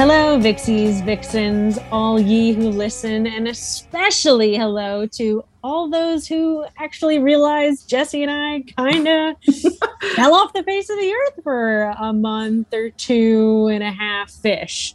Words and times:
Hello, 0.00 0.38
Vixies, 0.38 1.04
Vixens, 1.04 1.78
all 1.92 2.18
ye 2.18 2.54
who 2.54 2.70
listen, 2.70 3.26
and 3.26 3.46
especially 3.46 4.56
hello 4.56 5.04
to 5.16 5.44
all 5.62 5.90
those 5.90 6.26
who 6.26 6.64
actually 6.78 7.18
realized 7.18 7.86
Jesse 7.86 8.22
and 8.22 8.32
I 8.32 8.62
kind 8.78 9.06
of 9.06 9.36
fell 10.16 10.32
off 10.32 10.54
the 10.54 10.62
face 10.62 10.88
of 10.88 10.96
the 10.96 11.12
earth 11.12 11.44
for 11.44 11.94
a 12.00 12.14
month 12.14 12.72
or 12.72 12.88
two 12.88 13.68
and 13.70 13.82
a 13.82 13.90
half 13.90 14.30
fish. 14.30 14.94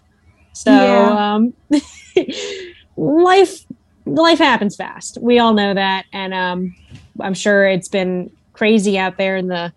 So, 0.54 0.72
Yeah. 0.72 1.36
um, 1.36 1.54
life 2.98 3.60
life 4.08 4.40
happens 4.40 4.76
fast. 4.76 5.20
We 5.22 5.38
all 5.38 5.54
know 5.54 5.76
that, 5.76 6.06
and 6.14 6.34
um, 6.34 6.76
I'm 7.22 7.36
sure 7.36 7.68
it's 7.68 7.90
been 7.90 8.32
crazy 8.54 8.98
out 8.98 9.20
there 9.20 9.38
in 9.38 9.50
the 9.50 9.72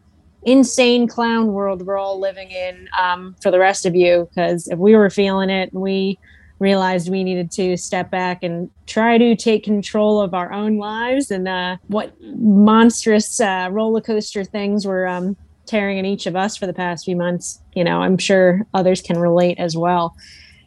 insane 0.50 1.06
clown 1.06 1.48
world 1.48 1.86
we're 1.86 1.98
all 1.98 2.20
living 2.20 2.50
in 2.50 2.88
um, 2.98 3.36
for 3.42 3.50
the 3.50 3.58
rest 3.58 3.86
of 3.86 3.94
you. 3.94 4.28
Because 4.30 4.68
if 4.68 4.78
we 4.78 4.94
were 4.96 5.10
feeling 5.10 5.50
it, 5.50 5.72
and 5.72 5.82
we 5.82 6.18
realized 6.58 7.08
we 7.08 7.22
needed 7.22 7.50
to 7.52 7.76
step 7.76 8.10
back 8.10 8.42
and 8.42 8.70
try 8.86 9.16
to 9.16 9.36
take 9.36 9.62
control 9.62 10.20
of 10.20 10.34
our 10.34 10.52
own 10.52 10.76
lives 10.76 11.30
and 11.30 11.46
uh, 11.46 11.76
what 11.86 12.12
monstrous 12.20 13.40
uh, 13.40 13.68
roller 13.70 14.00
coaster 14.00 14.44
things 14.44 14.86
were 14.86 15.06
um, 15.06 15.36
tearing 15.66 15.98
at 15.98 16.04
each 16.04 16.26
of 16.26 16.34
us 16.34 16.56
for 16.56 16.66
the 16.66 16.72
past 16.72 17.04
few 17.04 17.16
months. 17.16 17.62
You 17.74 17.84
know, 17.84 18.02
I'm 18.02 18.18
sure 18.18 18.66
others 18.74 19.00
can 19.00 19.18
relate 19.18 19.58
as 19.58 19.76
well. 19.76 20.16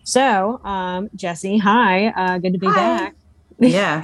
So, 0.03 0.63
um, 0.63 1.09
Jesse, 1.15 1.57
hi, 1.57 2.07
uh, 2.07 2.37
good 2.37 2.53
to 2.53 2.59
be 2.59 2.67
Hi. 2.67 2.75
back. 2.75 3.15
yeah. 3.59 4.03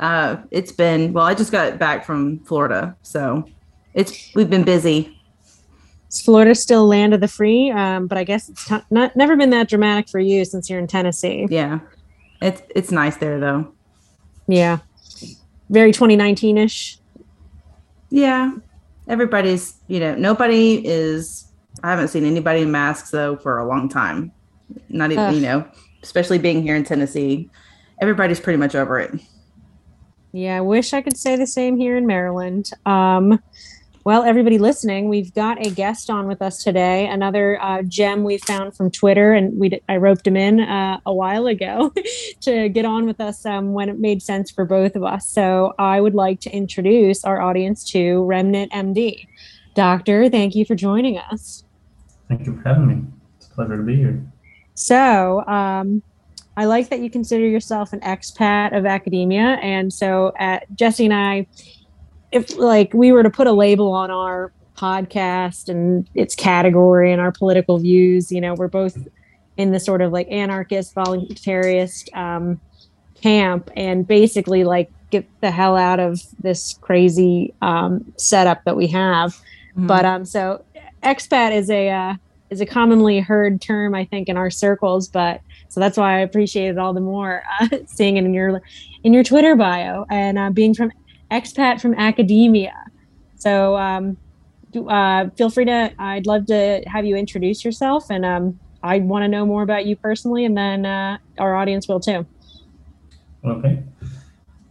Uh, 0.00 0.36
it's 0.50 0.72
been 0.72 1.12
well. 1.12 1.24
I 1.24 1.34
just 1.34 1.52
got 1.52 1.78
back 1.78 2.04
from 2.04 2.40
Florida, 2.40 2.96
so 3.02 3.44
it's 3.94 4.34
we've 4.34 4.50
been 4.50 4.64
busy. 4.64 5.15
Is 6.10 6.20
Florida 6.20 6.54
still 6.54 6.86
land 6.86 7.14
of 7.14 7.20
the 7.20 7.28
free? 7.28 7.70
Um, 7.70 8.06
but 8.06 8.16
I 8.16 8.24
guess 8.24 8.48
it's 8.48 8.66
t- 8.66 8.76
not 8.90 9.16
never 9.16 9.36
been 9.36 9.50
that 9.50 9.68
dramatic 9.68 10.08
for 10.08 10.20
you 10.20 10.44
since 10.44 10.70
you're 10.70 10.78
in 10.78 10.86
Tennessee. 10.86 11.46
Yeah, 11.50 11.80
it's 12.40 12.62
it's 12.74 12.90
nice 12.90 13.16
there 13.16 13.40
though. 13.40 13.72
Yeah, 14.46 14.78
very 15.68 15.92
2019 15.92 16.58
ish. 16.58 16.98
Yeah, 18.10 18.52
everybody's 19.08 19.74
you 19.88 19.98
know 20.00 20.14
nobody 20.14 20.86
is. 20.86 21.44
I 21.82 21.90
haven't 21.90 22.08
seen 22.08 22.24
anybody 22.24 22.62
in 22.62 22.70
masks 22.70 23.10
though 23.10 23.36
for 23.36 23.58
a 23.58 23.66
long 23.66 23.88
time. 23.88 24.32
Not 24.88 25.12
even 25.12 25.24
Ugh. 25.24 25.34
you 25.34 25.40
know, 25.40 25.68
especially 26.02 26.38
being 26.38 26.62
here 26.62 26.76
in 26.76 26.84
Tennessee. 26.84 27.50
Everybody's 28.00 28.40
pretty 28.40 28.58
much 28.58 28.74
over 28.74 29.00
it. 29.00 29.20
Yeah, 30.32 30.58
I 30.58 30.60
wish 30.60 30.92
I 30.92 31.00
could 31.00 31.16
say 31.16 31.36
the 31.36 31.46
same 31.46 31.78
here 31.78 31.96
in 31.96 32.06
Maryland. 32.06 32.70
Um, 32.84 33.40
well, 34.06 34.22
everybody 34.22 34.56
listening, 34.56 35.08
we've 35.08 35.34
got 35.34 35.66
a 35.66 35.68
guest 35.68 36.10
on 36.10 36.28
with 36.28 36.40
us 36.40 36.62
today. 36.62 37.08
Another 37.08 37.60
uh, 37.60 37.82
gem 37.82 38.22
we 38.22 38.38
found 38.38 38.76
from 38.76 38.88
Twitter, 38.88 39.32
and 39.32 39.58
we 39.58 39.80
I 39.88 39.96
roped 39.96 40.24
him 40.28 40.36
in 40.36 40.60
uh, 40.60 41.00
a 41.04 41.12
while 41.12 41.48
ago 41.48 41.92
to 42.42 42.68
get 42.68 42.84
on 42.84 43.06
with 43.06 43.20
us 43.20 43.44
um, 43.44 43.72
when 43.72 43.88
it 43.88 43.98
made 43.98 44.22
sense 44.22 44.48
for 44.48 44.64
both 44.64 44.94
of 44.94 45.02
us. 45.02 45.28
So 45.28 45.74
I 45.80 46.00
would 46.00 46.14
like 46.14 46.38
to 46.42 46.50
introduce 46.50 47.24
our 47.24 47.40
audience 47.40 47.82
to 47.90 48.22
Remnant 48.22 48.70
MD. 48.70 49.26
Doctor, 49.74 50.30
thank 50.30 50.54
you 50.54 50.64
for 50.64 50.76
joining 50.76 51.18
us. 51.18 51.64
Thank 52.28 52.46
you 52.46 52.54
for 52.54 52.68
having 52.68 52.86
me. 52.86 53.02
It's 53.38 53.48
a 53.48 53.54
pleasure 53.56 53.76
to 53.76 53.82
be 53.82 53.96
here. 53.96 54.24
So, 54.74 55.44
um, 55.48 56.00
I 56.56 56.66
like 56.66 56.90
that 56.90 57.00
you 57.00 57.10
consider 57.10 57.44
yourself 57.44 57.92
an 57.92 58.00
expat 58.00 58.74
of 58.74 58.86
academia. 58.86 59.58
And 59.60 59.92
so, 59.92 60.32
at 60.38 60.72
Jesse 60.76 61.06
and 61.06 61.12
I, 61.12 61.48
if 62.36 62.56
like 62.58 62.92
we 62.92 63.12
were 63.12 63.22
to 63.22 63.30
put 63.30 63.46
a 63.46 63.52
label 63.52 63.92
on 63.92 64.10
our 64.10 64.52
podcast 64.76 65.70
and 65.70 66.06
its 66.14 66.34
category 66.34 67.10
and 67.10 67.20
our 67.20 67.32
political 67.32 67.78
views, 67.78 68.30
you 68.30 68.40
know, 68.40 68.54
we're 68.54 68.68
both 68.68 69.08
in 69.56 69.72
the 69.72 69.80
sort 69.80 70.02
of 70.02 70.12
like 70.12 70.30
anarchist, 70.30 70.94
voluntarist 70.94 72.14
um, 72.14 72.60
camp, 73.22 73.70
and 73.74 74.06
basically 74.06 74.64
like 74.64 74.90
get 75.10 75.26
the 75.40 75.50
hell 75.50 75.76
out 75.76 75.98
of 75.98 76.20
this 76.40 76.78
crazy 76.82 77.54
um, 77.62 78.04
setup 78.18 78.62
that 78.64 78.76
we 78.76 78.86
have. 78.86 79.34
But 79.78 80.04
um, 80.04 80.24
so 80.24 80.64
expat 81.02 81.52
is 81.52 81.70
a 81.70 81.90
uh, 81.90 82.14
is 82.50 82.60
a 82.60 82.66
commonly 82.66 83.20
heard 83.20 83.60
term, 83.60 83.94
I 83.94 84.04
think, 84.04 84.28
in 84.28 84.36
our 84.36 84.50
circles. 84.50 85.08
But 85.08 85.40
so 85.68 85.80
that's 85.80 85.96
why 85.98 86.16
I 86.16 86.20
appreciate 86.20 86.68
it 86.68 86.78
all 86.78 86.92
the 86.92 87.00
more 87.00 87.42
uh, 87.60 87.68
seeing 87.86 88.16
it 88.16 88.24
in 88.24 88.34
your 88.34 88.62
in 89.04 89.14
your 89.14 89.22
Twitter 89.22 89.54
bio 89.54 90.04
and 90.10 90.38
uh, 90.38 90.50
being 90.50 90.74
from 90.74 90.92
expat 91.30 91.80
from 91.80 91.94
academia. 91.94 92.74
So 93.36 93.76
um, 93.76 94.16
uh, 94.74 95.30
feel 95.36 95.50
free 95.50 95.64
to. 95.66 95.92
I'd 95.98 96.26
love 96.26 96.46
to 96.46 96.82
have 96.86 97.04
you 97.04 97.16
introduce 97.16 97.64
yourself, 97.64 98.10
and 98.10 98.24
um, 98.24 98.58
I 98.82 98.98
want 98.98 99.22
to 99.24 99.28
know 99.28 99.44
more 99.46 99.62
about 99.62 99.86
you 99.86 99.96
personally, 99.96 100.44
and 100.44 100.56
then 100.56 100.86
uh, 100.86 101.18
our 101.38 101.56
audience 101.56 101.88
will 101.88 102.00
too. 102.00 102.26
Okay. 103.44 103.82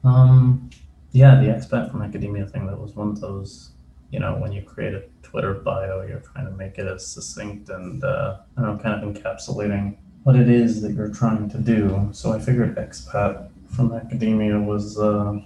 Um, 0.04 0.70
yeah, 1.12 1.42
the 1.42 1.48
expat 1.48 1.92
from 1.92 2.02
academia 2.02 2.46
thing, 2.46 2.68
that 2.68 2.78
was 2.78 2.94
one 2.94 3.10
of 3.10 3.22
those, 3.22 3.72
you 4.12 4.20
know, 4.20 4.36
when 4.36 4.52
you 4.52 4.62
create 4.62 4.94
a 4.94 5.04
Twitter 5.24 5.54
bio, 5.54 6.02
you're 6.02 6.20
trying 6.20 6.46
to 6.46 6.52
make 6.52 6.78
it 6.78 6.88
as 6.88 7.08
succinct 7.08 7.70
and, 7.70 8.04
uh, 8.04 8.38
I 8.58 8.62
know, 8.62 8.78
kind 8.78 9.02
of 9.02 9.14
encapsulating 9.14 9.96
what 10.24 10.36
it 10.36 10.50
is 10.50 10.82
that 10.82 10.92
you're 10.92 11.10
trying 11.10 11.50
to 11.50 11.58
do. 11.58 12.10
So 12.12 12.34
I 12.34 12.40
figured 12.40 12.76
expat 12.76 13.50
from 13.70 13.94
academia 13.94 14.60
was 14.60 15.00
uh, 15.00 15.40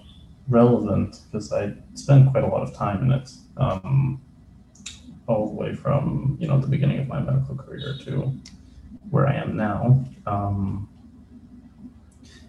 relevant 0.50 1.22
because 1.26 1.54
I 1.54 1.74
spent 1.94 2.32
quite 2.32 2.44
a 2.44 2.48
lot 2.48 2.64
of 2.64 2.74
time 2.74 3.04
in 3.04 3.12
it, 3.12 3.30
um, 3.58 4.22
all 5.28 5.48
the 5.48 5.54
way 5.54 5.74
from, 5.76 6.38
you 6.40 6.48
know, 6.48 6.60
the 6.60 6.68
beginning 6.68 7.00
of 7.00 7.08
my 7.08 7.20
medical 7.20 7.56
career 7.56 7.96
to 8.02 8.34
where 9.10 9.28
I 9.28 9.36
am 9.36 9.56
now. 9.56 10.04
Um, 10.26 10.90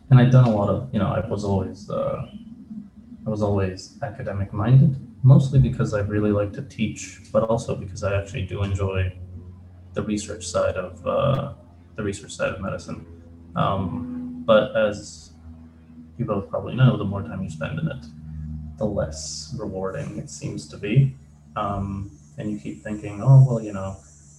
and 0.08 0.18
I'd 0.18 0.32
done 0.32 0.46
a 0.46 0.56
lot 0.56 0.68
of, 0.68 0.92
you 0.92 0.98
know, 0.98 1.08
I 1.08 1.26
was 1.28 1.44
always, 1.44 1.88
uh, 1.88 2.26
I 3.26 3.30
was 3.30 3.42
always 3.42 3.98
academic 4.02 4.52
minded, 4.52 4.96
mostly 5.22 5.60
because 5.60 5.94
I 5.94 6.00
really 6.00 6.32
like 6.32 6.52
to 6.54 6.62
teach, 6.62 7.20
but 7.32 7.44
also 7.44 7.76
because 7.76 8.02
I 8.02 8.18
actually 8.18 8.46
do 8.46 8.62
enjoy 8.62 9.12
the 9.92 10.02
research 10.02 10.46
side 10.46 10.76
of 10.76 11.06
uh, 11.06 11.52
the 11.96 12.02
research 12.02 12.32
side 12.32 12.48
of 12.54 12.60
medicine. 12.60 13.06
Um, 13.56 14.42
but 14.46 14.74
as 14.74 15.29
you 16.20 16.26
both 16.26 16.48
probably 16.50 16.76
know, 16.76 16.96
the 16.96 17.04
more 17.04 17.22
time 17.22 17.42
you 17.42 17.50
spend 17.50 17.78
in 17.78 17.88
it, 17.88 18.04
the 18.78 18.84
less 18.84 19.54
rewarding 19.58 20.18
it 20.18 20.30
seems 20.30 20.68
to 20.68 20.76
be. 20.76 21.14
Um, 21.56 22.10
and 22.38 22.50
you 22.50 22.58
keep 22.58 22.84
thinking, 22.84 23.20
oh 23.22 23.44
well, 23.46 23.60
you 23.60 23.72
know, 23.72 23.96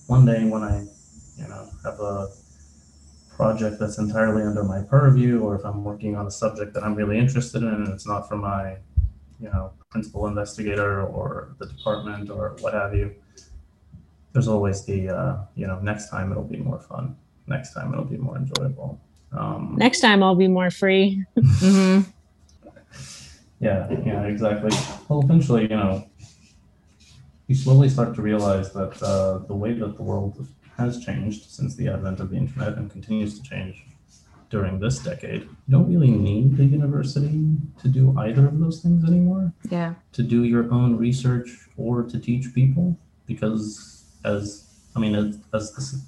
one 0.07 0.25
day 0.25 0.45
when 0.45 0.63
I, 0.63 0.85
you 1.37 1.47
know, 1.49 1.67
have 1.83 1.99
a 1.99 2.29
project 3.35 3.79
that's 3.79 3.97
entirely 3.97 4.43
under 4.43 4.63
my 4.63 4.81
purview, 4.81 5.41
or 5.41 5.55
if 5.55 5.65
I'm 5.65 5.83
working 5.83 6.15
on 6.15 6.27
a 6.27 6.31
subject 6.31 6.73
that 6.75 6.83
I'm 6.83 6.95
really 6.95 7.17
interested 7.17 7.63
in 7.63 7.69
and 7.69 7.87
it's 7.89 8.07
not 8.07 8.29
for 8.29 8.37
my, 8.37 8.77
you 9.39 9.49
know, 9.49 9.71
principal 9.89 10.27
investigator 10.27 11.01
or 11.03 11.55
the 11.59 11.65
department 11.65 12.29
or 12.29 12.55
what 12.61 12.73
have 12.73 12.93
you, 12.93 13.13
there's 14.33 14.47
always 14.47 14.85
the, 14.85 15.09
uh, 15.09 15.37
you 15.55 15.67
know, 15.67 15.79
next 15.79 16.09
time 16.09 16.31
it'll 16.31 16.43
be 16.43 16.57
more 16.57 16.79
fun. 16.79 17.17
Next 17.47 17.73
time 17.73 17.91
it'll 17.91 18.05
be 18.05 18.17
more 18.17 18.37
enjoyable. 18.37 19.01
Um, 19.31 19.75
Next 19.77 20.01
time, 20.01 20.23
I'll 20.23 20.35
be 20.35 20.47
more 20.47 20.71
free. 20.71 21.25
mm-hmm. 21.37 22.09
Yeah, 23.61 23.87
yeah, 24.03 24.23
exactly. 24.23 24.71
Well, 25.07 25.21
eventually, 25.21 25.63
you 25.63 25.77
know, 25.77 26.09
you 27.45 27.53
slowly 27.53 27.89
start 27.89 28.15
to 28.15 28.21
realize 28.23 28.73
that 28.73 28.99
uh, 29.03 29.45
the 29.45 29.53
way 29.53 29.73
that 29.73 29.97
the 29.97 30.01
world 30.01 30.47
has 30.77 31.05
changed 31.05 31.47
since 31.51 31.75
the 31.75 31.87
advent 31.87 32.19
of 32.19 32.31
the 32.31 32.37
internet 32.37 32.75
and 32.77 32.89
continues 32.89 33.39
to 33.39 33.47
change 33.47 33.85
during 34.49 34.79
this 34.79 34.97
decade, 34.97 35.43
you 35.43 35.69
don't 35.69 35.87
really 35.87 36.09
need 36.09 36.57
the 36.57 36.65
university 36.65 37.55
to 37.81 37.87
do 37.87 38.15
either 38.17 38.47
of 38.47 38.59
those 38.59 38.81
things 38.81 39.07
anymore. 39.07 39.53
Yeah. 39.69 39.93
To 40.13 40.23
do 40.23 40.43
your 40.43 40.71
own 40.73 40.97
research 40.97 41.69
or 41.77 42.01
to 42.03 42.19
teach 42.19 42.53
people, 42.55 42.97
because 43.27 44.05
as 44.25 44.67
I 44.95 44.99
mean, 44.99 45.15
as, 45.15 45.37
as 45.53 45.73
this, 45.73 46.03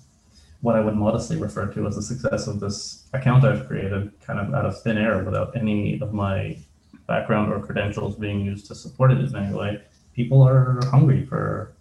what 0.64 0.78
I 0.78 0.80
would 0.80 0.96
modestly 0.96 1.36
refer 1.36 1.66
to 1.74 1.88
as 1.88 1.96
the 1.98 2.02
success 2.02 2.48
of 2.48 2.62
this 2.62 3.04
account 3.12 3.44
I've 3.44 3.68
created, 3.68 4.12
kind 4.26 4.40
of 4.40 4.54
out 4.54 4.66
of 4.66 4.82
thin 4.82 4.98
air, 4.98 5.22
without 5.22 5.56
any 5.58 6.00
of 6.00 6.14
my 6.14 6.58
background 7.06 7.52
or 7.52 7.60
credentials 7.60 8.16
being 8.16 8.40
used 8.40 8.68
to 8.68 8.76
support 8.76 9.12
it 9.12 9.20
in 9.20 9.36
any 9.36 9.54
way. 9.54 9.82
People 10.16 10.42
are 10.42 10.80
hungry 10.86 11.26
for 11.26 11.74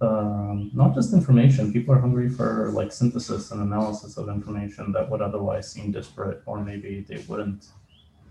um, 0.00 0.72
not 0.74 0.92
just 0.92 1.12
information. 1.12 1.72
People 1.72 1.94
are 1.94 2.00
hungry 2.00 2.28
for 2.28 2.70
like 2.72 2.90
synthesis 2.90 3.52
and 3.52 3.62
analysis 3.62 4.16
of 4.16 4.28
information 4.28 4.90
that 4.90 5.08
would 5.08 5.22
otherwise 5.22 5.70
seem 5.70 5.92
disparate, 5.92 6.42
or 6.46 6.60
maybe 6.64 7.06
they 7.08 7.18
wouldn't 7.28 7.66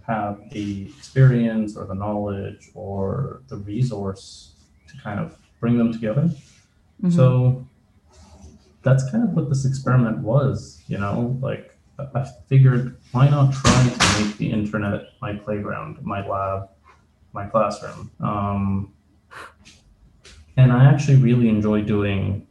have 0.05 0.41
the 0.51 0.87
experience 0.97 1.77
or 1.77 1.85
the 1.85 1.95
knowledge 1.95 2.69
or 2.73 3.43
the 3.47 3.55
resource 3.55 4.55
to 4.89 4.97
kind 5.01 5.21
of 5.21 5.37
bring 5.61 5.77
them 5.77 5.93
together. 5.93 6.29
Mhm. 7.01 7.13
So 7.15 7.65
that's 8.89 9.09
kind 9.11 9.23
of 9.23 9.31
what 9.31 9.49
this 9.49 9.65
experiment 9.65 10.19
was, 10.19 10.81
you 10.87 10.97
know, 10.97 11.37
like 11.41 11.77
I- 11.99 12.25
figured 12.47 12.97
why 13.11 13.29
not 13.29 13.53
try 13.53 13.89
to 13.89 14.23
make 14.23 14.37
the 14.37 14.51
internet 14.51 15.01
my 15.21 15.33
playground, 15.33 15.97
my 16.01 16.25
lab, 16.27 16.69
my 17.33 17.45
classroom. 17.45 18.11
Um, 18.19 18.93
and 20.57 20.71
I 20.71 20.85
actually 20.85 21.17
really 21.17 21.49
enjoy 21.49 21.83
doing 21.83 22.47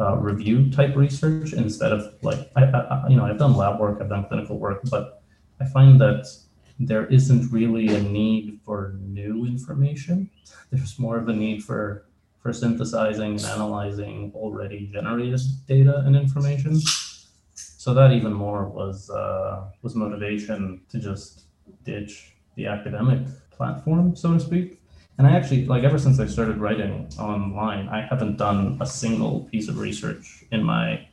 uh, 0.00 0.16
review 0.16 0.70
type 0.70 0.96
research 0.96 1.52
instead 1.52 1.92
of 1.92 2.14
like 2.22 2.50
I, 2.56 2.64
I, 2.64 3.08
you 3.08 3.16
know 3.16 3.24
I've 3.26 3.38
done 3.38 3.54
lab 3.54 3.78
work, 3.78 3.98
I've 4.00 4.08
done 4.08 4.24
clinical 4.26 4.58
work, 4.58 4.80
but 4.90 5.22
I 5.60 5.66
find 5.66 6.00
that 6.00 6.26
there 6.78 7.06
isn't 7.06 7.52
really 7.52 7.88
a 7.94 8.02
need 8.02 8.60
for 8.64 8.96
new 8.98 9.44
information. 9.44 10.30
There's 10.70 10.98
more 10.98 11.18
of 11.18 11.28
a 11.28 11.32
need 11.32 11.62
for 11.62 12.06
for 12.40 12.52
synthesizing 12.52 13.32
and 13.32 13.44
analyzing 13.44 14.32
already 14.34 14.90
generated 14.92 15.40
data 15.66 16.02
and 16.06 16.16
information. 16.16 16.80
So 17.54 17.94
that 17.94 18.12
even 18.12 18.32
more 18.32 18.68
was 18.68 19.10
uh, 19.10 19.64
was 19.82 19.94
motivation 19.94 20.82
to 20.90 20.98
just 20.98 21.44
ditch 21.84 22.34
the 22.56 22.66
academic 22.66 23.26
platform, 23.50 24.16
so 24.16 24.34
to 24.34 24.40
speak, 24.40 24.80
and 25.20 25.26
I 25.26 25.36
actually, 25.36 25.66
like, 25.66 25.84
ever 25.84 25.98
since 25.98 26.18
I 26.18 26.24
started 26.24 26.56
writing 26.56 27.06
online, 27.18 27.90
I 27.90 28.00
haven't 28.00 28.38
done 28.38 28.78
a 28.80 28.86
single 28.86 29.40
piece 29.50 29.68
of 29.68 29.76
research 29.76 30.44
in 30.50 30.62
my 30.62 31.06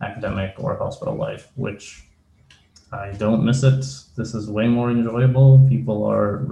academic 0.00 0.54
or 0.58 0.76
hospital 0.76 1.14
life, 1.14 1.46
which 1.54 2.02
I 2.92 3.12
don't 3.12 3.42
miss 3.44 3.62
it. 3.62 3.84
This 4.16 4.34
is 4.34 4.50
way 4.50 4.68
more 4.68 4.90
enjoyable. 4.90 5.66
People 5.68 6.04
are, 6.04 6.46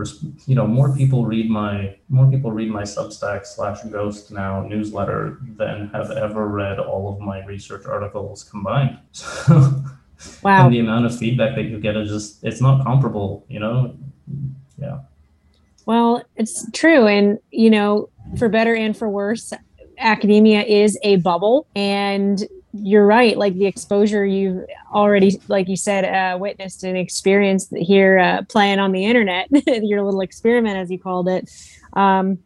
you 0.46 0.54
know, 0.54 0.66
more 0.66 0.94
people 0.96 1.26
read 1.26 1.50
my 1.50 1.96
more 2.08 2.30
people 2.30 2.50
read 2.50 2.70
my 2.70 2.82
Substack 2.82 3.44
slash 3.46 3.82
Ghost 3.82 4.30
now 4.32 4.62
newsletter 4.62 5.38
than 5.56 5.88
have 5.88 6.10
ever 6.10 6.48
read 6.48 6.78
all 6.78 7.12
of 7.12 7.20
my 7.20 7.44
research 7.44 7.84
articles 7.86 8.44
combined. 8.44 8.98
So, 9.12 9.84
Wow. 10.42 10.66
and 10.66 10.74
the 10.74 10.80
amount 10.80 11.06
of 11.06 11.16
feedback 11.16 11.54
that 11.56 11.62
you 11.64 11.80
get 11.80 11.96
is 11.96 12.10
just 12.10 12.44
it's 12.44 12.60
not 12.60 12.84
comparable. 12.84 13.46
You 13.48 13.60
know, 13.60 13.96
yeah. 14.78 14.98
Well, 15.86 16.22
it's 16.36 16.70
true. 16.72 17.06
And, 17.06 17.38
you 17.50 17.70
know, 17.70 18.10
for 18.38 18.48
better 18.50 18.74
and 18.74 18.94
for 18.96 19.08
worse, 19.08 19.52
academia 19.98 20.62
is 20.62 20.98
a 21.02 21.16
bubble. 21.16 21.66
And 21.74 22.46
you're 22.72 23.06
right. 23.06 23.36
Like 23.36 23.54
the 23.54 23.66
exposure 23.66 24.24
you've 24.24 24.64
already, 24.92 25.40
like 25.48 25.68
you 25.68 25.76
said, 25.76 26.04
uh, 26.04 26.38
witnessed 26.38 26.84
and 26.84 26.96
experienced 26.96 27.74
here 27.76 28.18
uh, 28.18 28.42
playing 28.48 28.78
on 28.78 28.92
the 28.92 29.04
internet, 29.04 29.48
your 29.66 30.02
little 30.02 30.20
experiment, 30.20 30.76
as 30.76 30.90
you 30.90 30.98
called 30.98 31.28
it. 31.28 31.50
Um, 31.94 32.38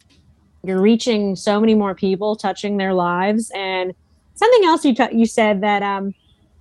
you're 0.63 0.81
reaching 0.81 1.37
so 1.37 1.61
many 1.61 1.75
more 1.75 1.95
people, 1.95 2.37
touching 2.37 2.79
their 2.79 2.95
lives. 2.95 3.51
And 3.55 3.95
something 4.35 4.65
else 4.65 4.85
you, 4.85 4.95
t- 4.95 5.09
you 5.13 5.27
said 5.27 5.61
that 5.61 5.83
um, 5.83 6.15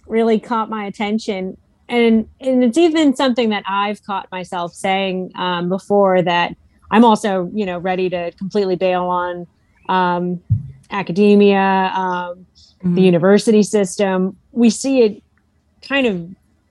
really 0.07 0.39
caught 0.39 0.69
my 0.69 0.85
attention. 0.85 1.57
And, 1.87 2.27
and 2.41 2.63
it's 2.63 2.77
even 2.77 3.15
something 3.15 3.49
that 3.49 3.63
I've 3.65 4.03
caught 4.03 4.29
myself 4.31 4.73
saying 4.73 5.31
um, 5.35 5.69
before 5.69 6.21
that 6.21 6.55
I'm 6.91 7.05
also, 7.05 7.49
you 7.53 7.65
know, 7.65 7.79
ready 7.79 8.09
to 8.09 8.31
completely 8.33 8.75
bail 8.75 9.05
on 9.05 9.47
um, 9.89 10.43
academia, 10.91 11.91
um, 12.83 12.95
the 12.95 13.01
university 13.01 13.63
system. 13.63 14.37
We 14.51 14.69
see 14.69 15.01
it 15.03 15.23
kind 15.87 16.07
of 16.07 16.29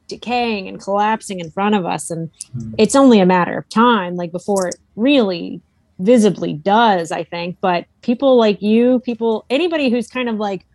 decaying 0.08 0.68
and 0.68 0.80
collapsing 0.80 1.40
in 1.40 1.50
front 1.50 1.74
of 1.74 1.86
us, 1.86 2.10
and 2.10 2.30
Mhm. 2.56 2.74
it's 2.78 2.94
only 2.94 3.20
a 3.20 3.26
matter 3.26 3.56
of 3.58 3.68
time, 3.68 4.14
like 4.16 4.32
before 4.32 4.68
it 4.68 4.76
really 4.96 5.60
visibly 5.98 6.52
does. 6.54 7.10
I 7.12 7.24
think, 7.24 7.56
but 7.60 7.86
people 8.02 8.36
like 8.36 8.60
you, 8.60 9.00
people, 9.00 9.44
anybody 9.50 9.88
who's 9.90 10.08
kind 10.08 10.28
of 10.28 10.36
like 10.36 10.66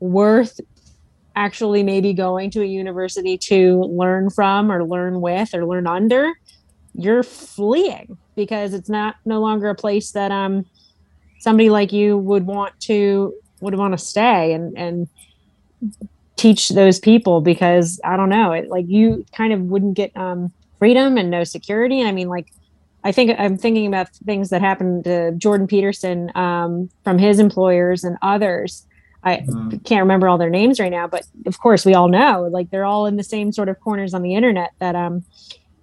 worth 0.00 0.58
actually 1.36 1.82
maybe 1.82 2.12
going 2.12 2.50
to 2.50 2.60
a 2.62 2.66
university 2.66 3.38
to 3.38 3.82
learn 3.84 4.30
from 4.30 4.70
or 4.72 4.84
learn 4.84 5.20
with 5.20 5.54
or 5.54 5.64
learn 5.64 5.86
under 5.86 6.32
you're 6.92 7.22
fleeing 7.22 8.18
because 8.34 8.74
it's 8.74 8.88
not 8.88 9.14
no 9.24 9.40
longer 9.40 9.68
a 9.68 9.74
place 9.76 10.10
that 10.10 10.32
um 10.32 10.64
somebody 11.38 11.70
like 11.70 11.92
you 11.92 12.18
would 12.18 12.44
want 12.46 12.72
to 12.80 13.32
would 13.60 13.74
want 13.76 13.92
to 13.92 13.98
stay 13.98 14.52
and 14.52 14.76
and 14.76 15.08
teach 16.36 16.70
those 16.70 16.98
people 16.98 17.40
because 17.40 18.00
I 18.04 18.16
don't 18.16 18.30
know 18.30 18.52
it 18.52 18.68
like 18.68 18.86
you 18.88 19.24
kind 19.36 19.52
of 19.52 19.60
wouldn't 19.62 19.94
get 19.94 20.16
um 20.16 20.52
freedom 20.78 21.18
and 21.18 21.30
no 21.30 21.44
security 21.44 22.02
I 22.02 22.12
mean 22.12 22.28
like 22.28 22.46
I 23.02 23.12
think 23.12 23.32
I'm 23.38 23.56
thinking 23.56 23.86
about 23.86 24.08
things 24.26 24.50
that 24.50 24.60
happened 24.60 25.04
to 25.04 25.32
Jordan 25.32 25.66
Peterson 25.66 26.30
um, 26.34 26.90
from 27.02 27.16
his 27.18 27.38
employers 27.38 28.04
and 28.04 28.18
others. 28.20 28.84
I 29.24 29.38
Mhm. 29.38 29.82
can't 29.84 30.02
remember 30.02 30.28
all 30.28 30.36
their 30.36 30.50
names 30.50 30.78
right 30.78 30.90
now, 30.90 31.06
but 31.06 31.22
of 31.46 31.58
course 31.60 31.86
we 31.86 31.94
all 31.94 32.08
know 32.08 32.46
like 32.52 32.68
they're 32.70 32.84
all 32.84 33.06
in 33.06 33.16
the 33.16 33.22
same 33.22 33.52
sort 33.52 33.70
of 33.70 33.80
corners 33.80 34.12
on 34.12 34.20
the 34.20 34.34
internet 34.34 34.72
that 34.80 34.94
um 34.94 35.24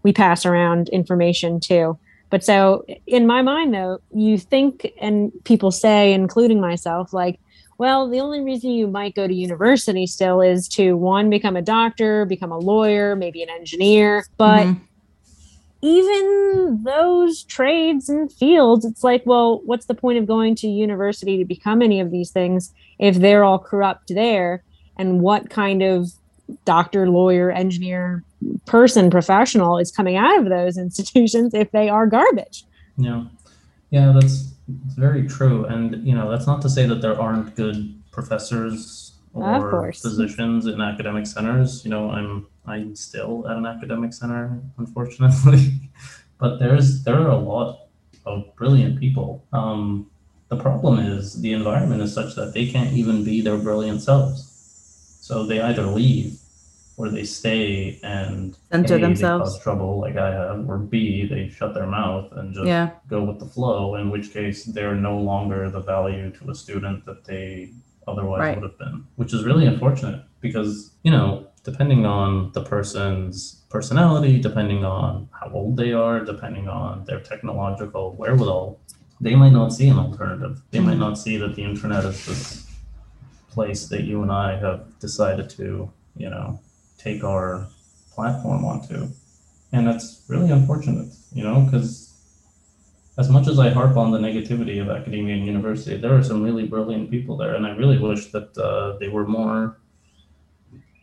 we 0.03 0.13
pass 0.13 0.45
around 0.45 0.89
information 0.89 1.59
to. 1.61 1.97
But 2.29 2.43
so 2.43 2.85
in 3.07 3.25
my 3.25 3.41
mind 3.41 3.73
though, 3.73 3.97
you 4.13 4.37
think 4.37 4.91
and 5.01 5.31
people 5.43 5.71
say, 5.71 6.13
including 6.13 6.61
myself, 6.61 7.13
like, 7.13 7.39
well, 7.77 8.09
the 8.09 8.19
only 8.19 8.41
reason 8.41 8.71
you 8.71 8.87
might 8.87 9.15
go 9.15 9.27
to 9.27 9.33
university 9.33 10.07
still 10.07 10.41
is 10.41 10.67
to 10.69 10.93
one, 10.93 11.29
become 11.29 11.55
a 11.55 11.61
doctor, 11.61 12.25
become 12.25 12.51
a 12.51 12.57
lawyer, 12.57 13.15
maybe 13.15 13.43
an 13.43 13.49
engineer. 13.49 14.25
But 14.37 14.67
Mhm. 14.67 14.81
even 15.81 16.83
those 16.83 17.43
trades 17.43 18.09
and 18.09 18.31
fields, 18.31 18.83
it's 18.83 19.03
like, 19.03 19.21
well, 19.25 19.61
what's 19.65 19.85
the 19.85 19.93
point 19.93 20.17
of 20.17 20.25
going 20.25 20.55
to 20.55 20.67
university 20.67 21.37
to 21.37 21.45
become 21.45 21.81
any 21.81 21.99
of 21.99 22.09
these 22.11 22.31
things 22.31 22.73
if 22.99 23.15
they're 23.17 23.43
all 23.43 23.59
corrupt 23.59 24.09
there? 24.09 24.63
And 24.97 25.21
what 25.21 25.49
kind 25.51 25.83
of 25.83 26.07
doctor, 26.65 27.07
lawyer, 27.09 27.51
engineer, 27.51 28.23
person, 28.65 29.09
professional 29.11 29.77
is 29.77 29.91
coming 29.91 30.15
out 30.17 30.39
of 30.39 30.49
those 30.49 30.77
institutions 30.85 31.53
if 31.53 31.71
they 31.71 31.89
are 31.89 32.07
garbage? 32.07 32.65
Yeah, 32.97 33.25
yeah, 33.91 34.13
that's 34.13 34.56
it's 34.85 34.95
very 34.95 35.27
true. 35.27 35.65
And 35.65 36.05
you 36.05 36.15
know, 36.15 36.29
that's 36.29 36.47
not 36.47 36.61
to 36.63 36.69
say 36.69 36.85
that 36.85 37.01
there 37.01 37.19
aren't 37.19 37.55
good 37.55 38.01
professors 38.11 39.13
or 39.33 39.93
physicians 39.93 40.65
in 40.65 40.81
academic 40.81 41.27
centers. 41.27 41.83
You 41.85 41.91
know, 41.91 42.11
I'm 42.11 42.47
I'm 42.65 42.95
still 42.95 43.47
at 43.47 43.57
an 43.57 43.65
academic 43.65 44.13
center, 44.13 44.59
unfortunately, 44.77 45.91
but 46.37 46.57
there's 46.57 47.03
there 47.03 47.15
are 47.15 47.29
a 47.29 47.37
lot 47.37 47.87
of 48.25 48.55
brilliant 48.55 48.99
people. 48.99 49.45
Um, 49.53 50.09
the 50.49 50.57
problem 50.57 50.99
is 50.99 51.41
the 51.41 51.53
environment 51.53 52.01
is 52.01 52.13
such 52.13 52.35
that 52.35 52.53
they 52.53 52.67
can't 52.67 52.93
even 52.93 53.23
be 53.23 53.41
their 53.41 53.57
brilliant 53.57 54.01
selves. 54.01 54.53
So 55.21 55.45
they 55.45 55.59
either 55.59 55.83
leave 55.83 56.39
or 56.97 57.09
they 57.09 57.23
stay 57.23 57.99
and 58.03 58.57
Center 58.71 58.95
A, 58.95 58.97
they 58.97 59.03
themselves. 59.03 59.51
cause 59.51 59.61
trouble 59.61 59.99
like 59.99 60.17
I 60.17 60.31
have, 60.31 60.67
or 60.67 60.79
B, 60.79 61.27
they 61.27 61.47
shut 61.47 61.75
their 61.75 61.85
mouth 61.85 62.31
and 62.31 62.53
just 62.53 62.65
Yeah. 62.65 62.89
go 63.07 63.23
with 63.23 63.39
the 63.39 63.45
flow, 63.45 63.95
in 63.95 64.09
which 64.09 64.33
case 64.33 64.65
they're 64.65 64.95
no 64.95 65.19
longer 65.19 65.69
the 65.69 65.79
value 65.79 66.31
to 66.31 66.49
a 66.49 66.55
student 66.55 67.05
that 67.05 67.23
they 67.23 67.69
otherwise 68.07 68.39
Right. 68.39 68.55
would 68.55 68.63
have 68.63 68.79
been, 68.79 69.03
which 69.15 69.33
is 69.33 69.43
really 69.43 69.67
unfortunate 69.67 70.23
because, 70.41 70.91
you 71.03 71.11
know, 71.11 71.45
depending 71.63 72.05
on 72.05 72.51
the 72.53 72.61
person's 72.61 73.61
personality, 73.69 74.39
depending 74.39 74.83
on 74.83 75.27
how 75.39 75.51
old 75.51 75.77
they 75.77 75.93
are, 75.93 76.23
depending 76.23 76.67
on 76.67 77.03
their 77.05 77.19
technological 77.19 78.15
wherewithal, 78.17 78.79
they 79.21 79.35
might 79.35 79.51
not 79.51 79.73
see 79.73 79.87
an 79.87 79.99
alternative. 79.99 80.61
They 80.71 80.79
might 80.79 80.91
mm-hmm. 80.91 80.99
not 81.01 81.17
see 81.17 81.37
that 81.37 81.55
the 81.55 81.63
internet 81.63 82.05
is 82.05 82.25
this 82.25 82.67
place 83.49 83.87
that 83.87 84.03
you 84.03 84.21
and 84.21 84.31
I 84.31 84.57
have 84.57 84.97
decided 84.99 85.49
to, 85.51 85.91
you 86.15 86.29
know, 86.29 86.59
take 86.97 87.23
our 87.23 87.67
platform 88.13 88.65
onto. 88.65 89.07
And 89.71 89.87
that's 89.87 90.23
really 90.27 90.51
unfortunate, 90.51 91.13
you 91.33 91.43
know, 91.43 91.61
because 91.61 92.07
as 93.17 93.29
much 93.29 93.47
as 93.47 93.59
I 93.59 93.69
harp 93.69 93.97
on 93.97 94.11
the 94.11 94.19
negativity 94.19 94.81
of 94.81 94.89
academia 94.89 95.35
and 95.35 95.45
university, 95.45 95.97
there 95.97 96.15
are 96.15 96.23
some 96.23 96.43
really 96.43 96.67
brilliant 96.67 97.09
people 97.09 97.35
there, 97.35 97.55
and 97.55 97.65
I 97.65 97.71
really 97.71 97.97
wish 97.97 98.31
that 98.31 98.55
uh, 98.57 98.97
they 98.99 99.09
were 99.09 99.25
more 99.25 99.79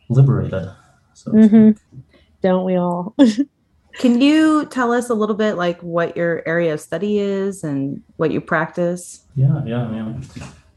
liberated. 0.09 0.69
So 1.13 1.31
to 1.31 1.37
Mhm. 1.37 1.77
Don't 2.41 2.65
we 2.65 2.75
all? 2.75 3.15
Can 3.99 4.21
you 4.21 4.65
tell 4.65 4.91
us 4.91 5.09
a 5.09 5.13
little 5.13 5.35
bit 5.35 5.55
like 5.55 5.81
what 5.81 6.17
your 6.17 6.43
area 6.45 6.73
of 6.73 6.81
study 6.81 7.17
is 7.17 7.63
and 7.63 8.01
what 8.17 8.31
you 8.31 8.41
practice? 8.41 9.25
Yeah, 9.35 9.63
yeah, 9.65 9.89
yeah. 9.91 10.13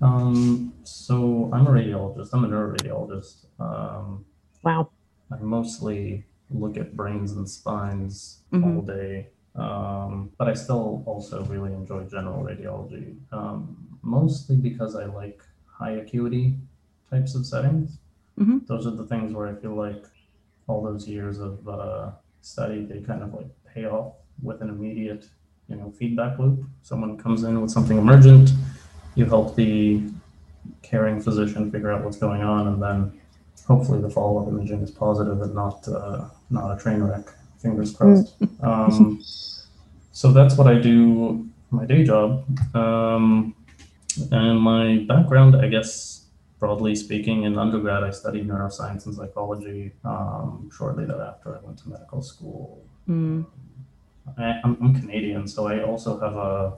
Um, 0.01 0.73
so 0.85 1.51
I'm 1.53 1.67
a 1.67 1.71
radiologist. 1.71 2.31
I'm 2.33 2.45
a 2.45 2.49
neuroradiologist. 2.49 3.47
Um, 3.59 4.25
wow. 4.63 4.91
I 5.31 5.37
mostly 5.41 6.25
look 6.51 6.77
at 6.77 6.97
brains 6.97 7.33
and 7.33 7.49
spines 7.49 8.43
Mhm. 8.53 8.77
all 8.77 8.83
day, 8.83 9.29
um, 9.55 10.31
but 10.39 10.49
I 10.49 10.55
still 10.55 11.03
also 11.07 11.45
really 11.47 11.73
enjoy 11.73 12.05
general 12.05 12.43
radiology, 12.43 13.17
um, 13.33 13.77
mostly 14.03 14.57
because 14.57 14.95
I 14.97 15.05
like 15.05 15.43
high 15.67 15.93
acuity 15.93 16.57
types 17.11 17.35
of 17.35 17.45
settings. 17.47 17.99
Mhm. 18.39 18.67
Those 18.67 18.87
are 18.87 18.93
the 18.93 19.05
things 19.05 19.33
where 19.35 19.47
I 19.49 19.55
feel 19.55 19.75
like 19.75 20.05
all 20.67 20.83
those 20.83 21.09
years 21.09 21.39
of 21.39 21.67
uh, 21.69 22.11
study 22.41 22.85
they 22.85 23.01
kind 23.01 23.23
of 23.23 23.35
like 23.35 23.51
pay 23.65 23.85
off 23.87 24.15
with 24.43 24.63
an 24.63 24.69
immediate, 24.71 25.29
you 25.69 25.77
know, 25.77 25.91
feedback 25.91 26.39
loop. 26.39 26.65
Someone 26.83 27.17
comes 27.17 27.43
in 27.43 27.61
with 27.61 27.71
something 27.71 27.99
emergent, 27.99 28.53
you 29.15 29.25
help 29.27 29.55
the 29.57 30.03
caring 30.83 31.21
physician 31.21 31.71
figure 31.71 31.91
out 31.91 32.05
what's 32.05 32.19
going 32.19 32.43
on, 32.43 32.69
and 32.69 32.83
then 32.83 33.13
hopefully 33.69 34.01
the 34.01 34.11
follow-up 34.11 34.49
imaging 34.49 34.81
is 34.83 34.91
positive 34.91 35.41
and 35.43 35.55
not 35.55 35.87
uh, 35.87 36.25
not 36.51 36.77
a 36.77 36.81
train 36.83 37.03
wreck. 37.03 37.27
Fingers 37.63 37.95
crossed. 37.95 38.35
Um, 38.61 39.23
so 40.11 40.33
that's 40.33 40.57
what 40.59 40.67
I 40.67 40.81
do 40.81 41.49
my 41.71 41.87
day 41.87 42.03
job. 42.03 42.45
Um, 42.75 43.55
and 44.33 44.61
my 44.61 45.05
background, 45.07 45.55
I 45.55 45.69
guess, 45.69 46.25
broadly 46.59 46.97
speaking, 46.97 47.45
in 47.45 47.57
undergrad, 47.57 48.03
I 48.03 48.11
studied 48.11 48.49
neuroscience 48.49 49.07
and 49.07 49.15
psychology. 49.15 49.93
Um, 50.05 50.69
shortly 50.77 51.05
thereafter, 51.05 51.57
I 51.57 51.65
went 51.65 51.79
to 51.81 51.89
medical 51.89 52.21
school. 52.21 52.85
Mm. 53.09 53.47
I, 54.37 54.61
I'm, 54.65 54.77
I'm 54.83 55.01
Canadian, 55.01 55.47
so 55.47 55.69
I 55.69 55.85
also 55.85 56.19
have 56.19 56.35
a. 56.35 56.77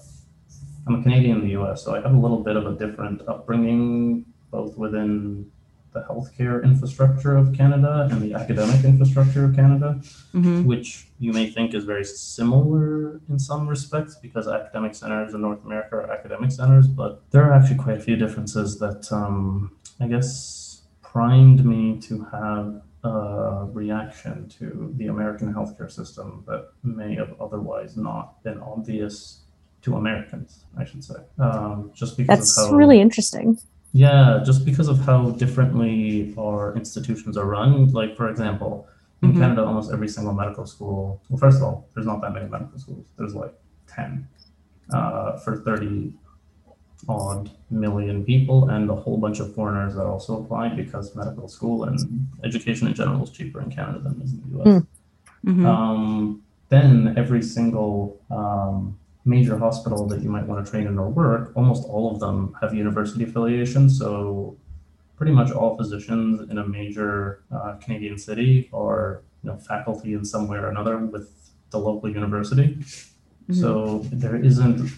I'm 0.87 0.97
a 0.97 1.03
Canadian 1.03 1.39
in 1.39 1.43
the 1.45 1.53
U.S., 1.53 1.85
so 1.85 1.95
I 1.95 2.01
have 2.01 2.15
a 2.15 2.19
little 2.19 2.43
bit 2.43 2.57
of 2.57 2.67
a 2.67 2.73
different 2.73 3.23
upbringing, 3.29 4.25
both 4.51 4.77
within 4.77 5.51
the 5.93 6.01
healthcare 6.03 6.63
infrastructure 6.63 7.37
of 7.37 7.53
Canada 7.53 8.09
and 8.11 8.23
the 8.23 8.35
academic 8.35 8.85
infrastructure 8.85 9.45
of 9.45 9.55
Canada, 9.55 10.01
hmm 10.33 10.65
which 10.65 11.09
you 11.19 11.33
may 11.33 11.51
think 11.51 11.75
is 11.75 11.85
very 11.85 12.05
similar 12.05 13.21
in 13.29 13.39
some 13.39 13.67
respects 13.67 14.17
because 14.17 14.47
academic 14.47 14.95
centers 14.95 15.35
in 15.35 15.41
North 15.41 15.65
America 15.65 15.97
are 15.97 16.11
academic 16.11 16.51
centers, 16.53 16.87
but 16.87 17.23
there 17.31 17.43
are 17.45 17.53
actually 17.53 17.77
quite 17.77 17.97
a 17.97 18.01
few 18.01 18.17
differences 18.17 18.79
that 18.79 19.11
um, 19.13 19.73
I 19.99 20.07
guess 20.07 20.83
primed 21.03 21.65
me 21.65 21.99
to 22.03 22.25
have 22.31 22.83
a 23.03 23.67
reaction 23.73 24.49
to 24.49 24.93
the 24.97 25.07
American 25.07 25.53
healthcare 25.53 25.91
system 25.91 26.45
that 26.47 26.69
may 26.83 27.15
have 27.15 27.35
otherwise 27.41 27.97
not 27.97 28.43
been 28.43 28.61
obvious 28.61 29.41
to 29.83 29.97
Americans, 29.97 30.65
I 30.77 30.85
should 30.85 31.03
say. 31.03 31.15
Um, 31.39 31.91
just 31.95 32.17
because 32.17 32.39
That's 32.39 32.59
of 32.59 32.71
how 32.71 32.77
really 32.77 33.01
interesting. 33.01 33.59
Yeah, 33.93 34.41
just 34.45 34.65
because 34.65 34.89
of 34.89 35.01
how 35.01 35.31
differently 35.31 36.35
our 36.39 36.75
institutions 36.77 37.37
are 37.37 37.45
run. 37.47 37.91
Like, 37.93 38.17
for 38.17 38.29
example, 38.29 38.87
in 39.23 39.33
Mhm. 39.33 39.39
Canada, 39.39 39.65
almost 39.65 39.93
every 39.93 40.09
single 40.09 40.33
medical 40.33 40.65
school, 40.67 41.21
well, 41.29 41.39
first 41.39 41.59
of 41.59 41.65
all, 41.65 41.89
there's 41.95 42.07
not 42.07 42.21
that 42.23 42.33
many 42.33 42.49
medical 42.49 42.79
schools. 42.79 43.07
There's 43.19 43.35
like 43.35 43.55
10 43.89 44.27
uh, 44.93 45.37
for 45.39 45.57
30 45.57 46.13
odd 47.09 47.51
million 47.71 48.25
people, 48.25 48.69
and 48.69 48.89
a 48.91 48.95
whole 48.95 49.17
bunch 49.17 49.41
of 49.41 49.55
foreigners 49.55 49.95
that 49.95 50.05
also 50.05 50.43
apply 50.43 50.69
because 50.69 51.15
medical 51.17 51.49
school 51.49 51.85
and 51.85 51.99
education 52.45 52.89
in 52.89 52.95
general 52.95 53.23
is 53.23 53.31
cheaper 53.31 53.61
in 53.61 53.71
Canada 53.71 53.99
than 54.01 54.21
it 54.21 54.25
is 54.25 54.33
in 54.35 54.41
the 54.43 54.59
US. 54.59 54.83
hmm 55.45 55.67
Um, 55.67 56.43
then 56.69 57.15
every 57.17 57.43
single 57.43 58.21
um, 58.31 58.97
major 59.25 59.59
hospital 59.59 60.07
that 60.09 60.23
you 60.23 60.31
might 60.31 60.47
want 60.47 60.65
to 60.65 60.71
train 60.71 60.87
in 60.87 60.99
or 60.99 61.09
work, 61.09 61.53
almost 61.55 61.85
all 61.89 62.11
of 62.13 62.21
them 62.21 62.57
have 62.61 62.75
university 62.75 63.25
affiliation. 63.25 63.89
So 63.91 64.57
pretty 65.17 65.33
much 65.33 65.51
all 65.51 65.77
physicians 65.77 66.49
in 66.51 66.59
a 66.59 66.67
major 66.67 67.43
uh, 67.55 67.75
Canadian 67.83 68.17
city 68.19 68.71
are 68.73 69.23
you 69.43 69.51
know 69.51 69.59
faculty 69.59 70.15
in 70.15 70.25
some 70.25 70.49
way 70.49 70.57
or 70.59 70.69
another 70.69 70.97
with 70.99 71.53
the 71.71 71.79
local 71.79 72.09
university. 72.11 72.79
So 73.53 73.99
there 74.13 74.37
isn't 74.37 74.91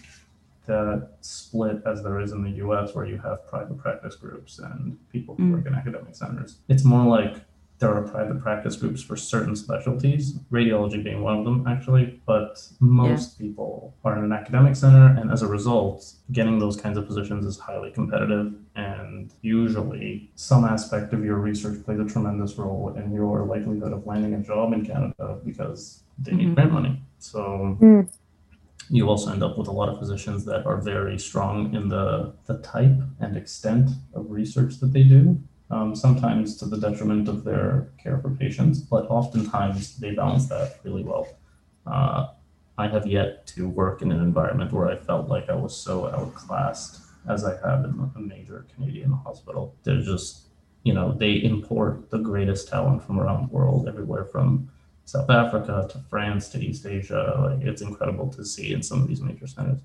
that 0.66 1.08
split 1.22 1.82
as 1.86 2.02
there 2.02 2.20
is 2.20 2.32
in 2.32 2.42
the 2.44 2.50
US 2.64 2.94
where 2.94 3.06
you 3.06 3.18
have 3.18 3.46
private 3.48 3.78
practice 3.78 4.14
groups 4.14 4.58
and 4.58 4.96
people 5.10 5.34
who 5.36 5.44
Mm. 5.44 5.52
work 5.54 5.66
in 5.66 5.74
academic 5.74 6.14
centers. 6.14 6.58
It's 6.68 6.84
more 6.84 7.04
like 7.04 7.34
there 7.82 7.92
are 7.92 8.02
private 8.02 8.40
practice 8.40 8.76
groups 8.76 9.02
for 9.02 9.16
certain 9.16 9.56
specialties, 9.56 10.34
radiology 10.52 11.02
being 11.02 11.20
one 11.20 11.36
of 11.36 11.44
them 11.44 11.66
actually, 11.66 12.20
but 12.26 12.62
most 12.78 13.36
people 13.40 13.92
are 14.04 14.16
in 14.16 14.22
an 14.24 14.32
academic 14.32 14.76
center 14.76 15.06
and 15.20 15.32
as 15.32 15.42
a 15.42 15.48
result, 15.48 16.14
getting 16.30 16.60
those 16.60 16.76
kinds 16.80 16.96
of 16.96 17.06
positions 17.08 17.44
is 17.44 17.58
highly 17.58 17.90
competitive 17.90 18.54
and 18.76 19.32
usually 19.42 20.30
some 20.36 20.64
aspect 20.64 21.12
of 21.12 21.24
your 21.24 21.38
research 21.38 21.84
plays 21.84 21.98
a 21.98 22.04
tremendous 22.04 22.54
role 22.56 22.94
in 22.96 23.12
your 23.12 23.44
likelihood 23.44 23.92
of 23.92 24.06
landing 24.06 24.32
a 24.34 24.40
job 24.40 24.72
in 24.72 24.86
Canada 24.86 25.38
because 25.44 26.04
they 26.24 26.32
need 26.32 26.48
Mhm. 26.50 26.54
grant 26.54 26.72
money. 26.72 27.02
So 27.18 27.76
Mm. 27.80 28.08
you 28.90 29.08
also 29.08 29.32
end 29.32 29.42
up 29.42 29.58
with 29.58 29.66
a 29.66 29.72
lot 29.72 29.88
of 29.88 29.98
physicians 29.98 30.44
that 30.44 30.64
are 30.66 30.76
very 30.76 31.18
strong 31.18 31.74
in 31.74 31.88
the, 31.88 32.32
the 32.46 32.58
type 32.58 32.98
and 33.18 33.36
extent 33.36 33.90
of 34.14 34.30
research 34.30 34.78
that 34.80 34.92
they 34.92 35.02
do, 35.02 35.38
um, 35.72 35.96
sometimes 35.96 36.56
to 36.58 36.66
the 36.66 36.76
detriment 36.76 37.28
of 37.28 37.44
their 37.44 37.88
care 38.00 38.18
for 38.18 38.30
patients, 38.30 38.78
but 38.78 39.06
oftentimes 39.06 39.96
they 39.96 40.14
balance 40.14 40.46
that 40.48 40.78
really 40.84 41.02
well. 41.02 41.26
Uh, 41.86 42.28
I 42.76 42.88
have 42.88 43.06
yet 43.06 43.46
to 43.48 43.68
work 43.68 44.02
in 44.02 44.12
an 44.12 44.20
environment 44.20 44.72
where 44.72 44.88
I 44.88 44.96
felt 44.96 45.28
like 45.28 45.48
I 45.48 45.54
was 45.54 45.74
so 45.76 46.08
outclassed 46.08 47.00
as 47.28 47.44
I 47.44 47.52
have 47.66 47.84
in 47.84 48.10
a 48.14 48.20
major 48.20 48.66
Canadian 48.74 49.12
hospital. 49.12 49.74
They're 49.82 50.02
just, 50.02 50.48
you 50.84 50.92
know, 50.92 51.12
they 51.12 51.32
import 51.32 52.10
the 52.10 52.18
greatest 52.18 52.68
talent 52.68 53.02
from 53.04 53.18
around 53.18 53.48
the 53.48 53.54
world, 53.54 53.88
everywhere 53.88 54.26
from 54.26 54.70
South 55.06 55.30
Africa 55.30 55.88
to 55.90 55.98
France 56.10 56.48
to 56.50 56.58
East 56.58 56.84
Asia. 56.84 57.54
Like 57.56 57.66
it's 57.66 57.80
incredible 57.80 58.28
to 58.34 58.44
see 58.44 58.74
in 58.74 58.82
some 58.82 59.00
of 59.00 59.08
these 59.08 59.22
major 59.22 59.46
centers. 59.46 59.80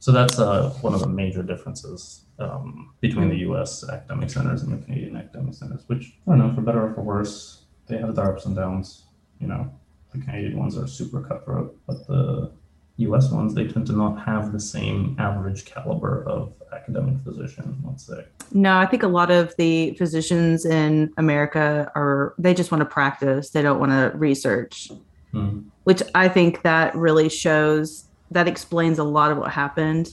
So 0.00 0.12
that's 0.12 0.38
uh, 0.38 0.70
one 0.80 0.94
of 0.94 1.00
the 1.00 1.06
major 1.08 1.42
differences 1.42 2.24
um, 2.38 2.94
between 3.00 3.28
the 3.28 3.36
U.S. 3.48 3.86
academic 3.88 4.30
centers 4.30 4.62
and 4.62 4.72
the 4.72 4.82
Canadian 4.84 5.14
academic 5.16 5.54
centers. 5.54 5.82
Which 5.88 6.14
I 6.26 6.30
don't 6.30 6.38
know, 6.38 6.54
for 6.54 6.62
better 6.62 6.86
or 6.86 6.94
for 6.94 7.02
worse, 7.02 7.64
they 7.86 7.98
have 7.98 8.14
their 8.16 8.32
ups 8.32 8.46
and 8.46 8.56
downs. 8.56 9.04
You 9.40 9.46
know, 9.48 9.70
the 10.12 10.18
Canadian 10.20 10.58
ones 10.58 10.76
are 10.78 10.86
super 10.86 11.20
cutthroat, 11.20 11.78
but 11.86 12.06
the 12.06 12.50
U.S. 12.96 13.30
ones 13.30 13.54
they 13.54 13.66
tend 13.66 13.86
to 13.88 13.92
not 13.92 14.16
have 14.24 14.52
the 14.52 14.60
same 14.60 15.16
average 15.18 15.66
caliber 15.66 16.24
of 16.26 16.54
academic 16.72 17.22
physician. 17.22 17.82
Let's 17.86 18.06
say. 18.06 18.24
No, 18.52 18.78
I 18.78 18.86
think 18.86 19.02
a 19.02 19.08
lot 19.08 19.30
of 19.30 19.54
the 19.58 19.92
physicians 19.94 20.64
in 20.64 21.12
America 21.18 21.92
are 21.94 22.34
they 22.38 22.54
just 22.54 22.70
want 22.72 22.80
to 22.80 22.86
practice. 22.86 23.50
They 23.50 23.60
don't 23.60 23.78
want 23.78 23.92
to 23.92 24.16
research, 24.16 24.90
Hmm. 25.32 25.60
which 25.84 26.02
I 26.14 26.28
think 26.28 26.62
that 26.62 26.94
really 26.96 27.28
shows 27.28 28.06
that 28.30 28.48
explains 28.48 28.98
a 28.98 29.04
lot 29.04 29.30
of 29.32 29.38
what 29.38 29.50
happened 29.50 30.08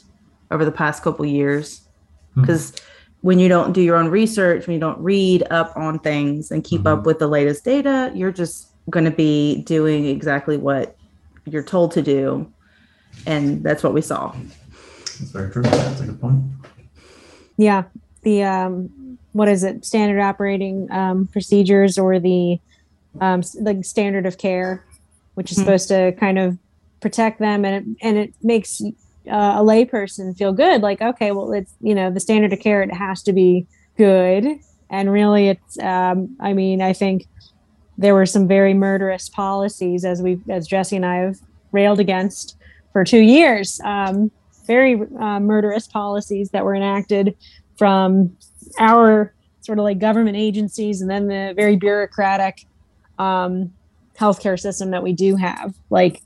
over 0.52 0.66
the 0.66 0.72
past 0.72 1.04
couple 1.04 1.26
years. 1.26 1.88
Hmm. 2.34 2.42
Because 2.42 2.74
when 3.22 3.40
you 3.40 3.48
don't 3.50 3.74
do 3.74 3.82
your 3.82 3.96
own 3.98 4.10
research, 4.10 4.68
when 4.68 4.74
you 4.76 4.80
don't 4.80 5.00
read 5.00 5.44
up 5.50 5.74
on 5.76 6.00
things 6.00 6.52
and 6.52 6.64
keep 6.64 6.86
up 6.86 7.00
Mhm. 7.00 7.06
with 7.06 7.20
the 7.20 7.28
latest 7.28 7.64
data, 7.66 8.12
you're 8.16 8.32
just 8.32 8.72
going 8.90 9.06
to 9.06 9.12
be 9.12 9.64
doing 9.64 10.06
exactly 10.06 10.58
what 10.58 10.96
you're 11.46 11.64
told 11.64 11.92
to 11.94 12.02
do. 12.02 12.48
And 13.26 13.64
that's 13.64 13.84
what 13.84 13.94
we 13.94 14.02
saw. 14.02 14.34
That's 15.20 15.32
very 15.32 15.52
true. 15.52 15.64
That's 15.64 16.02
a 16.02 16.06
good 16.06 16.22
point. 16.22 16.44
Yeah. 17.58 17.84
The 18.22 18.44
um 18.44 19.18
what 19.34 19.48
is 19.48 19.64
it? 19.64 19.84
Standard 19.86 20.22
operating 20.22 20.88
um 20.92 21.28
procedures 21.32 21.98
or 21.98 22.20
the 22.20 22.60
um 23.20 23.42
like 23.60 23.84
standard 23.84 24.26
of 24.26 24.38
care, 24.38 24.84
which 25.34 25.52
is 25.52 25.58
Mhm. 25.58 25.62
supposed 25.62 25.88
to 25.90 26.12
kind 26.20 26.38
of 26.38 26.58
protect 27.00 27.40
them 27.40 27.66
and 27.66 27.76
it 27.76 27.98
and 28.02 28.18
it 28.18 28.34
makes 28.42 28.82
uh, 28.82 29.56
a 29.58 29.62
layperson 29.62 30.36
feel 30.38 30.54
good 30.54 30.82
like 30.82 31.02
okay 31.02 31.32
well 31.32 31.52
it's 31.54 31.74
you 31.82 31.94
know 31.94 32.10
the 32.12 32.20
standard 32.20 32.54
of 32.54 32.60
care 32.60 32.82
it 32.82 32.94
has 32.94 33.22
to 33.22 33.34
be 33.34 33.66
good 33.98 34.46
and 34.90 35.12
really 35.12 35.50
it's 35.50 35.78
um 35.80 36.36
i 36.40 36.54
mean 36.54 36.82
i 36.82 36.94
think 36.94 37.26
there 37.98 38.14
were 38.14 38.26
some 38.26 38.48
very 38.48 38.74
murderous 38.74 39.30
policies 39.30 40.06
as 40.06 40.22
we 40.22 40.40
as 40.50 40.68
jesse 40.68 40.96
and 40.96 41.06
i 41.06 41.16
have 41.16 41.38
railed 41.72 42.00
against 42.00 42.56
for 42.94 43.04
two 43.04 43.20
years 43.20 43.80
um 43.84 44.32
very 44.66 45.02
uh, 45.20 45.40
murderous 45.40 45.88
policies 45.88 46.50
that 46.52 46.66
were 46.66 46.76
enacted 46.76 47.36
from 47.78 48.36
our 48.80 49.34
sort 49.62 49.80
of 49.80 49.84
like 49.84 50.00
government 50.00 50.38
agencies 50.38 51.02
and 51.02 51.10
then 51.10 51.28
the 51.28 51.54
very 51.56 51.76
bureaucratic 51.76 52.66
um, 53.20 53.74
healthcare 54.20 54.60
system 54.60 54.92
that 54.92 55.04
we 55.04 55.14
do 55.14 55.36
have. 55.36 55.74
Like 55.90 56.22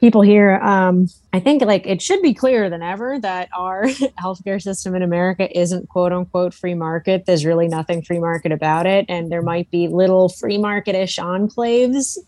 people 0.00 0.22
here, 0.22 0.56
um, 0.56 1.08
I 1.32 1.40
think 1.40 1.62
like 1.62 1.86
it 1.86 2.02
should 2.02 2.20
be 2.22 2.34
clearer 2.34 2.68
than 2.68 2.82
ever 2.82 3.18
that 3.20 3.48
our 3.56 3.84
healthcare 4.22 4.60
system 4.60 4.94
in 4.94 5.02
America 5.02 5.48
isn't 5.58 5.88
quote 5.88 6.12
unquote 6.12 6.52
free 6.54 6.74
market. 6.74 7.24
There's 7.26 7.44
really 7.44 7.68
nothing 7.68 8.02
free 8.02 8.18
market 8.18 8.52
about 8.52 8.86
it. 8.86 9.06
And 9.08 9.30
there 9.32 9.42
might 9.42 9.70
be 9.70 9.88
little 9.88 10.28
free 10.28 10.58
market-ish 10.58 11.16
enclaves, 11.16 12.18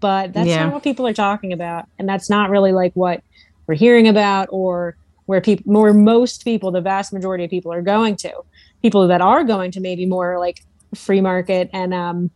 but 0.00 0.32
that's 0.32 0.48
Yeah. 0.48 0.64
not 0.64 0.74
what 0.74 0.82
people 0.82 1.06
are 1.06 1.12
talking 1.12 1.52
about. 1.52 1.86
And 1.98 2.08
that's 2.08 2.28
not 2.28 2.50
really 2.50 2.72
like 2.72 2.92
what 2.94 3.22
we're 3.66 3.74
hearing 3.76 4.08
about 4.08 4.48
or 4.50 4.96
where 5.26 5.40
people 5.40 5.72
more 5.72 5.92
most 5.94 6.44
people, 6.44 6.70
the 6.70 6.80
vast 6.80 7.12
majority 7.12 7.44
of 7.44 7.50
people 7.50 7.72
are 7.72 7.82
going 7.82 8.16
to. 8.16 8.32
People 8.82 9.06
that 9.06 9.20
are 9.20 9.44
going 9.44 9.70
to 9.70 9.80
maybe 9.80 10.04
more 10.06 10.38
like 10.38 10.60
free 10.94 11.20
market 11.20 11.70
and 11.72 11.94
um, 11.94 12.30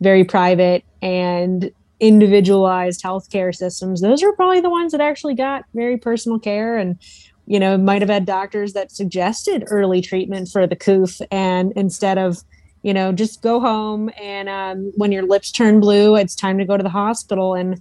very 0.00 0.24
private 0.24 0.84
and 1.00 1.70
individualized 2.02 3.00
healthcare 3.02 3.54
systems 3.54 4.00
those 4.00 4.22
are 4.24 4.32
probably 4.34 4.60
the 4.60 4.68
ones 4.68 4.90
that 4.92 5.00
actually 5.00 5.34
got 5.36 5.64
very 5.72 5.96
personal 5.96 6.38
care 6.38 6.76
and 6.76 7.00
you 7.46 7.60
know 7.60 7.78
might 7.78 8.02
have 8.02 8.08
had 8.10 8.26
doctors 8.26 8.72
that 8.72 8.90
suggested 8.90 9.64
early 9.68 10.00
treatment 10.02 10.48
for 10.52 10.66
the 10.66 10.76
coof 10.76 11.20
and 11.30 11.72
instead 11.76 12.18
of 12.18 12.38
you 12.82 12.92
know 12.92 13.12
just 13.12 13.40
go 13.40 13.60
home 13.60 14.10
and 14.20 14.48
um, 14.48 14.90
when 14.96 15.12
your 15.12 15.22
lips 15.22 15.52
turn 15.52 15.78
blue 15.78 16.16
it's 16.16 16.34
time 16.34 16.58
to 16.58 16.64
go 16.64 16.76
to 16.76 16.82
the 16.82 16.88
hospital 16.90 17.54
and 17.54 17.80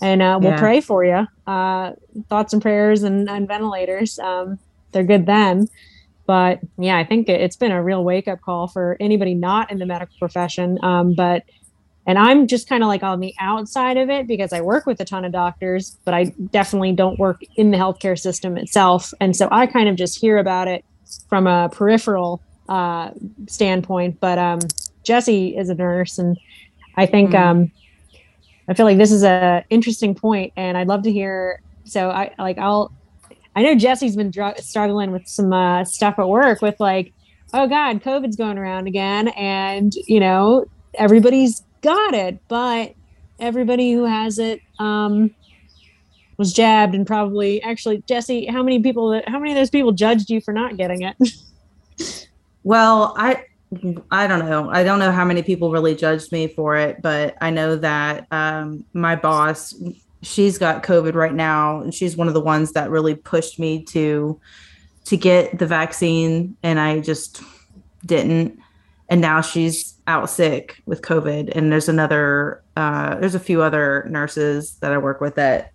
and 0.00 0.22
uh, 0.22 0.38
we'll 0.40 0.52
Yeah. 0.52 0.58
pray 0.58 0.80
for 0.80 1.04
you 1.04 1.26
uh, 1.46 1.92
thoughts 2.30 2.54
and 2.54 2.62
prayers 2.62 3.02
and, 3.02 3.28
and 3.28 3.46
ventilators 3.46 4.18
um, 4.18 4.58
they're 4.92 5.04
good 5.04 5.26
then 5.26 5.66
but 6.26 6.60
yeah 6.78 6.96
i 6.96 7.04
think 7.04 7.28
it- 7.28 7.40
it's 7.42 7.56
been 7.56 7.72
a 7.72 7.82
real 7.84 8.02
wake-up 8.02 8.40
call 8.40 8.66
for 8.68 8.96
anybody 9.00 9.34
not 9.34 9.70
in 9.70 9.78
the 9.78 9.86
medical 9.86 10.14
profession 10.18 10.78
um, 10.82 11.14
but 11.14 11.42
and 12.08 12.18
i'm 12.18 12.46
just 12.48 12.68
kind 12.68 12.82
of 12.82 12.88
like 12.88 13.04
on 13.04 13.20
the 13.20 13.32
outside 13.38 13.96
of 13.96 14.10
it 14.10 14.26
because 14.26 14.52
i 14.52 14.60
work 14.60 14.84
with 14.86 14.98
a 15.00 15.04
ton 15.04 15.24
of 15.24 15.30
doctors 15.30 15.96
but 16.04 16.12
i 16.14 16.24
definitely 16.50 16.90
don't 16.92 17.18
work 17.20 17.40
in 17.56 17.70
the 17.70 17.76
healthcare 17.76 18.18
system 18.18 18.56
itself 18.56 19.14
and 19.20 19.36
so 19.36 19.48
i 19.52 19.66
kind 19.66 19.88
of 19.88 19.94
just 19.94 20.20
hear 20.20 20.38
about 20.38 20.66
it 20.66 20.84
from 21.28 21.46
a 21.46 21.68
peripheral 21.70 22.40
uh, 22.68 23.10
standpoint, 23.46 24.20
but 24.20 24.38
um, 24.38 24.58
Jesse 25.02 25.56
is 25.56 25.70
a 25.70 25.74
nurse, 25.74 26.18
and 26.18 26.36
I 26.96 27.06
think 27.06 27.30
Mhm. 27.30 27.38
um, 27.40 27.72
I 28.68 28.74
feel 28.74 28.84
like 28.84 28.98
this 28.98 29.10
is 29.10 29.22
a 29.24 29.64
interesting 29.70 30.14
point, 30.14 30.52
and 30.54 30.76
I'd 30.76 30.86
love 30.86 31.02
to 31.04 31.10
hear. 31.12 31.62
So 31.84 32.10
I 32.10 32.30
like 32.38 32.58
I'll. 32.58 32.92
I 33.56 33.62
know 33.62 33.74
Jesse's 33.74 34.16
been 34.16 34.30
dr- 34.30 34.58
struggling 34.58 35.12
with 35.12 35.26
some 35.26 35.50
uh, 35.50 35.84
stuff 35.84 36.18
at 36.18 36.28
work 36.28 36.60
with 36.60 36.78
like, 36.78 37.12
oh 37.54 37.66
God, 37.66 38.02
COVID's 38.02 38.36
going 38.36 38.58
around 38.58 38.86
again, 38.86 39.28
and 39.28 39.94
you 40.06 40.20
know 40.20 40.66
everybody's 40.94 41.62
got 41.82 42.14
it, 42.14 42.38
but 42.48 42.94
everybody 43.38 43.92
who 43.92 44.04
has 44.04 44.38
it 44.38 44.60
um, 44.78 45.34
was 46.36 46.52
jabbed 46.52 46.94
and 46.94 47.06
probably 47.06 47.62
actually 47.62 48.02
Jesse. 48.06 48.46
How 48.46 48.62
many 48.62 48.80
people? 48.80 49.20
How 49.26 49.38
many 49.38 49.52
of 49.52 49.56
those 49.56 49.70
people 49.70 49.92
judged 49.92 50.30
you 50.30 50.40
for 50.40 50.52
not 50.52 50.76
getting 50.76 51.02
it? 51.02 51.16
Well, 52.68 53.14
I 53.16 53.44
I 54.10 54.26
don't 54.26 54.40
know. 54.40 54.68
I 54.70 54.84
don't 54.84 54.98
know 54.98 55.10
how 55.10 55.24
many 55.24 55.42
people 55.42 55.70
really 55.70 55.94
judged 55.94 56.32
me 56.32 56.48
for 56.48 56.76
it, 56.76 57.00
but 57.00 57.34
I 57.40 57.48
know 57.48 57.76
that 57.76 58.26
um, 58.30 58.84
my 58.92 59.16
boss, 59.16 59.74
she's 60.22 60.58
got 60.58 60.82
COVID 60.82 61.14
right 61.14 61.32
now, 61.32 61.80
and 61.80 61.94
she's 61.94 62.14
one 62.14 62.28
of 62.28 62.34
the 62.34 62.40
ones 62.40 62.72
that 62.72 62.90
really 62.90 63.14
pushed 63.14 63.58
me 63.58 63.84
to 63.86 64.38
to 65.06 65.16
get 65.16 65.58
the 65.58 65.66
vaccine, 65.66 66.56
and 66.62 66.78
I 66.78 67.00
just 67.00 67.42
didn't. 68.04 68.58
And 69.08 69.22
now 69.22 69.40
she's 69.40 69.94
out 70.08 70.28
sick 70.28 70.82
with 70.86 71.02
COVID, 71.02 71.54
and 71.54 71.70
there's 71.70 71.88
another, 71.88 72.62
uh, 72.76 73.14
there's 73.16 73.36
a 73.36 73.40
few 73.40 73.62
other 73.62 74.08
nurses 74.10 74.76
that 74.80 74.90
I 74.90 74.98
work 74.98 75.20
with 75.20 75.36
that 75.36 75.72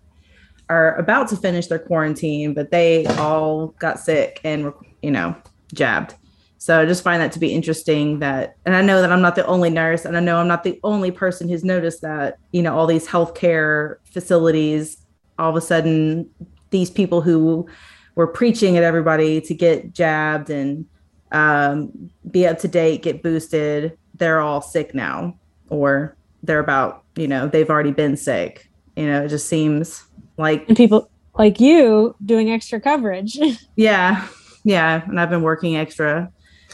are 0.68 0.96
about 0.96 1.28
to 1.28 1.36
finish 1.36 1.68
their 1.68 1.78
quarantine, 1.78 2.52
but 2.52 2.70
they 2.70 3.06
all 3.06 3.68
got 3.78 4.00
sick 4.00 4.40
and 4.44 4.64
were, 4.64 4.74
you 5.02 5.10
know, 5.10 5.36
jabbed. 5.72 6.14
So 6.58 6.80
I 6.80 6.86
just 6.86 7.04
find 7.04 7.22
that 7.22 7.30
to 7.32 7.38
be 7.38 7.54
interesting 7.54 8.18
that, 8.18 8.56
and 8.66 8.74
I 8.74 8.82
know 8.82 9.00
that 9.00 9.12
I'm 9.12 9.22
not 9.22 9.36
the 9.36 9.46
only 9.46 9.70
nurse, 9.70 10.04
and 10.04 10.16
I 10.16 10.20
know 10.20 10.38
I'm 10.38 10.48
not 10.48 10.64
the 10.64 10.80
only 10.82 11.10
person 11.10 11.48
who's 11.48 11.62
noticed 11.62 12.00
that, 12.02 12.38
you 12.52 12.62
know, 12.62 12.76
all 12.76 12.86
these 12.86 13.06
healthcare 13.06 13.96
facilities, 14.10 14.96
all 15.38 15.50
of 15.50 15.56
a 15.56 15.60
sudden, 15.60 16.28
these 16.70 16.90
people 16.90 17.20
who 17.20 17.68
were 18.14 18.26
preaching 18.26 18.76
at 18.76 18.82
everybody 18.82 19.40
to 19.42 19.54
get 19.54 19.92
jabbed 19.92 20.50
and 20.50 20.86
um, 21.32 22.10
be 22.30 22.46
up 22.46 22.58
to 22.60 22.68
date, 22.68 23.02
get 23.02 23.22
boosted, 23.22 23.96
they're 24.14 24.40
all 24.40 24.60
sick 24.60 24.94
now, 24.94 25.36
or 25.68 26.16
they're 26.42 26.60
about, 26.60 27.04
you 27.16 27.28
know, 27.28 27.48
they've 27.48 27.70
already 27.70 27.92
been 27.92 28.16
sick. 28.16 28.70
You 28.96 29.06
know, 29.06 29.24
it 29.24 29.28
just 29.28 29.48
seems 29.48 30.04
like, 30.36 30.68
and 30.68 30.76
people 30.76 31.10
like 31.38 31.60
you 31.60 32.14
doing 32.24 32.50
extra 32.50 32.80
coverage. 32.80 33.38
yeah, 33.76 34.26
yeah. 34.62 35.02
And 35.06 35.18
I've 35.18 35.30
been 35.30 35.42
working 35.42 35.76
extra 35.76 36.30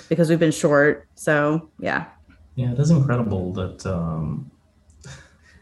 because 0.08 0.28
we've 0.28 0.38
been 0.38 0.52
short. 0.52 1.08
So, 1.14 1.70
yeah. 1.78 2.06
Yeah, 2.56 2.72
it 2.72 2.78
is 2.78 2.90
incredible 2.90 3.52
that 3.54 3.86
um, 3.86 4.50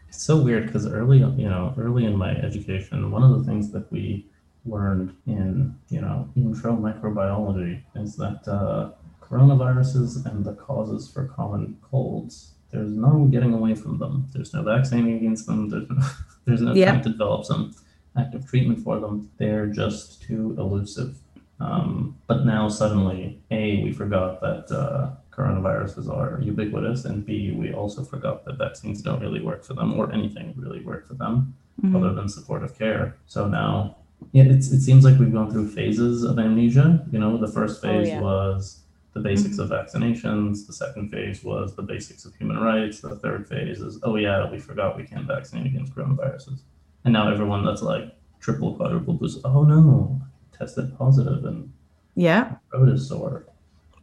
it's 0.07 0.21
so 0.21 0.37
weird 0.41 0.65
because 0.65 0.85
early, 0.85 1.19
you 1.19 1.49
know, 1.49 1.73
early 1.77 2.05
in 2.05 2.17
my 2.17 2.31
education, 2.31 3.11
one 3.11 3.23
of 3.23 3.37
the 3.37 3.43
things 3.45 3.71
that 3.71 3.89
we 3.91 4.27
learned 4.65 5.15
in, 5.27 5.75
you 5.89 6.01
know, 6.01 6.27
intro 6.35 6.75
microbiology 6.75 7.81
is 7.95 8.15
that 8.17 8.45
uh, 8.47 8.91
coronaviruses 9.29 10.25
and 10.25 10.43
the 10.45 10.53
causes 10.53 11.09
for 11.09 11.25
common 11.25 11.77
colds, 11.81 12.53
there's 12.71 12.91
no 12.91 13.25
getting 13.25 13.53
away 13.53 13.75
from 13.75 13.97
them. 13.97 14.27
There's 14.33 14.53
no 14.53 14.63
vaccine 14.63 15.07
against 15.15 15.45
them. 15.47 15.69
There's 15.69 15.89
no, 15.89 15.97
there's 16.45 16.61
no 16.61 16.73
Yeah. 16.73 16.91
trying 16.91 17.03
to 17.03 17.09
develop 17.09 17.45
some 17.45 17.73
active 18.17 18.47
treatment 18.47 18.79
for 18.79 18.99
them. 18.99 19.29
They're 19.37 19.67
just 19.67 20.21
too 20.21 20.55
elusive. 20.57 21.17
Um, 21.59 22.17
but 22.27 22.45
now 22.45 22.69
suddenly, 22.69 23.41
A, 23.51 23.83
we 23.83 23.91
forgot 23.91 24.39
that 24.41 24.71
uh, 24.71 25.11
coronaviruses 25.31 26.09
are 26.09 26.39
ubiquitous, 26.41 27.03
and 27.05 27.25
B, 27.25 27.51
we 27.51 27.73
also 27.73 28.03
forgot 28.03 28.45
that 28.45 28.57
vaccines 28.57 29.01
don't 29.01 29.19
really 29.19 29.41
work 29.41 29.63
for 29.65 29.73
them 29.73 29.93
or 29.99 30.11
anything 30.13 30.53
really 30.57 30.81
work 30.83 31.05
for 31.07 31.15
them 31.15 31.53
other 31.95 32.13
than 32.13 32.27
supportive 32.27 32.77
care. 32.77 33.15
So 33.25 33.47
now, 33.47 33.95
yeah, 34.33 34.43
it's, 34.43 34.69
it 34.71 34.81
seems 34.81 35.05
like 35.05 35.17
we've 35.17 35.31
gone 35.31 35.49
through 35.49 35.69
phases 35.69 36.23
of 36.23 36.37
amnesia. 36.37 37.05
You 37.11 37.19
know, 37.19 37.37
the 37.37 37.47
first 37.47 37.79
Oh, 37.79 37.87
phase 37.87 38.09
yeah. 38.09 38.19
was 38.21 38.78
the 39.13 39.19
basics 39.19 39.57
of 39.57 39.69
vaccinations. 39.69 40.67
The 40.67 40.73
second 40.73 41.09
phase 41.09 41.43
was 41.43 41.75
the 41.75 41.81
basics 41.81 42.25
of 42.25 42.35
human 42.35 42.57
rights. 42.59 43.01
The 43.01 43.15
third 43.15 43.47
phase 43.47 43.81
is, 43.81 43.99
oh 44.03 44.15
yeah, 44.15 44.49
we 44.49 44.59
forgot 44.59 44.97
we 44.97 45.03
can't 45.03 45.25
vaccinate 45.27 45.65
against 45.65 45.95
coronaviruses. 45.95 46.59
And 47.05 47.13
now 47.13 47.31
everyone 47.31 47.65
that's 47.65 47.81
like 47.81 48.15
triple, 48.39 48.75
quadruple 48.75 49.13
boost, 49.15 49.39
oh 49.45 49.63
no, 49.63 50.21
tested 50.57 50.95
positive 50.97 51.45
and 51.45 51.71
Yeah. 52.15 52.55
throat 52.71 52.89
is 52.89 53.07
sore. 53.07 53.45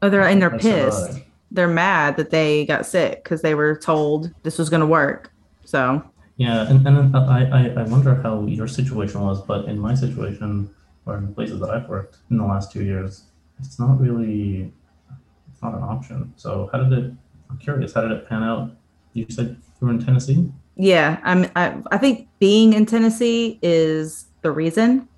Oh, 0.02 0.08
they're 0.10 0.22
and 0.22 0.42
they're 0.42 0.54
I 0.54 0.58
pissed. 0.58 1.06
survived. 1.06 1.24
They're 1.52 1.68
mad 1.68 2.16
that 2.16 2.30
they 2.30 2.66
got 2.66 2.84
sick 2.86 3.22
because 3.22 3.42
they 3.42 3.54
were 3.54 3.76
told 3.76 4.32
this 4.42 4.58
was 4.58 4.68
going 4.68 4.80
to 4.80 4.86
work. 4.86 5.32
So 5.64 6.02
Yeah, 6.36 6.68
and, 6.68 6.86
and 6.86 7.14
uh, 7.14 7.20
I, 7.20 7.42
I, 7.44 7.66
I 7.78 7.82
wonder 7.84 8.14
how 8.16 8.44
your 8.46 8.66
situation 8.66 9.20
was, 9.20 9.40
but 9.42 9.66
in 9.66 9.78
my 9.78 9.94
situation, 9.94 10.68
or 11.06 11.16
in 11.18 11.32
places 11.34 11.60
that 11.60 11.70
I've 11.70 11.88
worked 11.88 12.18
in 12.30 12.36
the 12.38 12.44
last 12.44 12.72
two 12.72 12.84
years, 12.84 13.22
it's 13.60 13.78
not 13.78 14.00
really, 14.00 14.72
not 15.70 15.76
an 15.76 15.82
option. 15.84 16.32
So 16.36 16.68
how 16.72 16.78
did 16.82 16.92
it, 16.92 17.12
I'm 17.50 17.58
curious, 17.58 17.92
how 17.94 18.02
did 18.02 18.12
it 18.12 18.28
pan 18.28 18.42
out? 18.42 18.72
You 19.12 19.26
said 19.28 19.56
you 19.80 19.86
were 19.86 19.90
in 19.92 20.04
Tennessee? 20.04 20.50
yeah, 20.76 21.18
I'm. 21.24 21.50
I, 21.56 21.74
I 21.90 21.96
think 21.98 22.28
being 22.38 22.74
in 22.74 22.84
Tennessee 22.84 23.58
is 23.62 24.26
the 24.42 24.50
reason 24.50 25.08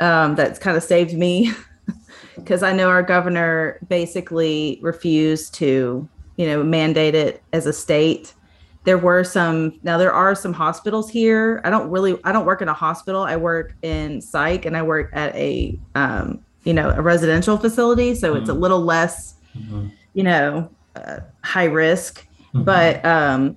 um, 0.00 0.34
that's 0.34 0.58
kind 0.58 0.76
of 0.76 0.82
saved 0.82 1.14
me 1.14 1.52
because 2.36 2.64
I 2.64 2.72
know 2.72 2.88
our 2.88 3.02
governor 3.04 3.78
basically 3.88 4.80
refused 4.82 5.54
to, 5.54 6.08
you 6.36 6.46
know, 6.46 6.64
mandate 6.64 7.14
it 7.14 7.42
as 7.52 7.66
a 7.66 7.72
state. 7.72 8.34
There 8.82 8.98
were 8.98 9.22
some. 9.22 9.78
Now 9.84 9.98
there 9.98 10.12
are 10.12 10.34
some 10.34 10.52
hospitals 10.52 11.08
here. 11.08 11.60
I 11.64 11.70
don't 11.70 11.88
really. 11.88 12.18
I 12.24 12.32
don't 12.32 12.44
work 12.44 12.60
in 12.60 12.68
a 12.68 12.74
hospital. 12.74 13.22
I 13.22 13.36
work 13.36 13.76
in 13.82 14.20
psych, 14.20 14.64
and 14.66 14.76
I 14.76 14.82
work 14.82 15.10
at 15.12 15.32
a, 15.36 15.78
um, 15.94 16.44
you 16.64 16.74
know, 16.74 16.90
a 16.90 17.00
residential 17.00 17.56
facility. 17.56 18.16
So 18.16 18.34
it's 18.34 18.48
a 18.48 18.52
Mhm. 18.52 18.60
little 18.60 18.80
less, 18.80 19.34
Mhm. 19.56 19.90
you 20.14 20.22
know, 20.22 20.68
uh, 20.96 21.20
high 21.42 21.64
risk 21.64 22.26
Mhm. 22.54 22.64
but 22.66 23.04
um 23.06 23.56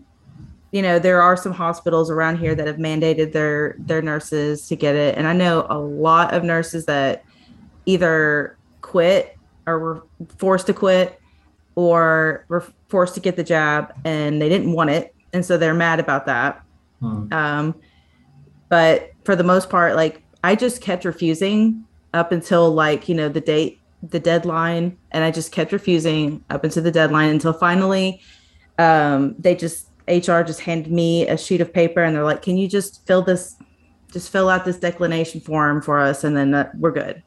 you 0.71 0.81
know 0.81 0.99
there 0.99 1.21
are 1.21 1.35
some 1.35 1.51
hospitals 1.51 2.09
around 2.09 2.37
here 2.37 2.55
that 2.55 2.65
have 2.67 2.77
mandated 2.77 3.33
their 3.33 3.75
their 3.79 4.01
nurses 4.01 4.65
to 4.69 4.75
get 4.75 4.95
it 4.95 5.17
and 5.17 5.27
i 5.27 5.33
know 5.33 5.65
a 5.69 5.77
lot 5.77 6.33
of 6.33 6.43
nurses 6.45 6.85
that 6.85 7.23
either 7.85 8.55
quit 8.81 9.37
or 9.67 9.79
were 9.79 10.03
forced 10.37 10.65
to 10.67 10.73
quit 10.73 11.19
or 11.75 12.45
were 12.47 12.63
forced 12.87 13.13
to 13.15 13.19
get 13.19 13.35
the 13.35 13.43
jab 13.43 13.93
and 14.05 14.41
they 14.41 14.47
didn't 14.49 14.71
want 14.71 14.89
it 14.89 15.13
and 15.33 15.45
so 15.45 15.57
they're 15.57 15.73
mad 15.73 15.99
about 15.99 16.25
that 16.25 16.61
Hmm. 17.01 17.31
um 17.33 17.75
but 18.69 19.11
for 19.25 19.35
the 19.35 19.43
most 19.43 19.69
part 19.69 19.95
like 19.97 20.23
i 20.43 20.55
just 20.55 20.81
kept 20.81 21.03
refusing 21.03 21.83
up 22.13 22.31
until 22.31 22.71
like 22.71 23.09
you 23.09 23.15
know 23.15 23.27
the 23.27 23.41
date 23.41 23.79
the 24.03 24.19
deadline 24.19 24.97
and 25.11 25.23
i 25.23 25.31
just 25.31 25.51
kept 25.51 25.71
refusing 25.71 26.43
up 26.49 26.63
until 26.63 26.83
the 26.83 26.91
deadline 26.91 27.29
until 27.29 27.53
finally 27.53 28.21
um 28.77 29.35
they 29.39 29.55
just 29.55 29.87
hr 30.07 30.41
just 30.41 30.61
handed 30.61 30.91
me 30.91 31.27
a 31.27 31.37
sheet 31.37 31.61
of 31.61 31.73
paper 31.73 32.03
and 32.03 32.15
they're 32.15 32.23
like 32.23 32.41
can 32.41 32.57
you 32.57 32.67
just 32.67 33.05
fill 33.07 33.21
this 33.21 33.55
just 34.11 34.31
fill 34.31 34.49
out 34.49 34.63
this 34.63 34.77
declination 34.77 35.41
form 35.41 35.81
for 35.81 35.99
us 35.99 36.23
and 36.23 36.37
then 36.37 36.53
uh, 36.53 36.71
we're 36.79 36.91
good. 36.91 37.21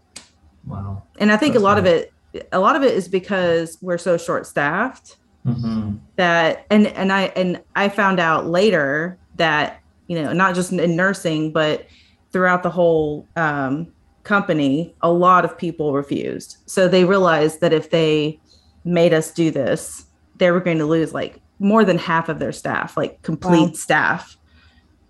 Wow. 0.66 1.02
and 1.18 1.32
i 1.32 1.36
think 1.36 1.54
That's 1.54 1.62
a 1.62 1.64
lot 1.64 1.78
of 1.78 1.86
it 1.86 2.12
a 2.52 2.58
lot 2.58 2.76
of 2.76 2.82
it 2.82 2.94
is 2.94 3.08
because 3.08 3.78
we're 3.80 3.98
so 3.98 4.16
short 4.16 4.46
staffed 4.46 5.16
hmm 5.44 5.96
that 6.16 6.66
and 6.70 6.88
and 6.88 7.12
i 7.12 7.22
and 7.36 7.62
i 7.74 7.88
found 7.88 8.20
out 8.20 8.46
later 8.46 9.16
that 9.36 9.80
you 10.08 10.20
know 10.20 10.32
not 10.32 10.54
just 10.54 10.72
in 10.72 10.96
nursing 10.96 11.52
but 11.52 11.86
throughout 12.32 12.62
the 12.62 12.70
whole 12.70 13.26
um, 13.36 13.92
company 14.28 14.94
a 15.00 15.10
lot 15.10 15.42
of 15.46 15.56
people 15.56 15.92
refused 15.94 16.58
so 16.66 16.86
they 16.86 17.04
realized 17.04 17.60
that 17.62 17.72
if 17.72 17.88
they 17.90 18.38
made 18.84 19.12
us 19.14 19.30
do 19.32 19.50
this 19.50 20.04
they 20.36 20.50
were 20.50 20.60
going 20.60 20.78
to 20.78 20.84
lose 20.84 21.12
like 21.14 21.40
more 21.58 21.82
than 21.84 21.96
half 21.98 22.28
of 22.28 22.38
their 22.38 22.52
staff 22.52 22.96
like 22.96 23.20
complete 23.22 23.68
Wow. 23.70 23.72
staff 23.86 24.36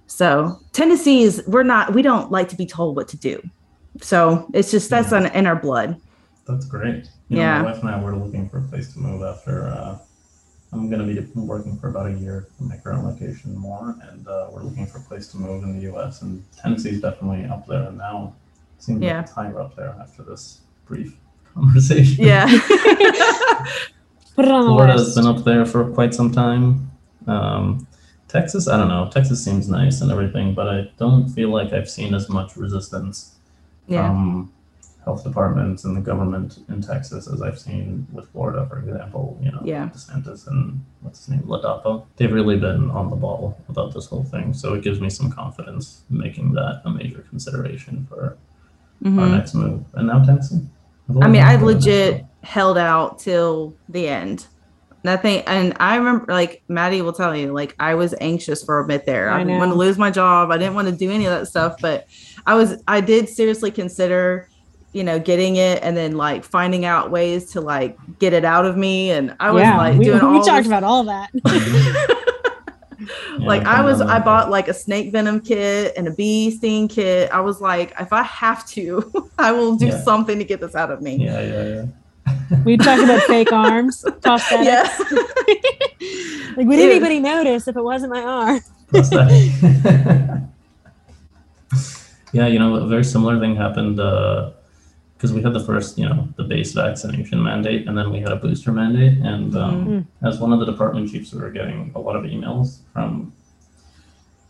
so 0.07 0.59
tennessee 0.73 1.23
is 1.23 1.43
we're 1.49 1.65
not 1.75 1.95
we 1.95 2.03
don't 2.03 2.31
like 2.31 2.49
to 2.51 2.57
be 2.57 2.65
told 2.67 2.97
what 2.97 3.09
to 3.09 3.17
do 3.17 3.43
so 4.01 4.49
it's 4.55 4.71
just 4.71 4.89
that's 4.89 5.11
Yeah. 5.11 5.19
on, 5.19 5.27
in 5.39 5.47
our 5.47 5.57
blood 5.57 5.91
That's 6.47 6.65
great. 6.65 7.05
You 7.29 7.37
know, 7.37 7.43
Yeah. 7.43 7.63
my 7.63 7.73
wife 7.73 7.81
and 7.83 7.91
I 7.91 7.97
were 8.03 8.17
looking 8.17 8.49
for 8.49 8.57
a 8.59 8.63
place 8.71 8.87
to 8.95 8.99
move 9.07 9.21
after. 9.33 9.55
Uh, 9.69 9.99
I'm 10.73 10.89
going 10.91 11.03
to 11.05 11.09
be 11.13 11.19
working 11.55 11.75
for 11.81 11.89
about 11.93 12.07
a 12.13 12.15
year 12.25 12.37
in 12.59 12.69
my 12.73 12.77
current 12.83 13.05
location 13.05 13.49
more, 13.69 13.89
and 14.09 14.23
uh, 14.27 14.47
we're 14.53 14.63
looking 14.69 14.87
for 14.87 14.97
a 15.03 15.07
place 15.11 15.27
to 15.33 15.37
move 15.37 15.61
in 15.65 15.71
the 15.77 15.83
U.S. 15.93 16.23
And 16.23 16.33
Tennessee's 16.63 17.01
definitely 17.03 17.45
up 17.55 17.67
there, 17.67 17.85
and 17.89 17.99
now 17.99 18.17
it 18.35 18.38
seems 18.79 19.03
Yeah. 19.03 19.19
like 19.21 19.31
higher 19.31 19.61
up 19.61 19.77
there 19.77 19.95
after 20.01 20.23
this 20.23 20.61
brief 20.87 21.17
conversation. 21.55 22.25
yeah 22.25 22.47
Put 24.37 24.45
it 24.45 24.51
on 24.53 24.61
the 24.63 24.69
Florida's 24.69 25.15
been 25.17 25.27
up 25.27 25.45
there 25.45 25.67
for 25.67 25.91
quite 25.91 26.15
some 26.15 26.31
time. 26.31 26.91
Um, 27.27 27.87
Texas, 28.29 28.69
I 28.69 28.77
don't 28.77 28.89
know. 28.89 29.09
Texas 29.11 29.45
seems 29.45 29.69
nice 29.69 30.01
and 30.01 30.13
everything, 30.13 30.55
but 30.55 30.69
I 30.69 30.91
don't 30.99 31.29
feel 31.29 31.49
like 31.51 31.73
I've 31.73 31.91
seen 31.91 32.15
as 32.15 32.29
much 32.29 32.57
resistance 32.57 33.35
yeah 33.89 34.07
from 34.07 34.53
health 35.05 35.25
departments 35.25 35.85
and 35.85 35.97
the 35.97 36.01
government 36.03 36.59
in 36.69 36.83
Texas, 36.83 37.27
as 37.27 37.41
I've 37.41 37.59
seen 37.59 38.07
with 38.13 38.29
Florida, 38.31 38.67
for 38.69 38.79
example, 38.79 39.39
you 39.43 39.51
know, 39.51 39.61
Yeah. 39.65 39.89
DeSantis 39.89 40.47
and 40.47 40.85
what's 41.01 41.21
his 41.21 41.31
name, 41.31 41.43
Ladapo, 41.45 42.05
they've 42.17 42.31
really 42.33 42.59
been 42.59 42.91
on 42.91 43.09
the 43.09 43.17
ball 43.17 43.59
about 43.71 43.95
this 43.95 44.05
whole 44.07 44.25
thing. 44.25 44.53
So 44.53 44.75
it 44.75 44.83
gives 44.83 45.01
me 45.01 45.09
some 45.09 45.31
confidence 45.33 46.03
making 46.11 46.53
that 46.53 46.83
a 46.85 46.91
major 46.91 47.25
consideration 47.31 48.07
for 48.11 48.37
our 49.05 49.11
Mhm. 49.11 49.31
next 49.33 49.55
move. 49.55 49.83
And 49.95 50.07
now 50.09 50.25
Texas. 50.25 50.61
I 51.23 51.29
mean, 51.29 51.43
I 51.43 51.57
legit 51.57 52.25
held 52.43 52.77
out 52.79 53.19
till 53.19 53.75
the 53.89 54.09
end. 54.09 54.47
Nothing, 55.05 55.43
and 55.47 55.75
I 55.79 55.97
remember, 55.97 56.31
like 56.33 56.63
Maddie 56.69 57.03
will 57.03 57.13
tell 57.13 57.35
you, 57.35 57.53
like 57.53 57.75
I 57.79 57.95
was 57.95 58.15
anxious 58.21 58.65
for 58.65 58.81
a 58.81 58.85
bit 58.87 59.07
there. 59.07 59.31
I, 59.31 59.37
I 59.37 59.45
didn't 59.45 59.59
want 59.59 59.71
to 59.71 59.79
lose 59.79 59.97
my 59.97 60.11
job. 60.11 60.51
I 60.51 60.59
didn't 60.59 60.75
want 60.75 60.89
to 60.89 60.95
do 60.95 61.11
any 61.11 61.25
of 61.25 61.31
that 61.33 61.47
stuff, 61.47 61.77
but 61.81 62.07
I 62.47 62.55
was, 62.57 62.83
I 62.89 63.01
did 63.01 63.29
seriously 63.29 63.71
consider, 63.71 64.49
you 64.93 65.05
know, 65.05 65.19
getting 65.21 65.55
it 65.57 65.83
and 65.85 65.97
then 65.97 66.17
like 66.17 66.45
finding 66.45 66.85
out 66.85 67.11
ways 67.13 67.53
to 67.53 67.61
like 67.61 67.97
get 68.19 68.33
it 68.33 68.45
out 68.45 68.67
of 68.67 68.77
me. 68.77 69.13
And 69.13 69.37
I 69.39 69.53
was 69.53 69.63
yeah, 69.63 69.77
like 69.79 69.97
we, 69.99 70.05
doing 70.07 70.19
we 70.33 70.39
all 70.39 70.45
talked 70.45 70.59
this- 70.65 70.67
about 70.67 70.83
all 70.83 71.05
that. 71.05 71.31
like 73.39 73.63
I 73.65 73.83
was, 73.83 74.01
I 74.01 74.19
bought 74.19 74.51
like 74.51 74.69
a 74.69 74.75
snake 74.75 75.13
venom 75.13 75.41
kit 75.41 75.95
and 75.97 76.09
a 76.09 76.11
bee 76.11 76.51
sting 76.51 76.89
kit. 76.89 77.31
I 77.33 77.41
was 77.41 77.61
like, 77.61 77.93
if 78.01 78.13
I 78.13 78.23
have 78.23 78.67
to, 78.71 79.31
I 79.39 79.53
will 79.53 79.77
do 79.77 79.87
Yeah. 79.87 80.01
something 80.03 80.39
to 80.39 80.45
get 80.45 80.61
this 80.61 80.75
out 80.75 80.91
of 80.91 81.01
me. 81.03 81.17
Yeah, 81.25 81.41
yeah, 81.41 81.65
yeah. 82.27 82.59
we 82.65 82.77
talked 82.77 83.03
about 83.03 83.23
fake 83.23 83.53
arms, 83.53 84.05
prosthetics. 84.05 84.65
Yeah. 84.65 84.89
Like, 86.57 86.67
would 86.67 86.77
Dude. 86.77 86.91
anybody 86.91 87.21
notice 87.21 87.69
if 87.69 87.77
it 87.77 87.83
wasn't 87.83 88.13
my 88.13 88.21
arm? 88.23 88.61
Prosthetic. 88.89 89.53
yeah, 92.33 92.47
you 92.49 92.59
know, 92.59 92.75
a 92.75 92.87
very 92.89 93.05
similar 93.05 93.39
thing 93.39 93.55
happened 93.55 94.01
uh, 94.01 94.51
because 95.19 95.33
we 95.33 95.43
had 95.43 95.53
the 95.53 95.65
first, 95.65 95.99
you 95.99 96.09
know, 96.09 96.29
the 96.37 96.45
base 96.45 96.73
vaccination 96.73 97.43
mandate, 97.43 97.89
and 97.89 97.99
then 97.99 98.13
we 98.13 98.21
had 98.21 98.31
a 98.31 98.37
booster 98.37 98.71
mandate. 98.71 99.19
And 99.19 99.57
um, 99.57 100.07
as 100.23 100.39
one 100.39 100.53
of 100.53 100.61
the 100.61 100.65
department 100.67 101.11
chiefs, 101.11 101.35
we 101.35 101.41
were 101.41 101.51
getting 101.51 101.91
a 101.97 101.99
lot 101.99 102.15
of 102.15 102.23
emails 102.25 102.79
from 102.93 103.33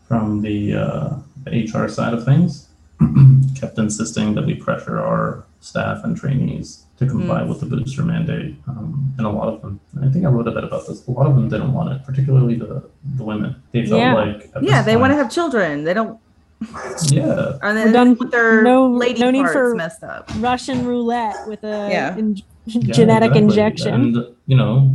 from 0.07 0.41
the, 0.41 0.73
uh, 0.73 1.15
the 1.43 1.51
HR 1.71 1.87
side 1.87 2.13
of 2.15 2.25
things, 2.25 2.69
kept 3.59 3.77
insisting 3.77 4.33
that 4.33 4.43
we 4.43 4.55
pressure 4.55 4.99
our 4.99 5.45
staff 5.61 6.03
and 6.03 6.17
trainees 6.17 6.85
to 6.97 7.05
comply 7.05 7.43
with 7.43 7.59
the 7.59 7.65
booster 7.67 8.01
mandate. 8.03 8.55
Um, 8.67 9.13
and 9.19 9.27
a 9.27 9.29
lot 9.29 9.47
of 9.53 9.61
them, 9.61 9.79
and 9.93 10.09
I 10.09 10.11
think 10.11 10.25
I 10.25 10.29
wrote 10.29 10.47
a 10.47 10.51
bit 10.51 10.63
about 10.63 10.87
this, 10.87 11.05
a 11.07 11.11
lot 11.11 11.27
of 11.27 11.35
them 11.35 11.47
didn't 11.47 11.73
want 11.73 11.93
it, 11.93 12.03
particularly 12.03 12.55
the, 12.55 12.83
the 13.17 13.23
women. 13.23 13.55
They 13.71 13.85
felt 13.85 13.99
Yeah. 14.01 14.13
like, 14.15 14.51
Yeah, 14.61 14.81
they 14.81 14.97
want 14.97 15.11
to 15.11 15.15
have 15.17 15.29
children. 15.31 15.83
They 15.83 15.93
don't, 15.93 16.19
yeah, 17.11 17.57
and 17.61 17.77
We're 17.77 17.83
then 17.85 17.93
done- 17.93 18.17
with 18.19 18.31
their 18.31 18.61
no- 18.63 18.89
lady 18.91 19.19
no 19.19 19.31
need 19.31 19.41
parts 19.43 19.53
for- 19.53 19.75
messed 19.75 20.03
up. 20.03 20.29
Russian 20.39 20.85
roulette 20.85 21.47
with 21.47 21.63
a 21.63 21.89
Yeah. 21.91 22.17
in- 22.17 22.37
Yeah, 22.65 22.93
genetic 22.99 23.29
exactly. 23.31 23.41
injection. 23.43 23.93
And, 23.93 24.17
you 24.45 24.57
know, 24.57 24.93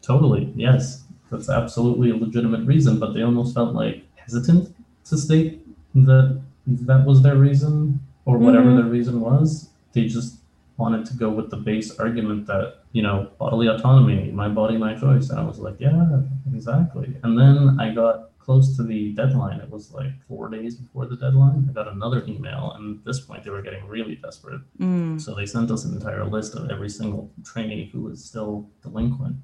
totally, 0.00 0.52
yes, 0.56 1.04
that's 1.30 1.50
absolutely 1.50 2.10
a 2.10 2.16
legitimate 2.16 2.64
reason, 2.66 2.98
but 2.98 3.12
they 3.14 3.22
almost 3.22 3.54
felt 3.54 3.74
like 3.74 4.02
hesitant 4.16 4.74
to 5.06 5.16
state 5.18 5.60
that 5.94 6.40
that 6.66 7.04
was 7.04 7.22
their 7.22 7.36
reason 7.36 8.00
or 8.24 8.38
whatever 8.38 8.70
Mhm. 8.70 8.76
their 8.76 8.86
reason 8.86 9.20
was. 9.20 9.68
They 9.92 10.06
just 10.06 10.38
wanted 10.78 11.04
to 11.06 11.14
go 11.16 11.28
with 11.30 11.50
the 11.50 11.56
base 11.56 11.98
argument 11.98 12.46
that, 12.46 12.74
you 12.92 13.02
know, 13.02 13.26
bodily 13.38 13.66
autonomy, 13.66 14.30
my 14.32 14.48
body, 14.48 14.76
my 14.78 14.94
choice. 14.94 15.28
And 15.30 15.38
I 15.38 15.44
was 15.44 15.58
like, 15.58 15.76
yeah, 15.80 16.20
exactly. 16.54 17.14
And 17.24 17.38
then 17.38 17.76
I 17.78 17.92
got 17.92 18.30
close 18.42 18.76
to 18.76 18.82
the 18.82 19.12
deadline. 19.12 19.60
It 19.60 19.70
was 19.70 19.92
like 19.92 20.12
four 20.28 20.48
days 20.48 20.74
before 20.76 21.06
the 21.06 21.16
deadline. 21.16 21.66
I 21.68 21.72
got 21.72 21.88
another 21.88 22.24
email, 22.26 22.72
and 22.76 22.98
at 22.98 23.04
this 23.04 23.20
point, 23.20 23.44
they 23.44 23.50
were 23.50 23.62
getting 23.62 23.86
really 23.86 24.16
desperate. 24.16 24.60
Mm. 24.78 25.20
So 25.20 25.34
they 25.34 25.46
sent 25.46 25.70
us 25.70 25.84
an 25.84 25.94
entire 25.94 26.24
list 26.24 26.54
of 26.54 26.70
every 26.70 26.88
single 26.90 27.30
trainee 27.44 27.88
who 27.92 28.00
was 28.02 28.24
still 28.24 28.68
delinquent 28.82 29.36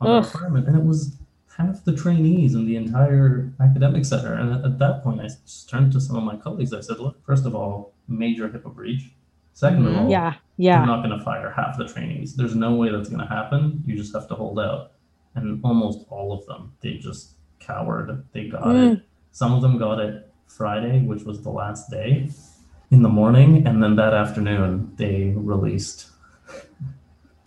on 0.00 0.06
the 0.22 0.26
requirement, 0.28 0.66
and 0.66 0.76
it 0.76 0.84
was 0.84 1.16
half 1.56 1.84
the 1.84 1.94
trainees 1.94 2.54
in 2.54 2.66
the 2.66 2.76
entire 2.76 3.52
academic 3.60 4.04
center. 4.04 4.34
And 4.34 4.52
at, 4.54 4.64
at 4.64 4.78
that 4.78 5.02
point, 5.04 5.20
I 5.20 5.24
just 5.28 5.68
turned 5.68 5.92
to 5.92 6.00
some 6.00 6.16
of 6.16 6.24
my 6.24 6.36
colleagues. 6.36 6.72
I 6.72 6.80
said, 6.80 6.98
"Look, 6.98 7.24
first 7.24 7.44
of 7.46 7.54
all, 7.54 7.92
major 8.08 8.48
HIPAA 8.48 8.74
breach. 8.74 9.12
2nd 9.54 9.86
of 9.86 9.92
Mhm. 9.92 9.98
all, 9.98 10.10
Yeah, 10.10 10.34
yeah, 10.56 10.78
you're 10.78 10.86
not 10.86 11.04
going 11.04 11.16
to 11.18 11.22
fire 11.24 11.50
half 11.50 11.76
the 11.76 11.84
trainees. 11.86 12.34
There's 12.34 12.54
no 12.56 12.74
way 12.76 12.90
that's 12.90 13.08
going 13.10 13.20
to 13.20 13.26
happen. 13.26 13.82
You 13.86 13.94
just 13.96 14.12
have 14.14 14.26
to 14.28 14.34
hold 14.34 14.58
out." 14.58 14.92
And 15.36 15.60
almost 15.62 16.06
all 16.08 16.32
of 16.32 16.44
them, 16.46 16.72
they 16.80 16.94
just 16.96 17.34
cowered. 17.60 18.24
They 18.32 18.48
got 18.48 18.62
Mm. 18.64 18.92
it. 18.94 19.02
Some 19.32 19.52
of 19.52 19.62
them 19.62 19.78
got 19.78 20.00
it 20.00 20.28
Friday, 20.46 21.00
which 21.02 21.22
was 21.24 21.42
the 21.42 21.50
last 21.50 21.90
day 21.90 22.28
in 22.90 23.02
the 23.02 23.08
morning, 23.08 23.66
and 23.66 23.82
then 23.82 23.94
that 23.96 24.12
afternoon 24.12 24.92
they 24.96 25.32
released 25.36 26.08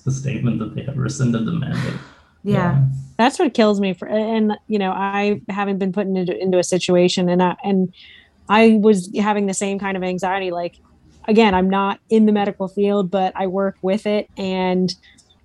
the 0.05 0.11
statement 0.11 0.59
that 0.59 0.75
they 0.75 0.83
had 0.83 0.97
rescinded 0.97 1.45
the 1.45 1.51
mandate. 1.53 1.99
Yeah. 2.43 2.83
That's 3.17 3.39
what 3.39 3.53
kills 3.53 3.79
me 3.79 3.93
for 3.93 4.07
and 4.07 4.53
you 4.67 4.77
know, 4.79 4.91
I 4.91 5.41
haven't 5.49 5.77
been 5.77 5.93
put 5.93 6.07
into 6.07 6.37
into 6.37 6.57
a 6.59 6.63
situation 6.63 7.29
and 7.29 7.41
I 7.41 7.55
and 7.63 7.93
I 8.49 8.79
was 8.81 9.09
having 9.17 9.45
the 9.45 9.53
same 9.53 9.79
kind 9.79 9.95
of 9.95 10.03
anxiety 10.03 10.51
like 10.51 10.77
again, 11.29 11.53
I'm 11.53 11.69
not 11.69 11.99
in 12.09 12.25
the 12.25 12.33
medical 12.33 12.67
field, 12.67 13.09
but 13.09 13.31
I 13.35 13.47
work 13.47 13.77
with 13.81 14.05
it 14.05 14.29
and 14.37 14.93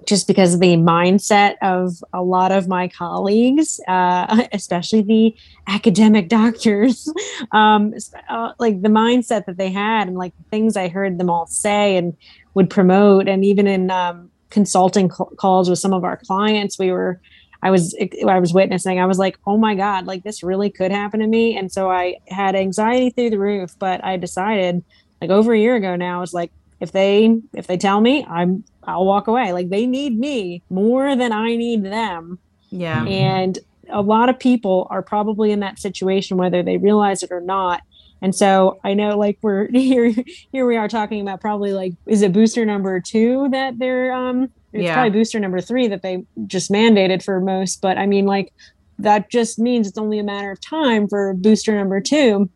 just 0.09 0.27
because 0.27 0.59
the 0.59 0.75
mindset 0.77 1.57
of 1.61 2.03
a 2.15 2.23
lot 2.23 2.51
of 2.51 2.67
my 2.67 2.89
colleagues, 2.89 3.79
uh, 3.89 4.47
especially 4.53 5.03
the 5.03 5.37
academic 5.67 6.31
doctors, 6.31 7.13
um, 7.53 7.93
uh, 8.31 8.53
like 8.59 8.81
the 8.81 8.89
mindset 8.89 9.45
that 9.45 9.59
they 9.59 9.71
had 9.71 10.09
and 10.09 10.17
like 10.17 10.33
things 10.51 10.79
I 10.79 10.89
heard 10.89 11.19
them 11.19 11.29
all 11.29 11.47
say 11.47 11.99
and 11.99 12.17
would 12.55 12.71
promote, 12.71 13.29
and 13.29 13.45
even 13.45 13.67
in 13.67 13.91
um, 13.91 14.31
consulting 14.49 15.11
calls 15.11 15.69
with 15.69 15.79
some 15.79 15.93
of 15.93 16.05
our 16.05 16.17
clients, 16.17 16.79
we 16.79 16.91
were, 16.91 17.21
I 17.63 17.71
was, 17.71 17.95
I 18.27 18.39
was 18.39 18.55
witnessing. 18.55 18.99
I 18.99 19.05
was 19.05 19.19
like, 19.19 19.39
oh 19.47 19.59
my 19.59 19.75
god, 19.75 20.07
like 20.07 20.25
this 20.25 20.43
really 20.43 20.71
could 20.71 20.91
happen 20.91 21.21
to 21.21 21.27
me, 21.27 21.55
and 21.55 21.71
so 21.71 21.91
I 21.91 22.17
had 22.29 22.57
anxiety 22.57 23.11
through 23.11 23.31
the 23.31 23.39
roof. 23.39 23.77
But 23.79 24.03
I 24.03 24.17
decided, 24.17 24.83
like 25.21 25.29
over 25.29 25.53
a 25.53 25.59
year 25.59 25.77
ago 25.77 25.97
now, 25.97 26.23
it's 26.23 26.33
like 26.33 26.51
if 26.81 26.93
they 26.93 27.39
if 27.55 27.67
they 27.67 27.77
tell 27.77 28.01
me 28.01 28.25
i'm 28.29 28.65
i'll 28.85 29.05
walk 29.05 29.27
away 29.29 29.53
like 29.53 29.69
they 29.71 29.87
need 29.87 30.19
me 30.19 30.63
more 30.71 31.17
than 31.17 31.33
i 31.33 31.57
need 31.57 31.85
them 31.85 32.39
Yeah. 32.71 33.01
Mhm. 33.05 33.11
and 33.11 33.59
a 33.91 34.03
lot 34.03 34.29
of 34.29 34.39
people 34.39 34.87
are 34.91 35.03
probably 35.03 35.51
in 35.51 35.61
that 35.61 35.79
situation 35.79 36.37
whether 36.37 36.63
they 36.63 36.77
realize 36.77 37.23
it 37.23 37.31
or 37.33 37.41
not 37.41 37.81
and 38.21 38.35
so 38.35 38.79
i 38.85 38.95
know 38.95 39.17
like 39.19 39.39
we're 39.43 39.69
here 39.73 40.13
here 40.53 40.67
we 40.67 40.77
are 40.77 40.89
talking 40.89 41.21
about 41.21 41.41
probably 41.41 41.73
like 41.73 41.95
is 42.07 42.23
it 42.23 42.33
booster 42.33 42.65
number 42.65 43.01
two 43.01 43.49
that 43.51 43.79
they're 43.79 44.13
um 44.13 44.45
it's 44.73 44.83
Yeah. 44.85 44.95
probably 44.95 45.11
booster 45.19 45.41
number 45.41 45.61
three 45.63 45.89
that 45.89 46.03
they 46.03 46.25
just 46.47 46.71
mandated 46.71 47.23
for 47.25 47.41
most 47.41 47.81
but 47.81 47.97
i 47.99 48.07
mean 48.07 48.27
like 48.27 48.53
that 49.01 49.31
just 49.31 49.59
means 49.59 49.87
it's 49.89 49.97
only 49.99 50.19
a 50.19 50.25
matter 50.25 50.51
of 50.51 50.61
time 50.61 51.09
for 51.09 51.33
booster 51.35 51.75
number 51.75 52.01
two 52.01 52.51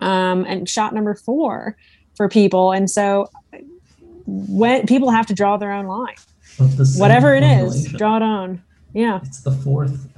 um 0.00 0.44
and 0.48 0.68
shot 0.68 0.92
number 0.94 1.14
four 1.14 1.76
for 2.16 2.28
people 2.28 2.72
and 2.72 2.90
so 2.90 3.28
when 4.26 4.86
people 4.86 5.10
have 5.10 5.26
to 5.26 5.34
draw 5.34 5.56
their 5.56 5.72
own 5.72 5.86
line 5.86 6.14
But 6.58 6.76
the 6.76 6.96
whatever 6.98 7.34
it 7.34 7.42
is 7.42 7.86
draw 7.92 8.16
it 8.16 8.22
on 8.22 8.62
yeah 8.92 9.20
It's 9.24 9.40
the 9.40 9.52
fourth. 9.52 10.08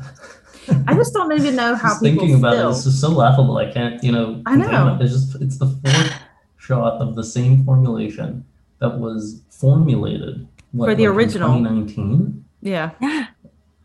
I 0.88 0.94
just 0.94 1.14
don't 1.14 1.32
even 1.32 1.54
know 1.54 1.74
how 1.76 1.90
Just 1.90 2.02
people 2.02 2.20
thinking 2.20 2.38
about 2.38 2.54
still. 2.54 2.68
it, 2.68 2.72
it's 2.72 2.84
just 2.84 3.00
so 3.00 3.08
laughable. 3.10 3.56
I 3.56 3.70
can't, 3.72 4.02
you 4.02 4.10
know. 4.10 4.42
I 4.46 4.56
know. 4.56 4.96
it. 4.96 5.02
It's 5.02 5.12
just 5.12 5.40
it's 5.40 5.58
the 5.58 5.66
fourth 5.68 6.12
shot 6.56 7.00
of 7.00 7.14
the 7.14 7.22
same 7.22 7.64
formulation 7.64 8.44
that 8.80 8.98
was 8.98 9.42
formulated 9.48 10.46
what, 10.72 10.86
For 10.86 10.94
the 10.96 11.06
like, 11.08 11.16
original. 11.16 11.48
2019. 11.50 12.44
yeah. 12.62 12.90
yeah 13.00 13.26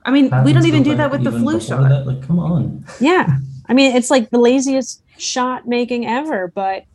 I 0.04 0.10
mean, 0.10 0.32
we 0.44 0.52
don't 0.54 0.66
even 0.66 0.82
go 0.82 0.90
do 0.92 0.98
that 0.98 1.12
with 1.12 1.24
the 1.24 1.32
flu 1.32 1.60
shot. 1.62 1.88
That. 1.88 2.08
Like, 2.08 2.26
come 2.28 2.40
on. 2.40 2.84
Yeah. 3.00 3.38
I 3.68 3.74
mean, 3.74 3.96
it's 3.96 4.10
like 4.10 4.32
the 4.32 4.40
laziest 4.40 5.04
shot 5.20 5.68
making 5.68 6.08
ever, 6.08 6.52
but 6.54 6.86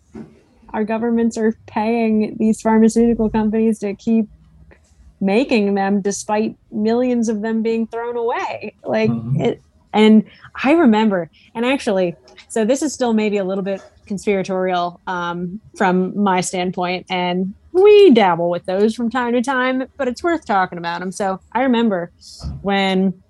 our 0.76 0.84
governments 0.84 1.38
are 1.38 1.54
paying 1.66 2.36
these 2.38 2.60
pharmaceutical 2.60 3.30
companies 3.30 3.78
to 3.78 3.94
keep 3.96 4.26
making 5.20 5.74
them 5.74 6.02
despite 6.02 6.54
millions 6.70 7.30
of 7.30 7.40
them 7.40 7.62
being 7.62 7.86
thrown 7.86 8.16
away. 8.16 8.76
Like 8.84 9.10
Mhm. 9.10 9.40
it 9.40 9.62
and 9.94 10.24
I 10.62 10.72
remember, 10.72 11.30
and 11.54 11.64
actually, 11.64 12.14
so 12.50 12.66
this 12.66 12.82
is 12.82 12.92
still 12.92 13.14
maybe 13.14 13.38
a 13.38 13.44
little 13.44 13.64
bit 13.64 13.80
conspiratorial 14.06 15.00
um, 15.06 15.62
from 15.78 16.22
my 16.22 16.42
standpoint, 16.42 17.06
and 17.08 17.54
we 17.72 18.10
dabble 18.12 18.50
with 18.50 18.66
those 18.66 18.94
from 18.94 19.08
time 19.08 19.32
to 19.32 19.40
time, 19.40 19.86
but 19.96 20.06
it's 20.08 20.22
worth 20.22 20.44
talking 20.44 20.76
about 20.76 21.00
them. 21.00 21.10
So 21.12 21.38
I 21.54 21.62
remember 21.62 22.12
when 22.60 23.22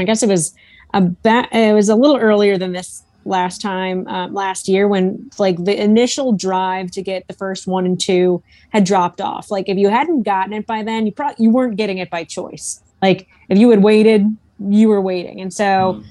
I 0.00 0.04
guess 0.04 0.24
it 0.24 0.28
was 0.28 0.52
about 0.92 1.54
it 1.54 1.74
was 1.74 1.88
a 1.88 1.94
little 1.94 2.16
earlier 2.16 2.58
than 2.58 2.72
this 2.72 3.04
last 3.24 3.60
time 3.60 4.06
um, 4.08 4.32
last 4.32 4.68
year 4.68 4.88
when 4.88 5.28
like 5.38 5.56
the 5.64 5.80
initial 5.80 6.32
drive 6.32 6.90
to 6.92 7.02
get 7.02 7.24
the 7.28 7.34
first 7.34 7.66
one 7.66 7.84
and 7.84 8.00
two 8.00 8.42
had 8.70 8.84
dropped 8.84 9.20
off. 9.20 9.50
Like 9.50 9.68
if 9.68 9.76
you 9.76 9.88
hadn't 9.88 10.22
gotten 10.22 10.52
it 10.52 10.66
by 10.66 10.82
then 10.82 11.06
you 11.06 11.12
probably 11.12 11.36
you 11.44 11.50
weren't 11.50 11.76
getting 11.76 11.98
it 11.98 12.10
by 12.10 12.24
choice. 12.24 12.82
Like 13.02 13.28
if 13.48 13.58
you 13.58 13.70
had 13.70 13.82
waited 13.82 14.24
you 14.58 14.88
were 14.88 15.00
waiting. 15.00 15.40
And 15.40 15.52
so 15.52 16.00
Mm. 16.00 16.04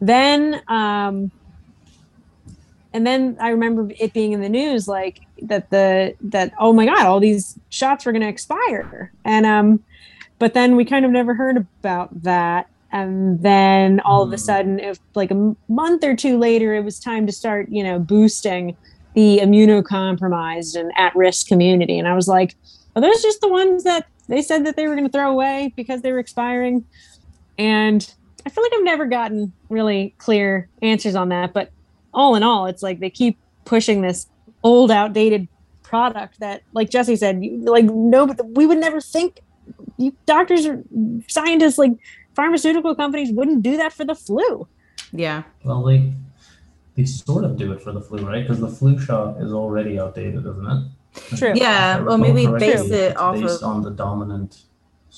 then 0.00 0.62
um 0.68 1.32
and 2.92 3.06
then 3.06 3.36
I 3.40 3.50
remember 3.50 3.88
it 3.98 4.12
being 4.12 4.32
in 4.32 4.40
the 4.40 4.48
news 4.48 4.86
like 4.86 5.20
that 5.42 5.70
the 5.70 6.14
that 6.24 6.52
oh 6.58 6.72
my 6.72 6.84
god 6.86 7.06
all 7.06 7.20
these 7.20 7.58
shots 7.70 8.04
were 8.04 8.12
going 8.12 8.22
to 8.22 8.28
expire. 8.28 9.12
And 9.24 9.46
um 9.46 9.84
but 10.38 10.54
then 10.54 10.76
we 10.76 10.84
kind 10.84 11.04
of 11.04 11.10
never 11.10 11.34
heard 11.34 11.56
about 11.56 12.22
that 12.22 12.66
and 12.92 13.42
then 13.42 14.00
all 14.00 14.22
of 14.22 14.28
a 14.30 14.36
Hmm. 14.36 14.40
sudden 14.40 14.80
if 14.80 14.98
like 15.14 15.30
a 15.30 15.34
m- 15.34 15.56
month 15.68 16.04
or 16.04 16.14
two 16.14 16.38
later 16.38 16.74
it 16.74 16.84
was 16.84 16.98
time 17.00 17.26
to 17.26 17.32
start 17.32 17.68
you 17.70 17.82
know 17.82 17.98
boosting 17.98 18.76
the 19.14 19.40
immunocompromised 19.42 20.78
and 20.78 20.90
at-risk 20.96 21.46
community 21.46 21.98
and 21.98 22.08
I 22.08 22.14
was 22.14 22.28
like 22.28 22.54
are 22.96 23.02
those 23.02 23.22
just 23.22 23.40
the 23.40 23.48
ones 23.48 23.84
that 23.84 24.06
they 24.28 24.42
said 24.42 24.64
that 24.66 24.76
they 24.76 24.86
were 24.86 24.94
going 24.94 25.06
to 25.06 25.12
throw 25.12 25.30
away 25.30 25.72
because 25.76 26.02
they 26.02 26.12
were 26.12 26.18
expiring 26.18 26.84
and 27.58 28.14
I 28.44 28.50
feel 28.50 28.64
like 28.64 28.72
I've 28.74 28.84
never 28.84 29.06
gotten 29.06 29.52
really 29.68 30.14
clear 30.18 30.68
answers 30.82 31.14
on 31.14 31.28
that 31.30 31.52
but 31.52 31.70
all 32.14 32.34
in 32.34 32.42
all, 32.42 32.66
it's 32.66 32.82
like 32.82 33.00
they 33.00 33.08
keep 33.08 33.38
pushing 33.64 34.02
this 34.02 34.26
old, 34.62 34.90
outdated 34.90 35.48
product 35.82 36.40
that, 36.40 36.62
like 36.74 36.90
Jesse 36.90 37.16
said, 37.16 37.40
like 37.62 37.86
no, 37.86 38.34
we 38.54 38.66
would 38.66 38.78
never 38.78 39.00
think. 39.00 39.40
You 39.96 40.14
doctors 40.26 40.66
or 40.66 40.82
scientists, 41.28 41.78
like 41.78 41.92
pharmaceutical 42.34 42.94
companies, 42.94 43.32
wouldn't 43.32 43.62
do 43.62 43.76
that 43.76 43.92
for 43.92 44.04
the 44.04 44.14
flu. 44.14 44.66
Yeah. 45.12 45.42
Well, 45.64 45.82
they 45.84 46.12
they 46.94 47.04
sort 47.04 47.44
of 47.44 47.56
do 47.56 47.72
it 47.72 47.80
for 47.82 47.92
the 47.92 48.00
flu, 48.00 48.26
right? 48.26 48.42
Because 48.42 48.60
the 48.60 48.68
flu 48.68 48.98
shot 48.98 49.40
is 49.40 49.52
already 49.52 49.98
outdated, 49.98 50.40
isn't 50.46 50.66
it? 50.66 51.36
True. 51.36 51.52
Yeah, 51.54 52.00
well, 52.00 52.18
maybe 52.18 52.44
correctly, 52.46 52.72
base 52.72 52.90
it 52.90 53.16
off 53.16 53.36
based 53.40 53.62
of- 53.62 53.68
on 53.68 53.82
the 53.82 53.90
dominant 53.90 54.62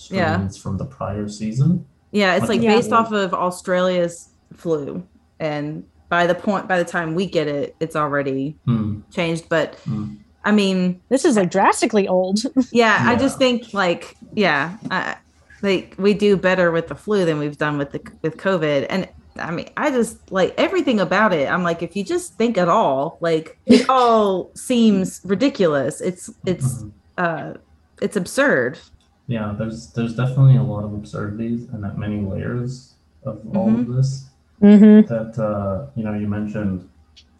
Yeah. 0.08 0.34
strains 0.36 0.56
from 0.56 0.76
the 0.78 0.84
prior 0.84 1.28
season. 1.28 1.84
Yeah, 2.12 2.36
it's 2.36 2.48
like 2.48 2.60
Yeah. 2.62 2.76
based 2.76 2.92
off 2.92 3.12
of 3.12 3.34
Australia's 3.34 4.28
flu. 4.52 5.02
And 5.40 5.84
by 6.08 6.26
the 6.28 6.34
point 6.34 6.68
by 6.68 6.78
the 6.78 6.84
time 6.84 7.14
we 7.16 7.26
get 7.26 7.48
it, 7.48 7.74
it's 7.80 7.96
already 7.96 8.56
Hmm. 8.66 9.00
changed. 9.10 9.48
But 9.48 9.74
Hmm. 9.84 10.14
I 10.44 10.52
mean, 10.52 11.00
This 11.08 11.24
is 11.24 11.36
like 11.36 11.50
drastically 11.50 12.06
old. 12.06 12.40
yeah, 12.70 12.98
I 13.00 13.16
just 13.16 13.38
think 13.38 13.72
like, 13.74 14.16
yeah, 14.34 14.76
I, 14.90 15.16
like 15.64 15.94
we 15.98 16.14
do 16.14 16.36
better 16.36 16.70
with 16.70 16.86
the 16.88 16.94
flu 16.94 17.24
than 17.24 17.38
we've 17.38 17.58
done 17.58 17.78
with 17.78 17.90
the 17.92 18.00
with 18.22 18.36
COVID. 18.36 18.86
And 18.90 19.08
I 19.36 19.50
mean, 19.50 19.68
I 19.76 19.90
just 19.90 20.30
like 20.30 20.54
everything 20.56 21.00
about 21.00 21.32
it. 21.32 21.50
I'm 21.50 21.64
like, 21.64 21.82
if 21.82 21.96
you 21.96 22.04
just 22.04 22.34
think 22.38 22.56
at 22.56 22.68
all, 22.68 23.18
like 23.20 23.58
it 23.66 23.88
all 23.88 24.50
seems 24.54 25.20
ridiculous. 25.24 26.00
It's 26.00 26.30
it's 26.46 26.82
Mhm. 26.82 26.92
uh 27.18 27.54
it's 28.02 28.16
absurd. 28.16 28.78
Yeah, 29.26 29.54
there's 29.58 29.88
there's 29.92 30.14
definitely 30.14 30.56
a 30.56 30.62
lot 30.62 30.84
of 30.84 30.92
absurdities 30.94 31.66
and 31.72 31.82
that 31.82 31.96
many 31.98 32.20
layers 32.20 32.92
of 33.24 33.40
all 33.56 33.68
Mm-hmm. 33.70 33.90
of 33.90 33.96
this. 33.96 34.26
Mm-hmm. 34.62 35.12
That 35.12 35.32
uh, 35.42 35.86
you 35.96 36.04
know, 36.04 36.14
you 36.14 36.28
mentioned 36.28 36.88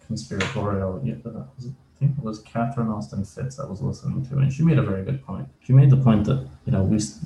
conspiratorial. 0.09 1.01
yeah, 1.05 1.15
uh, 1.27 1.45
was 1.57 1.67
I 1.69 1.99
think 1.99 2.19
it 2.19 2.25
was 2.25 2.41
Catherine 2.41 2.89
Austin 2.89 3.25
Fitts 3.25 3.59
I 3.61 3.67
was 3.67 3.81
listening 3.81 4.27
to, 4.27 4.39
and 4.39 4.53
she 4.53 4.63
made 4.65 4.79
a 4.79 4.83
very 4.83 5.05
good 5.05 5.25
point. 5.25 5.47
She 5.61 5.73
made 5.73 5.91
the 5.91 5.97
point 5.97 6.25
that 6.27 6.47
you 6.67 6.73
know 6.73 6.83
we 6.83 6.97
s- 6.97 7.25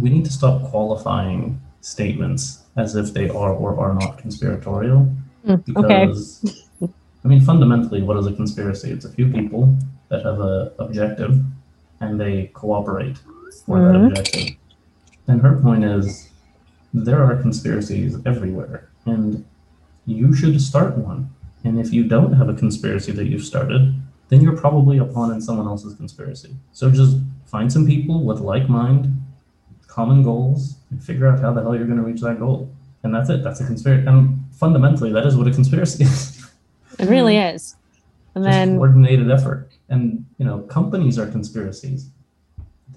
we 0.00 0.10
need 0.10 0.24
to 0.24 0.32
stop 0.32 0.62
qualifying 0.70 1.60
statements 1.80 2.62
as 2.76 2.96
if 2.96 3.14
they 3.14 3.28
are 3.28 3.52
or 3.52 3.78
are 3.78 3.94
not 3.94 4.18
conspiratorial. 4.18 5.08
Mm, 5.46 5.76
okay. 5.76 6.06
Because 6.06 6.44
I 6.82 7.28
mean, 7.28 7.40
fundamentally, 7.40 8.02
what 8.02 8.16
is 8.18 8.26
a 8.26 8.32
conspiracy? 8.32 8.90
It's 8.90 9.04
a 9.04 9.10
few 9.10 9.28
people 9.28 9.76
that 10.10 10.24
have 10.24 10.38
a 10.40 10.72
objective, 10.78 11.42
and 12.00 12.20
they 12.20 12.50
cooperate 12.54 13.18
for 13.64 13.80
that 13.80 13.94
Mhm. 13.94 14.06
objective. 14.06 14.56
And 15.26 15.40
her 15.42 15.56
point 15.56 15.82
is, 15.84 16.28
there 16.94 17.20
are 17.24 17.34
conspiracies 17.36 18.16
everywhere, 18.24 18.88
and 19.06 19.44
you 20.06 20.32
should 20.34 20.60
start 20.60 20.96
one. 20.98 21.30
And 21.64 21.80
if 21.80 21.92
you 21.92 22.04
don't 22.04 22.34
have 22.34 22.48
a 22.48 22.54
conspiracy 22.54 23.10
that 23.12 23.26
you've 23.26 23.42
started, 23.44 23.94
then 24.28 24.40
you're 24.40 24.56
probably 24.56 24.98
a 24.98 25.04
pawn 25.04 25.32
in 25.32 25.40
someone 25.40 25.66
else's 25.66 25.94
conspiracy. 25.94 26.54
So 26.72 26.90
just 26.90 27.16
find 27.46 27.72
some 27.72 27.86
people 27.86 28.22
with 28.22 28.40
like 28.40 28.68
mind, 28.68 29.12
common 29.98 30.22
goals, 30.30 30.60
and 30.90 31.02
figure 31.08 31.26
out 31.30 31.38
how 31.44 31.50
the 31.54 31.62
hell 31.62 31.74
you're 31.76 31.90
going 31.92 32.02
to 32.04 32.08
reach 32.12 32.20
that 32.28 32.38
goal. 32.44 32.58
And 33.02 33.10
that's 33.14 33.30
it. 33.34 33.40
That's 33.46 33.60
a 33.64 33.66
conspiracy. 33.72 34.06
And 34.06 34.18
fundamentally, 34.64 35.10
that 35.16 35.24
is 35.28 35.34
what 35.38 35.46
a 35.52 35.54
conspiracy 35.60 36.04
is. 36.10 36.20
It 36.98 37.08
really 37.16 37.36
is. 37.52 37.62
And 38.34 38.44
Just 38.44 38.52
then 38.56 38.68
coordinated 38.76 39.28
effort. 39.30 39.62
And 39.88 40.02
you 40.38 40.44
know, 40.48 40.58
companies 40.78 41.18
are 41.20 41.28
conspiracies. 41.38 42.00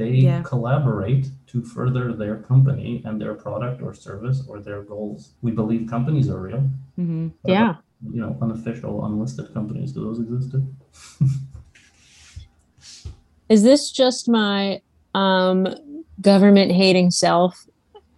They 0.01 0.11
Yeah. 0.29 0.41
collaborate 0.53 1.25
to 1.51 1.57
further 1.75 2.05
their 2.21 2.37
company 2.51 2.91
and 3.05 3.13
their 3.21 3.33
product 3.45 3.77
or 3.85 3.91
service 4.07 4.39
or 4.49 4.55
their 4.67 4.81
goals. 4.93 5.19
We 5.45 5.51
believe 5.61 5.81
companies 5.97 6.27
are 6.33 6.41
real. 6.49 6.63
Mm-hmm. 6.99 7.27
Yeah. 7.55 7.75
you 8.15 8.21
know, 8.23 8.33
unofficial, 8.45 8.93
unlisted 9.07 9.47
companies. 9.57 9.89
Do 9.95 9.99
those 10.07 10.19
exist? 10.25 10.51
Is 13.55 13.61
this 13.69 13.91
just 14.01 14.23
my 14.41 14.81
um 15.15 15.67
government 16.21 16.71
hating 16.71 17.11
self 17.11 17.65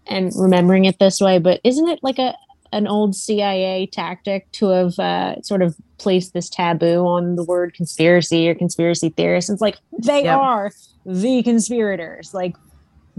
and 0.08 0.32
remembering 0.36 0.86
it 0.86 1.00
this 1.00 1.20
way? 1.22 1.40
But 1.40 1.62
isn't 1.64 1.88
it 1.88 2.00
like 2.02 2.20
a 2.20 2.36
an 2.74 2.88
old 2.88 3.14
CIA 3.16 3.86
tactic 3.86 4.50
to 4.54 4.68
have 4.70 4.98
uh, 4.98 5.42
sort 5.42 5.62
of 5.62 5.76
placed 5.98 6.34
this 6.34 6.50
taboo 6.50 7.06
on 7.06 7.36
the 7.36 7.44
word 7.44 7.74
conspiracy 7.74 8.48
or 8.48 8.56
conspiracy 8.56 9.10
theorists? 9.10 9.50
It's 9.50 9.62
like 9.62 9.78
they 10.02 10.24
Yep. 10.24 10.38
are 10.38 10.72
the 11.06 11.44
conspirators. 11.44 12.34
Like 12.34 12.56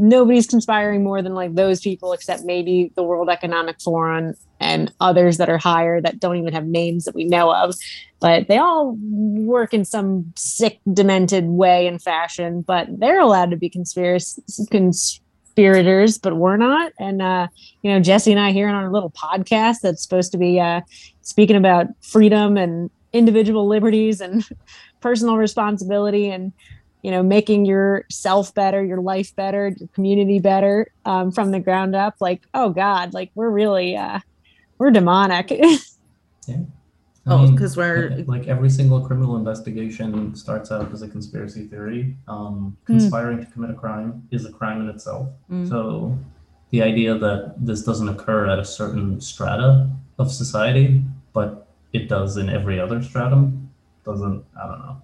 nobody's 0.02 0.46
conspiring 0.46 1.02
more 1.02 1.22
than 1.22 1.34
like 1.34 1.54
those 1.54 1.80
people, 1.80 2.12
except 2.12 2.44
maybe 2.44 2.92
the 2.96 3.02
World 3.02 3.28
Economic 3.28 3.80
Forum 3.80 4.34
and 4.60 4.92
others 5.00 5.38
that 5.38 5.48
are 5.48 5.58
higher 5.58 6.00
that 6.00 6.20
don't 6.20 6.36
even 6.36 6.52
have 6.52 6.66
names 6.66 7.04
that 7.04 7.14
we 7.14 7.24
know 7.24 7.54
of 7.54 7.74
but 8.22 8.46
they 8.46 8.56
all 8.56 8.96
work 9.00 9.74
in 9.74 9.84
some 9.84 10.32
sick, 10.36 10.78
demented 10.92 11.44
way 11.46 11.88
and 11.88 12.00
fashion. 12.00 12.62
But 12.62 12.86
they're 13.00 13.20
allowed 13.20 13.50
to 13.50 13.56
be 13.56 13.68
conspirac- 13.68 14.70
conspirators, 14.70 16.18
but 16.18 16.36
we're 16.36 16.56
not. 16.56 16.92
And 17.00 17.20
uh, 17.20 17.48
you 17.82 17.90
know, 17.90 17.98
Jesse 17.98 18.30
and 18.30 18.40
I 18.40 18.52
here 18.52 18.68
on 18.68 18.76
our 18.76 18.92
little 18.92 19.10
podcast 19.10 19.80
that's 19.82 20.04
supposed 20.04 20.30
to 20.32 20.38
be 20.38 20.60
uh, 20.60 20.82
speaking 21.22 21.56
about 21.56 21.88
freedom 22.00 22.56
and 22.56 22.90
individual 23.12 23.66
liberties 23.66 24.20
and 24.20 24.48
personal 25.00 25.36
responsibility 25.36 26.30
and 26.30 26.52
you 27.02 27.10
know 27.10 27.22
making 27.22 27.64
yourself 27.64 28.54
better 28.54 28.82
your 28.84 29.00
life 29.00 29.34
better 29.36 29.72
your 29.76 29.88
community 29.88 30.38
better 30.38 30.86
um, 31.04 31.30
from 31.32 31.50
the 31.50 31.60
ground 31.60 31.94
up 31.96 32.14
like 32.20 32.42
oh 32.54 32.70
god 32.70 33.12
like 33.12 33.30
we're 33.34 33.50
really 33.50 33.96
uh 33.96 34.18
we're 34.78 34.90
demonic 34.90 35.50
I 36.48 36.56
Oh, 37.24 37.48
because 37.52 37.76
we're- 37.76 38.16
like- 38.16 38.26
like 38.26 38.48
every 38.48 38.68
single 38.68 39.00
criminal 39.00 39.36
investigation 39.36 40.34
starts 40.34 40.72
out 40.72 40.90
as 40.92 41.02
a 41.02 41.08
conspiracy 41.08 41.68
theory. 41.68 42.16
Um, 42.26 42.76
Hmm. 42.86 42.94
conspiring 42.94 43.38
to 43.38 43.46
commit 43.46 43.70
a 43.70 43.74
crime 43.74 44.26
is 44.32 44.44
a 44.44 44.50
crime 44.50 44.80
in 44.80 44.88
itself. 44.88 45.28
Mm. 45.48 45.68
So 45.68 46.18
the 46.70 46.82
idea 46.82 47.16
that 47.16 47.54
this 47.64 47.84
doesn't 47.84 48.08
occur 48.08 48.48
at 48.48 48.58
a 48.58 48.64
certain 48.64 49.20
strata 49.20 49.88
of 50.18 50.32
society, 50.32 51.04
but 51.32 51.68
it 51.92 52.08
does 52.08 52.38
in 52.38 52.48
every 52.48 52.80
other 52.80 53.00
stratum, 53.00 53.70
doesn't. 54.04 54.44
I 54.60 54.66
don't 54.66 54.80
know. 54.80 54.96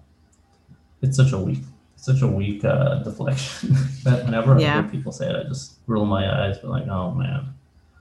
It's 1.01 1.15
such 1.15 1.31
a 1.31 1.37
weak, 1.37 1.63
such 2.01 2.21
a 2.21 2.27
weak 2.27 2.63
uh, 2.65 2.95
deflection 3.03 3.73
that 4.03 4.25
whenever 4.25 4.55
I 4.57 4.61
Yeah. 4.61 4.81
hear 4.81 4.91
people 4.91 5.11
say 5.11 5.29
it, 5.29 5.35
I 5.35 5.43
just 5.47 5.79
roll 5.87 6.05
my 6.05 6.45
eyes, 6.45 6.57
but 6.59 6.71
like, 6.71 6.87
oh 6.87 7.11
man, 7.11 7.53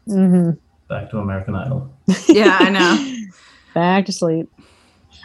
hmm 0.06 0.50
back 0.88 1.10
to 1.10 1.18
American 1.18 1.54
Idol. 1.54 1.94
Yeah, 2.28 2.56
I 2.58 2.70
know. 2.70 3.14
back 3.74 4.06
to 4.06 4.12
sleep 4.12 4.48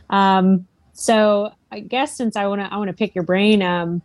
um 0.10 0.68
so 0.94 1.50
i 1.72 1.80
guess 1.80 2.16
since 2.18 2.36
i 2.36 2.46
want 2.46 2.62
to 2.62 2.72
i 2.72 2.78
want 2.78 2.90
to 2.90 2.94
pick 2.94 3.16
your 3.16 3.24
brain 3.24 3.62
um 3.64 4.04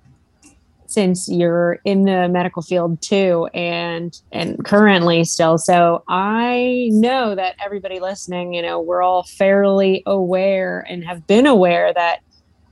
since 0.87 1.28
you're 1.28 1.78
in 1.85 2.04
the 2.04 2.28
medical 2.28 2.62
field 2.62 3.00
too 3.02 3.46
and 3.52 4.14
and 4.33 4.64
currently 4.64 5.24
still 5.24 5.59
so 5.59 6.02
i 6.09 6.88
know 6.92 7.35
that 7.35 7.54
everybody 7.62 8.00
listening 8.00 8.54
you 8.54 8.62
know 8.62 8.81
we're 8.81 9.02
all 9.02 9.24
fairly 9.37 10.02
aware 10.07 10.87
and 10.88 11.04
have 11.04 11.26
been 11.26 11.46
aware 11.46 11.92
that 11.92 12.20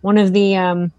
one 0.00 0.16
of 0.16 0.32
the 0.32 0.56
um 0.56 0.92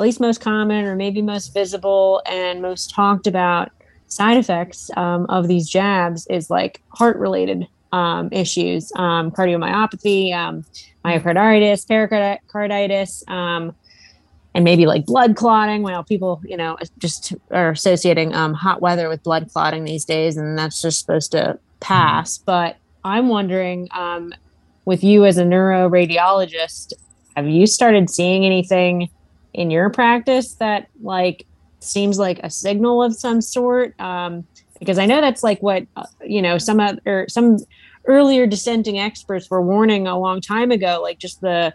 at 0.00 0.04
least 0.04 0.18
most 0.18 0.40
common 0.40 0.86
or 0.86 0.96
maybe 0.96 1.20
most 1.20 1.52
visible 1.52 2.22
and 2.24 2.62
most 2.62 2.88
talked 2.88 3.26
about 3.26 3.70
side 4.06 4.38
effects 4.38 4.90
um, 4.96 5.26
of 5.26 5.46
these 5.46 5.68
jabs 5.68 6.26
is 6.28 6.48
like 6.48 6.80
heart 6.88 7.18
related 7.18 7.68
um, 7.92 8.30
issues, 8.32 8.90
um, 8.96 9.30
cardiomyopathy, 9.30 10.32
um, 10.32 10.64
myocarditis, 11.04 11.86
pericarditis, 11.86 13.22
um, 13.28 13.74
and 14.54 14.64
maybe 14.64 14.86
like 14.86 15.04
blood 15.04 15.36
clotting. 15.36 15.82
Well, 15.82 16.02
people, 16.02 16.40
you 16.46 16.56
know, 16.56 16.78
just 16.96 17.34
are 17.50 17.70
associating 17.70 18.34
um, 18.34 18.54
hot 18.54 18.80
weather 18.80 19.06
with 19.10 19.22
blood 19.22 19.50
clotting 19.52 19.84
these 19.84 20.06
days, 20.06 20.38
and 20.38 20.56
that's 20.56 20.80
just 20.80 20.98
supposed 20.98 21.32
to 21.32 21.58
pass. 21.80 22.38
But 22.38 22.78
I'm 23.04 23.28
wondering, 23.28 23.86
um, 23.90 24.32
with 24.86 25.04
you 25.04 25.26
as 25.26 25.36
a 25.36 25.44
neuroradiologist, 25.44 26.94
have 27.36 27.48
you 27.48 27.66
started 27.66 28.08
seeing 28.08 28.46
anything 28.46 29.10
in 29.54 29.70
your 29.70 29.90
practice 29.90 30.54
that 30.56 30.86
like 31.02 31.46
seems 31.80 32.18
like 32.18 32.40
a 32.42 32.50
signal 32.50 33.02
of 33.02 33.14
some 33.14 33.40
sort? 33.40 33.98
Um, 34.00 34.46
because 34.78 34.98
I 34.98 35.06
know 35.06 35.20
that's 35.20 35.42
like 35.42 35.60
what 35.60 35.84
uh, 35.96 36.04
you 36.22 36.40
know 36.42 36.58
some 36.58 36.80
other 36.80 37.26
some 37.28 37.58
earlier 38.06 38.46
dissenting 38.46 38.98
experts 38.98 39.50
were 39.50 39.62
warning 39.62 40.06
a 40.06 40.18
long 40.18 40.40
time 40.40 40.70
ago, 40.70 41.00
like 41.02 41.18
just 41.18 41.40
the 41.40 41.72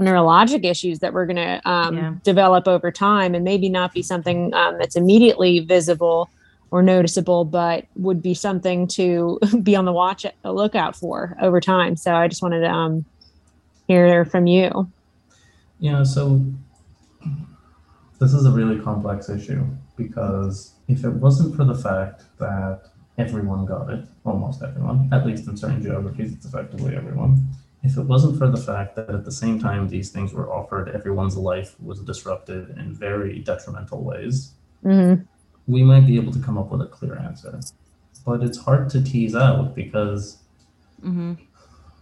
neurologic 0.00 0.64
issues 0.64 0.98
that 1.00 1.12
we're 1.12 1.26
going 1.26 1.36
to 1.36 1.60
um, 1.68 1.94
Yeah. 1.94 2.14
develop 2.24 2.66
over 2.66 2.90
time 2.90 3.34
and 3.34 3.44
maybe 3.44 3.68
not 3.68 3.92
be 3.92 4.02
something 4.02 4.52
um, 4.54 4.78
that's 4.78 4.96
immediately 4.96 5.60
visible 5.60 6.28
or 6.70 6.82
noticeable, 6.82 7.44
but 7.44 7.84
would 7.96 8.22
be 8.22 8.34
something 8.34 8.88
to 8.88 9.38
be 9.62 9.76
on 9.76 9.84
the 9.84 9.92
watch, 9.92 10.24
a 10.42 10.52
lookout 10.52 10.96
for 10.96 11.36
over 11.40 11.60
time. 11.60 11.96
So 11.96 12.14
I 12.14 12.28
just 12.28 12.42
wanted 12.42 12.60
to 12.60 12.70
um, 12.70 13.04
hear 13.86 14.24
from 14.24 14.46
you. 14.46 14.90
Yeah, 15.78 16.02
so 16.02 16.44
this 18.22 18.32
is 18.32 18.44
a 18.46 18.50
really 18.50 18.78
complex 18.78 19.28
issue 19.28 19.64
because 19.96 20.74
if 20.88 21.04
it 21.04 21.10
wasn't 21.10 21.56
for 21.56 21.64
the 21.64 21.74
fact 21.74 22.22
that 22.38 22.88
everyone 23.18 23.66
got 23.66 23.90
it, 23.90 24.04
almost 24.24 24.62
everyone, 24.62 25.08
at 25.12 25.26
least 25.26 25.48
in 25.48 25.56
certain 25.56 25.82
geographies, 25.82 26.32
it's 26.32 26.46
effectively 26.46 26.94
everyone. 26.96 27.32
If 27.82 27.96
it 27.96 28.04
wasn't 28.04 28.38
for 28.38 28.48
the 28.48 28.56
fact 28.56 28.94
that 28.96 29.10
at 29.10 29.24
the 29.24 29.32
same 29.32 29.58
time 29.58 29.88
these 29.88 30.10
things 30.10 30.32
were 30.32 30.48
offered, 30.52 30.88
everyone's 30.90 31.36
life 31.36 31.74
was 31.80 32.00
disrupted 32.00 32.70
in 32.78 32.94
very 32.94 33.40
detrimental 33.40 34.02
ways, 34.04 34.52
hmm 34.82 35.14
we 35.68 35.84
might 35.84 36.06
be 36.06 36.16
able 36.16 36.32
to 36.32 36.40
come 36.40 36.58
up 36.58 36.72
with 36.72 36.82
a 36.82 36.86
clear 36.86 37.16
answer. 37.16 37.60
But 38.26 38.42
it's 38.42 38.58
hard 38.58 38.88
to 38.90 39.02
tease 39.02 39.34
out 39.34 39.74
because 39.74 40.38
Mm-hmm. 41.04 41.32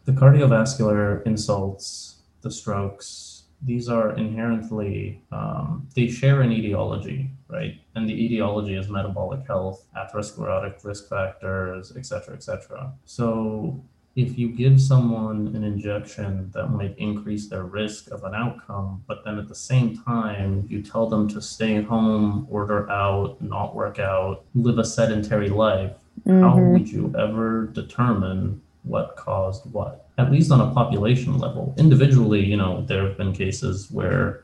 the 0.04 0.12
cardiovascular 0.12 1.24
insults, 1.26 2.16
the 2.42 2.50
strokes, 2.50 3.39
these 3.62 3.88
are 3.88 4.16
inherently, 4.16 5.20
um, 5.32 5.86
they 5.94 6.08
share 6.08 6.40
an 6.40 6.52
etiology, 6.52 7.30
right? 7.48 7.74
And 7.94 8.08
the 8.08 8.24
etiology 8.24 8.74
is 8.74 8.88
metabolic 8.88 9.46
health, 9.46 9.84
atherosclerotic 9.96 10.82
risk 10.84 11.08
factors, 11.08 11.92
et 11.96 12.06
cetera, 12.06 12.34
et 12.34 12.42
cetera. 12.42 12.92
So 13.04 13.82
if 14.16 14.38
you 14.38 14.48
give 14.48 14.80
someone 14.80 15.54
an 15.54 15.62
injection 15.62 16.50
that 16.52 16.68
might 16.68 16.96
increase 16.98 17.48
their 17.48 17.64
risk 17.64 18.10
of 18.10 18.24
an 18.24 18.34
outcome, 18.34 19.04
but 19.06 19.24
then 19.24 19.38
at 19.38 19.48
the 19.48 19.54
same 19.54 19.96
time, 20.02 20.66
you 20.68 20.82
tell 20.82 21.06
them 21.06 21.28
to 21.28 21.40
stay 21.40 21.82
home, 21.82 22.46
order 22.50 22.90
out, 22.90 23.40
not 23.40 23.74
work 23.74 23.98
out, 23.98 24.44
live 24.54 24.78
a 24.78 24.84
sedentary 24.84 25.48
life, 25.48 25.92
how 26.26 26.54
hmm 26.56 26.72
would 26.72 26.88
you 26.88 27.14
ever 27.18 27.66
determine 27.66 28.60
what 28.82 29.14
caused 29.16 29.70
what 29.72 30.06
at 30.18 30.32
least 30.32 30.50
on 30.50 30.60
a 30.60 30.70
population 30.72 31.38
level 31.38 31.74
individually 31.76 32.42
you 32.44 32.56
know 32.56 32.82
there 32.86 33.06
have 33.06 33.16
been 33.18 33.32
cases 33.32 33.90
where 33.90 34.42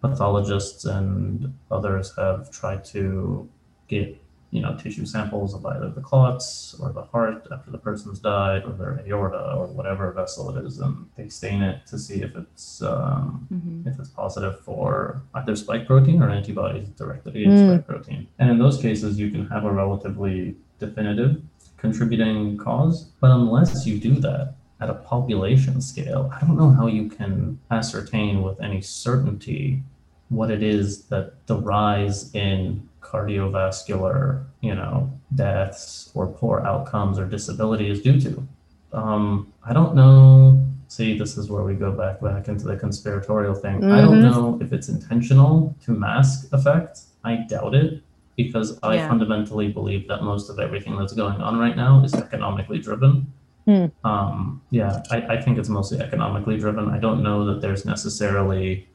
pathologists 0.00 0.84
and 0.84 1.52
others 1.70 2.14
have 2.16 2.50
tried 2.50 2.84
to 2.84 3.48
get 3.88 4.16
you 4.50 4.62
know 4.62 4.74
tissue 4.76 5.04
samples 5.04 5.54
of 5.54 5.66
either 5.66 5.90
the 5.90 6.00
clots 6.00 6.74
or 6.80 6.90
the 6.92 7.02
heart 7.02 7.46
after 7.52 7.70
the 7.70 7.76
person's 7.78 8.18
died 8.20 8.64
or 8.64 8.72
their 8.72 9.02
aorta 9.06 9.52
or 9.54 9.66
whatever 9.66 10.10
vessel 10.12 10.56
it 10.56 10.64
is 10.64 10.78
and 10.78 11.06
they 11.16 11.28
stain 11.28 11.60
it 11.62 11.84
to 11.86 11.98
see 11.98 12.22
if 12.22 12.34
it's 12.36 12.80
um, 12.82 13.46
Mm-hmm. 13.52 13.88
if 13.88 13.98
it's 13.98 14.08
positive 14.10 14.60
for 14.60 15.20
either 15.34 15.56
spike 15.56 15.86
protein 15.86 16.22
or 16.22 16.30
antibodies 16.30 16.88
directed 16.90 17.34
against 17.34 17.62
Mm. 17.64 17.74
spike 17.74 17.86
protein. 17.86 18.26
And 18.38 18.50
in 18.50 18.58
those 18.58 18.80
cases, 18.80 19.18
you 19.18 19.30
can 19.30 19.46
have 19.48 19.64
a 19.64 19.72
relatively 19.72 20.54
definitive 20.78 21.40
contributing 21.78 22.58
cause. 22.58 23.04
But 23.20 23.30
unless 23.30 23.86
you 23.86 23.98
do 23.98 24.16
that 24.20 24.54
at 24.80 24.90
a 24.90 24.94
population 24.94 25.80
scale, 25.80 26.30
I 26.34 26.44
don't 26.44 26.56
know 26.56 26.70
how 26.70 26.86
you 26.86 27.08
can 27.08 27.58
ascertain 27.70 28.42
with 28.42 28.60
any 28.60 28.80
certainty 28.80 29.82
what 30.28 30.50
it 30.50 30.62
is 30.62 31.04
that 31.04 31.46
the 31.46 31.56
rise 31.58 32.34
in 32.34 32.86
cardiovascular, 33.00 34.44
you 34.60 34.74
know, 34.74 35.10
deaths 35.34 36.10
or 36.14 36.26
poor 36.26 36.60
outcomes 36.66 37.18
or 37.18 37.26
disability 37.26 37.90
is 37.90 38.02
due 38.02 38.20
to. 38.20 38.46
Um, 38.92 39.52
I 39.64 39.72
don't 39.72 39.94
know. 39.94 40.64
See, 40.88 41.18
this 41.18 41.36
is 41.36 41.50
where 41.50 41.62
we 41.64 41.74
go 41.74 41.92
back 41.92 42.20
back 42.20 42.48
into 42.48 42.64
the 42.66 42.76
conspiratorial 42.76 43.54
thing. 43.54 43.84
I 43.84 44.00
don't 44.00 44.20
Mhm. 44.20 44.22
know 44.22 44.58
if 44.60 44.72
it's 44.72 44.88
intentional 44.88 45.76
to 45.84 45.92
mask 45.92 46.48
effects. 46.52 47.08
I 47.24 47.36
doubt 47.48 47.74
it 47.74 48.02
because 48.38 48.78
I 48.84 48.94
Yeah. 48.94 49.08
fundamentally 49.08 49.68
believe 49.68 50.06
that 50.06 50.22
most 50.22 50.48
of 50.48 50.60
everything 50.60 50.96
that's 50.96 51.12
going 51.12 51.40
on 51.42 51.58
right 51.58 51.76
now 51.76 52.04
is 52.04 52.14
economically 52.14 52.78
driven. 52.78 53.26
Hmm. 53.66 53.86
Um, 54.04 54.62
yeah, 54.70 55.02
I, 55.10 55.16
I 55.34 55.42
think 55.42 55.58
it's 55.58 55.68
mostly 55.68 55.98
economically 56.00 56.56
driven. 56.56 56.88
I 56.88 56.98
don't 56.98 57.20
know 57.22 57.44
that 57.46 57.60
there's 57.60 57.84
necessarily 57.84 58.86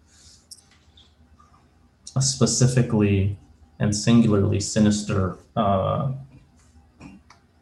a 2.16 2.22
specifically 2.22 3.38
and 3.80 3.94
singularly 3.94 4.62
sinister 4.62 5.38
uh, 5.58 6.14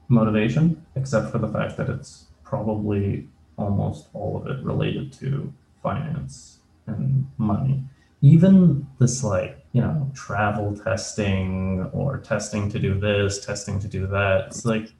motivation, 0.07 0.85
except 0.95 1.31
for 1.31 1.39
the 1.39 1.47
fact 1.47 1.77
that 1.77 1.89
it's 1.89 2.27
probably 2.43 3.27
almost 3.57 4.07
all 4.13 4.37
of 4.37 4.45
it 4.45 4.63
related 4.63 5.11
to 5.13 5.51
finance 5.81 6.59
and 6.85 7.27
money. 7.39 7.83
Even 8.21 8.85
this, 8.99 9.23
like, 9.23 9.65
you 9.73 9.81
know, 9.81 10.09
travel 10.13 10.75
testing 10.75 11.89
or 11.93 12.17
testing 12.19 12.69
to 12.69 12.77
do 12.79 12.99
this, 12.99 13.43
testing 13.43 13.79
to 13.79 13.87
do 13.87 14.05
that, 14.07 14.45
it's 14.47 14.65
like 14.65 14.91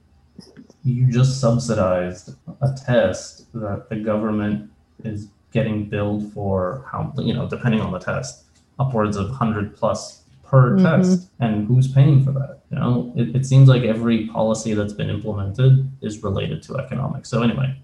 you 0.84 1.12
just 1.12 1.40
subsidized 1.40 2.36
a 2.62 2.74
test 2.86 3.52
that 3.54 3.90
the 3.90 3.98
government 3.98 4.72
is 5.04 5.28
getting 5.52 5.88
billed 5.88 6.32
for 6.34 6.86
how, 6.92 7.14
you 7.18 7.34
know, 7.34 7.48
depending 7.48 7.82
on 7.82 7.92
the 7.92 8.00
test, 8.00 8.46
upwards 8.80 9.18
of 9.18 9.30
100 9.30 9.76
plus 9.76 10.24
per 10.44 10.78
Mhm. 10.78 10.82
test. 10.84 11.30
And 11.40 11.68
who's 11.68 11.88
paying 11.88 12.24
for 12.24 12.32
that? 12.32 12.60
You 12.72 12.78
know, 12.80 13.14
it, 13.16 13.36
it 13.36 13.46
seems 13.46 13.70
like 13.70 13.84
every 13.84 14.28
policy 14.28 14.74
that's 14.74 14.94
been 14.94 15.10
implemented 15.10 15.88
is 16.02 16.24
related 16.24 16.64
to 16.64 16.78
economics. 16.78 17.30
So, 17.30 17.44
anyway, 17.44 17.76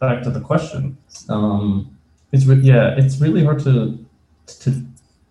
back 0.00 0.22
to 0.22 0.30
the 0.30 0.40
question. 0.40 0.96
Um, 1.28 1.90
it's 2.32 2.46
re- 2.46 2.60
yeah, 2.60 2.94
it's 2.96 3.20
really 3.20 3.44
hard 3.44 3.58
to 3.64 3.98
to 4.58 4.84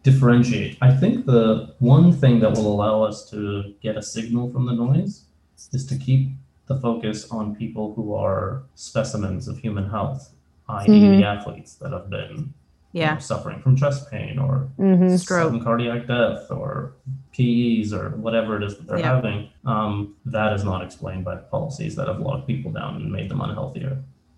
differentiate. 0.04 0.78
I 0.82 0.92
think 0.94 1.26
the 1.26 1.74
one 1.80 2.12
thing 2.14 2.40
that 2.40 2.52
will 2.54 2.68
allow 2.74 3.04
us 3.04 3.30
to 3.32 3.74
get 3.82 3.98
a 3.98 4.02
signal 4.02 4.52
from 4.52 4.66
the 4.66 4.74
noise 4.74 5.26
is 5.74 5.86
to 5.88 5.98
keep 5.98 6.30
the 6.68 6.76
focus 6.80 7.30
on 7.32 7.56
people 7.56 7.94
who 7.96 8.14
are 8.14 8.64
specimens 8.76 9.48
of 9.48 9.58
human 9.58 9.90
health, 9.90 10.32
i.e., 10.70 10.88
Mhm. 10.88 11.18
the 11.18 11.24
athletes 11.26 11.76
that 11.76 11.92
have 11.92 12.10
been 12.10 12.54
you 12.94 13.06
know, 13.06 13.20
suffering 13.20 13.60
from 13.62 13.76
chest 13.76 14.10
pain 14.10 14.40
or 14.40 14.68
hmm 14.78 15.16
Stroke. 15.16 15.64
cardiac 15.64 16.08
death 16.08 16.50
or 16.50 16.94
PEs 17.34 17.94
or 17.94 18.10
whatever 18.18 18.58
it 18.58 18.64
is 18.64 18.78
that 18.78 18.88
they're 18.88 18.98
Yeah. 19.00 19.16
having, 19.16 19.48
um, 19.66 20.16
that 20.26 20.54
is 20.54 20.64
not 20.64 20.82
explained 20.82 21.24
by 21.24 21.36
the 21.36 21.44
policies 21.44 21.96
that 21.98 22.08
have 22.08 22.20
locked 22.20 22.48
people 22.48 22.72
down 22.72 22.96
and 22.96 23.12
made 23.12 23.30
them 23.30 23.42
unhealthier. 23.42 23.98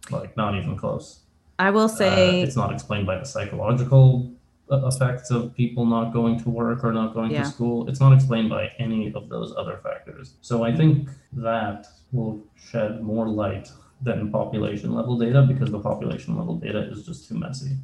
Like, 0.10 0.36
not 0.36 0.56
even 0.56 0.76
close. 0.76 1.22
I 1.60 1.70
will 1.70 1.84
Uh, 1.86 1.88
say, 1.88 2.42
it's 2.42 2.58
not 2.58 2.72
explained 2.74 3.06
by 3.06 3.18
the 3.20 3.26
psychological 3.26 4.26
uh, 4.28 4.36
effects 4.72 5.32
of 5.32 5.54
people 5.54 5.86
not 5.86 6.14
going 6.14 6.40
to 6.44 6.50
work 6.50 6.84
or 6.84 6.94
not 6.94 7.14
going 7.14 7.32
Yeah. 7.32 7.44
to 7.44 7.50
school. 7.50 7.88
It's 7.90 8.00
not 8.00 8.14
explained 8.14 8.50
by 8.50 8.72
any 8.80 9.14
of 9.14 9.30
those 9.30 9.54
other 9.58 9.78
factors. 9.84 10.36
So 10.42 10.64
I 10.64 10.76
think 10.76 11.10
that 11.34 11.88
will 12.12 12.40
shed 12.56 13.02
more 13.02 13.28
light 13.28 13.70
than 14.02 14.32
population 14.32 14.94
level 14.96 15.18
data 15.18 15.44
because 15.48 15.72
the 15.72 15.80
population 15.80 16.38
level 16.38 16.56
data 16.56 16.80
is 16.92 17.06
just 17.06 17.28
too 17.28 17.38
messy. 17.38 17.78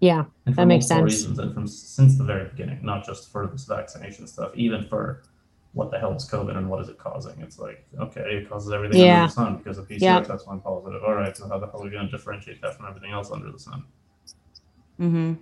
Yeah. 0.00 0.24
And 0.46 0.54
That 0.54 0.66
makes 0.66 0.88
multiple 0.88 1.10
sense. 1.10 1.20
reasons, 1.22 1.38
and 1.40 1.52
from 1.52 1.66
since 1.66 2.16
the 2.16 2.24
very 2.24 2.48
beginning, 2.48 2.78
not 2.84 3.04
just 3.04 3.30
for 3.32 3.46
this 3.48 3.64
vaccination 3.64 4.26
stuff, 4.28 4.52
even 4.54 4.86
for 4.88 5.22
what 5.72 5.90
the 5.90 5.98
hell 5.98 6.14
is 6.14 6.28
COVID 6.30 6.56
and 6.56 6.70
what 6.70 6.80
is 6.80 6.88
it 6.88 6.98
causing? 6.98 7.38
It's 7.40 7.58
like, 7.58 7.84
okay, 8.00 8.22
it 8.22 8.48
causes 8.48 8.72
everything 8.72 9.00
Yeah. 9.00 9.14
under 9.16 9.26
the 9.26 9.32
sun 9.32 9.56
because 9.58 9.76
a 9.78 9.82
PCR 9.82 10.00
Yeah. 10.00 10.20
test 10.20 10.48
went 10.48 10.62
positive. 10.64 11.02
All 11.04 11.14
right, 11.14 11.36
so 11.36 11.46
how 11.48 11.58
the 11.58 11.66
hell 11.66 11.80
are 11.80 11.84
we 11.84 11.90
going 11.90 12.06
to 12.06 12.10
differentiate 12.10 12.62
that 12.62 12.76
from 12.76 12.86
everything 12.86 13.10
else 13.12 13.30
under 13.30 13.50
the 13.52 13.58
sun? 13.58 13.84
hmm 14.98 15.34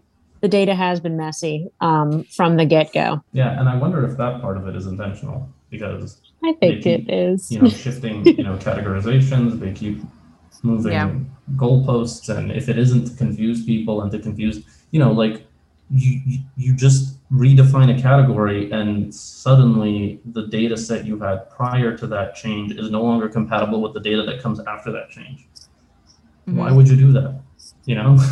The 0.47 0.51
data 0.51 0.77
has 0.77 1.01
been 1.01 1.17
messy 1.17 1.67
um, 1.81 2.23
from 2.37 2.57
the 2.57 2.65
get 2.65 2.93
go. 2.93 3.21
Yeah, 3.33 3.59
and 3.59 3.69
I 3.69 3.75
wonder 3.77 4.07
if 4.09 4.17
that 4.17 4.41
part 4.41 4.57
of 4.57 4.69
it 4.69 4.77
is 4.77 4.87
intentional 4.87 5.49
because 5.71 6.21
I 6.45 6.53
think 6.53 6.85
They 6.85 6.91
it 6.93 6.99
keep, 7.01 7.07
is. 7.09 7.51
you 7.51 7.59
know 7.61 7.69
shifting 7.69 8.25
you 8.25 8.45
know 8.45 8.57
categorizations. 8.69 9.59
They 9.59 9.73
keep 9.73 10.03
moving 10.63 10.93
Yeah. 10.93 11.11
goalposts, 11.57 12.29
and 12.29 12.53
if 12.53 12.69
it 12.69 12.79
isn't 12.79 13.07
to 13.09 13.17
confuse 13.17 13.65
people 13.67 14.03
and 14.03 14.13
to 14.13 14.21
confuse, 14.21 14.63
you 14.93 15.01
know, 15.01 15.11
like 15.11 15.45
you 15.91 16.21
you- 16.25 16.45
you 16.57 16.77
just 16.77 17.19
redefine 17.33 17.91
a 17.99 18.01
category, 18.01 18.71
and 18.71 19.13
suddenly 19.13 20.21
the 20.37 20.47
data 20.47 20.77
set 20.77 21.05
you 21.05 21.19
had 21.19 21.51
prior 21.51 21.99
to 21.99 22.07
that 22.07 22.37
change 22.37 22.71
is 22.71 22.89
no 22.89 23.03
longer 23.03 23.29
compatible 23.29 23.81
with 23.83 23.95
the 23.95 24.01
data 24.11 24.23
that 24.23 24.41
comes 24.41 24.61
after 24.61 24.93
that 24.93 25.11
change. 25.11 25.45
Why 26.45 26.71
would 26.71 26.89
you 26.89 26.95
do 26.97 27.11
that? 27.19 27.41
You 27.85 27.97
know, 27.97 28.17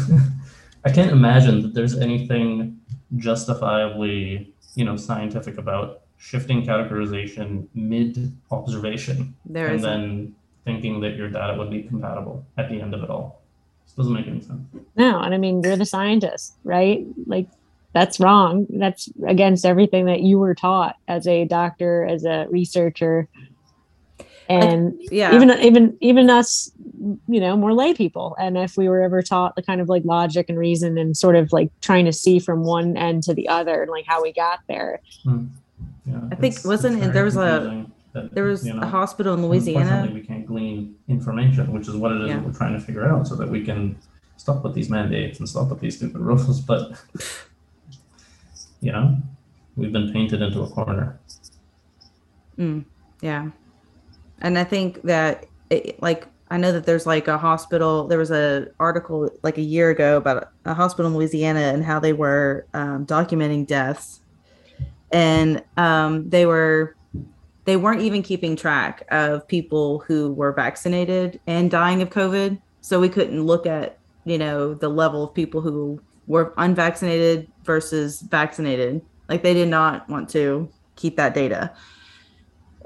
I 0.84 0.90
can't 0.90 1.10
imagine 1.10 1.62
that 1.62 1.74
there's 1.74 1.96
anything 1.98 2.80
justifiably, 3.16 4.52
you 4.74 4.84
know, 4.84 4.96
scientific 4.96 5.58
about 5.58 6.02
shifting 6.18 6.64
categorization 6.64 7.66
mid 7.74 8.32
observation 8.50 9.34
there 9.44 9.68
and 9.68 9.82
then 9.82 10.34
thinking 10.64 11.00
that 11.00 11.16
your 11.16 11.28
data 11.28 11.56
would 11.58 11.70
be 11.70 11.82
compatible 11.82 12.44
at 12.56 12.68
the 12.68 12.80
end 12.80 12.94
of 12.94 13.02
it 13.02 13.10
all. 13.10 13.42
This 13.84 13.94
doesn't 13.94 14.12
make 14.12 14.26
any 14.26 14.40
sense. 14.40 14.62
No, 14.96 15.20
and 15.20 15.34
I 15.34 15.38
mean 15.38 15.62
you're 15.62 15.76
the 15.76 15.86
scientist, 15.86 16.54
right? 16.64 17.04
Like 17.26 17.48
that's 17.92 18.18
wrong. 18.18 18.66
That's 18.70 19.08
against 19.26 19.64
everything 19.64 20.06
that 20.06 20.20
you 20.20 20.38
were 20.38 20.54
taught 20.54 20.96
as 21.08 21.26
a 21.26 21.44
doctor, 21.44 22.04
as 22.04 22.24
a 22.24 22.46
researcher. 22.50 23.28
And 24.48 24.94
Yeah. 25.10 25.34
even 25.34 25.50
even 25.60 25.96
even 26.00 26.30
us 26.30 26.70
you 27.28 27.40
know 27.40 27.56
more 27.56 27.72
lay 27.72 27.94
people 27.94 28.36
and 28.38 28.56
if 28.58 28.76
we 28.76 28.88
were 28.88 29.00
ever 29.02 29.22
taught 29.22 29.56
the 29.56 29.62
kind 29.62 29.80
of 29.80 29.88
like 29.88 30.04
logic 30.04 30.46
and 30.48 30.58
reason 30.58 30.96
and 30.98 31.16
sort 31.16 31.36
of 31.36 31.52
like 31.52 31.70
trying 31.80 32.04
to 32.06 32.12
see 32.12 32.38
from 32.38 32.62
one 32.64 32.96
end 32.96 33.22
to 33.24 33.34
the 33.34 33.48
other 33.48 33.82
and 33.82 33.90
like 33.90 34.04
how 34.06 34.22
we 34.22 34.32
got 34.32 34.60
there 34.68 35.00
Yeah, 35.26 36.20
I 36.30 36.34
think- 36.34 36.54
it's- 36.54 36.64
wasn't 36.64 37.02
it- 37.02 37.12
there 37.12 37.24
was 37.24 37.36
a- 37.36 37.86
that, 38.12 38.32
there 38.34 38.44
was 38.44 38.64
you 38.66 38.72
know, 38.72 38.80
a 38.82 38.86
hospital 38.86 39.34
in 39.34 39.44
Louisiana. 39.44 39.80
Unfortunately, 39.80 40.20
we 40.20 40.26
can't 40.26 40.46
glean 40.46 40.94
information, 41.08 41.72
which 41.72 41.88
is 41.88 41.96
what 41.96 42.12
it 42.12 42.20
is 42.22 42.28
Yeah. 42.28 42.40
we're 42.42 42.52
trying 42.52 42.74
to 42.74 42.78
figure 42.80 43.04
out, 43.08 43.26
so 43.26 43.34
that 43.34 43.48
we 43.50 43.64
can 43.64 43.96
stop 44.36 44.62
with 44.62 44.72
these 44.74 44.88
mandates 44.88 45.40
and 45.40 45.48
stop 45.48 45.68
with 45.70 45.80
these 45.80 45.96
stupid 45.96 46.20
rules. 46.28 46.60
But 46.60 46.92
you 48.80 48.92
know, 48.92 49.16
we've 49.76 49.90
been 49.92 50.12
painted 50.12 50.42
into 50.42 50.60
a 50.62 50.68
corner. 50.68 51.18
Mm, 52.58 52.84
yeah. 53.20 53.48
And 54.44 54.58
I 54.58 54.64
think 54.64 55.02
that 55.02 55.46
it, 55.70 56.00
like 56.02 56.28
I 56.50 56.58
know 56.58 56.70
that 56.70 56.84
there's 56.84 57.06
like 57.06 57.26
a 57.28 57.38
hospital 57.38 58.06
there 58.06 58.18
was 58.18 58.30
a 58.30 58.68
article 58.78 59.30
like 59.42 59.56
a 59.56 59.62
year 59.62 59.88
ago 59.88 60.18
about 60.18 60.52
a 60.66 60.74
hospital 60.74 61.10
in 61.10 61.16
Louisiana 61.16 61.60
and 61.60 61.82
how 61.82 61.98
they 61.98 62.12
were 62.12 62.66
um, 62.74 63.06
documenting 63.06 63.66
deaths. 63.66 64.20
And 65.10 65.64
um, 65.78 66.28
they 66.28 66.44
were 66.44 66.94
they 67.64 67.78
weren't 67.78 68.02
even 68.02 68.22
keeping 68.22 68.54
track 68.54 69.06
of 69.10 69.48
people 69.48 70.00
who 70.00 70.34
were 70.34 70.52
vaccinated 70.52 71.40
and 71.46 71.70
dying 71.70 72.02
of 72.02 72.10
COVID. 72.10 72.60
So 72.82 73.00
we 73.00 73.08
couldn't 73.08 73.42
look 73.42 73.64
at 73.64 73.98
you 74.26 74.36
know 74.36 74.74
the 74.74 74.90
level 74.90 75.24
of 75.24 75.32
people 75.32 75.62
who 75.62 76.02
were 76.26 76.52
unvaccinated 76.58 77.50
versus 77.64 78.20
vaccinated. 78.20 79.00
Like 79.26 79.42
they 79.42 79.54
did 79.54 79.68
not 79.68 80.06
want 80.10 80.28
to 80.30 80.68
keep 80.96 81.16
that 81.16 81.32
data 81.32 81.72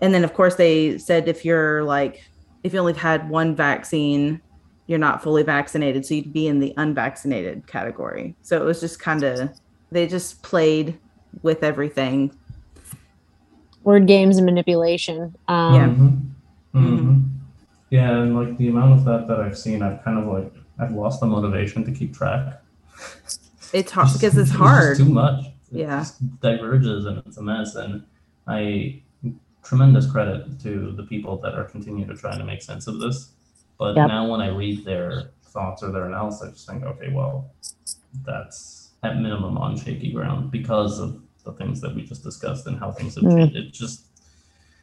and 0.01 0.13
then 0.15 0.25
of 0.25 0.33
course 0.35 0.55
they 0.57 0.97
said 0.99 1.29
if 1.29 1.45
you're 1.45 1.83
like 1.85 2.23
if 2.63 2.73
you 2.73 2.79
only 2.79 2.93
had 2.95 3.29
one 3.29 3.55
vaccine 3.55 4.41
you're 4.87 4.99
not 4.99 5.23
fully 5.23 5.43
vaccinated 5.43 6.05
so 6.07 6.15
you'd 6.15 6.33
be 6.33 6.47
in 6.47 6.59
the 6.61 6.73
unvaccinated 6.77 7.67
category 7.67 8.35
so 8.43 8.61
it 8.61 8.65
was 8.65 8.81
just 8.81 8.99
kind 9.01 9.23
of 9.23 9.51
they 9.91 10.07
just 10.07 10.43
played 10.43 10.99
with 11.43 11.63
everything 11.63 12.31
word 13.85 14.07
games 14.07 14.37
and 14.37 14.47
manipulation 14.47 15.35
um 15.49 15.75
Yeah. 15.75 15.89
Mhm. 15.89 16.21
Mhm. 16.75 16.99
Mhm. 16.99 17.25
Yeah, 17.91 18.19
and 18.21 18.37
like 18.37 18.57
the 18.59 18.69
amount 18.69 18.93
of 18.99 19.05
that 19.07 19.29
that 19.29 19.41
I've 19.41 19.57
seen, 19.57 19.83
I've 19.83 20.05
kind 20.05 20.19
of 20.19 20.27
like 20.27 20.53
I've 20.79 20.93
lost 20.93 21.21
the 21.21 21.27
motivation 21.27 21.85
to 21.87 21.91
keep 21.93 22.13
track. 22.15 22.61
it's 23.73 23.91
hard 23.97 24.09
because 24.13 24.37
it's 24.37 24.51
just 24.51 24.53
hard 24.53 24.99
too 24.99 25.07
much. 25.07 25.47
It 25.73 25.79
Yeah. 25.81 26.01
just 26.01 26.41
diverges 26.41 27.07
and 27.07 27.23
it's 27.27 27.39
a 27.39 27.43
mess. 27.43 27.77
And 27.77 28.03
I 28.47 29.03
tremendous 29.73 30.11
credit 30.11 30.59
to 30.63 30.93
the 30.97 31.03
people 31.03 31.37
that 31.43 31.55
are 31.55 31.65
continuing 31.65 32.09
to 32.09 32.15
try 32.17 32.37
to 32.37 32.43
make 32.45 32.63
sense 32.63 32.87
of 32.87 32.99
this. 33.01 33.33
But 33.79 33.97
Yep. 33.97 34.09
now 34.09 34.27
when 34.31 34.41
I 34.41 34.49
read 34.49 34.83
their 34.85 35.31
thoughts 35.43 35.83
or 35.83 35.93
their 35.93 36.07
analysis, 36.07 36.43
I 36.43 36.51
just 36.53 36.67
think, 36.67 36.85
okay, 36.85 37.11
well, 37.13 37.51
that's 38.25 38.93
at 39.03 39.17
minimum 39.21 39.59
on 39.59 39.77
shaky 39.77 40.11
ground 40.11 40.51
because 40.51 40.99
of 40.99 41.21
the 41.45 41.53
things 41.53 41.81
that 41.83 41.95
we 41.95 42.03
just 42.03 42.25
discussed 42.25 42.67
and 42.67 42.79
how 42.79 42.91
things 42.91 43.15
have 43.17 43.25
Mm. 43.25 43.37
changed. 43.37 43.57
It 43.57 43.73
just 43.73 44.07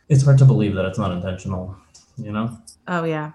it's 0.07 0.23
hard 0.23 0.37
to 0.37 0.45
believe 0.45 0.75
that 0.75 0.85
it's 0.85 0.99
not 0.99 1.11
intentional, 1.11 1.75
you 2.17 2.31
know? 2.31 2.55
oh 2.87 3.03
yeah 3.03 3.31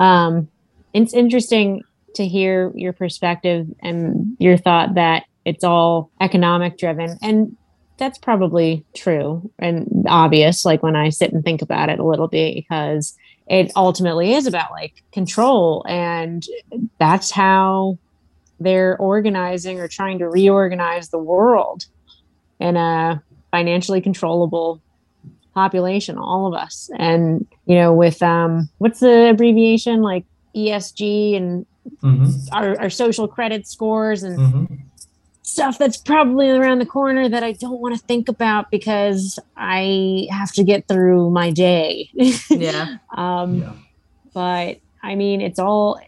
um 0.00 0.48
it's 0.92 1.14
interesting 1.14 1.84
to 2.16 2.26
hear 2.26 2.72
your 2.74 2.92
perspective 2.92 3.68
and 3.80 4.36
your 4.40 4.56
thought 4.56 4.94
that 4.96 5.22
it's 5.44 5.62
all 5.62 6.10
economic 6.20 6.76
driven 6.76 7.16
and 7.22 7.56
that's 7.98 8.18
probably 8.18 8.84
true 8.94 9.50
and 9.58 10.04
obvious 10.08 10.64
like 10.64 10.82
when 10.82 10.96
i 10.96 11.08
sit 11.08 11.32
and 11.32 11.44
think 11.44 11.62
about 11.62 11.88
it 11.88 11.98
a 11.98 12.04
little 12.04 12.28
bit 12.28 12.54
because 12.54 13.16
it 13.48 13.70
ultimately 13.76 14.34
is 14.34 14.46
about 14.46 14.70
like 14.70 14.92
control 15.12 15.84
and 15.88 16.44
that's 16.98 17.30
how 17.30 17.98
they're 18.58 18.96
organizing 18.98 19.80
or 19.80 19.88
trying 19.88 20.18
to 20.18 20.28
reorganize 20.28 21.10
the 21.10 21.18
world 21.18 21.84
in 22.58 22.76
a 22.76 23.22
financially 23.50 24.00
controllable 24.00 24.82
population 25.54 26.18
all 26.18 26.46
of 26.46 26.54
us 26.54 26.90
and 26.98 27.46
you 27.66 27.76
know 27.76 27.94
with 27.94 28.22
um 28.22 28.68
what's 28.78 29.00
the 29.00 29.30
abbreviation 29.30 30.02
like 30.02 30.24
esg 30.56 31.36
and 31.36 31.66
Mm-hmm. 32.02 32.52
our, 32.52 32.80
our 32.80 32.90
social 32.90 33.28
credit 33.28 33.64
scores 33.68 34.24
and 34.24 34.36
Mm-hmm. 34.38 34.74
Stuff 35.56 35.78
that's 35.78 35.96
probably 35.96 36.50
around 36.50 36.78
the 36.78 36.86
corner 36.86 37.28
that 37.28 37.42
i 37.42 37.52
don't 37.52 37.80
want 37.80 37.98
to 37.98 38.06
think 38.06 38.28
about 38.28 38.70
because 38.70 39.38
i 39.56 40.26
have 40.30 40.52
to 40.52 40.62
get 40.62 40.86
through 40.86 41.30
my 41.30 41.50
day 41.50 42.08
yeah 42.50 42.98
um 43.16 43.62
yeah. 43.62 43.72
but 44.32 44.80
I 45.06 45.14
mean, 45.14 45.40
it's 45.40 45.60
all 45.60 46.00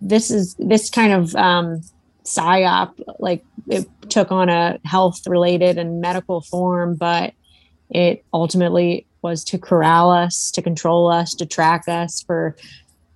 this 0.00 0.30
is 0.30 0.54
this 0.58 0.88
kind 0.88 1.12
of 1.12 1.34
um, 1.36 1.82
psyop, 2.24 2.98
like 3.18 3.44
it 3.68 3.86
took 4.08 4.32
on 4.32 4.48
a 4.48 4.78
health 4.84 5.26
related 5.26 5.76
and 5.76 6.00
medical 6.00 6.40
form, 6.40 6.96
but 6.96 7.34
it 7.90 8.24
ultimately 8.32 9.06
was 9.20 9.44
to 9.44 9.58
corral 9.58 10.10
us, 10.10 10.50
to 10.52 10.62
control 10.62 11.10
us, 11.10 11.34
to 11.34 11.46
track 11.46 11.88
us 11.88 12.22
for, 12.22 12.56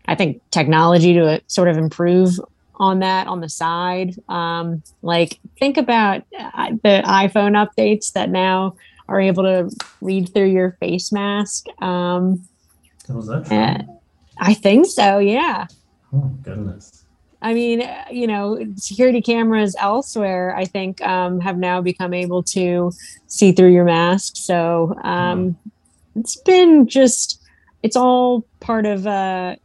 I 0.07 0.15
think, 0.15 0.43
technology 0.51 1.15
to 1.15 1.27
uh, 1.27 1.39
sort 1.47 1.69
of 1.69 1.79
improve 1.79 2.39
on 2.81 3.01
that 3.01 3.29
on 3.29 3.41
the 3.41 3.49
side. 3.49 4.17
Um, 4.29 4.83
like, 5.03 5.39
think 5.59 5.77
about 5.77 6.23
uh, 6.37 6.71
the 6.83 7.03
iPhone 7.05 7.55
updates 7.55 8.13
that 8.13 8.31
now 8.31 8.75
are 9.07 9.21
able 9.21 9.43
to 9.43 9.71
read 10.01 10.33
through 10.33 10.49
your 10.49 10.73
face 10.81 11.13
mask. 11.13 11.67
Um, 11.83 12.49
Was 13.09 13.27
that 13.27 13.47
true? 13.47 13.57
uh, 13.57 13.83
I 14.39 14.55
think 14.55 14.87
so, 14.87 15.19
yeah. 15.19 15.67
oh 16.15 16.33
goodness. 16.43 17.05
I 17.43 17.55
mean, 17.55 17.83
uh, 17.83 18.05
you 18.11 18.27
know, 18.27 18.65
security 18.77 19.21
cameras 19.21 19.77
elsewhere, 19.79 20.55
I 20.57 20.65
think, 20.65 21.01
um, 21.03 21.41
have 21.41 21.59
now 21.59 21.83
become 21.83 22.15
able 22.15 22.43
to 22.45 22.93
see 23.27 23.53
through 23.53 23.73
your 23.73 23.85
mask. 23.85 24.37
So 24.37 24.95
um, 25.05 25.57
it's 26.17 26.37
been 26.37 26.87
just, 26.87 27.43
it's 27.83 27.97
all 27.97 28.47
part 28.61 28.87
of 28.87 29.07
uh, 29.07 29.57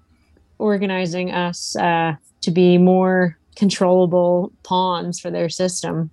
organizing 0.58 1.32
us 1.32 1.76
uh, 1.76 2.16
to 2.46 2.52
be 2.52 2.78
more 2.78 3.38
controllable 3.56 4.52
pawns 4.64 5.20
for 5.20 5.32
their 5.32 5.50
system. 5.50 6.10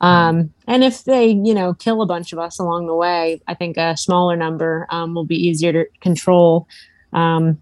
Um, 0.00 0.52
and 0.66 0.84
if 0.84 1.04
they, 1.04 1.28
you 1.28 1.54
know, 1.54 1.74
kill 1.74 2.02
a 2.02 2.06
bunch 2.06 2.32
of 2.32 2.38
us 2.38 2.58
along 2.58 2.86
the 2.86 2.94
way, 2.94 3.40
I 3.48 3.54
think 3.54 3.76
a 3.76 3.96
smaller 3.96 4.36
number 4.36 4.86
um, 4.90 5.14
will 5.14 5.24
be 5.24 5.36
easier 5.36 5.72
to 5.72 5.86
control. 6.00 6.68
Um, 7.12 7.58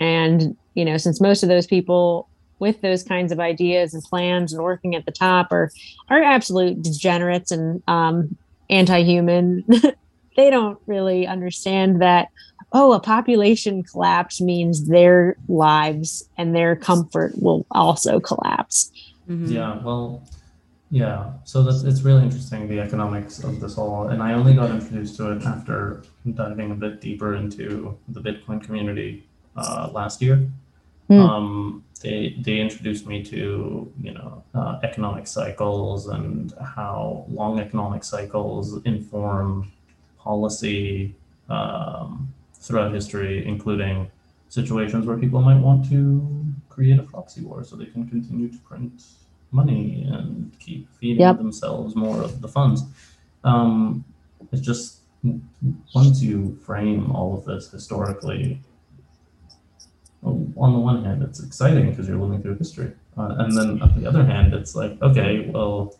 and, 0.00 0.56
you 0.74 0.84
know, 0.84 0.96
since 0.96 1.20
most 1.20 1.42
of 1.42 1.48
those 1.48 1.66
people 1.66 2.28
with 2.58 2.80
those 2.80 3.02
kinds 3.02 3.32
of 3.32 3.40
ideas 3.40 3.94
and 3.94 4.02
plans 4.02 4.52
and 4.52 4.62
working 4.62 4.94
at 4.94 5.04
the 5.04 5.12
top 5.12 5.52
are 5.52 5.70
are 6.08 6.22
absolute 6.22 6.82
degenerates 6.82 7.50
and 7.50 7.82
um, 7.88 8.36
anti-human. 8.70 9.64
they 10.36 10.50
don't 10.50 10.78
really 10.86 11.26
understand 11.26 12.00
that 12.00 12.28
oh, 12.76 12.92
a 12.92 13.00
population 13.00 13.82
collapse 13.82 14.38
means 14.40 14.86
their 14.86 15.36
lives 15.48 16.28
and 16.36 16.54
their 16.54 16.76
comfort 16.76 17.32
will 17.40 17.64
also 17.70 18.20
collapse. 18.20 18.92
Mhm. 19.30 19.50
Yeah, 19.50 19.82
well, 19.82 20.22
yeah. 20.90 21.32
So 21.44 21.62
that's 21.62 21.82
it's 21.84 22.02
really 22.02 22.22
interesting 22.22 22.68
the 22.68 22.80
economics 22.80 23.42
of 23.42 23.60
this 23.60 23.78
all, 23.78 24.08
and 24.08 24.22
I 24.22 24.34
only 24.34 24.54
got 24.54 24.70
introduced 24.70 25.16
to 25.16 25.32
it 25.32 25.42
after 25.44 26.02
diving 26.34 26.70
a 26.70 26.74
bit 26.74 27.00
deeper 27.00 27.34
into 27.34 27.96
the 28.08 28.20
Bitcoin 28.20 28.62
community 28.62 29.24
uh, 29.56 29.88
last 29.92 30.20
year. 30.20 30.36
Hmm. 31.08 31.20
Um, 31.20 31.84
they 32.02 32.36
they 32.44 32.58
introduced 32.66 33.06
me 33.06 33.24
to 33.24 33.90
you 34.06 34.12
know 34.12 34.44
uh, 34.54 34.80
economic 34.82 35.26
cycles 35.26 36.08
and 36.08 36.52
how 36.76 37.24
long 37.28 37.58
economic 37.58 38.04
cycles 38.04 38.80
inform 38.84 39.72
policy 40.18 41.14
um, 41.48 42.32
throughout 42.66 42.92
history, 42.92 43.46
including 43.46 44.10
situations 44.48 45.06
where 45.06 45.16
people 45.16 45.40
might 45.40 45.58
want 45.60 45.88
to 45.90 46.44
create 46.68 46.98
a 46.98 47.02
proxy 47.02 47.42
war 47.42 47.64
so 47.64 47.76
they 47.76 47.86
can 47.86 48.08
continue 48.08 48.48
to 48.48 48.58
print 48.58 49.02
money 49.50 50.06
and 50.10 50.52
keep 50.58 50.88
feeding 50.98 51.20
Yep. 51.20 51.38
themselves 51.38 51.94
more 51.96 52.20
of 52.22 52.40
the 52.40 52.48
funds. 52.48 52.82
Um, 53.44 54.04
it's 54.52 54.60
just 54.62 55.00
once 55.94 56.22
you 56.22 56.56
frame 56.64 57.10
all 57.12 57.36
of 57.36 57.44
this 57.44 57.70
historically, 57.70 58.60
on 60.56 60.72
the 60.72 60.78
one 60.78 61.04
hand, 61.04 61.22
it's 61.22 61.42
exciting 61.42 61.90
because 61.90 62.08
you're 62.08 62.18
living 62.18 62.42
through 62.42 62.56
history, 62.58 62.92
uh, 63.16 63.36
and 63.38 63.56
then 63.56 63.80
on 63.82 64.00
the 64.00 64.08
other 64.08 64.24
hand, 64.24 64.52
it's 64.54 64.74
like, 64.74 65.00
okay, 65.02 65.48
well, 65.50 65.94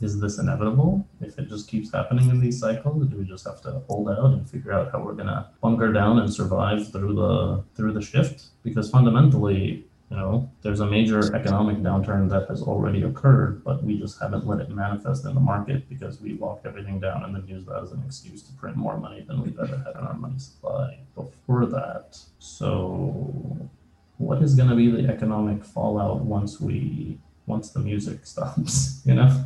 is 0.00 0.18
this 0.20 0.38
inevitable? 0.38 1.06
If 1.20 1.38
it 1.38 1.48
just 1.48 1.68
keeps 1.68 1.92
happening 1.92 2.30
in 2.30 2.40
these 2.40 2.58
cycles, 2.58 3.06
do 3.06 3.16
we 3.18 3.24
just 3.24 3.44
have 3.46 3.60
to 3.62 3.82
hold 3.88 4.08
out 4.10 4.30
and 4.32 4.48
figure 4.48 4.72
out 4.72 4.90
how 4.92 5.02
we're 5.02 5.12
gonna 5.14 5.50
bunker 5.60 5.92
down 5.92 6.18
and 6.18 6.32
survive 6.32 6.90
through 6.90 7.14
the 7.14 7.64
through 7.74 7.92
the 7.92 8.02
shift? 8.02 8.46
Because 8.62 8.90
fundamentally, 8.90 9.86
You 10.12 10.16
know, 10.16 10.50
there's 10.62 10.80
a 10.80 10.86
major 10.86 11.32
economic 11.36 11.76
downturn 11.88 12.28
that 12.30 12.48
has 12.48 12.62
already 12.62 13.02
occurred, 13.02 13.62
but 13.62 13.84
we 13.84 13.96
just 13.96 14.20
haven't 14.20 14.44
let 14.44 14.58
it 14.58 14.68
manifest 14.68 15.24
in 15.24 15.34
the 15.34 15.40
market 15.40 15.88
because 15.88 16.20
we 16.20 16.30
locked 16.36 16.66
everything 16.66 16.98
down 16.98 17.22
and 17.24 17.32
then 17.32 17.46
used 17.46 17.66
that 17.68 17.80
as 17.80 17.92
an 17.92 18.02
excuse 18.04 18.42
to 18.42 18.52
print 18.54 18.76
more 18.76 18.96
money 18.98 19.20
than 19.28 19.40
we've 19.40 19.56
ever 19.60 19.76
had 19.86 19.94
in 20.00 20.04
our 20.04 20.14
money 20.14 20.36
supply 20.40 20.98
before 21.14 21.64
that. 21.66 22.18
So, 22.40 23.70
what 24.18 24.42
is 24.42 24.54
going 24.56 24.68
to 24.70 24.74
be 24.74 24.90
the 24.90 25.08
economic 25.08 25.64
fallout 25.64 26.20
once 26.24 26.60
we 26.60 27.18
once 27.46 27.70
the 27.70 27.80
music 27.80 28.26
stops? 28.32 29.02
You 29.04 29.14
know, 29.14 29.44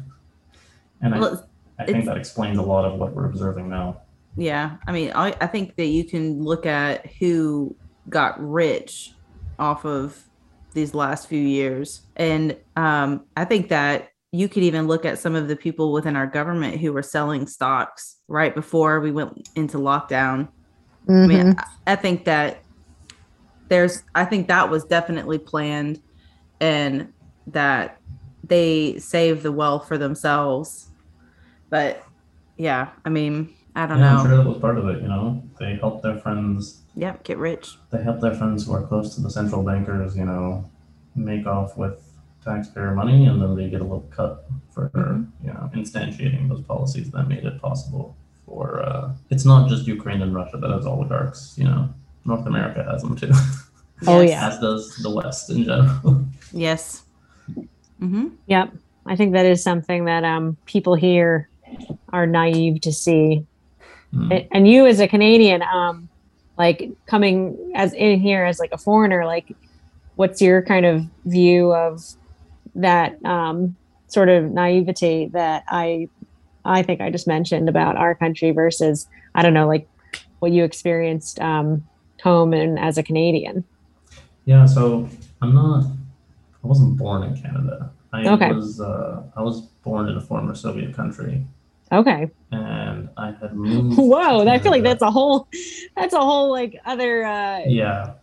and 1.00 1.14
I, 1.14 1.18
Well, 1.18 1.48
I 1.78 1.86
think 1.86 2.04
that 2.06 2.16
explains 2.16 2.58
a 2.58 2.62
lot 2.62 2.84
of 2.84 2.98
what 2.98 3.14
we're 3.14 3.26
observing 3.26 3.68
now. 3.68 4.02
Yeah, 4.36 4.76
I 4.86 4.92
mean, 4.92 5.12
I, 5.14 5.34
I 5.40 5.46
think 5.46 5.76
that 5.76 5.86
you 5.86 6.04
can 6.04 6.42
look 6.42 6.66
at 6.66 7.06
who 7.20 7.76
got 8.08 8.34
rich 8.38 9.16
off 9.58 9.84
of 9.84 10.20
these 10.74 10.94
last 10.94 11.28
few 11.28 11.40
years, 11.40 12.06
and 12.16 12.56
um, 12.76 13.26
I 13.36 13.44
think 13.44 13.68
that 13.68 14.08
you 14.32 14.48
could 14.48 14.64
even 14.64 14.88
look 14.88 15.04
at 15.04 15.20
some 15.20 15.36
of 15.36 15.46
the 15.46 15.54
people 15.54 15.92
within 15.92 16.16
our 16.16 16.26
government 16.26 16.80
who 16.80 16.92
were 16.92 17.02
selling 17.02 17.46
stocks 17.46 18.16
right 18.26 18.52
before 18.52 18.98
we 18.98 19.12
went 19.12 19.48
into 19.54 19.78
lockdown. 19.78 20.48
I 21.08 21.10
Mhm. 21.10 21.28
mean, 21.28 21.54
I, 21.58 21.92
I 21.92 21.96
think 21.96 22.24
that 22.24 22.60
there's, 23.70 24.02
I 24.14 24.24
think 24.24 24.48
that 24.48 24.70
was 24.70 24.84
definitely 24.84 25.38
planned, 25.38 26.00
and 26.60 27.12
that 27.48 27.98
they 28.48 28.98
save 28.98 29.42
the 29.42 29.52
wealth 29.52 29.88
for 29.88 29.98
themselves. 29.98 30.88
But 31.70 32.02
yeah, 32.56 32.90
I 33.04 33.08
mean, 33.08 33.54
I 33.74 33.86
don't 33.86 33.98
Yeah, 33.98 34.12
know. 34.12 34.18
I'm 34.20 34.26
sure 34.26 34.36
that 34.36 34.46
was 34.46 34.58
part 34.58 34.78
of 34.78 34.88
it. 34.88 35.02
You 35.02 35.08
know, 35.08 35.42
they 35.58 35.76
helped 35.76 36.02
their 36.02 36.18
friends 36.18 36.80
Yep, 36.96 37.24
get 37.24 37.38
rich. 37.38 37.76
they 37.90 38.02
help 38.02 38.20
their 38.20 38.34
friends 38.34 38.66
who 38.66 38.72
are 38.74 38.82
close 38.82 39.14
to 39.16 39.20
the 39.20 39.30
central 39.30 39.62
bankers, 39.62 40.16
you 40.16 40.24
know, 40.24 40.64
make 41.16 41.46
off 41.46 41.76
with 41.76 42.00
taxpayer 42.44 42.94
money, 42.94 43.26
and 43.26 43.40
then 43.40 43.56
they 43.56 43.68
get 43.70 43.80
a 43.80 43.84
little 43.84 44.06
cut 44.10 44.46
for 44.70 44.90
Mhm. 44.90 45.28
you 45.42 45.52
know 45.52 45.70
instantiating 45.74 46.48
those 46.48 46.60
policies 46.62 47.10
that 47.12 47.26
made 47.28 47.44
it 47.44 47.60
possible 47.60 48.14
for. 48.46 48.82
Uh, 48.82 49.12
it's 49.30 49.44
not 49.46 49.68
just 49.68 49.86
Ukraine 49.86 50.20
and 50.22 50.34
Russia 50.34 50.58
that 50.58 50.70
has 50.70 50.86
oligarchs. 50.86 51.54
You 51.56 51.64
know, 51.64 51.88
North 52.26 52.46
America 52.46 52.84
has 52.84 53.02
them 53.02 53.16
too, 53.16 53.32
Oh, 54.06 54.20
yeah. 54.20 54.46
as 54.48 54.58
does 54.60 54.96
the 55.02 55.10
West 55.10 55.48
in 55.50 55.64
general. 55.64 56.24
Yes. 56.52 57.03
Mm-hmm. 58.00 58.28
Yep. 58.46 58.72
I 59.06 59.16
think 59.16 59.32
that 59.34 59.46
is 59.46 59.62
something 59.62 60.06
that 60.06 60.24
um, 60.24 60.56
people 60.66 60.94
here 60.94 61.48
are 62.12 62.26
naive 62.26 62.80
to 62.82 62.92
see. 62.92 63.44
Mm. 64.14 64.32
A- 64.32 64.48
And 64.52 64.68
you, 64.68 64.86
as 64.86 65.00
a 65.00 65.08
Canadian, 65.08 65.62
um, 65.62 66.08
like 66.56 66.90
coming 67.06 67.72
as 67.74 67.92
in 67.92 68.20
here 68.20 68.44
as 68.44 68.58
like 68.58 68.72
a 68.72 68.78
foreigner, 68.78 69.26
like, 69.26 69.54
what's 70.16 70.40
your 70.40 70.62
kind 70.62 70.86
of 70.86 71.04
view 71.24 71.72
of 71.74 72.02
that 72.76 73.22
um, 73.24 73.74
sort 74.06 74.28
of 74.28 74.44
naivety 74.52 75.26
that 75.32 75.64
I, 75.68 76.08
I 76.64 76.82
think 76.82 77.00
I 77.00 77.10
just 77.10 77.26
mentioned 77.26 77.68
about 77.68 77.96
our 77.96 78.14
country 78.14 78.52
versus 78.52 79.06
I 79.34 79.42
don't 79.42 79.54
know, 79.54 79.66
like 79.66 79.88
what 80.38 80.52
you 80.52 80.62
experienced 80.64 81.40
um, 81.40 81.84
home 82.22 82.52
and 82.54 82.78
as 82.78 82.96
a 82.96 83.02
Canadian. 83.02 83.64
Yeah, 84.44 84.64
so 84.66 85.08
I'm 85.42 85.54
not. 85.54 85.84
I 86.64 86.66
wasn't 86.66 86.96
born 86.96 87.22
in 87.24 87.36
Canada. 87.36 87.92
I 88.12 88.26
Okay. 88.28 88.48
was. 88.48 88.80
Uh, 88.80 89.22
I 89.36 89.42
was 89.42 89.60
born 89.84 90.08
in 90.08 90.16
a 90.16 90.20
former 90.20 90.54
Soviet 90.54 90.94
country, 90.94 91.44
Okay. 91.92 92.28
and 92.50 93.10
I 93.16 93.32
had 93.40 93.54
moved. 93.56 93.98
Whoa, 93.98 94.44
to 94.44 94.50
I 94.50 94.58
feel 94.58 94.72
like 94.72 94.82
that's 94.82 95.02
a 95.02 95.10
whole, 95.10 95.48
that's 95.96 96.14
a 96.14 96.20
whole 96.20 96.50
like 96.50 96.74
other 96.86 97.24
uh, 97.24 97.60
Yeah, 97.68 98.14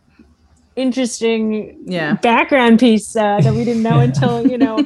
interesting 0.76 1.84
Yeah. 1.86 2.14
background 2.16 2.80
piece 2.80 3.16
uh, 3.16 3.42
that 3.42 3.54
we 3.54 3.64
didn't 3.64 3.84
know 3.84 4.00
until 4.00 4.46
you 4.48 4.58
know 4.58 4.86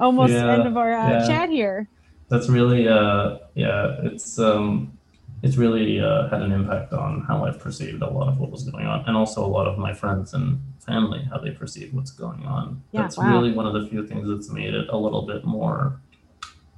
almost 0.00 0.32
Yeah, 0.34 0.52
end 0.54 0.66
of 0.66 0.76
our 0.76 0.92
uh, 0.92 1.12
yeah. 1.12 1.26
chat 1.26 1.50
here. 1.50 1.88
that's 2.28 2.48
really 2.48 2.88
uh 2.88 3.38
yeah 3.54 3.98
it's 4.02 4.36
um 4.38 4.95
it's 5.42 5.56
really 5.56 6.00
uh, 6.00 6.28
had 6.28 6.42
an 6.42 6.52
impact 6.52 6.92
on 6.92 7.22
how 7.28 7.44
I've 7.44 7.58
perceived 7.60 8.02
a 8.02 8.08
lot 8.10 8.28
of 8.28 8.38
what 8.38 8.50
was 8.50 8.68
going 8.68 8.86
on, 8.86 9.04
and 9.06 9.16
also 9.16 9.44
a 9.44 9.46
lot 9.58 9.66
of 9.66 9.78
my 9.78 9.92
friends 9.92 10.32
and 10.34 10.60
family 10.84 11.22
how 11.30 11.38
they 11.38 11.50
perceive 11.50 11.92
what's 11.92 12.10
going 12.10 12.44
on. 12.46 12.82
Yeah, 12.92 13.02
That's 13.02 13.18
wow. 13.18 13.30
really 13.32 13.52
one 13.52 13.66
of 13.66 13.74
the 13.74 13.88
few 13.88 14.06
things 14.06 14.28
that's 14.28 14.50
made 14.50 14.72
it 14.74 14.88
a 14.88 14.96
little 14.96 15.22
bit 15.26 15.44
more, 15.44 16.00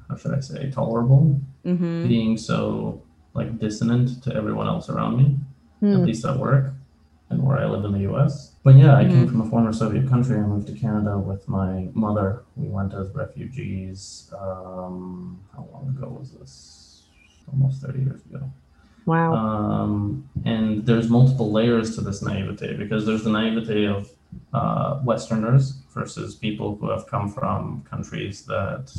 how 0.09 0.17
should 0.17 0.35
I 0.35 0.41
say, 0.41 0.71
tolerable. 0.71 1.41
Mm-hmm. 1.65 2.09
Being 2.09 2.37
so 2.37 3.03
like 3.35 3.59
dissonant 3.59 4.23
to 4.25 4.35
everyone 4.35 4.67
else 4.67 4.89
around 4.89 5.17
me, 5.19 5.37
at 5.89 5.97
Hmm. 5.99 6.05
least 6.05 6.25
at 6.25 6.37
work 6.39 6.73
and 7.31 7.43
where 7.47 7.59
I 7.59 7.67
live 7.67 7.85
in 7.85 7.93
the 7.93 8.01
U.S. 8.11 8.55
But 8.65 8.75
yeah, 8.77 8.97
I 8.97 9.05
came 9.05 9.27
Mhm. 9.27 9.31
from 9.31 9.41
a 9.43 9.49
former 9.51 9.73
Soviet 9.73 10.09
country. 10.09 10.37
I 10.39 10.41
moved 10.41 10.67
to 10.69 10.73
Canada 10.73 11.19
with 11.19 11.47
my 11.47 11.89
mother. 11.93 12.43
We 12.57 12.69
went 12.69 12.95
as 12.95 13.09
refugees. 13.15 14.33
Um, 14.37 15.39
how 15.55 15.69
long 15.73 15.95
ago 15.97 16.09
was 16.19 16.33
this? 16.33 16.78
Almost 17.53 17.83
30 17.83 17.99
years 18.01 18.21
ago. 18.27 18.51
Wow. 19.07 19.33
Um, 19.35 20.29
and 20.45 20.85
there's 20.85 21.09
multiple 21.09 21.51
layers 21.51 21.95
to 21.95 22.03
this 22.03 22.21
naivete 22.23 22.75
because 22.77 23.07
there's 23.07 23.25
the 23.25 23.31
naivete 23.31 23.87
of 23.87 24.11
uh, 24.53 25.01
Westerners 25.03 25.73
versus 25.95 26.35
people 26.35 26.77
who 26.77 26.91
have 26.91 27.07
come 27.07 27.31
from 27.31 27.83
countries 27.89 28.45
that 28.47 28.93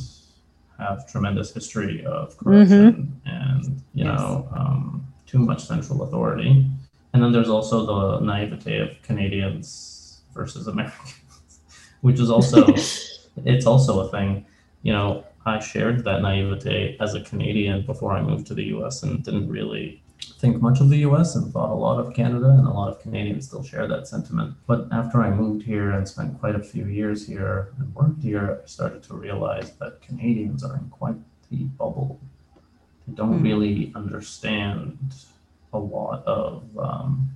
have 0.80 1.08
tremendous 1.12 1.54
history 1.54 2.04
of 2.06 2.36
corruption 2.38 3.22
and 3.26 3.66
you 3.93 4.06
Yes. 4.06 4.20
know 4.20 4.47
um, 4.56 5.06
too 5.28 5.38
much 5.39 5.64
central 5.66 6.02
authority. 6.04 6.66
And 7.14 7.22
then 7.24 7.32
there's 7.32 7.50
also 7.50 7.86
the 7.86 8.26
naivete 8.26 8.80
of 8.80 9.02
Canadians 9.04 10.22
versus 10.34 10.68
Americans, 10.68 11.14
which 12.02 12.20
is 12.20 12.32
also 12.32 12.66
it's 13.45 13.66
also 13.68 14.08
a 14.08 14.10
thing. 14.10 14.45
You 14.82 14.93
know, 14.93 15.24
I 15.50 15.60
shared 15.60 16.04
that 16.06 16.22
naivete 16.22 16.97
as 17.00 17.14
a 17.16 17.22
Canadian 17.22 17.86
before 17.86 18.12
I 18.14 18.22
moved 18.22 18.47
to 18.47 18.54
the 18.54 18.66
US 18.76 19.04
and 19.04 19.24
didn't 19.24 19.50
really 19.50 20.02
think 20.41 20.62
much 20.62 20.80
of 20.80 20.89
the 20.89 21.00
US 21.10 21.36
and 21.36 21.52
thought 21.52 21.72
a 21.72 21.84
lot 21.88 22.00
of 22.00 22.14
Canada, 22.14 22.50
and 22.50 22.68
a 22.68 22.72
lot 22.72 22.89
of 22.89 23.00
Canadians 23.02 23.47
still 23.47 23.64
share 23.64 23.88
that 23.88 24.08
sentiment. 24.08 24.54
But 24.68 24.88
after 24.91 25.22
I 25.22 25.30
moved 25.32 25.64
here 25.64 25.91
and 25.91 26.08
spent 26.08 26.39
quite 26.39 26.56
a 26.56 26.64
few 26.72 26.86
years 26.86 27.28
here 27.28 27.70
and 27.78 27.93
worked 27.95 28.22
here, 28.22 28.60
I 28.64 28.68
started 28.68 29.02
to 29.04 29.14
realize 29.16 29.72
that 29.80 30.02
Canadians 30.02 30.64
are 30.64 30.76
in 30.76 30.88
quite 30.89 31.20
the 31.50 31.64
bubble. 31.82 32.20
They 33.08 33.14
don't 33.16 33.38
Hmm. 33.39 33.43
really 33.43 33.91
understand 33.95 34.97
a 35.74 35.80
lot 35.80 36.24
of, 36.26 36.64
um, 36.78 37.30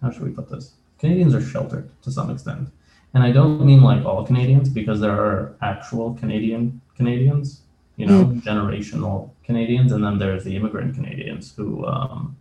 how 0.00 0.10
should 0.10 0.24
we 0.24 0.30
put 0.30 0.50
this? 0.50 0.74
Canadians 0.98 1.34
are 1.34 1.40
sheltered 1.40 1.88
to 2.02 2.10
some 2.10 2.30
extent. 2.30 2.68
And 3.14 3.22
I 3.22 3.30
don't 3.30 3.64
mean 3.64 3.82
like 3.82 4.04
all 4.06 4.24
Canadians 4.24 4.68
because 4.68 5.00
there 5.00 5.12
are 5.12 5.54
actual 5.60 6.14
Canadian 6.14 6.80
Canadians, 6.96 7.62
you 7.96 8.06
know, 8.06 8.24
generational 8.48 9.30
Canadians, 9.44 9.92
and 9.92 10.02
then 10.04 10.18
there's 10.18 10.44
the 10.44 10.56
immigrant 10.56 10.94
Canadians 10.94 11.52
who 11.56 11.84
um, 11.86 12.36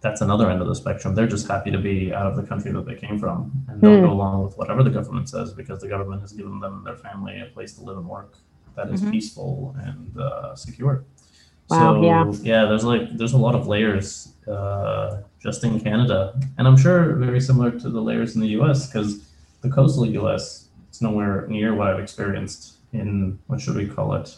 that's 0.00 0.20
another 0.20 0.50
end 0.50 0.60
of 0.60 0.68
the 0.68 0.74
spectrum. 0.74 1.14
They're 1.14 1.26
just 1.26 1.48
happy 1.48 1.70
to 1.70 1.78
be 1.78 2.12
out 2.12 2.26
of 2.26 2.36
the 2.36 2.42
country 2.42 2.70
that 2.72 2.84
they 2.84 2.94
came 2.94 3.18
from, 3.18 3.50
and 3.68 3.80
they'll 3.80 3.96
Hmm. 3.96 4.04
go 4.06 4.12
along 4.12 4.44
with 4.44 4.58
whatever 4.58 4.82
the 4.82 4.90
government 4.90 5.28
says 5.28 5.52
because 5.54 5.80
the 5.80 5.88
government 5.88 6.20
has 6.20 6.32
given 6.32 6.60
them 6.60 6.74
and 6.78 6.86
their 6.86 6.96
family 6.96 7.40
a 7.40 7.46
place 7.46 7.72
to 7.74 7.82
live 7.84 7.96
and 7.96 8.06
work 8.06 8.36
that 8.76 8.90
is 8.90 9.00
Mhm. 9.00 9.12
peaceful 9.12 9.74
and 9.82 10.18
uh, 10.18 10.54
secure. 10.56 11.04
Wow, 11.70 11.94
so 11.94 12.02
yeah. 12.02 12.32
yeah, 12.42 12.64
there's 12.66 12.84
like 12.84 13.16
there's 13.16 13.32
a 13.32 13.38
lot 13.38 13.54
of 13.54 13.66
layers 13.66 14.34
uh, 14.46 15.22
just 15.40 15.64
in 15.64 15.80
Canada, 15.80 16.38
and 16.58 16.68
I'm 16.68 16.76
sure 16.76 17.14
very 17.14 17.40
similar 17.40 17.70
to 17.70 17.88
the 17.88 18.02
layers 18.02 18.34
in 18.34 18.42
the 18.42 18.48
U.S. 18.58 18.86
because 18.86 19.26
the 19.62 19.70
coastal 19.70 20.04
U.S. 20.20 20.68
it's 20.90 21.00
nowhere 21.00 21.46
near 21.48 21.74
what 21.74 21.86
I've 21.88 21.98
experienced 22.00 22.74
in 22.94 23.38
what 23.48 23.60
should 23.60 23.76
we 23.76 23.86
call 23.86 24.14
it, 24.14 24.36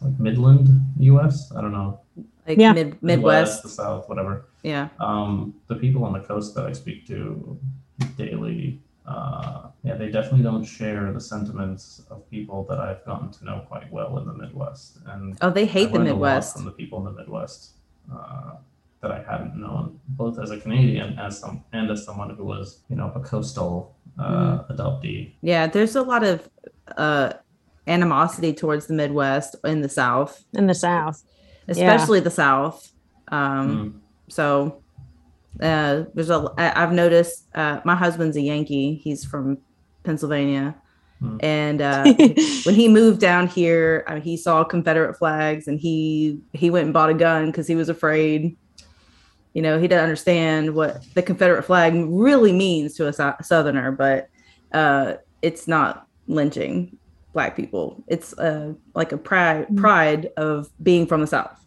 like 0.00 0.18
Midland 0.18 0.68
U.S. 0.98 1.52
I 1.56 1.60
don't 1.60 1.72
know, 1.72 2.00
Like 2.46 2.58
Yeah. 2.58 2.72
mid 2.72 3.02
Midwest. 3.02 3.62
the 3.62 3.68
South, 3.68 4.08
whatever. 4.08 4.46
Yeah. 4.62 4.88
Um, 5.00 5.54
the 5.68 5.74
people 5.76 6.04
on 6.04 6.12
the 6.12 6.20
coast 6.20 6.54
that 6.54 6.66
I 6.66 6.72
speak 6.72 7.06
to 7.08 7.58
daily, 8.16 8.80
uh, 9.06 9.68
yeah, 9.82 9.94
they 9.94 10.10
definitely 10.10 10.42
don't 10.42 10.64
share 10.64 11.12
the 11.12 11.20
sentiments 11.20 12.02
of 12.10 12.28
people 12.30 12.64
that 12.68 12.78
I've 12.78 13.04
gotten 13.04 13.30
to 13.32 13.44
know 13.44 13.64
quite 13.68 13.90
well 13.92 14.18
in 14.18 14.26
the 14.26 14.34
Midwest, 14.34 14.98
and 15.06 15.36
Oh, 15.40 15.50
they 15.50 15.66
hate 15.66 15.88
I 15.88 15.92
the 15.92 15.98
learned 15.98 16.08
a 16.10 16.12
lot 16.14 16.18
Midwest. 16.20 16.56
from 16.56 16.64
the 16.64 16.72
people 16.72 16.98
in 17.00 17.04
the 17.04 17.20
Midwest 17.20 17.72
uh, 18.12 18.52
that 19.02 19.10
I 19.10 19.22
hadn't 19.30 19.56
known, 19.56 19.98
both 20.08 20.38
as 20.38 20.50
a 20.50 20.58
Canadian 20.58 21.18
as 21.18 21.38
some 21.38 21.62
and 21.72 21.90
as 21.90 22.04
someone 22.04 22.30
who 22.30 22.44
was, 22.44 22.80
you 22.88 22.96
know, 22.96 23.12
a 23.14 23.20
coastal 23.20 23.94
uh, 24.18 24.22
Mm-hmm. 24.22 24.72
adoptee. 24.72 25.32
Yeah, 25.42 25.66
there's 25.66 25.94
a 25.96 26.02
lot 26.02 26.22
of 26.24 26.48
uh 26.96 27.32
animosity 27.86 28.52
towards 28.52 28.86
the 28.86 28.94
Midwest 28.94 29.56
in 29.64 29.80
the 29.82 29.88
South, 29.88 30.44
In 30.54 30.66
the 30.66 30.74
South. 30.74 31.22
especially 31.68 32.20
the 32.20 32.30
South. 32.30 32.92
Um 33.28 33.68
Mm. 33.68 33.92
so 34.32 34.82
uh 35.60 36.04
there's 36.14 36.30
a 36.30 36.52
I- 36.58 36.82
I've 36.82 36.92
noticed 36.92 37.46
uh 37.54 37.80
my 37.84 37.94
husband's 37.96 38.36
a 38.36 38.40
Yankee. 38.42 39.00
He's 39.02 39.24
from 39.24 39.58
Pennsylvania. 40.04 40.74
Hmm. 41.20 41.38
And 41.40 41.80
uh 41.82 42.04
when 42.64 42.74
he 42.74 42.88
moved 42.88 43.20
down 43.20 43.46
here, 43.48 44.04
I 44.06 44.14
mean, 44.14 44.22
he 44.22 44.36
saw 44.36 44.62
Confederate 44.64 45.14
flags 45.16 45.66
and 45.68 45.80
he 45.80 46.40
he 46.52 46.70
went 46.70 46.84
and 46.84 46.94
bought 46.94 47.10
a 47.10 47.14
gun 47.14 47.46
because 47.46 47.66
he 47.66 47.74
was 47.74 47.88
afraid. 47.88 48.56
You 49.54 49.62
know, 49.62 49.78
he 49.78 49.88
didn't 49.88 50.02
understand 50.04 50.74
what 50.74 51.02
the 51.14 51.22
Confederate 51.22 51.62
flag 51.62 51.94
really 52.08 52.52
means 52.52 52.94
to 52.96 53.06
a 53.08 53.12
Sou- 53.12 53.32
Southerner, 53.42 53.90
but 53.90 54.28
uh, 54.72 55.14
it's 55.40 55.66
not 55.66 56.06
lynching 56.28 56.98
black 57.36 57.54
people. 57.54 58.02
It's 58.08 58.32
uh, 58.38 58.72
like 58.94 59.12
a 59.12 59.18
pride 59.18 59.66
pride 59.76 60.30
of 60.38 60.70
being 60.82 61.06
from 61.06 61.20
the 61.20 61.26
South, 61.26 61.64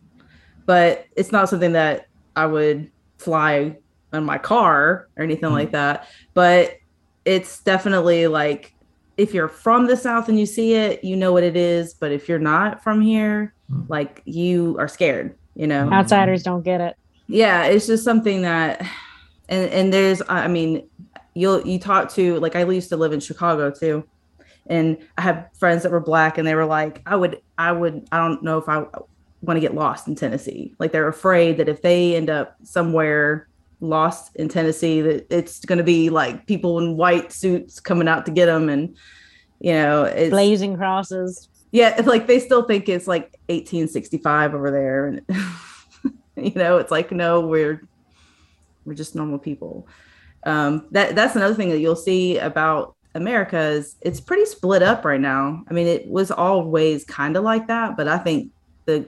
but 0.65 1.05
it's 1.15 1.31
not 1.31 1.47
something 1.47 1.73
that 1.73 2.07
I 2.35 2.47
would 2.47 2.89
fly 3.19 3.77
on 4.11 4.25
my 4.25 4.39
car 4.39 5.07
or 5.15 5.23
anything 5.23 5.51
like 5.53 5.71
that. 5.71 6.07
But 6.33 6.77
it's 7.23 7.61
definitely 7.61 8.25
like 8.25 8.73
if 9.17 9.33
you're 9.35 9.47
from 9.47 9.85
the 9.85 9.95
South 9.95 10.27
and 10.29 10.39
you 10.39 10.47
see 10.47 10.73
it, 10.73 11.03
you 11.03 11.15
know 11.15 11.31
what 11.31 11.43
it 11.43 11.55
is. 11.55 11.93
But 11.93 12.11
if 12.11 12.27
you're 12.27 12.39
not 12.39 12.81
from 12.83 12.99
here, 13.01 13.53
Hmm. 13.69 13.81
like 13.87 14.23
you 14.25 14.75
are 14.79 14.87
scared, 14.87 15.35
you 15.55 15.67
know? 15.67 15.91
Outsiders 15.93 16.41
don't 16.41 16.63
get 16.63 16.81
it. 16.81 16.95
yeah 17.27 17.65
it's 17.65 17.85
just 17.85 18.03
something 18.03 18.41
that 18.41 18.81
and 19.47 19.69
and 19.71 19.93
there's 19.93 20.23
i 20.27 20.47
mean 20.47 20.89
you'll 21.35 21.61
you 21.67 21.77
talk 21.77 22.09
to 22.17 22.39
like 22.39 22.55
i 22.55 22.63
used 22.63 22.89
to 22.89 22.97
live 22.97 23.13
in 23.13 23.19
chicago 23.19 23.69
too 23.69 24.03
and 24.67 24.97
i 25.17 25.21
have 25.21 25.47
friends 25.57 25.83
that 25.83 25.91
were 25.91 25.99
black 25.99 26.37
and 26.37 26.47
they 26.47 26.55
were 26.55 26.65
like 26.65 27.01
i 27.05 27.15
would 27.15 27.41
i 27.57 27.71
would 27.71 28.07
i 28.11 28.17
don't 28.17 28.43
know 28.43 28.57
if 28.57 28.69
i 28.69 28.79
want 29.41 29.55
to 29.55 29.61
get 29.61 29.75
lost 29.75 30.07
in 30.07 30.15
tennessee 30.15 30.73
like 30.79 30.91
they're 30.91 31.07
afraid 31.07 31.57
that 31.57 31.69
if 31.69 31.81
they 31.81 32.15
end 32.15 32.29
up 32.29 32.55
somewhere 32.63 33.47
lost 33.81 34.35
in 34.35 34.49
tennessee 34.49 35.01
that 35.01 35.25
it's 35.29 35.63
going 35.65 35.77
to 35.77 35.83
be 35.83 36.09
like 36.09 36.45
people 36.45 36.79
in 36.79 36.97
white 36.97 37.31
suits 37.31 37.79
coming 37.79 38.07
out 38.07 38.25
to 38.25 38.31
get 38.31 38.47
them 38.47 38.69
and 38.69 38.95
you 39.59 39.73
know 39.73 40.03
it's 40.03 40.31
Blazing 40.31 40.75
crosses. 40.75 41.47
yeah 41.71 41.95
it's 41.97 42.07
like 42.07 42.27
they 42.27 42.39
still 42.39 42.63
think 42.63 42.89
it's 42.89 43.07
like 43.07 43.31
1865 43.47 44.53
over 44.53 44.71
there 44.71 45.07
and 45.07 45.21
you 46.35 46.53
know 46.55 46.77
it's 46.77 46.91
like 46.91 47.11
no 47.11 47.41
we're 47.41 47.87
we're 48.85 48.93
just 48.93 49.15
normal 49.15 49.39
people 49.39 49.87
um 50.43 50.87
that 50.91 51.15
that's 51.15 51.35
another 51.35 51.55
thing 51.55 51.69
that 51.69 51.79
you'll 51.79 51.95
see 51.95 52.37
about 52.37 52.95
america 53.19 53.59
is 53.59 53.95
it's 54.01 54.19
pretty 54.19 54.45
split 54.45 54.81
up 54.81 55.03
right 55.05 55.21
now 55.21 55.63
i 55.69 55.73
mean 55.73 55.87
it 55.87 56.07
was 56.07 56.31
always 56.31 57.03
kind 57.05 57.35
of 57.37 57.43
like 57.43 57.67
that 57.67 57.95
but 57.97 58.07
i 58.07 58.17
think 58.17 58.51
the 58.85 59.05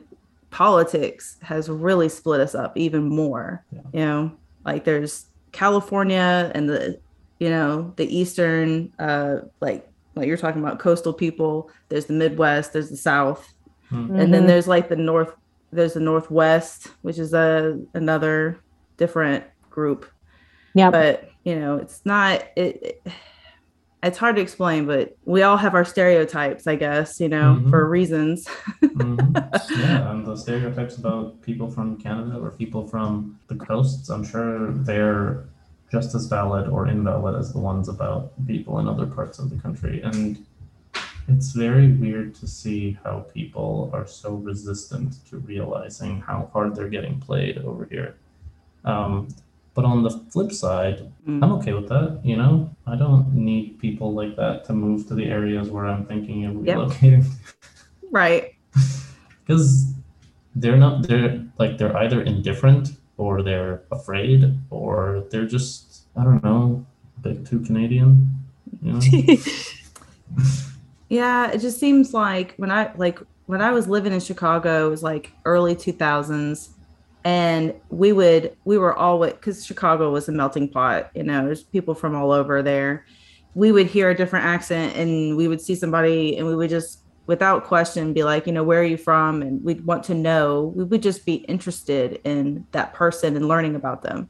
politics 0.52 1.38
has 1.42 1.70
really 1.70 2.10
split 2.10 2.42
us 2.42 2.54
up 2.54 2.78
even 2.78 3.04
more 3.08 3.64
Yeah. 3.72 3.82
you 3.94 4.00
know 4.06 4.32
like 4.66 4.84
there's 4.84 5.26
california 5.52 6.52
and 6.54 6.70
the 6.70 7.00
you 7.40 7.50
know 7.50 7.94
the 7.96 8.06
eastern 8.16 8.92
uh 9.00 9.38
like 9.62 9.88
like 10.16 10.28
you're 10.28 10.38
talking 10.38 10.62
about 10.62 10.80
coastal 10.80 11.14
people 11.14 11.70
there's 11.90 12.06
the 12.06 12.14
midwest 12.14 12.74
there's 12.74 12.90
the 12.90 12.98
south 12.98 13.54
Hmm. 13.90 14.16
and 14.16 14.34
then 14.34 14.44
Mhm. 14.44 14.48
there's 14.48 14.68
like 14.70 14.88
the 14.88 14.96
north 14.96 15.34
there's 15.74 15.94
the 15.96 16.00
northwest 16.00 16.92
which 17.02 17.18
is 17.20 17.34
a 17.34 17.78
another 17.94 18.58
different 18.96 19.44
group 19.70 20.06
Yeah. 20.74 20.92
but 20.92 21.30
you 21.44 21.60
know 21.60 21.76
it's 21.78 22.06
not 22.06 22.42
it, 22.56 22.72
it 23.06 23.08
it's 24.04 24.18
hard 24.18 24.36
to 24.36 24.42
explain 24.42 24.86
but 24.86 25.16
we 25.26 25.44
all 25.44 25.58
have 25.58 25.74
our 25.76 25.86
stereotypes 25.86 26.66
i 26.68 26.76
guess 26.76 27.20
you 27.20 27.30
know 27.30 27.58
Mhm. 27.60 27.70
for 27.70 27.88
reasons 27.90 28.48
Mhm. 28.82 29.20
Yeah, 29.80 30.12
and 30.12 30.26
the 30.26 30.36
stereotypes 30.36 30.98
about 30.98 31.42
people 31.42 31.70
from 31.70 31.98
Canada 31.98 32.38
or 32.40 32.52
people 32.52 32.88
from 32.88 33.40
the 33.48 33.56
coasts, 33.56 34.10
I'm 34.10 34.24
sure 34.24 34.72
they're 34.72 35.46
just 35.92 36.14
as 36.16 36.26
valid 36.28 36.68
or 36.68 36.88
invalid 36.88 37.36
as 37.36 37.52
the 37.54 37.60
ones 37.60 37.88
about 37.90 38.32
people 38.46 38.80
in 38.80 38.88
other 38.88 39.06
parts 39.06 39.40
of 39.40 39.50
the 39.50 39.58
country. 39.58 40.02
And 40.02 40.46
it's 41.28 41.52
very 41.52 41.88
weird 42.04 42.36
to 42.36 42.48
see 42.48 42.98
how 43.04 43.16
people 43.34 43.90
are 43.94 44.06
so 44.06 44.30
resistant 44.36 45.10
to 45.30 45.38
realizing 45.38 46.22
how 46.22 46.50
hard 46.54 46.76
they're 46.76 46.90
getting 46.98 47.20
played 47.20 47.58
over 47.60 47.86
here. 47.86 48.16
Um, 48.84 49.28
but 49.74 49.86
on 49.86 50.04
the 50.04 50.10
flip 50.32 50.52
side, 50.52 51.12
Mm. 51.28 51.44
I'm 51.44 51.52
okay 51.54 51.74
with 51.74 51.88
that. 51.90 52.20
You 52.24 52.36
know, 52.38 52.70
I 52.88 52.96
don't 52.96 53.34
need 53.36 53.78
people 53.80 54.12
like 54.14 54.36
that 54.36 54.66
to 54.66 54.74
move 54.74 55.08
to 55.08 55.14
the 55.16 55.26
areas 55.26 55.70
where 55.70 55.86
I'm 55.86 56.06
thinking 56.06 56.46
of 56.46 56.66
Yep. 56.66 56.78
relocating 56.78 57.26
right 58.12 58.56
because 59.46 59.94
they're 60.56 60.78
not 60.78 61.08
they're 61.08 61.46
like 61.60 61.78
they're 61.78 61.96
either 62.04 62.22
indifferent 62.24 62.90
or 63.18 63.42
they're 63.44 63.84
afraid 63.92 64.58
or 64.70 65.24
they're 65.30 65.46
just 65.58 66.04
I 66.18 66.24
don't 66.26 66.44
know 66.44 66.86
a 67.18 67.20
bit 67.22 67.46
too 67.46 67.60
Canadian. 67.62 68.12
You 68.82 68.94
know? 68.94 69.00
yeah 71.10 71.52
it 71.52 71.60
just 71.60 71.78
seems 71.80 72.14
like 72.14 72.54
when 72.58 72.72
i 72.72 72.90
like 72.96 73.20
when 73.46 73.62
i 73.62 73.72
was 73.72 73.88
living 73.88 74.14
in 74.14 74.20
chicago 74.20 74.88
it 74.88 74.90
was 74.90 75.04
like 75.04 75.32
early 75.46 75.76
2000s 75.76 76.70
and 77.24 77.74
we 77.90 78.12
would 78.12 78.56
we 78.66 78.78
were 78.78 78.96
always 78.96 79.34
because 79.34 79.66
chicago 79.66 80.12
was 80.12 80.28
a 80.28 80.32
melting 80.32 80.68
pot 80.68 81.12
you 81.14 81.24
know 81.24 81.46
there's 81.46 81.64
people 81.64 81.94
from 81.94 82.16
all 82.16 82.32
over 82.32 82.62
there. 82.62 83.06
We 83.54 83.74
would 83.74 83.88
hear 83.88 84.10
a 84.10 84.16
different 84.16 84.46
accent 84.46 84.96
and 84.96 85.36
we 85.36 85.50
would 85.50 85.60
see 85.60 85.76
somebody 85.76 86.38
and 86.38 86.48
we 86.48 86.56
would 86.56 86.70
just 86.70 87.04
without 87.28 87.66
question 87.66 88.14
be 88.14 88.24
like 88.24 88.48
you 88.48 88.54
know 88.54 88.64
where 88.64 88.80
are 88.82 88.86
you 88.86 88.98
from? 88.98 89.42
And 89.42 89.64
we'd 89.64 89.86
want 89.86 90.04
to 90.06 90.14
know. 90.14 90.74
We 90.76 90.86
would 90.86 91.04
just 91.04 91.26
be 91.26 91.36
interested 91.36 92.22
in 92.24 92.66
that 92.72 92.94
person 92.94 93.36
and 93.36 93.48
learning 93.48 93.76
about 93.76 94.04
them 94.04 94.30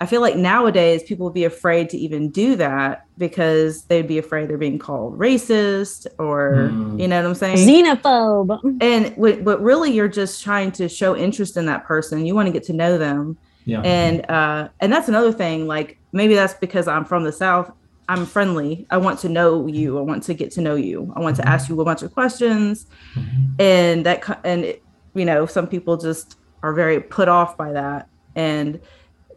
i 0.00 0.06
feel 0.06 0.20
like 0.20 0.36
nowadays 0.36 1.02
people 1.02 1.24
would 1.24 1.34
be 1.34 1.44
afraid 1.44 1.88
to 1.90 1.96
even 1.98 2.30
do 2.30 2.56
that 2.56 3.06
because 3.18 3.82
they'd 3.84 4.08
be 4.08 4.18
afraid 4.18 4.48
they're 4.48 4.56
being 4.58 4.78
called 4.78 5.18
racist 5.18 6.06
or 6.18 6.70
Mm. 6.72 7.00
you 7.00 7.06
know 7.08 7.20
what 7.22 7.28
i'm 7.28 7.34
saying 7.34 7.56
Xenophobe. 7.68 8.78
and 8.80 9.14
what, 9.16 9.44
but 9.44 9.62
really 9.62 9.90
you're 9.92 10.08
just 10.08 10.42
trying 10.42 10.72
to 10.72 10.88
show 10.88 11.16
interest 11.16 11.56
in 11.56 11.66
that 11.66 11.84
person 11.84 12.24
you 12.26 12.34
want 12.34 12.46
to 12.46 12.52
get 12.52 12.64
to 12.64 12.72
know 12.72 12.98
them 12.98 13.36
Yeah. 13.66 13.80
and 13.82 14.28
uh 14.30 14.68
and 14.80 14.92
that's 14.92 15.08
another 15.08 15.32
thing 15.32 15.66
like 15.66 15.98
maybe 16.12 16.34
that's 16.34 16.54
because 16.54 16.88
i'm 16.88 17.04
from 17.04 17.24
the 17.24 17.32
south 17.32 17.70
i'm 18.08 18.24
friendly 18.26 18.86
i 18.90 18.96
want 18.96 19.18
to 19.20 19.28
know 19.28 19.66
you 19.66 19.98
i 19.98 20.00
want 20.00 20.22
to 20.24 20.34
get 20.34 20.50
to 20.52 20.60
know 20.60 20.74
you 20.76 21.12
i 21.16 21.20
want 21.20 21.36
to 21.36 21.46
ask 21.48 21.68
you 21.68 21.80
a 21.80 21.84
bunch 21.84 22.02
of 22.02 22.12
questions 22.12 22.86
Mhm. 23.14 23.60
and 23.60 24.06
that 24.06 24.40
and 24.44 24.64
it, 24.64 24.82
you 25.14 25.24
know 25.24 25.44
some 25.46 25.66
people 25.66 25.96
just 25.96 26.36
are 26.62 26.72
very 26.72 27.00
put 27.00 27.28
off 27.28 27.56
by 27.56 27.72
that 27.72 28.08
and 28.34 28.80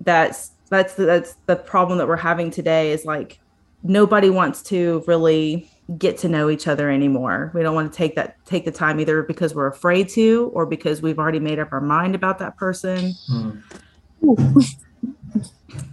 that's 0.01 0.51
that's 0.73 0.95
the, 0.95 1.05
that's 1.05 1.35
the 1.45 1.55
problem 1.55 1.97
that 1.97 2.07
we're 2.07 2.15
having 2.15 2.51
today 2.51 2.91
is 2.91 3.05
like 3.05 3.39
nobody 3.83 4.29
wants 4.29 4.61
to 4.63 5.03
really 5.07 5.69
get 5.97 6.17
to 6.17 6.29
know 6.29 6.49
each 6.49 6.67
other 6.67 6.89
anymore 6.89 7.51
we 7.53 7.61
don't 7.61 7.75
want 7.75 7.91
to 7.91 7.97
take 7.97 8.15
that 8.15 8.43
take 8.45 8.63
the 8.65 8.71
time 8.71 8.99
either 8.99 9.21
because 9.23 9.53
we're 9.53 9.67
afraid 9.67 10.07
to 10.07 10.49
or 10.53 10.65
because 10.65 11.01
we've 11.01 11.19
already 11.19 11.39
made 11.39 11.59
up 11.59 11.71
our 11.71 11.81
mind 11.81 12.15
about 12.15 12.39
that 12.39 12.55
person 12.57 13.13
Mm. 13.29 13.61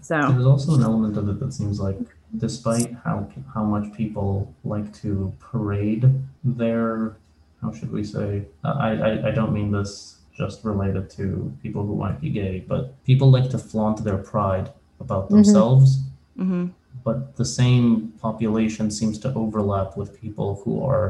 so 0.02 0.32
There's 0.32 0.46
also 0.46 0.74
an 0.74 0.82
element 0.82 1.16
of 1.16 1.28
it 1.28 1.40
that 1.40 1.52
seems 1.52 1.80
like, 1.80 1.98
despite 2.38 2.94
how 3.04 3.28
how 3.52 3.64
much 3.64 3.92
people 3.92 4.54
like 4.64 4.92
to 5.02 5.32
parade 5.40 6.08
their, 6.44 7.16
how 7.60 7.72
should 7.72 7.90
we 7.90 8.04
say? 8.04 8.44
I 8.62 8.92
I, 8.92 9.28
I 9.28 9.30
don't 9.32 9.52
mean 9.52 9.72
this 9.72 10.19
just 10.42 10.58
related 10.72 11.04
to 11.18 11.24
people 11.64 11.82
who 11.88 11.94
might 12.04 12.18
be 12.24 12.30
gay, 12.42 12.54
but 12.72 12.82
people 13.10 13.28
like 13.36 13.48
to 13.54 13.58
flaunt 13.70 13.98
their 14.06 14.20
pride 14.32 14.66
about 15.04 15.24
Mhm. 15.26 15.32
themselves. 15.34 15.88
mhm. 16.46 16.64
but 17.08 17.18
the 17.40 17.44
same 17.60 17.86
population 18.26 18.86
seems 18.98 19.16
to 19.24 19.28
overlap 19.42 19.88
with 20.00 20.10
people 20.24 20.48
who 20.62 20.72
are 20.92 21.08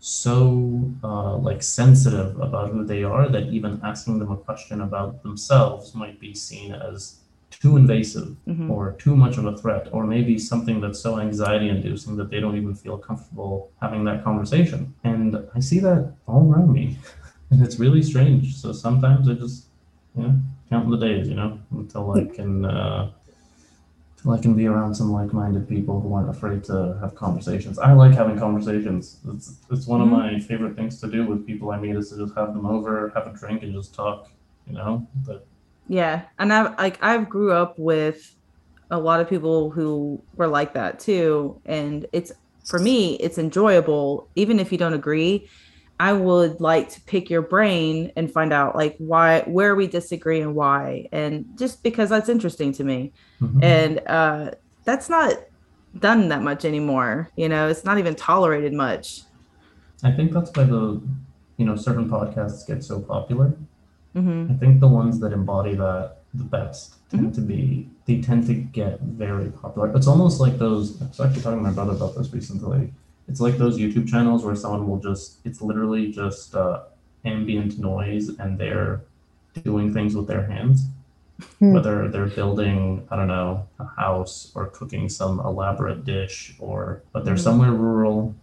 so 0.00 0.36
uh, 1.08 1.36
like 1.48 1.62
sensitive 1.62 2.30
about 2.40 2.66
who 2.72 2.80
they 2.92 3.02
are 3.04 3.28
that 3.34 3.44
even 3.56 3.72
asking 3.90 4.14
them 4.20 4.30
a 4.30 4.36
question 4.48 4.80
about 4.88 5.22
themselves 5.22 5.84
might 6.02 6.18
be 6.26 6.32
seen 6.34 6.68
as 6.88 6.98
too 7.62 7.72
invasive 7.82 8.28
Mhm. 8.48 8.70
or 8.72 8.82
too 9.04 9.14
much 9.24 9.34
of 9.40 9.44
a 9.52 9.54
threat 9.60 9.84
or 9.94 10.02
maybe 10.14 10.34
something 10.52 10.76
that's 10.82 11.00
so 11.06 11.12
anxiety 11.26 11.68
inducing 11.76 12.12
that 12.18 12.28
they 12.30 12.40
don't 12.44 12.56
even 12.62 12.74
feel 12.84 12.96
comfortable 13.08 13.52
having 13.84 14.02
that 14.08 14.18
conversation 14.28 14.80
and 15.10 15.28
i 15.58 15.60
see 15.68 15.80
that 15.88 16.00
all 16.30 16.42
around 16.50 16.70
me 16.78 16.84
and 17.50 17.62
it's 17.62 17.78
really 17.78 18.02
strange 18.02 18.56
so 18.56 18.72
sometimes 18.72 19.28
i 19.28 19.34
just 19.34 19.66
you 20.16 20.22
know 20.22 20.34
count 20.68 20.88
the 20.90 20.96
days 20.96 21.28
you 21.28 21.34
know 21.34 21.58
until 21.72 22.12
i 22.12 22.24
can 22.24 22.64
uh, 22.64 23.10
till 24.20 24.32
I 24.32 24.38
can 24.38 24.54
be 24.54 24.66
around 24.66 24.94
some 24.94 25.10
like-minded 25.12 25.68
people 25.68 26.00
who 26.00 26.12
aren't 26.14 26.28
afraid 26.28 26.62
to 26.64 26.98
have 27.00 27.14
conversations. 27.14 27.78
I 27.78 27.92
like 27.92 28.12
having 28.12 28.38
conversations. 28.38 29.18
It's 29.34 29.54
it's 29.70 29.86
one 29.86 30.00
Mhm. 30.00 30.04
of 30.04 30.08
my 30.10 30.40
favorite 30.40 30.76
things 30.76 31.00
to 31.00 31.10
do 31.10 31.26
with 31.26 31.46
people 31.46 31.70
I 31.70 31.78
meet 31.78 31.96
is 31.96 32.10
to 32.10 32.16
just 32.18 32.34
have 32.36 32.52
them 32.54 32.66
over, 32.66 33.10
have 33.14 33.26
a 33.26 33.32
drink, 33.32 33.62
and 33.62 33.72
just 33.72 33.94
talk. 33.94 34.28
You 34.66 34.74
know, 34.74 35.06
but 35.26 35.46
Yeah, 35.88 36.22
and 36.38 36.52
I've 36.52 36.78
like 36.78 36.98
I've 37.02 37.28
grew 37.28 37.52
up 37.52 37.74
with 37.78 38.20
a 38.90 38.98
lot 38.98 39.20
of 39.20 39.28
people 39.28 39.70
who 39.70 40.22
were 40.34 40.48
like 40.48 40.74
that 40.74 40.98
too, 40.98 41.60
and 41.64 42.06
it's 42.12 42.32
for 42.66 42.78
me 42.78 43.14
it's 43.16 43.38
enjoyable 43.38 44.30
even 44.36 44.60
if 44.60 44.70
you 44.72 44.78
don't 44.78 44.92
agree. 44.94 45.48
I 46.00 46.14
would 46.14 46.62
like 46.62 46.88
to 46.94 47.00
pick 47.02 47.28
your 47.28 47.42
brain 47.42 48.10
and 48.16 48.32
find 48.32 48.54
out 48.54 48.74
like 48.74 48.96
why 48.96 49.42
where 49.42 49.74
we 49.74 49.86
disagree 49.86 50.40
and 50.40 50.54
why, 50.54 51.08
and 51.12 51.44
just 51.58 51.82
because 51.82 52.08
that's 52.08 52.30
interesting 52.30 52.72
to 52.72 52.84
me, 52.84 53.12
mhm. 53.38 53.62
and 53.62 54.00
uh, 54.06 54.52
that's 54.86 55.10
not 55.10 55.34
done 55.98 56.28
that 56.28 56.40
much 56.40 56.64
anymore. 56.64 57.28
You 57.36 57.50
know, 57.50 57.68
it's 57.68 57.84
not 57.84 57.98
even 57.98 58.14
tolerated 58.14 58.72
much. 58.72 59.20
I 60.02 60.10
think 60.10 60.32
that's 60.32 60.50
why 60.56 60.64
the 60.64 61.02
you 61.58 61.66
know 61.66 61.76
certain 61.76 62.08
podcasts 62.08 62.66
get 62.66 62.82
so 62.82 63.02
popular. 63.02 63.54
hmm 64.14 64.46
I 64.48 64.54
think 64.54 64.80
the 64.80 64.88
ones 64.88 65.20
that 65.20 65.34
embody 65.34 65.74
that 65.74 66.22
the 66.32 66.44
best 66.44 66.94
tend 67.10 67.34
to 67.34 67.42
be 67.42 67.90
they 68.06 68.22
tend 68.22 68.46
to 68.46 68.54
get 68.54 69.00
very 69.00 69.50
popular. 69.50 69.94
It's 69.94 70.06
almost 70.06 70.40
like 70.40 70.56
those. 70.56 71.02
I 71.02 71.08
was 71.08 71.20
actually 71.20 71.42
talking 71.42 71.58
to 71.58 71.62
my 71.70 71.72
brother 71.72 71.92
about 71.92 72.16
this 72.16 72.32
recently. 72.32 72.94
It's 73.30 73.40
like 73.40 73.56
those 73.58 73.78
YouTube 73.78 74.08
channels 74.08 74.44
where 74.44 74.56
someone 74.56 74.88
will 74.88 74.98
just. 74.98 75.38
It's 75.44 75.62
literally 75.62 76.10
just 76.10 76.54
uh, 76.56 76.80
ambient 77.24 77.78
noise, 77.78 78.28
and 78.40 78.58
they're 78.58 79.02
doing 79.62 79.94
things 79.94 80.16
with 80.16 80.26
their 80.26 80.44
hands. 80.46 80.86
Hmm. 81.60 81.72
Whether 81.72 82.08
they're 82.08 82.26
building, 82.26 83.06
I 83.10 83.16
don't 83.16 83.28
know, 83.28 83.66
a 83.78 83.84
house 83.86 84.52
or 84.56 84.66
cooking 84.66 85.08
some 85.08 85.38
elaborate 85.40 86.04
dish, 86.04 86.54
or 86.58 87.02
but 87.12 87.24
they're 87.24 87.34
Mhm. 87.36 87.48
somewhere 87.48 87.72
rural. 87.72 88.34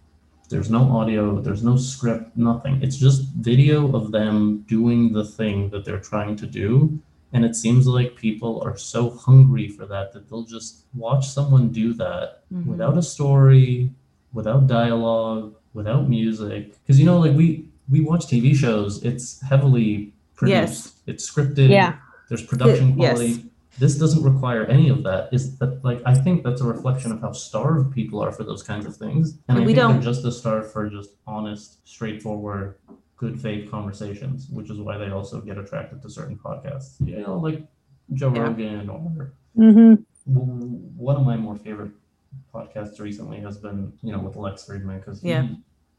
There's 0.48 0.70
no 0.70 0.82
audio, 0.98 1.40
there's 1.40 1.62
no 1.62 1.76
script, 1.76 2.34
nothing. 2.36 2.80
It's 2.82 2.96
just 2.96 3.20
video 3.34 3.94
of 3.94 4.10
them 4.12 4.64
doing 4.66 5.12
the 5.12 5.24
thing 5.24 5.68
that 5.70 5.84
they're 5.84 6.00
trying 6.12 6.34
to 6.36 6.46
do. 6.46 6.98
And 7.34 7.44
it 7.44 7.54
seems 7.54 7.86
like 7.86 8.16
people 8.16 8.62
are 8.64 8.76
so 8.78 9.10
hungry 9.10 9.68
for 9.68 9.84
that 9.84 10.14
that 10.14 10.28
they'll 10.30 10.44
just 10.58 10.86
watch 10.94 11.28
someone 11.28 11.68
do 11.68 11.92
that 11.94 12.26
Mhm. 12.50 12.64
without 12.66 12.96
a 12.96 13.02
story, 13.02 13.90
without 14.32 14.66
dialogue, 14.66 15.54
without 15.74 16.08
music. 16.08 16.72
Because 16.82 16.98
you 16.98 17.06
know, 17.06 17.18
like 17.18 17.36
we 17.36 17.68
we 17.90 18.00
watch 18.00 18.26
TV 18.26 18.54
shows, 18.54 19.02
it's 19.02 19.40
heavily 19.42 20.12
produced, 20.36 20.52
Yes. 20.58 21.02
it's 21.06 21.30
scripted, 21.30 21.70
Yeah. 21.70 21.96
there's 22.28 22.42
production 22.44 22.98
Yes. 22.98 23.16
quality. 23.18 23.44
This 23.78 23.96
doesn't 23.96 24.22
require 24.24 24.64
any 24.64 24.88
of 24.88 25.02
that. 25.04 25.28
Is 25.32 25.56
that 25.58 25.82
like 25.84 26.02
I 26.04 26.14
think 26.14 26.42
that's 26.44 26.60
a 26.60 26.66
reflection 26.66 27.12
of 27.12 27.20
how 27.20 27.32
starved 27.32 27.92
people 27.94 28.20
are 28.20 28.32
for 28.32 28.44
those 28.44 28.62
kinds 28.62 28.84
of 28.86 28.94
things. 28.96 29.38
And 29.48 29.56
I 29.58 29.60
We 29.60 29.66
think 29.66 29.76
don't- 29.78 29.92
they're 29.94 30.02
just 30.12 30.24
as 30.24 30.36
starved 30.38 30.70
for 30.72 30.88
just 30.90 31.10
honest, 31.26 31.78
straightforward, 31.88 32.74
good 33.16 33.40
faith 33.40 33.70
conversations, 33.70 34.48
which 34.50 34.68
is 34.70 34.78
why 34.78 34.96
they 34.98 35.10
also 35.10 35.40
get 35.40 35.58
attracted 35.58 36.02
to 36.02 36.10
certain 36.10 36.36
podcasts. 36.36 36.94
You 37.04 37.20
know, 37.22 37.38
like 37.38 37.66
Joe 38.12 38.32
Yeah. 38.34 38.42
Rogan 38.42 38.88
or 38.90 39.32
hmm 39.56 39.94
one 40.96 41.16
of 41.16 41.24
my 41.24 41.36
more 41.36 41.56
favorite 41.56 41.92
podcasts 42.54 43.00
recently 43.00 43.40
has 43.40 43.58
been, 43.58 43.92
you 44.02 44.12
know, 44.12 44.18
with 44.20 44.36
Lex 44.36 44.64
Fridman 44.64 44.98
because 44.98 45.20
he, 45.22 45.28
Yeah. 45.30 45.48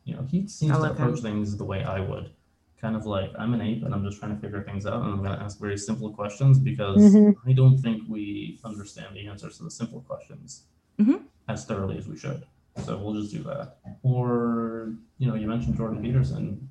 you 0.03 0.15
know, 0.15 0.23
he 0.29 0.47
seems 0.47 0.71
to 0.73 0.77
like 0.79 0.91
him. 0.91 0.97
approach 0.97 1.19
things 1.21 1.57
the 1.57 1.65
way 1.65 1.83
I 1.83 1.99
would. 1.99 2.31
Kind 2.79 2.95
of 2.95 3.05
like 3.05 3.31
I'm 3.37 3.53
an 3.53 3.61
ape 3.61 3.83
and 3.83 3.93
I'm 3.93 4.03
just 4.03 4.19
trying 4.19 4.33
to 4.35 4.41
figure 4.41 4.63
things 4.63 4.85
out 4.85 5.01
and 5.03 5.11
I'm 5.11 5.17
going 5.23 5.37
to 5.37 5.43
ask 5.43 5.59
very 5.59 5.77
simple 5.77 6.09
questions 6.11 6.57
because 6.59 7.01
Mhm. 7.13 7.35
I 7.45 7.51
don't 7.53 7.77
think 7.77 8.03
we 8.07 8.59
understand 8.63 9.15
the 9.15 9.27
answers 9.27 9.57
to 9.57 9.63
the 9.63 9.71
simple 9.71 10.01
questions 10.01 10.63
Mhm. 10.97 11.23
as 11.47 11.65
thoroughly 11.65 11.97
as 11.97 12.07
we 12.07 12.15
should. 12.17 12.45
So 12.85 12.97
we'll 12.97 13.19
just 13.21 13.33
do 13.33 13.43
that. 13.43 13.79
Or, 14.03 14.93
you 15.17 15.27
know, 15.27 15.35
you 15.35 15.47
mentioned 15.47 15.75
Jordan 15.75 16.01
Peterson. 16.01 16.69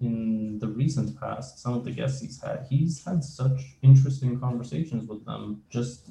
In 0.00 0.58
the 0.58 0.68
recent 0.68 1.18
past, 1.18 1.58
some 1.58 1.72
of 1.74 1.84
the 1.84 1.90
guests 1.90 2.20
he's 2.20 2.40
had, 2.42 2.66
he's 2.68 3.02
had 3.04 3.24
such 3.24 3.76
interesting 3.82 4.38
conversations 4.38 5.06
with 5.08 5.24
them. 5.24 5.62
Just, 5.70 6.10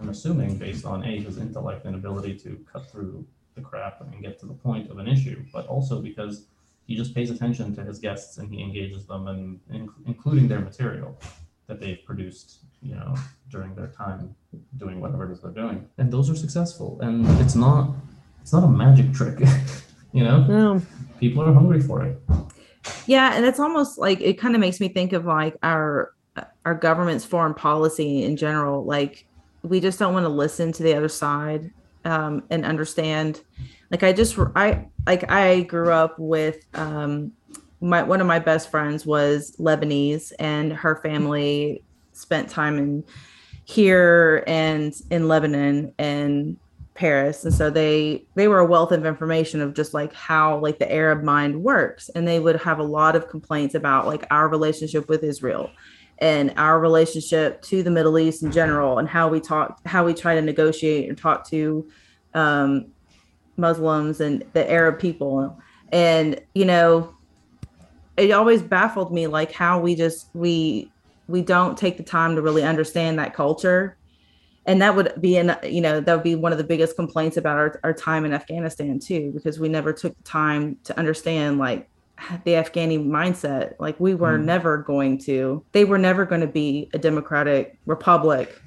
I'm 0.00 0.08
assuming, 0.08 0.56
based 0.56 0.84
on 0.84 1.04
A, 1.04 1.20
his 1.20 1.38
intellect 1.38 1.84
and 1.84 1.94
ability 1.94 2.34
to 2.40 2.64
cut 2.70 2.90
through 2.90 3.26
the 3.54 3.60
crap 3.60 4.00
and 4.00 4.22
get 4.22 4.38
to 4.40 4.46
the 4.46 4.54
point 4.54 4.90
of 4.90 4.98
an 4.98 5.08
issue, 5.08 5.44
but 5.52 5.66
also 5.66 6.00
because 6.00 6.46
he 6.86 6.94
just 6.94 7.14
pays 7.14 7.30
attention 7.30 7.74
to 7.74 7.82
his 7.82 7.98
guests 7.98 8.38
and 8.38 8.52
he 8.52 8.62
engages 8.62 9.06
them 9.06 9.28
and 9.28 9.60
in, 9.70 9.88
including 10.06 10.46
their 10.48 10.60
material 10.60 11.18
that 11.66 11.80
they've 11.80 12.04
produced, 12.04 12.58
you 12.80 12.94
know, 12.94 13.14
during 13.50 13.74
their 13.74 13.88
time 13.88 14.34
doing 14.76 15.00
whatever 15.00 15.28
it 15.28 15.32
is 15.32 15.40
they're 15.40 15.50
doing. 15.50 15.88
And 15.98 16.12
those 16.12 16.30
are 16.30 16.36
successful. 16.36 16.98
And 17.00 17.26
it's 17.40 17.56
not 17.56 17.90
it's 18.40 18.52
not 18.52 18.62
a 18.62 18.68
magic 18.68 19.12
trick. 19.12 19.40
you 20.12 20.22
know? 20.22 20.44
No. 20.44 20.82
People 21.18 21.42
are 21.42 21.52
hungry 21.52 21.80
for 21.80 22.04
it. 22.04 22.20
Yeah, 23.06 23.34
and 23.34 23.44
it's 23.44 23.58
almost 23.58 23.98
like 23.98 24.20
it 24.20 24.34
kind 24.34 24.54
of 24.54 24.60
makes 24.60 24.78
me 24.78 24.88
think 24.88 25.12
of 25.12 25.24
like 25.24 25.56
our 25.62 26.12
our 26.64 26.74
government's 26.74 27.24
foreign 27.24 27.54
policy 27.54 28.22
in 28.22 28.36
general. 28.36 28.84
Like 28.84 29.25
we 29.66 29.80
just 29.80 29.98
don't 29.98 30.14
want 30.14 30.24
to 30.24 30.30
listen 30.30 30.72
to 30.72 30.82
the 30.82 30.94
other 30.94 31.08
side 31.08 31.70
um, 32.04 32.42
and 32.50 32.64
understand. 32.64 33.42
Like 33.90 34.02
I 34.02 34.12
just 34.12 34.38
I 34.54 34.86
like 35.06 35.30
I 35.30 35.62
grew 35.62 35.90
up 35.90 36.18
with 36.18 36.64
um, 36.74 37.32
my 37.80 38.02
one 38.02 38.20
of 38.20 38.26
my 38.26 38.38
best 38.38 38.70
friends 38.70 39.04
was 39.04 39.56
Lebanese, 39.58 40.32
and 40.38 40.72
her 40.72 40.96
family 40.96 41.82
spent 42.12 42.48
time 42.48 42.78
in 42.78 43.04
here 43.64 44.44
and 44.46 44.94
in 45.10 45.28
Lebanon 45.28 45.92
and 45.98 46.56
Paris. 46.94 47.44
And 47.44 47.52
so 47.52 47.68
they 47.70 48.24
they 48.34 48.48
were 48.48 48.60
a 48.60 48.66
wealth 48.66 48.92
of 48.92 49.04
information 49.04 49.60
of 49.60 49.74
just 49.74 49.94
like 49.94 50.12
how 50.12 50.58
like 50.58 50.78
the 50.78 50.90
Arab 50.90 51.22
mind 51.22 51.62
works. 51.62 52.08
And 52.10 52.26
they 52.26 52.40
would 52.40 52.56
have 52.62 52.78
a 52.78 52.84
lot 52.84 53.16
of 53.16 53.28
complaints 53.28 53.74
about 53.74 54.06
like 54.06 54.26
our 54.30 54.48
relationship 54.48 55.08
with 55.08 55.22
Israel 55.22 55.70
and 56.18 56.52
our 56.56 56.80
relationship 56.80 57.60
to 57.62 57.82
the 57.82 57.90
Middle 57.90 58.18
East 58.18 58.42
in 58.42 58.50
general 58.50 58.98
and 58.98 59.08
how 59.08 59.28
we 59.28 59.40
talk 59.40 59.80
how 59.86 60.04
we 60.04 60.14
try 60.14 60.34
to 60.34 60.42
negotiate 60.42 61.08
and 61.08 61.18
talk 61.18 61.48
to 61.48 61.88
um 62.34 62.86
Muslims 63.56 64.20
and 64.20 64.44
the 64.52 64.70
Arab 64.70 64.98
people. 64.98 65.58
And 65.92 66.40
you 66.54 66.64
know, 66.64 67.14
it 68.16 68.30
always 68.30 68.62
baffled 68.62 69.12
me 69.12 69.26
like 69.26 69.52
how 69.52 69.78
we 69.78 69.94
just 69.94 70.28
we 70.34 70.90
we 71.28 71.42
don't 71.42 71.76
take 71.76 71.96
the 71.96 72.02
time 72.02 72.36
to 72.36 72.42
really 72.42 72.62
understand 72.62 73.18
that 73.18 73.34
culture 73.34 73.96
and 74.66 74.82
that 74.82 74.94
would 74.94 75.12
be 75.20 75.36
an 75.36 75.56
you 75.62 75.80
know 75.80 76.00
that 76.00 76.14
would 76.14 76.24
be 76.24 76.34
one 76.34 76.52
of 76.52 76.58
the 76.58 76.64
biggest 76.64 76.96
complaints 76.96 77.36
about 77.36 77.56
our, 77.56 77.80
our 77.84 77.92
time 77.92 78.24
in 78.24 78.32
afghanistan 78.32 78.98
too 78.98 79.30
because 79.34 79.58
we 79.58 79.68
never 79.68 79.92
took 79.92 80.16
the 80.16 80.22
time 80.22 80.76
to 80.84 80.96
understand 80.98 81.58
like 81.58 81.88
the 82.44 82.52
afghani 82.52 83.04
mindset. 83.04 83.74
Like 83.78 83.98
we 84.00 84.14
were 84.14 84.38
Mm. 84.38 84.44
never 84.44 84.78
going 84.78 85.18
to 85.18 85.64
they 85.72 85.84
were 85.84 85.98
never 85.98 86.24
going 86.24 86.40
to 86.40 86.46
be 86.46 86.88
a 86.94 86.98
democratic 86.98 87.78
republic. 87.86 88.60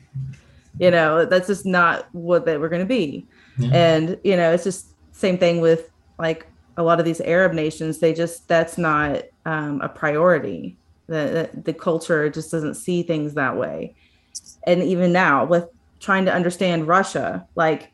You 0.79 0.91
know 0.91 1.25
that's 1.25 1.47
just 1.47 1.65
not 1.65 2.07
what 2.13 2.45
they 2.45 2.57
were 2.57 2.69
going 2.69 2.81
to 2.81 2.85
be. 2.85 3.27
Yeah. 3.57 3.69
and 3.73 4.17
you 4.23 4.37
know 4.37 4.51
it's 4.53 4.63
just 4.63 4.93
same 5.11 5.37
thing 5.37 5.59
with 5.59 5.89
like 6.17 6.47
a 6.77 6.83
lot 6.83 6.97
of 6.99 7.03
these 7.05 7.19
arab 7.19 7.51
nations 7.51 7.97
they 7.99 8.13
just 8.13 8.47
that's 8.47 8.77
not 8.77 9.23
um, 9.45 9.81
a 9.81 9.89
priority. 9.89 10.77
The, 11.07 11.49
the 11.53 11.61
the 11.63 11.73
culture 11.73 12.29
just 12.29 12.51
doesn't 12.51 12.75
see 12.75 13.03
things 13.03 13.33
that 13.33 13.57
way. 13.57 13.95
And 14.67 14.81
even 14.83 15.11
now 15.11 15.43
with 15.45 15.65
trying 15.99 16.23
to 16.25 16.33
understand 16.33 16.87
russia 16.87 17.45
like 17.55 17.91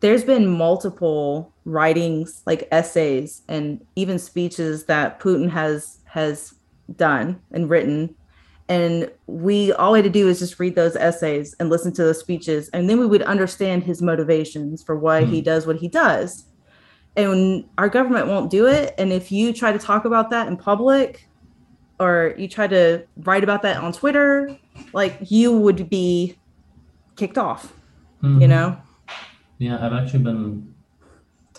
there's 0.00 0.24
been 0.24 0.46
multiple 0.46 1.52
writings 1.72 2.42
like 2.46 2.66
essays 2.72 3.42
and 3.48 3.84
even 3.94 4.18
speeches 4.18 4.84
that 4.86 5.20
putin 5.20 5.48
has 5.50 5.98
has 6.04 6.54
done 6.96 7.38
and 7.52 7.68
written. 7.68 8.14
And 8.70 9.10
we 9.26 9.72
all 9.74 9.92
we 9.92 9.98
had 9.98 10.04
to 10.04 10.10
do 10.10 10.28
is 10.28 10.38
just 10.38 10.58
read 10.58 10.74
those 10.74 10.96
essays 10.96 11.54
and 11.60 11.68
listen 11.70 11.92
to 11.94 12.02
those 12.04 12.18
speeches. 12.20 12.68
And 12.70 12.88
then 12.88 12.98
we 12.98 13.06
would 13.06 13.22
understand 13.22 13.82
his 13.84 14.00
motivations 14.02 14.82
for 14.82 14.96
why 14.98 15.24
he 15.24 15.38
Hmm. 15.40 15.44
does 15.44 15.66
what 15.66 15.76
he 15.76 15.88
does. 15.88 16.44
And 17.16 17.64
our 17.76 17.88
government 17.88 18.26
won't 18.28 18.50
do 18.50 18.66
it. 18.66 18.94
And 18.98 19.12
if 19.12 19.30
you 19.32 19.52
try 19.52 19.72
to 19.72 19.78
talk 19.78 20.04
about 20.06 20.30
that 20.30 20.48
in 20.48 20.56
public 20.56 21.28
or 22.00 22.34
you 22.38 22.46
try 22.48 22.66
to 22.68 23.02
write 23.24 23.42
about 23.44 23.60
that 23.62 23.76
on 23.82 23.92
twitter 23.92 24.56
like 24.92 25.18
you 25.28 25.52
would 25.58 25.90
be 25.90 26.36
kicked 27.16 27.36
off 27.38 27.72
you 28.22 28.28
Mhm. 28.30 28.48
know? 28.48 28.76
Yeah, 29.58 29.84
I've 29.84 29.92
actually 29.92 30.22
been, 30.24 30.74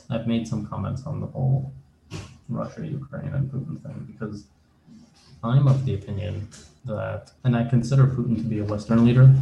I've 0.09 0.27
made 0.27 0.47
some 0.47 0.65
comments 0.65 1.03
on 1.05 1.19
the 1.21 1.27
whole 1.27 1.71
Russia, 2.49 2.85
Ukraine, 2.85 3.31
and 3.33 3.49
Putin 3.51 3.81
thing 3.83 4.07
because 4.11 4.45
I'm 5.43 5.67
of 5.67 5.85
the 5.85 5.93
opinion 5.93 6.47
that, 6.85 7.31
and 7.43 7.55
I 7.55 7.63
consider 7.65 8.07
Putin 8.07 8.35
to 8.37 8.43
be 8.43 8.59
a 8.59 8.63
Western 8.63 9.05
leader. 9.05 9.33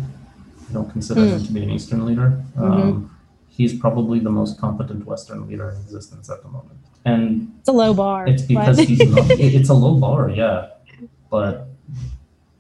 I 0.70 0.74
don't 0.74 0.92
consider 0.92 1.22
him 1.22 1.44
to 1.44 1.52
be 1.52 1.64
an 1.64 1.70
Eastern 1.70 2.06
leader. 2.06 2.44
Um, 2.58 3.16
he's 3.48 3.74
probably 3.74 4.20
the 4.20 4.30
most 4.30 4.60
competent 4.60 5.06
Western 5.06 5.48
leader 5.48 5.70
in 5.72 5.78
existence 5.78 6.30
at 6.30 6.44
the 6.44 6.50
moment. 6.50 6.78
And 7.06 7.54
It's 7.60 7.70
a 7.70 7.72
low 7.72 7.94
bar. 7.94 8.28
it's 8.28 8.42
because 8.42 8.76
but- 8.78 8.88
he's 8.88 9.10
not, 9.16 9.30
it's 9.32 9.70
a 9.70 9.74
low 9.74 9.96
bar, 9.96 10.30
yeah. 10.30 10.70
But 11.30 11.70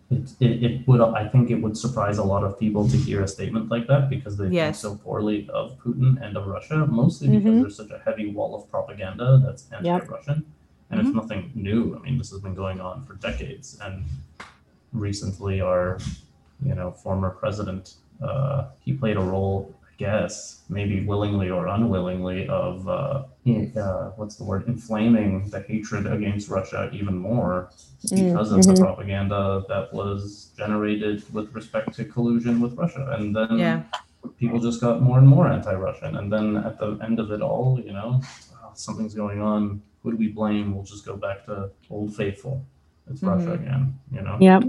it, 0.09 0.31
it, 0.39 0.63
it 0.63 0.87
would, 0.87 1.01
I 1.01 1.27
think 1.27 1.49
it 1.51 1.55
would 1.55 1.77
surprise 1.77 2.17
a 2.17 2.23
lot 2.23 2.43
of 2.43 2.57
people 2.57 2.87
to 2.87 2.95
hear 2.97 3.23
a 3.23 3.27
statement 3.27 3.69
like 3.69 3.87
that 3.87 4.09
because 4.09 4.37
they 4.37 4.49
Yes. 4.49 4.81
think 4.81 4.93
so 4.93 5.03
poorly 5.03 5.49
of 5.53 5.77
Putin 5.79 6.21
and 6.23 6.37
of 6.37 6.47
Russia, 6.47 6.85
mostly 6.87 7.27
because 7.27 7.55
Mhm. 7.55 7.61
there's 7.61 7.75
such 7.75 7.91
a 7.91 7.99
heavy 7.99 8.31
wall 8.31 8.55
of 8.55 8.69
propaganda 8.71 9.41
that's 9.45 9.69
anti-Russian. 9.71 10.45
And 10.89 11.01
it's 11.01 11.13
nothing 11.13 11.51
new. 11.53 11.97
I 11.97 11.99
mean, 11.99 12.17
this 12.17 12.31
has 12.31 12.39
been 12.39 12.53
going 12.55 12.79
on 12.79 13.03
for 13.03 13.15
decades. 13.15 13.77
And 13.83 14.05
recently, 14.93 15.59
our, 15.59 15.97
you 16.63 16.73
know, 16.75 16.91
former 16.91 17.29
president, 17.31 17.95
uh, 18.21 18.69
he 18.79 18.93
played 18.93 19.17
a 19.17 19.21
role, 19.21 19.75
guess, 19.97 20.61
maybe 20.69 21.05
willingly 21.05 21.49
or 21.49 21.67
unwillingly, 21.67 22.47
of 22.47 22.87
uh, 22.87 23.23
uh, 23.77 24.11
what's 24.15 24.35
the 24.35 24.43
word, 24.43 24.67
inflaming 24.67 25.49
the 25.49 25.61
hatred 25.61 26.07
against 26.07 26.49
Russia 26.49 26.89
even 26.93 27.17
more 27.17 27.69
Mm, 28.11 28.29
because 28.31 28.51
of 28.51 28.63
the 28.65 28.73
mhm. 28.73 28.79
propaganda 28.79 29.63
that 29.69 29.91
was 29.93 30.51
generated 30.57 31.23
with 31.33 31.53
respect 31.55 31.93
to 31.95 32.05
collusion 32.05 32.61
with 32.61 32.73
Russia. 32.75 33.15
And 33.17 33.35
then 33.35 33.57
yeah 33.57 33.83
people 34.39 34.59
just 34.59 34.81
got 34.81 35.01
more 35.01 35.17
and 35.19 35.27
more 35.27 35.47
anti-Russian. 35.47 36.15
And 36.17 36.31
then 36.31 36.57
at 36.57 36.79
the 36.79 36.97
end 37.03 37.19
of 37.19 37.31
it 37.31 37.41
all, 37.41 37.79
you 37.83 37.93
know, 37.93 38.21
"Oh, 38.63 38.71
something's 38.75 39.15
going 39.15 39.41
on. 39.41 39.81
Who 40.03 40.11
do 40.11 40.17
we 40.17 40.27
blame? 40.29 40.75
We'll 40.75 40.83
just 40.85 41.05
go 41.05 41.15
back 41.15 41.45
to 41.45 41.69
old 41.89 42.15
faithful. 42.15 42.65
It's 43.09 43.23
Russia 43.23 43.47
Mhm. 43.47 43.61
again, 43.61 43.99
you 44.11 44.21
know? 44.21 44.37
Yep. 44.39 44.63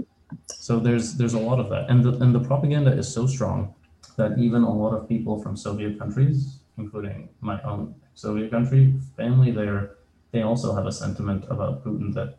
So 0.47 0.79
there's 0.79 1.15
there's 1.15 1.33
a 1.33 1.39
lot 1.39 1.59
of 1.59 1.69
that, 1.69 1.89
and 1.89 2.03
the 2.03 2.11
and 2.23 2.33
the 2.33 2.39
propaganda 2.39 2.91
is 2.91 3.07
so 3.13 3.25
strong 3.27 3.73
that 4.19 4.37
even 4.37 4.61
a 4.63 4.73
lot 4.83 4.93
of 4.97 5.07
people 5.13 5.41
from 5.43 5.55
Soviet 5.57 5.97
countries, 6.01 6.59
including 6.77 7.29
my 7.41 7.57
own 7.63 7.95
Soviet 8.13 8.51
country 8.51 8.93
family, 9.17 9.51
there 9.51 9.95
they 10.31 10.41
also 10.43 10.75
have 10.77 10.85
a 10.85 10.91
sentiment 10.91 11.45
about 11.49 11.83
Putin 11.83 12.13
that 12.13 12.29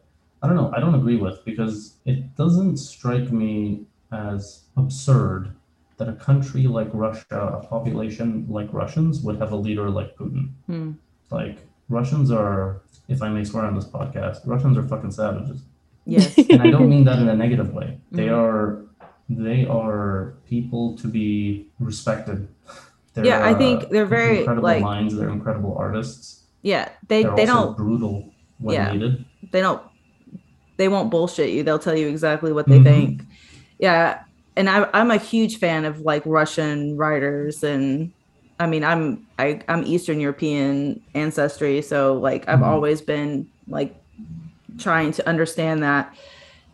I 0.43 0.47
don't 0.47 0.57
know 0.61 0.71
I 0.77 0.79
don't 0.81 0.95
agree 1.03 1.17
with 1.27 1.45
because 1.51 1.75
it 2.13 2.19
doesn't 2.37 2.77
strike 2.77 3.29
me 3.43 3.85
as 4.13 4.65
absurd 4.77 5.43
that 5.99 6.09
a 6.09 6.17
country 6.29 6.65
like 6.79 6.89
Russia, 7.07 7.39
a 7.59 7.61
population 7.75 8.47
like 8.49 8.69
Russians, 8.83 9.21
would 9.25 9.37
have 9.43 9.53
a 9.53 9.57
leader 9.67 9.91
like 9.99 10.11
Putin. 10.17 10.45
Hmm. 10.67 10.91
Like 11.31 11.59
Russians 11.99 12.31
are, 12.31 12.81
if 13.09 13.21
I 13.23 13.29
may 13.29 13.45
swear 13.45 13.65
on 13.71 13.75
this 13.75 13.85
podcast, 13.99 14.39
Russians 14.47 14.79
are 14.79 14.87
fucking 14.93 15.11
savages 15.21 15.59
Yes. 16.07 16.39
and 16.53 16.63
I 16.63 16.71
don't 16.71 16.89
mean 16.89 17.05
that 17.05 17.19
in 17.19 17.29
a 17.29 17.37
negative 17.45 17.71
way. 17.79 17.89
They 18.19 18.29
Mhm. 18.29 18.39
are 18.43 18.63
they 19.31 19.65
are 19.67 20.35
people 20.49 20.97
to 20.99 21.07
be 21.07 21.67
respected. 21.79 22.49
They're, 23.15 23.25
Yeah, 23.25 23.47
I 23.47 23.55
think 23.55 23.85
uh, 23.85 23.87
they're 23.91 24.07
very, 24.07 24.39
incredible 24.41 24.63
like- 24.69 24.83
minds. 24.83 25.17
They're 25.17 25.31
incredible 25.31 25.77
artists. 25.79 26.43
Yeah. 26.63 26.89
They 27.09 27.23
They're 27.23 27.37
they 27.37 27.47
don't 27.47 27.77
brutal 27.77 28.33
when 28.59 28.75
Yeah. 28.75 28.93
needed. 28.93 29.25
they 29.53 29.61
don't 29.63 29.81
they 30.77 30.89
won't 30.89 31.11
bullshit 31.11 31.51
you. 31.51 31.63
They'll 31.63 31.79
tell 31.79 31.97
you 31.97 32.09
exactly 32.09 32.53
what 32.53 32.67
they 32.67 32.79
Mhm. 32.79 32.85
think. 32.85 33.23
Yeah. 33.79 34.21
And 34.57 34.69
I 34.69 34.89
I'm 34.93 35.11
a 35.11 35.17
huge 35.17 35.59
fan 35.59 35.85
of 35.85 36.01
like 36.01 36.23
Russian 36.27 36.97
writers 36.97 37.63
and 37.65 38.13
I 38.59 38.67
mean 38.67 38.85
I'm 38.85 39.27
I, 39.39 39.61
I'm 39.69 39.85
Eastern 39.85 40.21
European 40.21 41.01
ancestry, 41.15 41.81
so 41.83 42.15
like 42.19 42.49
I've 42.49 42.59
Mhm. 42.61 42.67
always 42.67 43.01
been 43.01 43.47
like 43.69 43.95
trying 44.79 45.13
to 45.13 45.27
understand 45.29 45.83
that. 45.83 46.15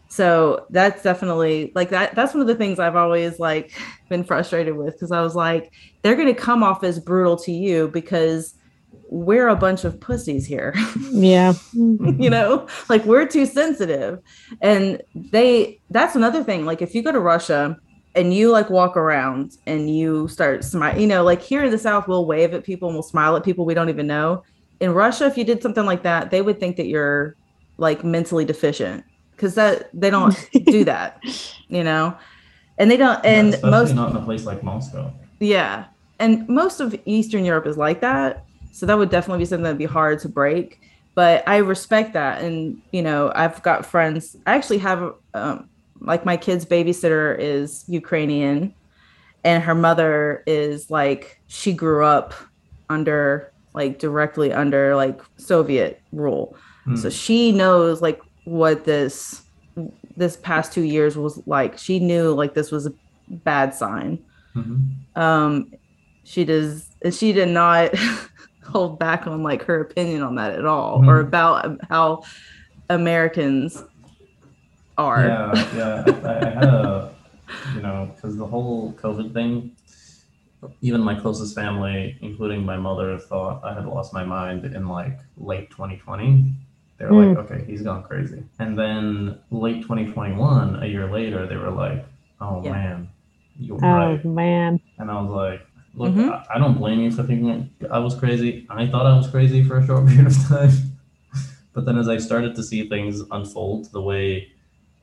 So 0.08 0.66
that's 0.70 1.02
definitely 1.02 1.72
like 1.74 1.90
that 1.90 2.14
that's 2.14 2.32
one 2.32 2.40
of 2.40 2.46
the 2.46 2.54
things 2.54 2.78
I've 2.78 2.96
always 2.96 3.38
like 3.38 3.72
been 4.08 4.24
frustrated 4.24 4.76
with 4.76 4.94
because 4.94 5.12
I 5.12 5.20
was 5.20 5.34
like, 5.34 5.72
they're 6.02 6.16
gonna 6.16 6.34
come 6.34 6.62
off 6.62 6.84
as 6.84 7.00
brutal 7.00 7.36
to 7.38 7.52
you 7.52 7.88
because 7.88 8.54
we're 9.08 9.48
a 9.48 9.56
bunch 9.56 9.84
of 9.84 10.00
pussies 10.00 10.46
here. 10.46 10.74
Yeah. 11.10 11.54
you 11.72 12.30
know 12.30 12.66
like 12.88 13.04
we're 13.04 13.26
too 13.26 13.46
sensitive 13.46 14.20
and 14.60 15.02
they 15.14 15.80
that's 15.90 16.14
another 16.14 16.42
thing 16.42 16.64
like 16.64 16.82
if 16.82 16.94
you 16.94 17.02
go 17.02 17.12
to 17.12 17.20
russia 17.20 17.76
and 18.14 18.34
you 18.34 18.50
like 18.50 18.70
walk 18.70 18.96
around 18.96 19.56
and 19.66 19.94
you 19.94 20.28
start 20.28 20.64
smile 20.64 20.98
you 20.98 21.06
know 21.06 21.22
like 21.22 21.40
here 21.42 21.64
in 21.64 21.70
the 21.70 21.78
south 21.78 22.08
we'll 22.08 22.26
wave 22.26 22.54
at 22.54 22.64
people 22.64 22.88
and 22.88 22.96
we'll 22.96 23.02
smile 23.02 23.36
at 23.36 23.44
people 23.44 23.64
we 23.64 23.74
don't 23.74 23.88
even 23.88 24.06
know 24.06 24.42
in 24.80 24.92
russia 24.92 25.26
if 25.26 25.36
you 25.36 25.44
did 25.44 25.62
something 25.62 25.86
like 25.86 26.02
that 26.02 26.30
they 26.30 26.42
would 26.42 26.58
think 26.60 26.76
that 26.76 26.86
you're 26.86 27.36
like 27.78 28.04
mentally 28.04 28.44
deficient 28.44 29.04
because 29.36 29.54
that 29.54 29.90
they 29.92 30.10
don't 30.10 30.48
do 30.64 30.84
that 30.92 31.22
you 31.68 31.84
know 31.84 32.16
and 32.78 32.90
they 32.90 32.96
don't 32.96 33.24
and 33.24 33.54
especially 33.54 33.70
most 33.70 33.94
not 33.94 34.10
in 34.10 34.16
a 34.16 34.22
place 34.24 34.44
like 34.44 34.62
Moscow. 34.62 35.12
yeah. 35.40 35.86
And 36.18 36.48
most 36.48 36.80
of 36.80 36.98
Eastern 37.04 37.44
Europe 37.44 37.66
is 37.66 37.76
like 37.76 38.00
that. 38.00 38.44
So 38.72 38.86
that 38.86 38.96
would 38.96 39.10
definitely 39.10 39.40
be 39.40 39.44
something 39.46 39.64
that'd 39.64 39.78
be 39.78 39.84
hard 39.84 40.18
to 40.20 40.28
break. 40.28 40.80
But 41.14 41.46
I 41.46 41.58
respect 41.58 42.12
that. 42.14 42.42
And, 42.42 42.80
you 42.92 43.02
know, 43.02 43.32
I've 43.34 43.62
got 43.62 43.86
friends. 43.86 44.36
I 44.46 44.54
actually 44.54 44.78
have, 44.78 45.14
um, 45.34 45.68
like, 46.00 46.24
my 46.26 46.36
kid's 46.36 46.64
babysitter 46.66 47.38
is 47.38 47.84
Ukrainian, 47.88 48.74
and 49.44 49.62
her 49.62 49.74
mother 49.74 50.42
is 50.46 50.90
like, 50.90 51.40
she 51.46 51.72
grew 51.72 52.04
up 52.04 52.34
under, 52.90 53.50
like, 53.72 53.98
directly 53.98 54.52
under, 54.52 54.94
like, 54.94 55.20
Soviet 55.38 56.02
rule. 56.12 56.54
Hmm. 56.84 56.96
So 56.96 57.08
she 57.08 57.52
knows, 57.52 58.02
like, 58.02 58.20
what 58.46 58.84
this 58.84 59.42
this 60.16 60.36
past 60.38 60.72
two 60.72 60.82
years 60.82 61.16
was 61.18 61.42
like. 61.46 61.76
She 61.78 61.98
knew 61.98 62.32
like 62.32 62.54
this 62.54 62.70
was 62.72 62.86
a 62.86 62.92
bad 63.28 63.74
sign 63.74 64.24
Mhm. 64.56 64.92
um 65.16 65.72
she 66.24 66.44
does 66.44 66.88
she 67.10 67.32
did 67.32 67.48
not 67.48 67.90
hold 68.64 68.98
back 69.00 69.26
on 69.26 69.42
like 69.42 69.64
her 69.64 69.80
opinion 69.80 70.22
on 70.22 70.36
that 70.36 70.52
at 70.52 70.64
all 70.64 71.04
or 71.08 71.22
Mhm. 71.24 71.26
about 71.26 71.76
how 71.90 72.22
americans 72.88 73.82
are 74.96 75.24
Yeah, 75.26 75.52
yeah. 75.76 76.20
I, 76.24 76.36
I 76.38 76.50
had 76.50 76.64
a, 76.68 77.14
you 77.74 77.82
know, 77.82 78.12
because 78.14 78.36
the 78.36 78.46
whole 78.46 78.92
COVID 78.94 79.32
thing, 79.34 79.72
even 80.80 81.00
my 81.00 81.14
closest 81.14 81.54
family, 81.54 82.16
including 82.22 82.64
my 82.64 82.76
mother, 82.76 83.18
thought 83.18 83.62
I 83.64 83.74
had 83.74 83.86
lost 83.86 84.12
my 84.14 84.24
mind 84.24 84.64
in 84.64 84.88
like 84.88 85.18
late 85.36 85.70
2020. 85.70 86.54
They're 86.98 87.12
like, 87.12 87.36
okay, 87.38 87.64
he's 87.66 87.82
gone 87.82 88.02
crazy. 88.04 88.42
And 88.58 88.78
then 88.78 89.38
late 89.50 89.82
2021, 89.82 90.82
a 90.82 90.86
year 90.86 91.10
later, 91.10 91.46
they 91.46 91.56
were 91.56 91.70
like, 91.70 92.04
oh 92.40 92.62
Yeah. 92.64 92.72
man, 92.72 93.08
you're 93.58 93.78
Oh 93.84 93.88
right. 94.12 94.24
man. 94.24 94.80
And 94.98 95.10
I 95.10 95.20
was 95.20 95.30
like, 95.30 95.66
look, 95.94 96.14
Mhm. 96.14 96.30
I, 96.32 96.54
I 96.54 96.58
don't 96.58 96.78
blame 96.78 97.00
you 97.00 97.10
for 97.10 97.22
thinking 97.22 97.68
I 97.90 97.98
was 97.98 98.14
crazy. 98.14 98.66
I 98.70 98.86
thought 98.86 99.04
I 99.06 99.16
was 99.16 99.28
crazy 99.28 99.62
for 99.62 99.76
a 99.78 99.86
short 99.86 100.06
period 100.08 100.26
of 100.28 100.36
time. 100.48 100.70
but 101.74 101.84
then 101.84 101.98
as 101.98 102.08
I 102.08 102.16
started 102.16 102.54
to 102.54 102.62
see 102.62 102.88
things 102.88 103.22
unfold 103.30 103.92
the 103.92 104.00
way 104.00 104.48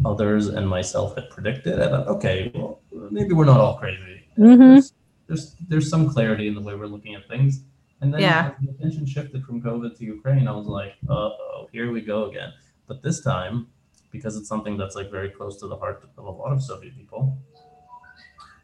others 0.04 0.48
and 0.48 0.68
myself 0.68 1.14
had 1.16 1.30
predicted, 1.30 1.80
I 1.80 1.89
thought, 1.89 2.08
okay, 2.08 2.52
well, 2.56 2.80
maybe 3.12 3.34
we're 3.34 3.46
not 3.46 3.60
all 3.60 3.78
crazy. 3.78 4.24
Mhm. 4.38 4.58
There's, 4.58 4.94
there's 5.28 5.56
there's 5.70 5.89
some 5.89 6.10
clarity 6.10 6.48
in 6.48 6.56
the 6.56 6.62
way 6.62 6.74
we're 6.74 6.88
looking 6.88 7.14
at 7.14 7.28
things. 7.28 7.62
And 8.04 8.14
then 8.14 8.22
Yeah. 8.22 8.51
as 8.51 8.54
the 8.62 8.70
attention 8.74 9.06
shifted 9.06 9.45
from 9.45 9.62
COVID 9.62 9.97
to 9.97 10.04
Ukraine, 10.04 10.45
I 10.45 10.51
was 10.51 10.68
like, 10.68 10.95
uh 11.10 11.14
oh, 11.14 11.70
here 11.72 11.89
we 11.95 12.01
go 12.01 12.26
again. 12.30 12.51
But 12.88 13.01
this 13.01 13.22
time, 13.22 13.68
because 14.12 14.36
it's 14.36 14.49
something 14.54 14.76
that's 14.78 14.95
like 14.99 15.10
very 15.10 15.30
close 15.30 15.56
to 15.62 15.68
the 15.68 15.78
heart 15.78 16.04
of 16.18 16.26
a 16.26 16.30
lot 16.41 16.51
of 16.51 16.62
Soviet 16.62 16.93
people, 16.97 17.22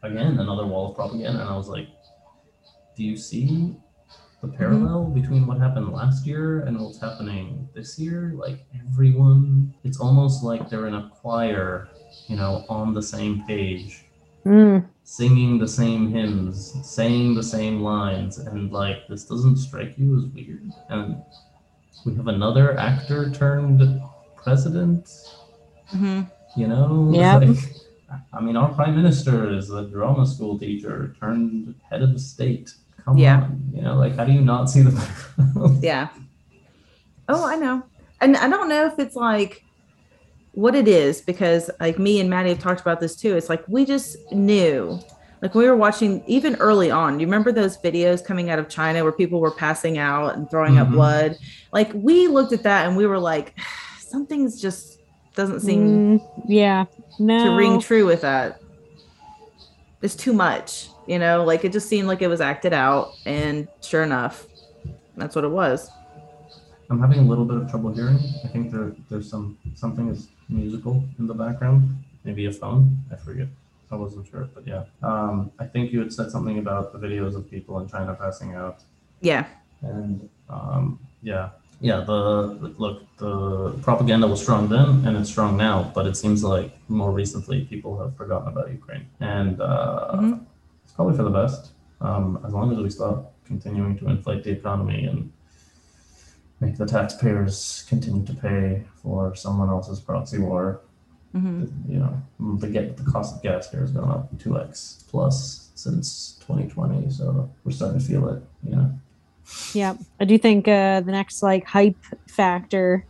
again, 0.02 0.38
another 0.38 0.66
wall 0.66 0.90
of 0.90 0.94
propaganda. 0.94 1.40
And 1.40 1.48
I 1.48 1.56
was 1.56 1.68
like, 1.68 1.88
do 2.96 3.02
you 3.02 3.16
see 3.16 3.76
the 4.42 4.48
parallel 4.48 5.04
between 5.20 5.46
what 5.46 5.58
happened 5.58 5.88
last 5.90 6.26
year 6.26 6.60
and 6.66 6.78
what's 6.78 7.00
happening 7.00 7.66
this 7.74 7.98
year? 7.98 8.34
Like 8.44 8.58
everyone, 8.84 9.74
it's 9.84 9.98
almost 9.98 10.44
like 10.44 10.68
they're 10.68 10.86
in 10.86 10.94
a 10.94 11.10
choir, 11.20 11.88
you 12.28 12.36
know, 12.36 12.66
on 12.68 12.92
the 12.92 13.02
same 13.02 13.42
page 13.46 14.04
Mm. 14.46 14.86
Singing 15.14 15.58
the 15.58 15.66
same 15.66 16.08
hymns, 16.12 16.72
saying 16.84 17.34
the 17.34 17.42
same 17.42 17.80
lines, 17.80 18.38
and 18.38 18.70
like 18.70 19.08
this 19.08 19.24
doesn't 19.24 19.56
strike 19.56 19.98
you 19.98 20.16
as 20.16 20.24
weird. 20.26 20.70
And 20.88 21.20
we 22.06 22.14
have 22.14 22.28
another 22.28 22.78
actor 22.78 23.28
turned 23.32 24.00
president, 24.36 25.08
Mhm. 25.92 26.30
you 26.56 26.68
know? 26.68 27.10
Yep. 27.12 27.42
Like, 28.12 28.20
I 28.32 28.40
mean, 28.40 28.56
our 28.56 28.68
prime 28.74 28.94
minister 28.96 29.50
is 29.56 29.70
a 29.70 29.82
drama 29.86 30.26
school 30.26 30.58
teacher 30.58 31.14
turned 31.20 31.74
head 31.88 32.02
of 32.02 32.12
the 32.12 32.18
state. 32.20 32.74
Come 33.04 33.18
Yeah. 33.18 33.42
on, 33.42 33.70
you 33.74 33.82
know, 33.82 33.96
like 33.96 34.14
how 34.16 34.24
do 34.24 34.32
you 34.32 34.42
not 34.42 34.70
see 34.70 34.82
the 34.82 34.92
parallels? 35.36 35.82
yeah 35.82 36.08
oh 37.28 37.44
i 37.46 37.56
know 37.56 37.82
and 38.20 38.36
i 38.36 38.48
don't 38.48 38.68
know 38.68 38.84
if 38.86 38.98
it's 38.98 39.14
like 39.16 39.64
what 40.52 40.74
it 40.74 40.88
is 40.88 41.20
because 41.20 41.70
like 41.80 41.98
me 41.98 42.20
and 42.20 42.28
maddie 42.28 42.48
have 42.50 42.58
talked 42.58 42.80
about 42.80 42.98
this 43.00 43.14
too 43.16 43.36
it's 43.36 43.48
like 43.48 43.62
we 43.68 43.84
just 43.84 44.16
knew 44.32 44.98
like 45.42 45.54
we 45.54 45.64
were 45.66 45.76
watching 45.76 46.22
even 46.26 46.56
early 46.56 46.90
on 46.90 47.20
you 47.20 47.26
remember 47.26 47.52
those 47.52 47.78
videos 47.78 48.24
coming 48.24 48.50
out 48.50 48.58
of 48.58 48.68
china 48.68 49.02
where 49.04 49.12
people 49.12 49.40
were 49.40 49.52
passing 49.52 49.96
out 49.98 50.34
and 50.34 50.50
throwing 50.50 50.76
up 50.78 50.88
Mhm. 50.88 50.92
blood 50.92 51.38
like 51.72 51.90
we 51.94 52.26
looked 52.26 52.52
at 52.52 52.64
that 52.64 52.86
and 52.86 52.96
we 52.96 53.06
were 53.06 53.18
like 53.18 53.54
something's 54.00 54.60
just 54.60 54.98
doesn't 55.36 55.60
seem 55.60 56.18
Mm, 56.18 56.44
yeah. 56.46 56.84
No. 57.20 57.44
to 57.44 57.50
ring 57.56 57.78
true 57.80 58.04
with 58.04 58.22
that 58.22 58.60
it's 60.02 60.16
too 60.16 60.32
much 60.32 60.88
you 61.06 61.18
know 61.18 61.44
like 61.44 61.64
it 61.64 61.72
just 61.72 61.88
seemed 61.88 62.08
like 62.08 62.22
it 62.22 62.28
was 62.28 62.40
acted 62.40 62.72
out 62.72 63.12
and 63.24 63.68
sure 63.82 64.02
enough 64.02 64.46
that's 65.16 65.36
what 65.36 65.44
it 65.44 65.50
was 65.50 65.88
I'm 66.90 66.98
having 67.00 67.20
a 67.20 67.22
little 67.22 67.44
bit 67.44 67.56
of 67.56 67.70
trouble 67.70 67.92
hearing. 67.92 68.18
I 68.44 68.48
think 68.48 68.72
there 68.72 68.90
there's 69.08 69.30
some 69.30 69.56
something 69.76 70.08
is 70.08 70.26
musical 70.50 71.04
in 71.18 71.26
the 71.26 71.34
background. 71.34 71.96
Maybe 72.24 72.46
a 72.46 72.52
phone. 72.52 72.98
I 73.12 73.16
forget. 73.16 73.48
I 73.90 73.96
wasn't 73.96 74.26
sure, 74.28 74.48
but 74.54 74.66
yeah. 74.66 74.84
Um, 75.02 75.50
I 75.58 75.66
think 75.66 75.90
you 75.92 75.98
had 76.00 76.12
said 76.12 76.30
something 76.30 76.58
about 76.58 76.92
the 76.92 76.98
videos 76.98 77.34
of 77.34 77.50
people 77.50 77.80
in 77.80 77.88
China 77.88 78.14
passing 78.14 78.54
out, 78.54 78.78
yeah 79.20 79.46
and 79.82 80.28
um, 80.48 80.98
yeah, 81.22 81.48
yeah. 81.80 82.00
The 82.00 82.20
look, 82.78 83.02
the 83.16 83.72
propaganda 83.82 84.26
was 84.28 84.40
strong 84.40 84.68
then, 84.68 84.88
and 85.06 85.16
it's 85.16 85.30
strong 85.30 85.56
now. 85.56 85.90
But 85.94 86.06
it 86.06 86.16
seems 86.16 86.44
like 86.44 86.70
more 86.88 87.10
recently 87.10 87.64
people 87.64 87.98
have 88.00 88.14
forgotten 88.16 88.48
about 88.48 88.70
Ukraine, 88.70 89.06
and 89.18 89.60
uh, 89.60 90.12
Mhm. 90.20 90.40
it's 90.84 90.92
probably 90.92 91.16
for 91.16 91.24
the 91.24 91.36
best. 91.42 91.72
Um, 92.00 92.38
as 92.46 92.52
long 92.52 92.70
as 92.72 92.78
we 92.78 92.90
stop 92.90 93.32
continuing 93.44 93.98
to 93.98 94.04
inflate 94.08 94.44
the 94.44 94.50
economy 94.52 95.04
and 95.10 95.32
make 96.60 96.76
the 96.76 96.86
taxpayers 96.86 97.84
continue 97.88 98.24
to 98.26 98.34
pay 98.34 98.84
for 99.02 99.34
someone 99.34 99.68
else's 99.68 100.00
proxy 100.00 100.38
war. 100.38 100.82
hmm 101.32 101.64
You 101.88 101.98
know, 101.98 102.22
the 102.58 102.68
get 102.68 102.96
the 102.96 103.10
cost 103.10 103.36
of 103.36 103.42
gas 103.42 103.70
here 103.70 103.80
has 103.80 103.92
gone 103.92 104.10
up 104.10 104.38
two 104.38 104.58
x 104.58 105.04
plus 105.08 105.70
since 105.74 106.38
2020, 106.40 107.10
so 107.10 107.50
we're 107.64 107.72
starting 107.72 107.98
to 107.98 108.04
feel 108.04 108.28
it. 108.28 108.42
You 108.64 108.76
know, 108.76 108.92
Yeah, 109.74 109.94
I 110.20 110.24
do 110.24 110.36
think 110.38 110.68
uh, 110.68 111.00
the 111.00 111.12
next 111.12 111.42
like 111.42 111.64
hype 111.66 111.98
factor 112.28 113.06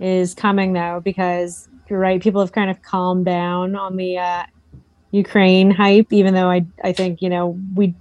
is 0.00 0.34
coming 0.34 0.72
though 0.72 1.00
because 1.04 1.68
you're 1.88 1.98
right. 1.98 2.22
People 2.22 2.40
have 2.40 2.52
kind 2.52 2.70
of 2.70 2.82
calmed 2.82 3.26
down 3.26 3.76
on 3.76 3.96
the 3.96 4.18
uh, 4.18 4.44
Ukraine 5.12 5.70
hype, 5.70 6.12
even 6.12 6.34
though 6.34 6.50
I 6.50 6.66
I 6.82 6.92
think 6.92 7.22
you 7.22 7.28
know 7.28 7.58
we 7.74 7.94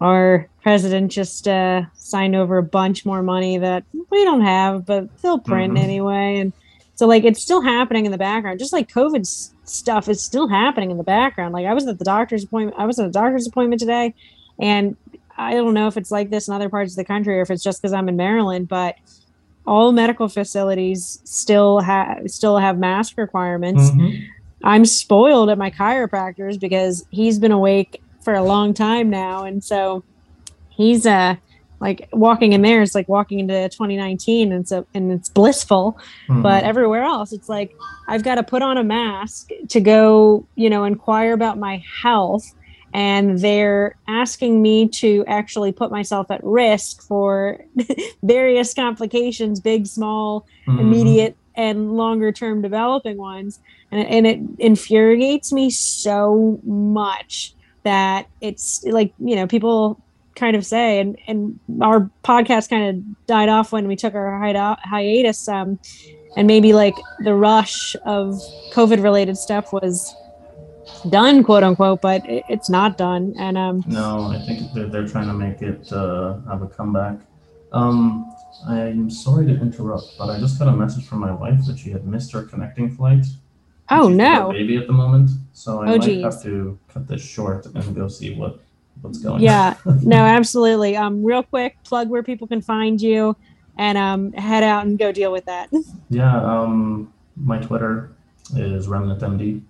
our 0.00 0.48
president 0.62 1.10
just 1.10 1.48
uh, 1.48 1.82
signed 1.94 2.36
over 2.36 2.58
a 2.58 2.62
bunch 2.62 3.04
more 3.04 3.22
money 3.22 3.58
that 3.58 3.84
we 4.10 4.24
don't 4.24 4.42
have, 4.42 4.86
but 4.86 5.08
they'll 5.22 5.38
print 5.38 5.74
Mhm. 5.74 5.82
anyway. 5.82 6.38
And 6.38 6.52
so 6.94 7.06
like 7.06 7.24
it's 7.24 7.40
still 7.42 7.60
happening 7.62 8.06
in 8.06 8.12
the 8.12 8.18
background, 8.18 8.58
just 8.58 8.72
like 8.72 8.88
COVID 8.92 9.20
s- 9.20 9.52
stuff 9.64 10.08
is 10.08 10.22
still 10.22 10.48
happening 10.48 10.90
in 10.90 10.98
the 10.98 11.04
background. 11.04 11.52
Like 11.52 11.66
I 11.66 11.74
was 11.74 11.86
at 11.86 11.98
the 11.98 12.04
doctor's 12.04 12.44
appointment. 12.44 12.76
I 12.80 12.86
was 12.86 12.98
at 12.98 13.06
a 13.06 13.10
doctor's 13.10 13.46
appointment 13.46 13.80
today, 13.80 14.14
and 14.58 14.96
I 15.36 15.54
don't 15.54 15.74
know 15.74 15.86
if 15.88 15.96
it's 15.96 16.10
like 16.10 16.30
this 16.30 16.48
in 16.48 16.54
other 16.54 16.68
parts 16.68 16.92
of 16.92 16.96
the 16.96 17.04
country 17.04 17.38
or 17.38 17.42
if 17.42 17.50
it's 17.50 17.62
just 17.62 17.80
because 17.80 17.92
I'm 17.92 18.08
in 18.08 18.16
Maryland, 18.16 18.68
but 18.68 18.96
all 19.66 19.92
medical 19.92 20.28
facilities 20.28 21.20
still 21.24 21.80
have 21.80 22.22
still 22.30 22.58
have 22.58 22.78
mask 22.78 23.16
requirements. 23.18 23.90
Mhm. 23.90 24.22
I'm 24.64 24.84
spoiled 24.84 25.50
at 25.50 25.58
my 25.58 25.70
chiropractor's 25.70 26.56
because 26.58 27.04
he's 27.10 27.38
been 27.38 27.52
awake 27.52 28.00
for 28.28 28.34
a 28.34 28.42
long 28.44 28.74
time 28.74 29.08
now, 29.08 29.42
and 29.44 29.64
so 29.64 30.04
he's 30.68 31.06
uh 31.06 31.34
like 31.80 32.06
walking 32.12 32.52
in 32.52 32.60
there 32.60 32.82
is 32.82 32.94
like 32.94 33.08
walking 33.08 33.38
into 33.38 33.54
2019, 33.70 34.52
and 34.52 34.68
so 34.68 34.86
and 34.92 35.10
it's 35.10 35.30
blissful. 35.30 35.98
Mhm. 36.28 36.42
But 36.42 36.62
everywhere 36.64 37.04
else, 37.04 37.32
it's 37.32 37.48
like 37.48 37.74
I've 38.06 38.22
got 38.22 38.34
to 38.34 38.42
put 38.42 38.60
on 38.60 38.76
a 38.76 38.84
mask 38.84 39.48
to 39.70 39.80
go, 39.80 40.46
you 40.56 40.68
know, 40.68 40.84
inquire 40.84 41.32
about 41.32 41.56
my 41.58 41.82
health. 42.02 42.44
And 42.92 43.38
they're 43.38 43.96
asking 44.08 44.60
me 44.60 44.88
to 45.02 45.24
actually 45.26 45.72
put 45.72 45.90
myself 45.90 46.30
at 46.30 46.42
risk 46.44 47.00
for 47.02 47.64
various 48.22 48.74
complications, 48.74 49.58
big, 49.58 49.86
small, 49.86 50.44
Mhm. 50.66 50.80
immediate 50.80 51.36
and 51.54 51.92
longer 51.96 52.30
term 52.30 52.60
developing 52.60 53.16
ones 53.16 53.58
and, 53.90 54.06
and 54.06 54.26
it 54.26 54.38
infuriates 54.58 55.50
me 55.52 55.70
so 55.70 56.60
much 56.64 57.54
that 57.88 58.28
it's 58.42 58.84
like 58.84 59.12
you 59.18 59.34
know 59.34 59.46
people 59.46 59.98
kind 60.36 60.54
of 60.54 60.64
say 60.64 61.00
and 61.00 61.16
and 61.26 61.58
our 61.80 62.10
podcast 62.22 62.68
kind 62.68 62.84
of 62.90 63.26
died 63.26 63.48
off 63.48 63.72
when 63.72 63.88
we 63.88 63.96
took 63.96 64.14
our 64.14 64.38
hi- 64.38 64.76
hiatus 64.84 65.48
um 65.48 65.78
and 66.36 66.46
maybe 66.46 66.72
like 66.72 66.94
the 67.24 67.34
rush 67.34 67.96
of 68.04 68.24
covid 68.76 69.02
related 69.02 69.36
stuff 69.36 69.72
was 69.72 70.14
done 71.08 71.42
quote 71.42 71.62
unquote 71.62 72.00
but 72.02 72.20
it, 72.28 72.44
it's 72.48 72.68
not 72.68 72.98
done 72.98 73.34
and 73.38 73.56
um 73.56 73.82
No, 73.86 74.30
I 74.36 74.38
think 74.46 74.58
they're, 74.74 74.86
they're 74.92 75.08
trying 75.08 75.28
to 75.28 75.38
make 75.46 75.62
it 75.62 75.90
uh, 75.92 76.38
have 76.50 76.60
a 76.62 76.68
comeback. 76.68 77.16
Um, 77.72 78.00
I'm 78.68 79.08
sorry 79.10 79.44
to 79.46 79.54
interrupt, 79.66 80.08
but 80.18 80.28
I 80.34 80.38
just 80.44 80.58
got 80.58 80.68
a 80.68 80.76
message 80.82 81.04
from 81.06 81.20
my 81.20 81.32
wife 81.32 81.60
that 81.66 81.78
she 81.78 81.90
had 81.96 82.04
missed 82.14 82.32
her 82.32 82.42
connecting 82.52 82.88
flight. 82.96 83.24
Oh 83.90 84.08
She's 84.08 84.16
with 84.16 84.26
her 84.26 84.34
no 84.34 84.52
baby 84.52 84.76
at 84.76 84.86
the 84.86 84.92
moment, 84.92 85.30
so 85.52 85.82
I 85.82 85.86
Oh, 85.86 85.96
might 85.96 86.02
geez. 86.02 86.22
have 86.24 86.42
to 86.42 86.78
cut 86.88 87.06
this 87.08 87.22
short 87.22 87.66
and 87.66 87.94
go 87.94 88.08
see 88.08 88.34
what 88.34 88.60
what's 89.02 89.18
going. 89.18 89.36
On. 89.36 89.40
Yeah, 89.42 89.74
on. 89.86 90.04
no 90.14 90.16
absolutely 90.16 90.96
um 90.96 91.22
real 91.24 91.42
quick 91.42 91.76
plug 91.84 92.08
where 92.08 92.22
people 92.22 92.46
can 92.48 92.60
find 92.60 93.00
you 93.00 93.36
and 93.76 93.96
um 93.96 94.32
head 94.32 94.62
out 94.64 94.86
and 94.86 94.98
go 94.98 95.12
deal 95.12 95.30
with 95.32 95.44
that 95.46 95.70
yeah. 96.10 96.36
Um, 96.42 97.12
my 97.36 97.58
Twitter 97.58 98.10
is 98.56 98.88
remnantmd, 98.88 99.62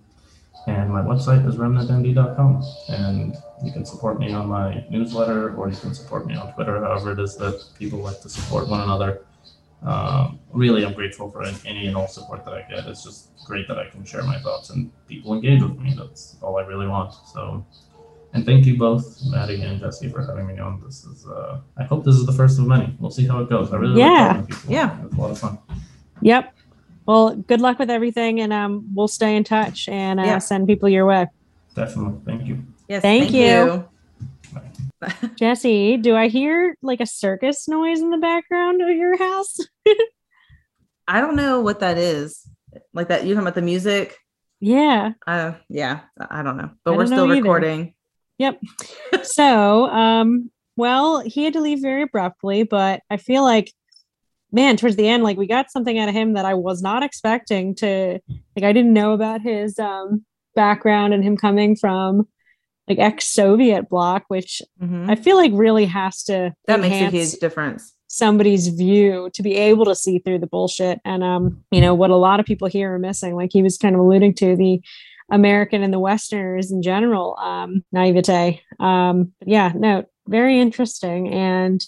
and 0.67 0.89
my 0.89 1.01
website 1.01 1.47
is 1.47 1.55
remnantmd.com, 1.57 2.63
and 2.89 3.35
you 3.63 3.71
can 3.71 3.85
support 3.85 4.19
me 4.19 4.31
on 4.33 4.47
my 4.47 4.83
newsletter, 4.89 5.53
or 5.55 5.69
you 5.69 5.75
can 5.75 5.93
support 5.93 6.25
me 6.25 6.35
on 6.35 6.51
Twitter. 6.53 6.79
However, 6.83 7.11
it 7.11 7.19
is 7.19 7.35
that 7.37 7.63
people 7.77 7.99
like 7.99 8.21
to 8.21 8.29
support 8.29 8.67
one 8.69 8.81
another. 8.81 9.21
Um, 9.83 10.39
really, 10.51 10.85
I'm 10.85 10.93
grateful 10.93 11.31
for 11.31 11.43
any 11.65 11.87
and 11.87 11.95
all 11.95 12.07
support 12.07 12.43
that 12.45 12.53
I 12.53 12.61
get. 12.69 12.85
It's 12.87 13.03
just 13.03 13.29
great 13.45 13.67
that 13.69 13.79
I 13.79 13.87
can 13.89 14.03
share 14.03 14.23
my 14.23 14.37
thoughts 14.39 14.69
and 14.71 14.91
people 15.07 15.33
engage 15.33 15.61
with 15.61 15.77
me. 15.79 15.93
That's 15.97 16.35
all 16.41 16.57
I 16.57 16.63
really 16.63 16.87
want. 16.87 17.13
So, 17.33 17.65
and 18.33 18.45
thank 18.45 18.65
you 18.65 18.77
both, 18.77 19.19
Maddie 19.27 19.61
and 19.61 19.79
Jesse, 19.79 20.09
for 20.09 20.21
having 20.25 20.47
me 20.47 20.59
on. 20.59 20.81
This 20.85 21.05
is, 21.05 21.25
uh, 21.25 21.61
I 21.77 21.83
hope 21.83 22.03
this 22.03 22.15
is 22.15 22.25
the 22.25 22.33
first 22.33 22.59
of 22.59 22.67
many. 22.67 22.93
We'll 22.99 23.09
see 23.11 23.25
how 23.25 23.39
it 23.39 23.49
goes. 23.49 23.71
I 23.71 23.77
really 23.77 23.99
Yeah. 23.99 24.09
like 24.09 24.27
talking 24.37 24.47
to 24.47 24.55
people. 24.55 24.73
Yeah. 24.73 25.05
It's 25.05 25.15
a 25.15 25.19
lot 25.21 25.31
of 25.31 25.39
fun. 25.39 25.57
Yep. 26.21 26.53
Well, 27.05 27.35
good 27.35 27.61
luck 27.61 27.79
with 27.79 27.89
everything, 27.89 28.39
and 28.41 28.53
um, 28.53 28.85
we'll 28.93 29.07
stay 29.07 29.35
in 29.35 29.43
touch 29.43 29.87
and 29.89 30.19
uh, 30.19 30.23
Yeah. 30.23 30.37
send 30.39 30.67
people 30.67 30.89
your 30.89 31.05
way. 31.07 31.27
Definitely. 31.73 32.19
Thank 32.25 32.47
you. 32.47 32.63
Yes, 32.87 33.01
Thank 33.01 33.31
you. 33.31 33.41
you. 33.45 33.89
Jesse, 35.35 35.97
do 35.97 36.15
I 36.15 36.27
hear 36.27 36.75
like 36.81 36.99
a 36.99 37.05
circus 37.05 37.67
noise 37.67 37.99
in 38.01 38.09
the 38.09 38.17
background 38.17 38.81
of 38.81 38.89
your 38.89 39.17
house? 39.17 39.57
I 41.07 41.21
don't 41.21 41.35
know 41.35 41.61
what 41.61 41.79
that 41.79 41.97
is. 41.97 42.47
Like 42.93 43.07
that, 43.07 43.23
you 43.23 43.33
talking 43.33 43.47
about 43.47 43.55
the 43.55 43.61
music? 43.61 44.17
yeah. 44.59 45.11
Uh, 45.25 45.53
yeah, 45.69 46.01
I 46.29 46.43
don't 46.43 46.57
know, 46.57 46.71
but 46.83 46.95
we're 46.95 47.07
still 47.07 47.33
either. 47.33 47.93
Yep. 48.37 48.61
So, 49.23 49.87
um, 49.87 50.49
well, 50.75 51.19
he 51.19 51.43
had 51.43 51.53
to 51.53 51.61
leave 51.61 51.81
very 51.81 52.03
abruptly, 52.03 52.63
but 52.63 53.01
I 53.09 53.17
feel 53.17 53.43
like, 53.43 53.71
man, 54.51 54.77
towards 54.77 54.95
the 54.95 55.07
end, 55.07 55.23
like 55.23 55.37
we 55.37 55.45
got 55.47 55.71
something 55.71 55.97
out 55.99 56.09
of 56.09 56.15
him 56.15 56.33
that 56.33 56.45
I 56.45 56.53
was 56.53 56.81
not 56.81 57.03
expecting 57.03 57.75
to. 57.75 58.19
Like, 58.55 58.63
I 58.63 58.71
didn't 58.71 58.93
know 58.93 59.13
about 59.13 59.41
his 59.41 59.77
um 59.77 60.25
background 60.55 61.13
and 61.13 61.23
him 61.23 61.37
coming 61.37 61.75
from 61.75 62.27
like 62.89 62.99
ex-Soviet 62.99 63.87
bloc, 63.87 64.23
which 64.27 64.61
Mhm. 64.81 65.09
I 65.09 65.15
feel 65.15 65.37
like 65.37 65.51
really 65.53 65.85
has 65.85 66.23
to 66.23 66.53
That 66.67 66.79
makes 66.81 66.95
a 66.95 67.09
huge 67.09 67.39
difference. 67.39 67.93
somebody's 68.07 68.67
view 68.69 69.29
to 69.35 69.43
be 69.43 69.55
able 69.55 69.85
to 69.85 69.93
see 69.95 70.17
through 70.19 70.39
the 70.39 70.47
bullshit 70.47 70.99
and 71.05 71.23
um 71.23 71.63
you 71.69 71.79
know 71.79 71.93
what 71.93 72.09
a 72.09 72.15
lot 72.15 72.39
of 72.39 72.45
people 72.47 72.67
here 72.67 72.91
are 72.91 72.97
missing 72.97 73.35
like 73.35 73.51
he 73.53 73.61
was 73.61 73.77
kind 73.77 73.93
of 73.93 74.01
alluding 74.01 74.33
to 74.33 74.55
the 74.55 74.81
american 75.29 75.83
and 75.83 75.93
the 75.93 75.99
westerners 75.99 76.71
in 76.71 76.81
general 76.81 77.37
um 77.37 77.83
naivete 77.91 78.59
um 78.79 79.31
yeah 79.45 79.71
no 79.75 80.03
very 80.27 80.59
interesting 80.59 81.31
and 81.31 81.85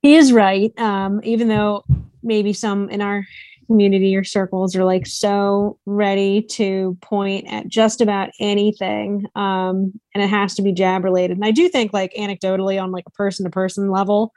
he 0.00 0.14
is 0.14 0.32
right 0.32 0.70
um 0.78 1.20
even 1.24 1.48
though 1.48 1.82
maybe 2.22 2.52
some 2.52 2.88
in 2.88 3.00
our 3.02 3.24
community 3.68 4.16
or 4.16 4.24
circles 4.24 4.74
are 4.74 4.84
like 4.84 5.06
so 5.06 5.78
ready 5.86 6.42
to 6.42 6.98
point 7.00 7.46
at 7.48 7.68
just 7.68 8.00
about 8.00 8.30
anything 8.40 9.24
um 9.36 9.92
and 10.14 10.24
it 10.24 10.28
has 10.28 10.54
to 10.54 10.62
be 10.62 10.72
jab 10.72 11.04
related. 11.04 11.36
And 11.36 11.44
i 11.44 11.50
do 11.50 11.68
think 11.68 11.92
like 11.92 12.12
anecdotally 12.14 12.82
on 12.82 12.90
like 12.90 13.04
a 13.06 13.12
person 13.12 13.44
to 13.44 13.50
person 13.50 13.90
level 13.90 14.32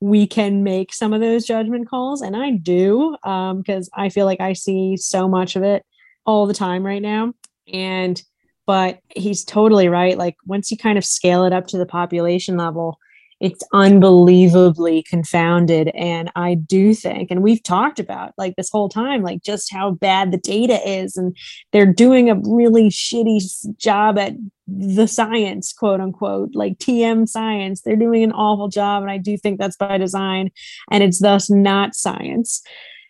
we 0.00 0.26
can 0.26 0.62
make 0.62 0.92
some 0.94 1.12
of 1.12 1.20
those 1.20 1.44
judgment 1.44 1.88
calls 1.88 2.22
and 2.22 2.36
i 2.36 2.50
do 2.50 3.16
um 3.24 3.58
because 3.58 3.90
i 3.94 4.08
feel 4.08 4.26
like 4.26 4.40
i 4.40 4.52
see 4.52 4.96
so 4.96 5.28
much 5.28 5.56
of 5.56 5.62
it 5.62 5.84
all 6.26 6.46
the 6.46 6.54
time 6.54 6.84
right 6.84 7.00
now. 7.00 7.32
And 7.72 8.20
but 8.66 8.98
he's 9.14 9.44
totally 9.44 9.88
right 9.88 10.18
like 10.18 10.36
once 10.44 10.72
you 10.72 10.76
kind 10.76 10.98
of 10.98 11.04
scale 11.04 11.44
it 11.44 11.52
up 11.52 11.68
to 11.68 11.78
the 11.78 11.86
population 11.86 12.56
level 12.56 12.98
it's 13.40 13.62
unbelievably 13.72 15.02
confounded. 15.02 15.88
And 15.94 16.30
i 16.36 16.54
do 16.54 16.94
think 16.94 17.30
and 17.30 17.42
we've 17.42 17.62
talked 17.62 17.98
about 17.98 18.32
like 18.38 18.56
this 18.56 18.70
whole 18.70 18.88
time 18.88 19.22
like 19.22 19.42
just 19.42 19.72
how 19.72 19.92
bad 19.92 20.32
the 20.32 20.38
data 20.38 20.80
is 20.88 21.16
and 21.16 21.36
they're 21.72 21.92
doing 21.92 22.30
a 22.30 22.40
really 22.44 22.88
shitty 22.88 23.76
job 23.76 24.18
at 24.18 24.34
the 24.66 25.06
science 25.06 25.72
quote 25.72 26.00
unquote 26.00 26.54
like 26.54 26.78
tm 26.78 27.28
science. 27.28 27.82
They're 27.82 27.96
doing 27.96 28.22
an 28.22 28.32
awful 28.32 28.68
job 28.68 29.02
and 29.02 29.10
i 29.10 29.18
do 29.18 29.36
think 29.36 29.58
that's 29.58 29.76
by 29.76 29.98
design 29.98 30.50
and 30.90 31.02
it's 31.02 31.20
thus 31.20 31.50
not 31.50 31.94
science. 31.94 32.62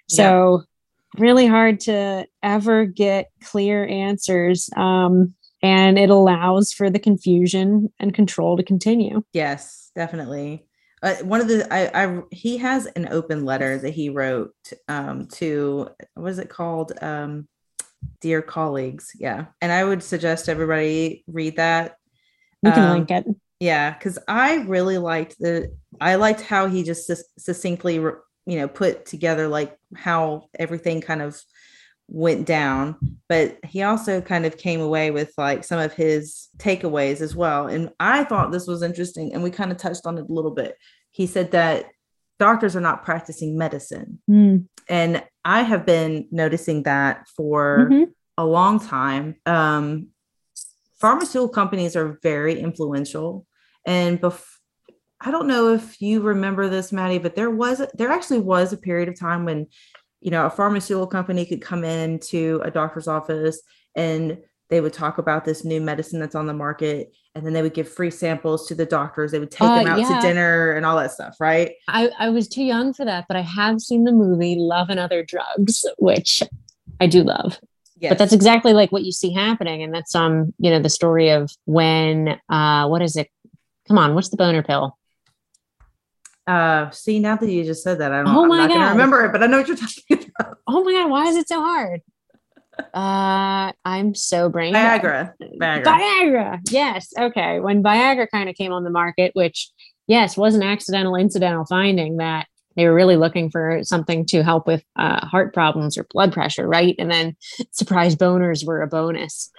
So 0.09 0.63
really 1.19 1.47
hard 1.47 1.81
to 1.81 2.27
ever 2.43 2.85
get 2.85 3.31
clear 3.43 3.87
answers. 3.87 4.69
Um, 4.77 5.35
and 5.63 5.99
it 5.99 6.11
allows 6.11 6.73
for 6.73 6.91
the 6.91 6.99
confusion 6.99 7.93
and 7.99 8.15
control 8.15 8.57
to 8.57 8.63
continue 8.63 9.23
Yes, 9.33 9.91
definitely. 9.95 10.67
Uh, 11.03 11.15
one 11.17 11.41
of 11.41 11.49
the 11.49 11.67
I, 11.73 12.05
I 12.05 12.23
he 12.31 12.57
has 12.59 12.87
an 12.87 13.09
open 13.11 13.45
letter 13.45 13.79
that 13.79 13.91
he 13.91 14.09
wrote 14.09 14.55
um, 14.89 15.27
to 15.35 15.89
what 16.15 16.31
is 16.31 16.39
it 16.39 16.49
called? 16.49 16.93
Um, 17.01 17.49
Dear 18.21 18.41
colleagues, 18.41 19.11
yeah. 19.19 19.47
And 19.61 19.73
I 19.73 19.83
would 19.85 20.03
suggest 20.03 20.49
everybody 20.49 21.25
read 21.27 21.57
that. 21.57 21.97
we 22.63 22.71
can 22.71 22.85
Um, 22.85 22.91
link 22.91 23.11
it 23.11 23.27
Yeah, 23.61 23.91
because 23.93 24.19
I 24.29 24.57
really 24.57 24.99
liked 24.99 25.39
the 25.39 25.75
I 26.01 26.15
liked 26.17 26.41
how 26.43 26.67
he 26.67 26.83
just 26.83 27.11
succinctly 27.39 27.95
you 27.95 28.23
know 28.47 28.69
put 28.69 29.07
together 29.07 29.49
like 29.49 29.77
how 29.95 30.45
everything 30.59 31.01
kind 31.01 31.21
of 31.21 31.41
went 32.09 32.47
down 32.47 32.97
but 33.29 33.59
he 33.65 33.83
also 33.83 34.21
kind 34.21 34.47
of 34.47 34.57
came 34.57 34.81
away 34.81 35.11
with 35.11 35.33
like 35.37 35.65
some 35.65 35.81
of 35.81 35.93
his 35.93 36.49
takeaways 36.59 37.21
as 37.21 37.35
well. 37.35 37.67
And 37.67 37.91
i 37.99 38.25
thought 38.25 38.53
this 38.53 38.67
was 38.67 38.83
interesting 38.83 39.33
and 39.33 39.43
we 39.43 39.51
kind 39.51 39.73
of 39.73 39.79
touched 39.79 40.07
on 40.07 40.19
it 40.19 40.29
a 40.29 40.33
little 40.33 40.53
bit. 40.53 40.77
He 41.11 41.27
said 41.27 41.51
that 41.53 41.87
doctors 42.39 42.77
are 42.77 42.81
not 42.81 43.05
practicing 43.05 43.59
medicine. 43.59 44.21
Mm, 44.31 44.67
and 44.89 45.25
i 45.45 45.63
have 45.63 45.87
been 45.87 46.29
noticing 46.31 46.85
that 46.85 47.27
for 47.37 47.89
mhm. 47.91 48.07
a 48.39 48.45
long 48.45 48.79
time. 48.79 49.37
Um, 49.47 50.09
pharmaceutical 51.01 51.49
companies 51.49 51.97
are 51.97 52.19
very 52.23 52.61
influential, 52.61 53.47
and 53.85 54.21
I 55.21 55.31
don't 55.31 55.47
know 55.47 55.73
if 55.73 56.01
you 56.01 56.21
remember 56.21 56.69
this, 56.69 56.93
Maddie, 56.93 57.19
but 57.19 57.35
there 57.35 57.51
was 57.51 57.81
there 57.95 58.11
actually 58.11 58.41
was 58.41 58.73
a 58.73 58.77
period 58.77 59.09
of 59.09 59.19
time 59.19 59.45
when 59.45 59.67
you 60.21 60.31
know, 60.31 60.47
a 60.47 60.51
pharmaceutical 60.51 61.07
company 61.07 61.45
could 61.47 61.61
come 61.63 61.85
into 61.85 62.61
a 62.65 62.71
doctor's 62.71 63.07
office 63.09 63.61
and 63.95 64.39
they 64.69 64.81
would 64.81 64.93
talk 64.93 65.19
about 65.19 65.45
this 65.45 65.65
new 65.65 65.81
medicine 65.81 66.19
that's 66.19 66.35
on 66.35 66.47
the 66.47 66.55
market 66.55 67.13
and 67.35 67.45
then 67.47 67.53
they 67.53 67.63
would 67.63 67.75
give 67.75 67.89
free 67.89 68.11
samples 68.11 68.67
to 68.67 68.75
the 68.75 68.87
doctors 68.87 69.31
they 69.31 69.39
would 69.39 69.51
take 69.51 69.69
Uh, 69.69 69.77
them 69.79 69.87
out 69.87 70.01
yeah. 70.01 70.09
to 70.21 70.21
dinner 70.27 70.73
and 70.73 70.85
all 70.85 70.97
that 70.97 71.13
stuff 71.13 71.37
right 71.39 71.73
I, 71.87 72.11
I 72.19 72.31
was 72.31 72.49
too 72.49 72.65
young 72.65 72.93
for 72.93 73.05
that, 73.05 73.27
but 73.29 73.37
I 73.37 73.43
have 73.43 73.81
seen 73.81 74.05
the 74.05 74.11
movie 74.13 74.57
Love 74.59 74.89
and 74.91 74.99
Other 74.99 75.23
Drugs, 75.23 75.85
which 75.99 76.43
I 76.99 77.07
do 77.07 77.23
love. 77.23 77.61
yes. 77.99 78.11
But 78.11 78.19
that's 78.19 78.33
exactly 78.33 78.73
like 78.73 78.91
what 78.91 79.05
you 79.05 79.13
see 79.13 79.33
happening. 79.33 79.83
And 79.83 79.95
that's 79.95 80.15
um, 80.15 80.53
you 80.59 80.71
know, 80.71 80.81
the 80.81 80.89
story 80.91 81.29
of 81.31 81.51
when 81.67 82.41
uh 82.49 82.89
what 82.89 83.03
is 83.03 83.17
it? 83.17 83.29
Come 83.87 83.99
on, 83.99 84.15
what's 84.15 84.31
the 84.31 84.37
boner 84.37 84.63
pill? 84.65 84.99
Uh 86.47 86.91
see 86.91 87.19
now 87.19 87.37
that 87.37 87.51
you 87.51 87.65
just 87.65 87.83
said 87.83 87.99
that 87.99 88.13
i 88.13 88.23
don't 88.23 88.29
Oh 88.29 88.45
i'm 88.45 88.49
not 88.49 88.69
gonna 88.69 88.91
remember 88.91 89.25
it 89.25 89.33
but 89.33 89.43
i 89.43 89.47
know 89.47 89.59
what 89.59 89.69
you're 89.69 89.77
talking 89.77 90.31
about 90.39 90.59
Oh 90.69 90.83
my 90.85 90.93
god, 90.93 91.11
why 91.11 91.27
is 91.27 91.37
it 91.37 91.49
so 91.49 91.61
hard? 91.61 92.01
Uh 92.93 93.73
I'm 93.85 94.15
so 94.15 94.49
brain 94.49 94.75
viagra 94.75 95.33
viagra 95.61 95.85
Viagra. 95.85 96.61
Yes. 96.71 97.09
Okay. 97.19 97.61
When 97.61 97.83
Viagra 97.83 98.29
kind 98.31 98.49
of 98.49 98.55
came 98.55 98.73
on 98.73 98.85
the 98.85 98.91
market, 98.91 99.33
which 99.35 99.71
yes, 100.07 100.37
was 100.37 100.55
an 100.55 100.63
accidental 100.63 101.17
incidental 101.17 101.65
finding 101.67 102.19
that 102.19 102.47
they 102.77 102.87
were 102.87 102.95
really 102.95 103.17
looking 103.17 103.51
for 103.51 103.81
something 103.83 104.27
to 104.27 104.43
help 104.43 104.67
with 104.67 104.85
uh, 104.97 105.25
heart 105.27 105.55
problems 105.55 105.97
or 105.97 106.07
blood 106.11 106.33
pressure, 106.33 106.69
right? 106.69 106.95
And 106.99 107.11
then 107.11 107.37
surprise 107.71 108.15
boners 108.15 108.67
were 108.67 108.83
a 108.83 108.87
bonus. 108.87 109.51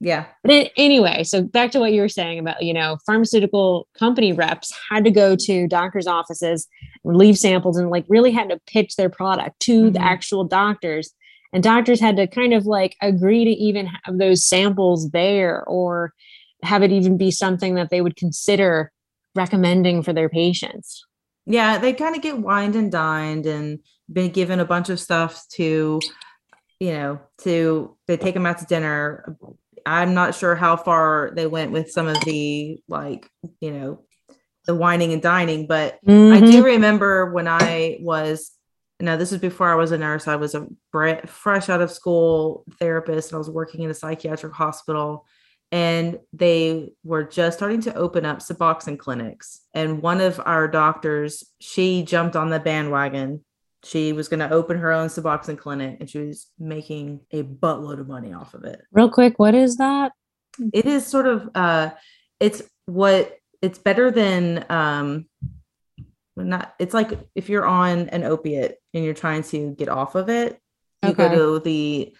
Yeah 0.00 0.26
But 0.44 0.70
anyway, 0.76 1.24
so 1.24 1.42
back 1.42 1.70
to 1.72 1.78
what 1.80 1.92
you 1.92 2.00
were 2.00 2.08
saying 2.08 2.38
about, 2.38 2.62
you 2.62 2.72
know, 2.72 2.96
pharmaceutical 3.06 3.86
company 3.98 4.32
reps 4.32 4.72
had 4.90 5.04
to 5.04 5.10
go 5.10 5.36
to 5.36 5.68
doctors' 5.68 6.06
offices, 6.06 6.66
leave 7.04 7.36
samples, 7.38 7.76
and 7.76 7.90
like 7.90 8.04
really 8.08 8.30
had 8.30 8.48
to 8.48 8.60
pitch 8.66 8.96
their 8.96 9.10
product 9.10 9.60
to 9.60 9.90
the 9.90 9.98
Mhm. 9.98 10.04
actual 10.04 10.44
doctors. 10.44 11.12
And 11.52 11.62
doctors 11.62 12.00
had 12.00 12.16
to 12.16 12.26
kind 12.26 12.54
of 12.54 12.64
like 12.66 12.96
agree 13.02 13.44
to 13.44 13.50
even 13.50 13.86
have 14.04 14.18
those 14.18 14.44
samples 14.44 15.10
there 15.10 15.64
or 15.66 16.12
have 16.62 16.82
it 16.82 16.92
even 16.92 17.16
be 17.16 17.30
something 17.30 17.74
that 17.74 17.90
they 17.90 18.00
would 18.00 18.16
consider 18.16 18.92
recommending 19.34 20.02
for 20.02 20.12
their 20.12 20.28
patients. 20.28 21.04
yeah 21.46 21.78
they 21.78 21.92
kind 21.92 22.14
of 22.14 22.20
get 22.22 22.38
wined 22.38 22.76
and 22.76 22.92
dined 22.92 23.46
and 23.46 23.78
been 24.12 24.30
given 24.30 24.60
a 24.60 24.64
bunch 24.64 24.88
of 24.90 25.00
stuff 25.00 25.46
to 25.48 25.98
you 26.78 26.92
know 26.92 27.18
to 27.38 27.96
they 28.06 28.16
take 28.16 28.34
them 28.34 28.44
out 28.44 28.58
to 28.58 28.66
dinner 28.66 29.36
i'm 29.86 30.14
not 30.14 30.34
sure 30.34 30.54
how 30.54 30.76
far 30.76 31.32
they 31.34 31.46
went 31.46 31.72
with 31.72 31.90
some 31.90 32.06
of 32.06 32.16
the 32.24 32.78
like 32.88 33.28
you 33.60 33.70
know 33.70 34.02
the 34.66 34.74
whining 34.74 35.12
and 35.12 35.22
dining 35.22 35.66
but 35.66 35.98
I 36.06 36.06
Mhm. 36.40 36.52
do 36.52 36.64
remember 36.64 37.32
when 37.32 37.48
I 37.48 37.96
was, 38.00 38.52
now 39.00 39.16
this 39.16 39.30
was 39.32 39.40
before 39.40 39.70
I 39.70 39.74
was 39.74 39.90
a 39.90 39.98
nurse. 39.98 40.28
I 40.28 40.36
was 40.36 40.54
a 40.54 40.66
fresh 41.26 41.68
out 41.70 41.80
of 41.80 41.90
school 41.90 42.64
therapist 42.78 43.30
and 43.30 43.36
I 43.36 43.38
was 43.38 43.48
working 43.50 43.82
in 43.82 43.90
a 43.90 43.94
psychiatric 43.94 44.52
hospital. 44.52 45.24
And 45.72 46.18
they 46.34 46.90
were 47.04 47.24
just 47.24 47.56
starting 47.58 47.80
to 47.82 47.94
open 47.94 48.26
up 48.26 48.40
Suboxone 48.40 48.98
clinics. 48.98 49.60
And 49.72 50.02
one 50.02 50.20
of 50.20 50.38
our 50.44 50.68
doctors, 50.68 51.42
she 51.60 52.02
jumped 52.02 52.36
on 52.36 52.50
the 52.50 52.60
bandwagon. 52.60 53.42
She 53.82 54.12
was 54.12 54.28
going 54.28 54.40
to 54.40 54.50
open 54.50 54.76
her 54.78 54.92
own 54.92 55.08
Suboxone 55.08 55.56
clinic 55.58 55.96
and 56.00 56.08
she 56.10 56.18
was 56.18 56.48
making 56.58 57.20
a 57.30 57.42
buttload 57.42 57.98
of 58.00 58.08
money 58.08 58.32
off 58.32 58.52
of 58.54 58.64
it 58.64 58.80
Real 58.92 59.08
quick, 59.10 59.38
what 59.38 59.54
is 59.54 59.76
that? 59.76 60.12
it 60.72 60.84
is 60.84 61.06
sort 61.06 61.26
of 61.26 61.48
uh 61.54 61.90
it's 62.40 62.60
what 62.86 63.38
it's 63.62 63.78
better 63.78 64.10
than 64.10 64.66
um 64.68 65.26
not 66.36 66.74
it's 66.78 66.92
like 66.92 67.10
if 67.34 67.48
you're 67.48 67.64
on 67.64 68.08
an 68.10 68.24
opiate 68.24 68.76
and 68.92 69.04
you're 69.04 69.14
trying 69.14 69.42
to 69.44 69.74
get 69.76 69.88
off 69.88 70.14
of 70.16 70.28
it 70.28 70.58
you 71.02 71.10
Okay. 71.10 71.28
go 71.28 71.58
to 71.58 71.64
the 71.64 72.14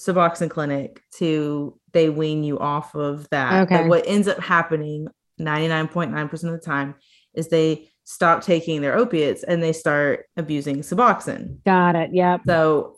suboxone 0.00 0.50
clinic 0.50 1.00
to 1.14 1.78
they 1.92 2.10
wean 2.10 2.42
you 2.42 2.58
off 2.58 2.94
of 2.94 3.28
that 3.30 3.62
Okay. 3.62 3.76
but 3.82 3.88
what 3.88 4.04
ends 4.06 4.28
up 4.28 4.38
happening 4.40 5.06
99.9% 5.40 6.32
of 6.32 6.40
the 6.52 6.58
time 6.58 6.96
is 7.34 7.48
they 7.48 7.88
stop 8.06 8.42
taking 8.42 8.80
their 8.80 8.96
opiates 8.96 9.42
and 9.42 9.62
they 9.62 9.72
start 9.72 10.26
abusing 10.36 10.78
suboxone 10.78 11.62
Got 11.64 11.96
it. 11.96 12.10
Yep. 12.14 12.42
so 12.46 12.94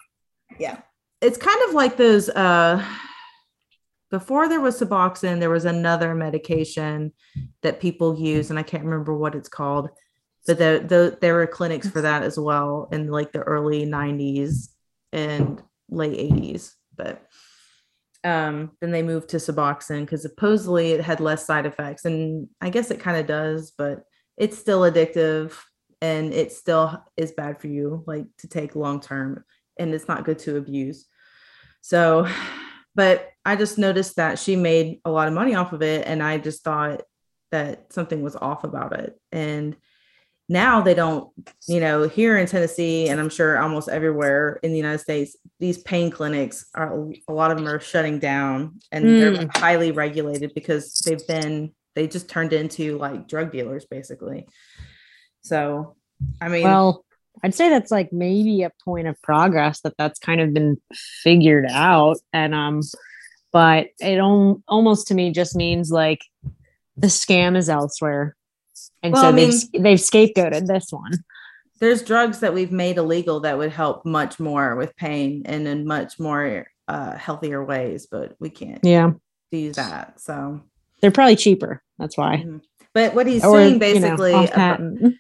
yeah, 0.58 0.78
it's 1.20 1.36
kind 1.36 1.60
of 1.68 1.74
like 1.74 1.96
those 1.96 2.28
uh 2.28 2.84
before 4.10 4.48
there 4.48 4.60
was 4.60 4.80
Suboxone, 4.80 5.38
there 5.38 5.50
was 5.50 5.64
another 5.64 6.14
medication 6.14 7.12
that 7.62 7.80
people 7.80 8.18
use, 8.18 8.50
and 8.50 8.58
I 8.58 8.62
can't 8.62 8.84
remember 8.84 9.14
what 9.14 9.34
it's 9.34 9.48
called, 9.48 9.90
but 10.46 10.58
the, 10.58 10.84
the, 10.86 11.18
there 11.20 11.34
were 11.34 11.46
clinics 11.46 11.88
for 11.88 12.00
that 12.00 12.22
as 12.22 12.38
well 12.38 12.88
in 12.90 13.08
like 13.08 13.32
the 13.32 13.40
early 13.40 13.84
90s 13.84 14.68
and 15.12 15.62
late 15.90 16.18
80s. 16.18 16.72
But 16.96 17.22
um, 18.24 18.72
then 18.80 18.90
they 18.90 19.02
moved 19.02 19.28
to 19.30 19.36
Suboxone 19.36 20.00
because 20.00 20.22
supposedly 20.22 20.92
it 20.92 21.02
had 21.02 21.20
less 21.20 21.44
side 21.44 21.66
effects, 21.66 22.06
and 22.06 22.48
I 22.62 22.70
guess 22.70 22.90
it 22.90 23.00
kind 23.00 23.18
of 23.18 23.26
does, 23.26 23.72
but 23.76 24.04
it's 24.38 24.56
still 24.56 24.80
addictive 24.82 25.52
and 26.00 26.32
it 26.32 26.52
still 26.52 27.04
is 27.16 27.32
bad 27.32 27.60
for 27.60 27.66
you, 27.66 28.04
like 28.06 28.26
to 28.38 28.48
take 28.48 28.76
long 28.76 29.00
term, 29.00 29.44
and 29.78 29.92
it's 29.92 30.08
not 30.08 30.24
good 30.24 30.38
to 30.40 30.56
abuse. 30.56 31.06
So, 31.80 32.28
but 32.94 33.30
I 33.44 33.56
just 33.56 33.78
noticed 33.78 34.16
that 34.16 34.38
she 34.38 34.56
made 34.56 35.00
a 35.04 35.10
lot 35.10 35.28
of 35.28 35.34
money 35.34 35.54
off 35.54 35.72
of 35.72 35.82
it, 35.82 36.06
and 36.06 36.22
I 36.22 36.38
just 36.38 36.62
thought 36.62 37.02
that 37.50 37.92
something 37.92 38.22
was 38.22 38.36
off 38.36 38.62
about 38.62 38.98
it. 38.98 39.18
And 39.32 39.76
now 40.48 40.80
they 40.80 40.94
don't, 40.94 41.30
you 41.66 41.80
know, 41.80 42.08
here 42.08 42.38
in 42.38 42.46
Tennessee, 42.46 43.08
and 43.08 43.20
I'm 43.20 43.28
sure 43.28 43.58
almost 43.58 43.88
everywhere 43.88 44.58
in 44.62 44.70
the 44.70 44.78
United 44.78 44.98
States, 44.98 45.36
these 45.60 45.78
pain 45.78 46.10
clinics 46.10 46.66
are 46.74 47.10
a 47.28 47.32
lot 47.32 47.50
of 47.50 47.58
them 47.58 47.68
are 47.68 47.80
shutting 47.80 48.18
down 48.18 48.78
and 48.90 49.04
they're 49.04 49.42
hmm. 49.42 49.48
highly 49.54 49.92
regulated 49.92 50.54
because 50.54 50.94
they've 51.04 51.26
been 51.26 51.72
they 51.98 52.06
just 52.06 52.28
turned 52.30 52.52
into 52.52 52.96
like 52.96 53.26
drug 53.26 53.50
dealers 53.50 53.84
basically. 53.84 54.46
So, 55.42 55.96
I 56.40 56.48
mean, 56.48 56.62
Well, 56.62 57.04
I'd 57.42 57.54
say 57.56 57.68
that's 57.70 57.90
like 57.90 58.12
maybe 58.12 58.62
a 58.62 58.70
point 58.84 59.08
of 59.08 59.20
progress 59.20 59.80
that 59.80 59.94
that's 59.98 60.20
kind 60.20 60.40
of 60.40 60.54
been 60.54 60.76
figured 61.24 61.66
out. 61.68 62.18
And, 62.32 62.54
um, 62.54 62.82
but 63.52 63.88
it 63.98 64.18
al- 64.18 64.62
almost 64.68 65.08
to 65.08 65.14
me 65.14 65.32
just 65.32 65.56
means 65.56 65.90
like 65.90 66.20
the 66.96 67.08
scam 67.08 67.56
is 67.56 67.68
elsewhere. 67.68 68.36
And 69.02 69.12
Well, 69.12 69.22
so 69.22 69.28
I 69.30 69.32
they've, 69.32 69.48
mean- 69.72 69.82
they've 69.82 69.98
scapegoated 69.98 70.66
this 70.68 70.86
one. 70.90 71.12
there's 71.80 72.02
drugs 72.02 72.38
that 72.40 72.54
we've 72.54 72.72
made 72.72 72.96
illegal 72.98 73.40
that 73.40 73.58
would 73.58 73.72
help 73.72 74.04
much 74.06 74.38
more 74.38 74.76
with 74.76 74.94
pain 74.96 75.42
and 75.46 75.66
in 75.66 75.84
much 75.84 76.18
more 76.20 76.66
uh, 76.86 77.16
healthier 77.16 77.64
ways, 77.64 78.06
but 78.08 78.34
we 78.38 78.50
can't 78.50 78.84
Yeah. 78.84 79.12
do 79.50 79.72
that. 79.72 80.20
So, 80.20 80.60
They're 81.00 81.10
probably 81.10 81.36
cheaper. 81.36 81.82
That's 81.98 82.16
why. 82.16 82.44
Mhm. 82.46 82.60
but 82.94 83.14
what 83.14 83.26
he's 83.26 83.44
Or, 83.44 83.56
saying 83.58 83.68
you 83.68 83.74
know, 83.74 83.78
basically, 83.78 84.32
off 84.32 84.46
about- 84.48 84.56
patent. 84.78 85.14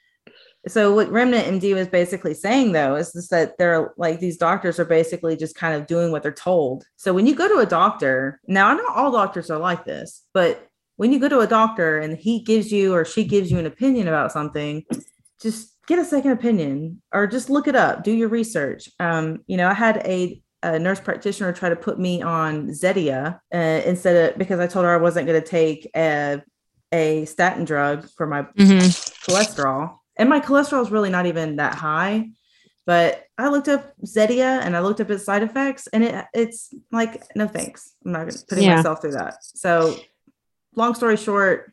so 0.66 0.92
what 0.94 1.10
Remnant 1.10 1.46
MD 1.46 1.74
was 1.74 1.86
basically 1.88 2.34
saying 2.34 2.72
though 2.72 2.96
is 2.96 3.12
just 3.12 3.30
that 3.30 3.56
they're 3.58 3.92
like 3.96 4.20
these 4.20 4.36
doctors 4.36 4.78
are 4.80 4.84
basically 4.84 5.36
just 5.36 5.54
kind 5.54 5.74
of 5.74 5.86
doing 5.86 6.10
what 6.10 6.22
they're 6.22 6.32
told. 6.32 6.84
So 6.96 7.12
when 7.14 7.26
you 7.26 7.34
go 7.34 7.48
to 7.48 7.58
a 7.58 7.66
doctor, 7.66 8.40
now 8.48 8.68
I 8.68 8.74
know 8.74 8.86
all 8.94 9.10
doctors 9.12 9.50
are 9.50 9.58
like 9.58 9.84
this, 9.84 10.24
but 10.34 10.66
when 10.96 11.12
you 11.12 11.20
go 11.20 11.28
to 11.28 11.40
a 11.40 11.46
doctor 11.46 11.98
and 11.98 12.16
he 12.16 12.40
gives 12.40 12.72
you 12.72 12.92
or 12.94 13.04
she 13.04 13.22
gives 13.24 13.50
you 13.52 13.58
an 13.58 13.66
opinion 13.66 14.08
about 14.08 14.32
something, 14.32 14.84
just 15.40 15.74
get 15.86 15.98
a 16.00 16.04
second 16.04 16.32
opinion 16.32 17.00
or 17.14 17.26
just 17.28 17.48
look 17.48 17.68
it 17.68 17.76
up, 17.76 18.02
do 18.02 18.10
your 18.12 18.28
research. 18.28 18.90
Um, 18.98 19.44
you 19.46 19.56
know, 19.56 19.68
I 19.68 19.74
had 19.74 19.98
a 20.04 20.42
a 20.62 20.78
nurse 20.78 21.00
practitioner 21.00 21.52
try 21.52 21.68
to 21.68 21.76
put 21.76 21.98
me 21.98 22.22
on 22.22 22.68
Zetia 22.68 23.40
uh, 23.54 23.56
instead 23.86 24.32
of 24.32 24.38
because 24.38 24.60
I 24.60 24.66
told 24.66 24.84
her 24.84 24.94
I 24.94 24.98
wasn't 24.98 25.26
going 25.26 25.40
to 25.40 25.46
take 25.46 25.88
a 25.94 26.42
a 26.92 27.24
statin 27.26 27.64
drug 27.64 28.08
for 28.16 28.26
my 28.26 28.46
cholesterol. 29.26 29.98
And 30.16 30.28
my 30.28 30.40
cholesterol 30.40 30.82
is 30.82 30.90
really 30.90 31.10
not 31.10 31.26
even 31.26 31.56
that 31.56 31.74
high. 31.74 32.30
But 32.86 33.24
I 33.36 33.48
looked 33.48 33.68
up 33.68 33.92
Zetia 34.04 34.62
and 34.62 34.74
I 34.74 34.80
looked 34.80 35.00
up 35.00 35.10
its 35.10 35.24
side 35.24 35.42
effects, 35.42 35.86
and 35.88 36.02
it 36.02 36.24
it's 36.32 36.72
like, 36.90 37.22
no 37.36 37.46
thanks. 37.46 37.92
I'm 38.04 38.12
not 38.12 38.34
putting 38.48 38.64
Yeah. 38.64 38.76
myself 38.76 39.02
through 39.02 39.12
that. 39.12 39.34
So 39.44 39.94
long 40.74 40.94
story 40.94 41.18
short, 41.18 41.72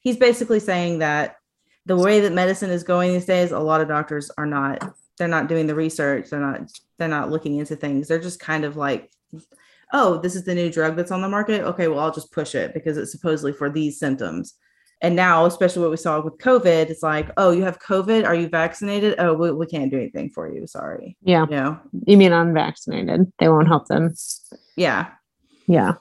he's 0.00 0.16
basically 0.16 0.60
saying 0.60 1.00
that 1.00 1.36
the 1.84 1.96
way 1.96 2.20
that 2.20 2.32
medicine 2.32 2.70
is 2.70 2.84
going 2.84 3.12
these 3.12 3.26
days, 3.26 3.50
a 3.50 3.58
lot 3.58 3.80
of 3.80 3.88
doctors 3.88 4.30
are 4.38 4.46
not, 4.46 4.94
they're 5.18 5.28
not 5.28 5.48
doing 5.48 5.66
the 5.66 5.74
research, 5.74 6.30
they're 6.30 6.40
not, 6.40 6.70
they're 6.98 7.08
not 7.08 7.30
looking 7.30 7.56
into 7.56 7.76
things. 7.76 8.08
They're 8.08 8.20
just 8.20 8.40
kind 8.40 8.64
of 8.64 8.76
like, 8.76 9.10
oh, 9.92 10.18
this 10.18 10.34
is 10.34 10.44
the 10.44 10.54
new 10.54 10.70
drug 10.70 10.96
that's 10.96 11.10
on 11.10 11.22
the 11.22 11.28
market. 11.28 11.62
Okay, 11.62 11.88
well, 11.88 12.00
I'll 12.00 12.12
just 12.12 12.32
push 12.32 12.54
it 12.54 12.74
because 12.74 12.96
it's 12.96 13.12
supposedly 13.12 13.52
for 13.52 13.70
these 13.70 13.98
symptoms. 13.98 14.54
And 15.02 15.14
now, 15.14 15.44
especially 15.44 15.82
what 15.82 15.90
we 15.90 15.98
saw 15.98 16.20
with 16.20 16.38
COVID, 16.38 16.88
it's 16.88 17.02
like, 17.02 17.30
oh, 17.36 17.50
you 17.50 17.62
have 17.64 17.78
COVID. 17.78 18.26
Are 18.26 18.34
you 18.34 18.48
vaccinated? 18.48 19.16
Oh, 19.18 19.34
we, 19.34 19.52
we 19.52 19.66
can't 19.66 19.90
do 19.90 19.98
anything 19.98 20.30
for 20.30 20.50
you. 20.50 20.66
Sorry. 20.66 21.16
Yeah. 21.22 21.44
You 21.44 21.56
know? 21.56 21.80
You 22.06 22.16
mean 22.16 22.32
unvaccinated? 22.32 23.30
They 23.38 23.48
won't 23.48 23.68
help 23.68 23.88
them. 23.88 24.14
Yeah. 24.74 25.08
Yeah. 25.66 25.94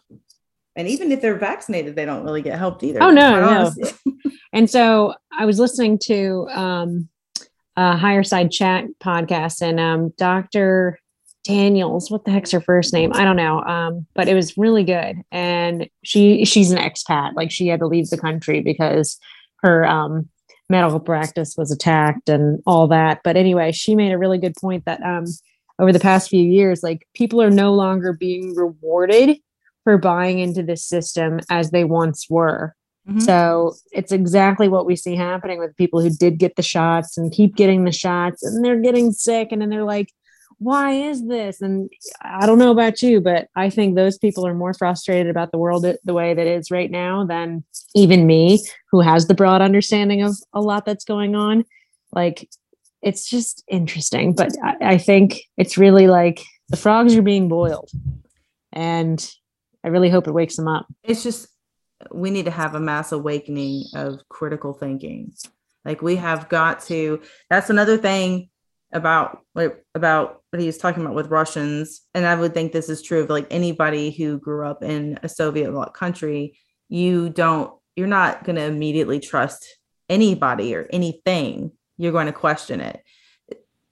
And 0.77 0.87
even 0.87 1.11
if 1.11 1.21
they're 1.21 1.37
vaccinated, 1.37 1.95
they 1.95 2.05
don't 2.05 2.23
really 2.23 2.41
get 2.41 2.57
helped 2.57 2.83
either. 2.83 3.03
Oh, 3.03 3.11
no, 3.11 3.39
no. 3.39 3.71
And 4.53 4.69
so 4.69 5.13
I 5.37 5.45
was 5.45 5.59
listening 5.59 5.99
to 6.03 6.47
um, 6.49 7.09
uh, 7.77 7.97
Higherside 7.97 8.51
Chat 8.51 8.85
podcast, 9.01 9.61
and 9.61 9.79
um, 9.79 10.13
Dr. 10.17 10.99
Daniels, 11.45 12.09
what 12.09 12.25
the 12.25 12.31
heck's 12.31 12.51
her 12.51 12.59
first 12.59 12.91
name? 12.91 13.11
I 13.13 13.23
don't 13.23 13.35
know. 13.35 13.61
Um, 13.61 14.07
but 14.15 14.27
it 14.27 14.33
was 14.33 14.57
really 14.57 14.83
good. 14.83 15.17
And 15.31 15.87
she 16.03 16.43
she's 16.43 16.71
an 16.71 16.79
expat. 16.79 17.35
Like 17.35 17.51
she 17.51 17.67
had 17.67 17.79
to 17.79 17.87
leave 17.87 18.09
the 18.09 18.17
country 18.17 18.61
because 18.61 19.17
her 19.57 19.85
um 19.85 20.27
medical 20.69 20.99
practice 20.99 21.55
was 21.55 21.71
attacked 21.71 22.29
and 22.29 22.61
all 22.65 22.87
that. 22.87 23.21
But 23.23 23.37
anyway, 23.37 23.71
she 23.71 23.95
made 23.95 24.11
a 24.11 24.17
really 24.17 24.39
good 24.39 24.55
point 24.59 24.85
that 24.85 25.01
um 25.03 25.25
over 25.77 25.93
the 25.93 25.99
past 25.99 26.29
few 26.29 26.41
years, 26.41 26.81
like 26.81 27.07
people 27.13 27.41
are 27.41 27.51
no 27.51 27.73
longer 27.73 28.13
being 28.13 28.55
rewarded 28.55 29.37
for 29.83 29.97
buying 29.99 30.39
into 30.39 30.63
this 30.63 30.83
system 30.83 31.39
as 31.49 31.69
they 31.69 31.83
once 31.83 32.27
were. 32.29 32.75
Mm-hmm. 33.07 33.19
So 33.19 33.75
it's 33.91 34.11
exactly 34.11 34.67
what 34.67 34.85
we 34.85 34.95
see 34.95 35.15
happening 35.15 35.59
with 35.59 35.77
people 35.77 36.01
who 36.01 36.09
did 36.09 36.39
get 36.39 36.55
the 36.55 36.63
shots 36.63 37.17
and 37.17 37.31
keep 37.31 37.55
getting 37.55 37.83
the 37.83 37.91
shots 37.91 38.43
and 38.43 38.65
they're 38.65 38.81
getting 38.81 39.11
sick 39.11 39.49
and 39.51 39.61
then 39.61 39.69
they're 39.69 39.83
like, 39.83 40.11
why 40.57 40.91
is 40.91 41.27
this? 41.27 41.61
And 41.61 41.89
I 42.21 42.45
don't 42.45 42.57
know 42.57 42.71
about 42.71 43.01
you, 43.01 43.19
but 43.19 43.47
I 43.55 43.69
think 43.69 43.95
those 43.95 44.17
people 44.17 44.47
are 44.47 44.53
more 44.53 44.73
frustrated 44.73 45.29
about 45.29 45.51
the 45.51 45.57
world 45.57 45.85
the 46.03 46.13
way 46.13 46.33
that 46.33 46.47
is 46.47 46.71
right 46.71 46.89
now 46.89 47.25
than 47.25 47.63
even 47.93 48.25
me, 48.25 48.65
who 48.89 49.01
has 49.01 49.27
the 49.27 49.33
broad 49.33 49.61
understanding 49.61 50.23
of 50.23 50.35
a 50.53 50.61
lot 50.61 50.85
that's 50.85 51.05
going 51.05 51.35
on. 51.35 51.65
Like, 52.13 52.49
it's 53.01 53.29
just 53.29 53.63
interesting. 53.67 54.33
But 54.33 54.53
I, 54.63 54.93
I 54.93 54.97
think 54.97 55.41
it's 55.57 55.77
really 55.77 56.07
like 56.07 56.41
the 56.69 56.77
frogs 56.77 57.15
are 57.15 57.21
being 57.21 57.49
boiled. 57.49 57.91
And 58.71 59.29
I 59.83 59.89
really 59.89 60.09
hope 60.09 60.27
it 60.27 60.33
wakes 60.33 60.55
them 60.55 60.67
up. 60.67 60.87
It's 61.03 61.21
just, 61.21 61.47
we 62.11 62.29
need 62.29 62.45
to 62.45 62.51
have 62.51 62.75
a 62.75 62.79
mass 62.79 63.11
awakening 63.11 63.85
of 63.95 64.19
critical 64.29 64.73
thinking. 64.73 65.33
Like, 65.83 66.01
we 66.01 66.15
have 66.15 66.49
got 66.49 66.81
to, 66.85 67.21
that's 67.49 67.69
another 67.69 67.97
thing 67.97 68.49
about 68.91 69.39
what 69.53 69.83
about 69.93 70.41
what 70.49 70.61
he 70.61 70.67
was 70.67 70.77
talking 70.77 71.03
about 71.03 71.15
with 71.15 71.27
Russians, 71.27 72.01
and 72.13 72.25
I 72.25 72.35
would 72.35 72.53
think 72.53 72.71
this 72.71 72.87
is 72.89 73.01
true 73.01 73.21
of 73.21 73.29
like 73.29 73.47
anybody 73.51 74.09
who 74.09 74.39
grew 74.39 74.65
up 74.65 74.83
in 74.83 75.19
a 75.21 75.29
Soviet 75.29 75.71
country. 75.93 76.57
You 76.87 77.29
don't, 77.29 77.73
you're 77.95 78.07
not 78.07 78.43
going 78.45 78.55
to 78.55 78.63
immediately 78.63 79.19
trust 79.19 79.67
anybody 80.07 80.75
or 80.75 80.87
anything. 80.91 81.71
You're 81.97 82.13
going 82.13 82.27
to 82.27 82.33
question 82.33 82.79
it. 82.79 83.01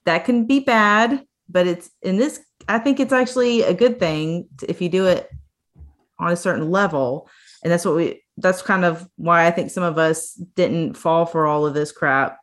That 0.06 0.26
can 0.26 0.46
be 0.46 0.62
bad, 0.62 1.26
but 1.50 1.68
it's 1.68 1.90
in 2.02 2.18
this. 2.18 2.40
I 2.68 2.80
think 2.80 3.00
it's 3.00 3.14
actually 3.14 3.64
a 3.64 3.74
good 3.74 4.00
thing 4.00 4.48
if 4.68 4.82
you 4.82 4.90
do 4.90 5.08
it 5.08 5.30
on 6.20 6.32
a 6.32 6.38
certain 6.38 6.72
level, 6.72 7.30
and 7.64 7.72
that's 7.72 7.86
what 7.86 7.96
we. 7.96 8.22
That's 8.38 8.62
kind 8.62 8.84
of 8.84 9.08
why 9.16 9.46
I 9.46 9.52
think 9.52 9.70
some 9.70 9.84
of 9.84 9.98
us 9.98 10.34
didn't 10.34 10.96
fall 10.96 11.26
for 11.26 11.46
all 11.46 11.66
of 11.66 11.74
this 11.74 11.92
crap 11.92 12.40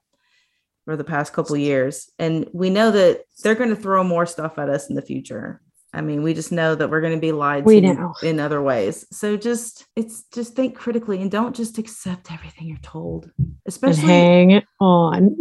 for 0.91 0.97
the 0.97 1.05
past 1.05 1.33
couple 1.33 1.57
years 1.57 2.11
and 2.19 2.49
we 2.53 2.71
know 2.71 2.91
that 2.91 3.23
they're 3.45 3.55
going 3.55 3.71
to 3.71 3.77
throw 3.77 4.03
more 4.03 4.27
stuff 4.27 4.59
at 4.59 4.69
us 4.69 4.89
in 4.89 4.97
the 4.97 5.03
future 5.03 5.61
i 5.93 6.01
mean 6.01 6.23
we 6.23 6.35
just 6.35 6.51
know 6.51 6.75
that 6.75 6.91
we're 6.91 7.01
going 7.01 7.15
to 7.15 7.21
be 7.21 7.31
lied 7.31 7.65
we 7.65 7.81
to 7.81 7.95
know. 7.95 8.13
in 8.23 8.41
other 8.41 8.61
ways 8.61 9.07
so 9.13 9.37
just 9.37 9.87
it's 9.95 10.25
just 10.35 10.57
think 10.57 10.75
critically 10.75 11.23
and 11.23 11.31
don't 11.31 11.55
just 11.55 11.79
accept 11.79 12.33
everything 12.33 12.67
you're 12.67 12.79
told 12.79 13.31
especially 13.67 14.03
and 14.11 14.51
hang 14.51 14.63
on 14.81 15.37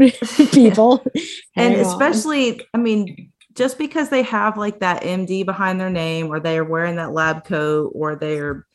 people 0.51 1.03
and 1.56 1.73
especially 1.76 2.60
on. 2.60 2.65
i 2.76 2.77
mean 2.77 3.31
just 3.53 3.77
because 3.77 4.10
they 4.10 4.22
have 4.22 4.56
like 4.56 4.81
that 4.81 5.01
md 5.01 5.45
behind 5.45 5.80
their 5.80 5.89
name 5.89 6.27
or 6.27 6.39
they 6.39 6.57
are 6.57 6.64
wearing 6.64 6.97
that 6.97 7.11
lab 7.11 7.43
coat 7.43 7.91
or 7.95 8.15
they're 8.15 8.68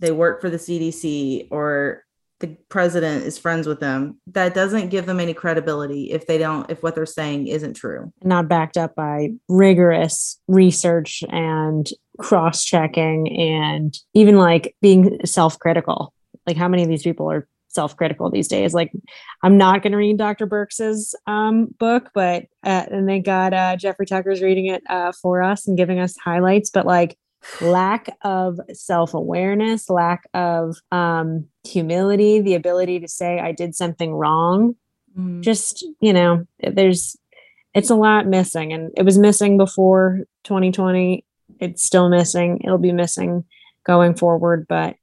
they 0.00 0.10
work 0.10 0.40
for 0.40 0.50
the 0.50 0.56
cdc 0.56 1.46
or 1.50 2.04
the 2.40 2.56
president 2.70 3.24
is 3.24 3.38
friends 3.38 3.66
with 3.66 3.80
them 3.80 4.18
that 4.26 4.54
doesn't 4.54 4.88
give 4.88 5.06
them 5.06 5.20
any 5.20 5.34
credibility 5.34 6.10
if 6.10 6.26
they 6.26 6.38
don't 6.38 6.68
if 6.70 6.82
what 6.82 6.94
they're 6.94 7.06
saying 7.06 7.46
isn't 7.46 7.74
true. 7.74 8.12
Not 8.24 8.48
backed 8.48 8.76
up 8.76 8.94
by 8.94 9.28
rigorous 9.48 10.40
research 10.48 11.22
and 11.28 11.88
cross-checking 12.18 13.28
and 13.38 13.96
even 14.14 14.38
like 14.38 14.74
being 14.80 15.24
self-critical. 15.24 16.12
Like 16.46 16.56
how 16.56 16.68
many 16.68 16.82
of 16.82 16.88
these 16.88 17.02
people 17.02 17.30
are 17.30 17.46
self-critical 17.68 18.30
these 18.30 18.48
days? 18.48 18.72
Like 18.74 18.90
i'm 19.42 19.56
not 19.56 19.82
going 19.82 19.92
to 19.92 19.98
read 19.98 20.16
dr 20.16 20.44
Birx's 20.46 21.14
um, 21.26 21.66
book 21.78 22.10
but 22.14 22.44
uh, 22.64 22.86
and 22.90 23.08
they 23.08 23.20
got 23.20 23.52
uh, 23.52 23.76
jeffrey 23.76 24.06
tucker's 24.06 24.42
reading 24.42 24.66
it 24.66 24.82
uh, 24.88 25.12
for 25.12 25.42
us 25.42 25.68
and 25.68 25.76
giving 25.76 26.00
us 26.00 26.16
highlights 26.16 26.70
but 26.70 26.86
like 26.86 27.16
lack 27.60 28.16
of 28.22 28.60
self-awareness 28.72 29.88
lack 29.88 30.28
of 30.34 30.76
um, 30.92 31.46
humility 31.64 32.40
the 32.40 32.54
ability 32.54 33.00
to 33.00 33.08
say 33.08 33.38
i 33.40 33.52
did 33.52 33.74
something 33.74 34.12
wrong. 34.12 34.74
Mm. 35.18 35.40
just 35.40 35.84
you 36.00 36.12
know 36.12 36.46
there's 36.60 37.16
it's 37.74 37.90
a 37.90 37.96
lot 37.96 38.26
missing 38.26 38.72
and 38.72 38.92
it 38.96 39.04
was 39.04 39.18
missing 39.18 39.56
before 39.56 40.20
2020 40.44 41.24
it's 41.58 41.82
still 41.84 42.08
missing. 42.08 42.60
It'll 42.64 42.78
be 42.78 42.92
missing 42.92 43.44
going 43.84 44.14
forward 44.14 44.66
but 44.68 44.96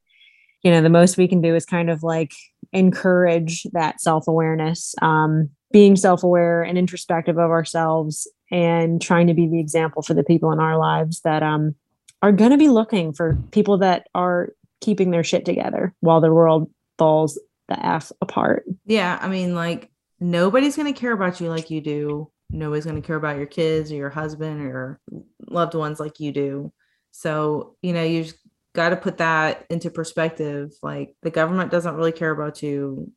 you 0.62 0.70
know 0.70 0.80
the 0.80 0.88
most 0.88 1.16
we 1.16 1.28
can 1.28 1.40
do 1.40 1.54
is 1.54 1.64
kind 1.64 1.90
of 1.90 2.02
like 2.02 2.32
encourage 2.72 3.64
that 3.72 4.00
self-awareness 4.00 4.94
um, 5.02 5.50
being 5.72 5.96
self-aware 5.96 6.62
and 6.62 6.78
introspective 6.78 7.38
of 7.38 7.50
ourselves 7.50 8.26
and 8.50 9.00
trying 9.00 9.26
to 9.26 9.34
be 9.34 9.46
the 9.46 9.60
example 9.60 10.02
for 10.02 10.14
the 10.14 10.24
people 10.24 10.52
in 10.52 10.60
our 10.60 10.78
lives 10.78 11.20
that 11.20 11.42
um 11.42 11.74
are 12.22 12.32
going 12.32 12.50
to 12.50 12.58
be 12.58 12.68
looking 12.68 13.12
for 13.12 13.38
people 13.50 13.78
that 13.78 14.08
are 14.14 14.50
keeping 14.80 15.10
their 15.10 15.24
shit 15.24 15.44
together 15.44 15.94
while 16.00 16.20
the 16.20 16.32
world 16.32 16.70
falls 16.98 17.38
the 17.68 17.84
f 17.84 18.12
apart. 18.20 18.64
Yeah, 18.86 19.18
I 19.20 19.28
mean, 19.28 19.54
like 19.54 19.90
nobody's 20.20 20.76
going 20.76 20.92
to 20.92 20.98
care 20.98 21.12
about 21.12 21.40
you 21.40 21.48
like 21.48 21.70
you 21.70 21.80
do. 21.80 22.30
Nobody's 22.50 22.84
going 22.84 23.00
to 23.00 23.06
care 23.06 23.16
about 23.16 23.36
your 23.36 23.46
kids 23.46 23.92
or 23.92 23.96
your 23.96 24.10
husband 24.10 24.62
or 24.62 24.68
your 24.68 25.00
loved 25.48 25.74
ones 25.74 26.00
like 26.00 26.18
you 26.18 26.32
do. 26.32 26.72
So, 27.10 27.76
you 27.82 27.92
know, 27.92 28.02
you 28.02 28.24
just 28.24 28.38
got 28.74 28.90
to 28.90 28.96
put 28.96 29.18
that 29.18 29.66
into 29.70 29.90
perspective. 29.90 30.70
Like 30.82 31.14
the 31.22 31.30
government 31.30 31.70
doesn't 31.70 31.94
really 31.94 32.12
care 32.12 32.30
about 32.30 32.62
you. 32.62 33.12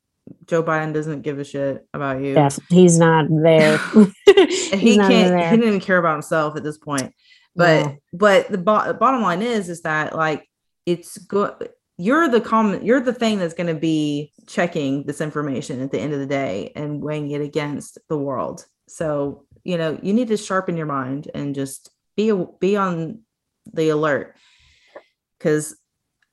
Joe 0.48 0.64
Biden 0.64 0.94
doesn't 0.94 1.22
give 1.22 1.40
a 1.40 1.44
shit 1.44 1.86
about 1.94 2.22
you. 2.22 2.34
Yes, 2.34 2.60
he's 2.70 2.98
not 2.98 3.26
there. 3.30 3.78
he 4.78 4.98
not 4.98 5.10
can't. 5.10 5.32
There. 5.32 5.50
He 5.50 5.56
didn't 5.56 5.68
even 5.68 5.80
care 5.80 5.98
about 5.98 6.14
himself 6.14 6.56
at 6.56 6.64
this 6.64 6.78
point 6.78 7.14
but 7.56 7.86
yeah. 7.86 7.96
but 8.14 8.50
the 8.50 8.58
bo- 8.58 8.94
bottom 8.94 9.22
line 9.22 9.42
is 9.42 9.70
is 9.70 9.82
that 9.82 10.16
like 10.16 10.48
it's 10.86 11.18
good 11.18 11.70
you're 11.98 12.28
the 12.30 12.42
common 12.42 12.84
you're 12.86 13.02
the 13.02 13.14
thing 13.14 13.38
that's 13.38 13.54
going 13.54 13.68
to 13.68 13.80
be 13.80 14.32
checking 14.48 15.06
this 15.06 15.22
information 15.22 15.82
at 15.82 15.92
the 15.92 16.00
end 16.00 16.14
of 16.14 16.20
the 16.20 16.26
day 16.26 16.72
and 16.76 17.02
weighing 17.02 17.30
it 17.32 17.42
against 17.42 18.00
the 18.10 18.18
world 18.18 18.66
so 18.88 19.46
you 19.64 19.78
know 19.78 20.00
you 20.02 20.14
need 20.14 20.28
to 20.28 20.38
sharpen 20.38 20.78
your 20.78 20.86
mind 20.86 21.30
and 21.36 21.56
just 21.56 21.92
be 22.16 22.34
be 22.60 22.76
on 22.76 23.20
the 23.74 23.90
alert 23.90 24.36
because 25.38 25.78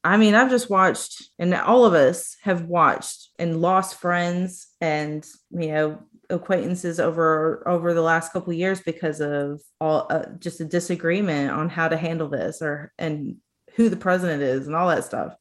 i 0.02 0.16
mean 0.16 0.34
i've 0.34 0.50
just 0.50 0.70
watched 0.70 1.24
and 1.38 1.54
all 1.54 1.84
of 1.84 1.94
us 1.94 2.36
have 2.42 2.64
watched 2.64 3.28
and 3.38 3.60
lost 3.60 4.00
friends 4.00 4.68
and 4.80 5.26
you 5.50 5.68
know 5.68 5.98
acquaintances 6.30 7.00
over 7.00 7.66
over 7.66 7.94
the 7.94 8.02
last 8.02 8.32
couple 8.32 8.52
years 8.52 8.80
because 8.80 9.20
of 9.20 9.60
all 9.80 10.06
uh, 10.10 10.26
just 10.38 10.60
a 10.60 10.64
disagreement 10.64 11.50
on 11.50 11.68
how 11.68 11.88
to 11.88 11.96
handle 11.96 12.28
this 12.28 12.60
or 12.60 12.92
and 12.98 13.36
who 13.76 13.88
the 13.88 13.96
president 13.96 14.42
is 14.42 14.66
and 14.66 14.76
all 14.76 14.88
that 14.88 15.04
stuff. 15.04 15.34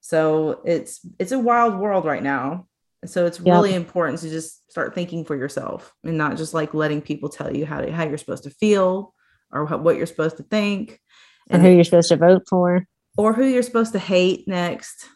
So 0.00 0.60
it's 0.64 1.00
it's 1.18 1.32
a 1.32 1.38
wild 1.38 1.78
world 1.78 2.04
right 2.04 2.22
now. 2.22 2.66
So 3.04 3.26
it's 3.26 3.40
really 3.40 3.74
important 3.74 4.18
to 4.20 4.28
just 4.28 4.68
start 4.70 4.94
thinking 4.94 5.24
for 5.24 5.36
yourself 5.36 5.94
and 6.02 6.18
not 6.18 6.36
just 6.36 6.52
like 6.52 6.74
letting 6.74 7.00
people 7.00 7.28
tell 7.28 7.54
you 7.54 7.64
how 7.64 7.80
to, 7.80 7.92
how 7.92 8.04
you're 8.04 8.18
supposed 8.18 8.42
to 8.42 8.50
feel 8.50 9.14
or 9.52 9.66
what 9.66 9.96
you're 9.96 10.06
supposed 10.06 10.36
to 10.38 10.42
think. 10.42 11.00
And, 11.48 11.62
who 11.62 11.68
you're 11.68 11.84
supposed 11.84 12.08
to 12.08 12.16
vote 12.16 12.42
for. 12.48 12.84
Or 13.16 13.32
who 13.32 13.44
you're 13.44 13.62
supposed 13.62 13.92
to 13.92 14.00
hate 14.00 14.48
next. 14.48 15.06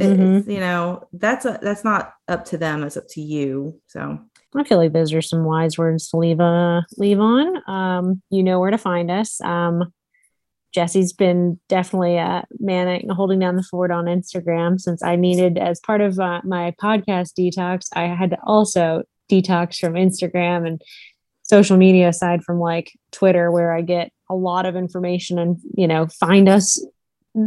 Mm-hmm. 0.00 0.50
you 0.50 0.58
know 0.58 1.06
that's 1.12 1.44
a, 1.44 1.58
that's 1.60 1.84
not 1.84 2.14
up 2.26 2.46
to 2.46 2.56
them 2.56 2.82
it's 2.82 2.96
up 2.96 3.08
to 3.10 3.20
you. 3.20 3.80
So 3.88 4.20
I 4.54 4.64
feel 4.64 4.78
like 4.78 4.92
those 4.92 5.12
are 5.12 5.22
some 5.22 5.44
wise 5.44 5.78
words 5.78 6.08
to 6.10 6.16
leave 6.18 6.40
uh 6.40 6.82
leave 6.96 7.20
on. 7.20 7.70
Um, 7.70 8.22
you 8.30 8.42
know 8.42 8.60
where 8.60 8.70
to 8.70 8.78
find 8.78 9.10
us. 9.10 9.40
Um, 9.40 9.92
Jesse's 10.72 11.12
been 11.12 11.60
definitely 11.68 12.18
uh, 12.18 12.42
manning, 12.58 13.08
holding 13.10 13.38
down 13.38 13.56
the 13.56 13.62
fort 13.62 13.90
on 13.90 14.06
Instagram 14.06 14.80
since 14.80 15.02
I 15.02 15.16
needed, 15.16 15.58
as 15.58 15.80
part 15.80 16.00
of 16.00 16.18
uh, 16.18 16.40
my 16.44 16.74
podcast 16.82 17.32
detox, 17.38 17.88
I 17.94 18.04
had 18.04 18.30
to 18.30 18.38
also 18.42 19.02
detox 19.30 19.78
from 19.78 19.94
Instagram 19.94 20.66
and 20.66 20.80
social 21.42 21.76
media 21.76 22.08
aside 22.08 22.42
from 22.42 22.58
like 22.58 22.92
Twitter, 23.10 23.50
where 23.50 23.74
I 23.74 23.82
get 23.82 24.12
a 24.30 24.34
lot 24.34 24.64
of 24.64 24.74
information 24.74 25.38
and, 25.38 25.58
you 25.76 25.86
know, 25.86 26.06
find 26.06 26.48
us 26.48 26.82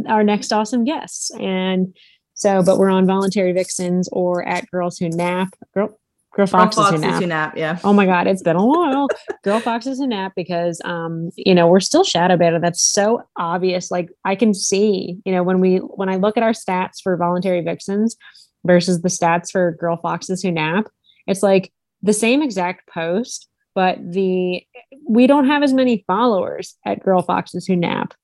our 0.06 0.22
next 0.22 0.52
awesome 0.52 0.84
guests. 0.84 1.32
And 1.32 1.96
so, 2.34 2.62
but 2.62 2.78
we're 2.78 2.90
on 2.90 3.06
Voluntary 3.06 3.52
Vixens 3.52 4.08
or 4.12 4.46
at 4.46 4.70
Girls 4.70 4.98
Who 4.98 5.08
Nap. 5.08 5.48
Girl, 5.74 5.98
Girl 6.36 6.46
Foxes, 6.46 6.76
Girl 6.76 6.84
Foxes 6.84 7.00
who, 7.00 7.08
nap. 7.08 7.20
who 7.20 7.26
nap. 7.26 7.54
Yeah. 7.56 7.78
Oh 7.82 7.94
my 7.94 8.04
God, 8.04 8.26
it's 8.26 8.42
been 8.42 8.56
a 8.56 8.64
while. 8.64 9.08
Girl 9.42 9.58
Foxes 9.58 9.98
who 9.98 10.06
nap 10.06 10.32
because 10.36 10.80
um, 10.84 11.30
you 11.36 11.54
know, 11.54 11.66
we're 11.66 11.80
still 11.80 12.04
shadow 12.04 12.36
banned. 12.36 12.62
That's 12.62 12.82
so 12.82 13.22
obvious. 13.36 13.90
Like 13.90 14.10
I 14.24 14.34
can 14.36 14.52
see, 14.52 15.18
you 15.24 15.32
know, 15.32 15.42
when 15.42 15.60
we 15.60 15.76
when 15.78 16.10
I 16.10 16.16
look 16.16 16.36
at 16.36 16.42
our 16.42 16.52
stats 16.52 17.00
for 17.02 17.16
voluntary 17.16 17.62
vixens 17.62 18.16
versus 18.64 19.00
the 19.00 19.08
stats 19.08 19.50
for 19.50 19.72
girl 19.72 19.96
foxes 19.96 20.42
who 20.42 20.52
nap, 20.52 20.88
it's 21.26 21.42
like 21.42 21.72
the 22.02 22.12
same 22.12 22.42
exact 22.42 22.88
post, 22.88 23.48
but 23.74 23.98
the 24.00 24.62
we 25.08 25.26
don't 25.26 25.46
have 25.46 25.62
as 25.62 25.72
many 25.72 26.04
followers 26.06 26.76
at 26.84 27.02
Girl 27.02 27.22
Foxes 27.22 27.66
Who 27.66 27.76
Nap 27.76 28.14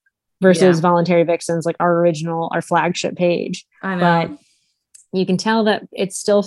versus 0.40 0.78
Yeah. 0.78 0.82
Voluntary 0.82 1.22
Vixens, 1.22 1.64
like 1.64 1.76
our 1.80 2.00
original, 2.00 2.50
our 2.52 2.62
flagship 2.62 3.16
page. 3.16 3.64
I 3.82 3.94
know. 3.94 4.00
But 4.28 4.38
you 5.18 5.26
can 5.26 5.36
tell 5.36 5.64
that 5.64 5.82
it's 5.92 6.18
still 6.18 6.44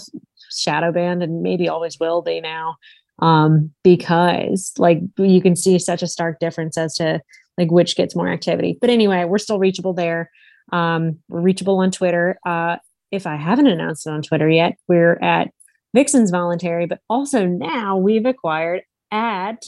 shadow 0.59 0.91
banned 0.91 1.23
and 1.23 1.41
maybe 1.41 1.67
always 1.67 1.99
will 1.99 2.21
be 2.21 2.41
now 2.41 2.75
um 3.19 3.71
because 3.83 4.73
like 4.77 4.99
you 5.17 5.41
can 5.41 5.55
see 5.55 5.79
such 5.79 6.03
a 6.03 6.07
stark 6.07 6.39
difference 6.39 6.77
as 6.77 6.95
to 6.95 7.19
like 7.57 7.71
which 7.71 7.95
gets 7.95 8.15
more 8.15 8.27
activity. 8.27 8.77
But 8.81 8.89
anyway 8.89 9.23
we're 9.25 9.37
still 9.37 9.59
reachable 9.59 9.93
there. 9.93 10.29
Um 10.71 11.19
we're 11.29 11.41
reachable 11.41 11.79
on 11.79 11.91
twitter. 11.91 12.37
Uh 12.45 12.77
if 13.11 13.27
i 13.27 13.35
haven't 13.35 13.67
announced 13.67 14.07
it 14.07 14.09
on 14.09 14.21
twitter 14.21 14.49
yet 14.49 14.77
we're 14.87 15.17
at 15.21 15.49
vixens 15.93 16.31
voluntary 16.31 16.85
but 16.85 16.99
also 17.09 17.45
now 17.45 17.95
we've 17.95 18.25
acquired 18.25 18.81
at 19.11 19.63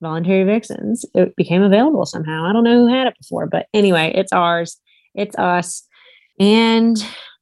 voluntary 0.00 0.44
vixens. 0.44 1.04
It 1.14 1.34
became 1.36 1.62
available 1.62 2.06
somehow. 2.06 2.44
I 2.44 2.52
don't 2.52 2.64
know 2.64 2.86
who 2.86 2.92
had 2.92 3.06
it 3.06 3.14
before 3.20 3.46
but 3.46 3.66
anyway 3.72 4.12
it's 4.14 4.32
ours. 4.32 4.78
It's 5.14 5.36
us. 5.36 5.84
And 6.40 6.96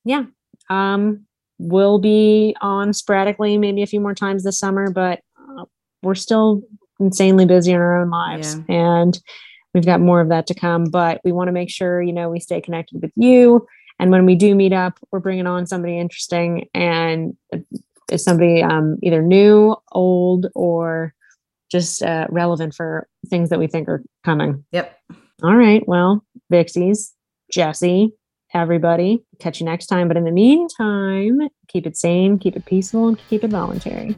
yeah 0.04 0.24
um 0.68 1.25
we'll 1.58 1.98
be 1.98 2.54
on 2.60 2.92
sporadically 2.92 3.56
maybe 3.58 3.82
a 3.82 3.86
few 3.86 4.00
more 4.00 4.14
times 4.14 4.44
this 4.44 4.58
summer 4.58 4.90
but 4.90 5.20
uh, 5.38 5.64
we're 6.02 6.14
still 6.14 6.62
insanely 7.00 7.46
busy 7.46 7.72
in 7.72 7.78
our 7.78 8.00
own 8.00 8.10
lives 8.10 8.54
and 8.68 9.20
we've 9.74 9.86
got 9.86 10.00
more 10.00 10.20
of 10.20 10.28
that 10.28 10.46
to 10.46 10.54
come 10.54 10.84
but 10.84 11.20
we 11.24 11.32
want 11.32 11.48
to 11.48 11.52
make 11.52 11.70
sure 11.70 12.02
you 12.02 12.12
know 12.12 12.28
we 12.30 12.40
stay 12.40 12.60
connected 12.60 13.00
with 13.02 13.12
you. 13.16 13.66
And 13.98 14.10
when 14.10 14.26
we 14.26 14.34
do 14.34 14.54
meet 14.54 14.72
up 14.72 14.98
we're 15.10 15.20
bringing 15.20 15.46
on 15.46 15.66
somebody 15.66 15.98
interesting 15.98 16.68
and 16.74 17.36
is 18.10 18.22
somebody 18.22 18.62
um, 18.62 18.98
either 19.02 19.22
new 19.22 19.76
old 19.92 20.46
or 20.54 21.14
just 21.70 22.02
uh, 22.02 22.26
relevant 22.30 22.74
for 22.74 23.08
things 23.28 23.50
that 23.50 23.58
we 23.58 23.66
think 23.66 23.88
are 23.88 24.02
coming. 24.24 24.64
Yep. 24.72 24.98
all 25.42 25.56
right. 25.56 25.86
Well 25.86 26.24
vixies 26.52 27.12
jesse 27.52 28.12
everybody. 28.54 29.24
Catch 29.38 29.60
you 29.60 29.66
next 29.66 29.86
time. 29.86 30.08
But 30.08 30.16
in 30.16 30.24
the 30.24 30.30
meantime 30.30 31.48
keep 31.68 31.86
it 31.86 31.96
sane 31.96 32.38
keep 32.38 32.56
it 32.56 32.64
peaceful 32.64 33.08
and 33.08 33.18
keep 33.28 33.44
it 33.44 33.50
voluntary 33.50 34.16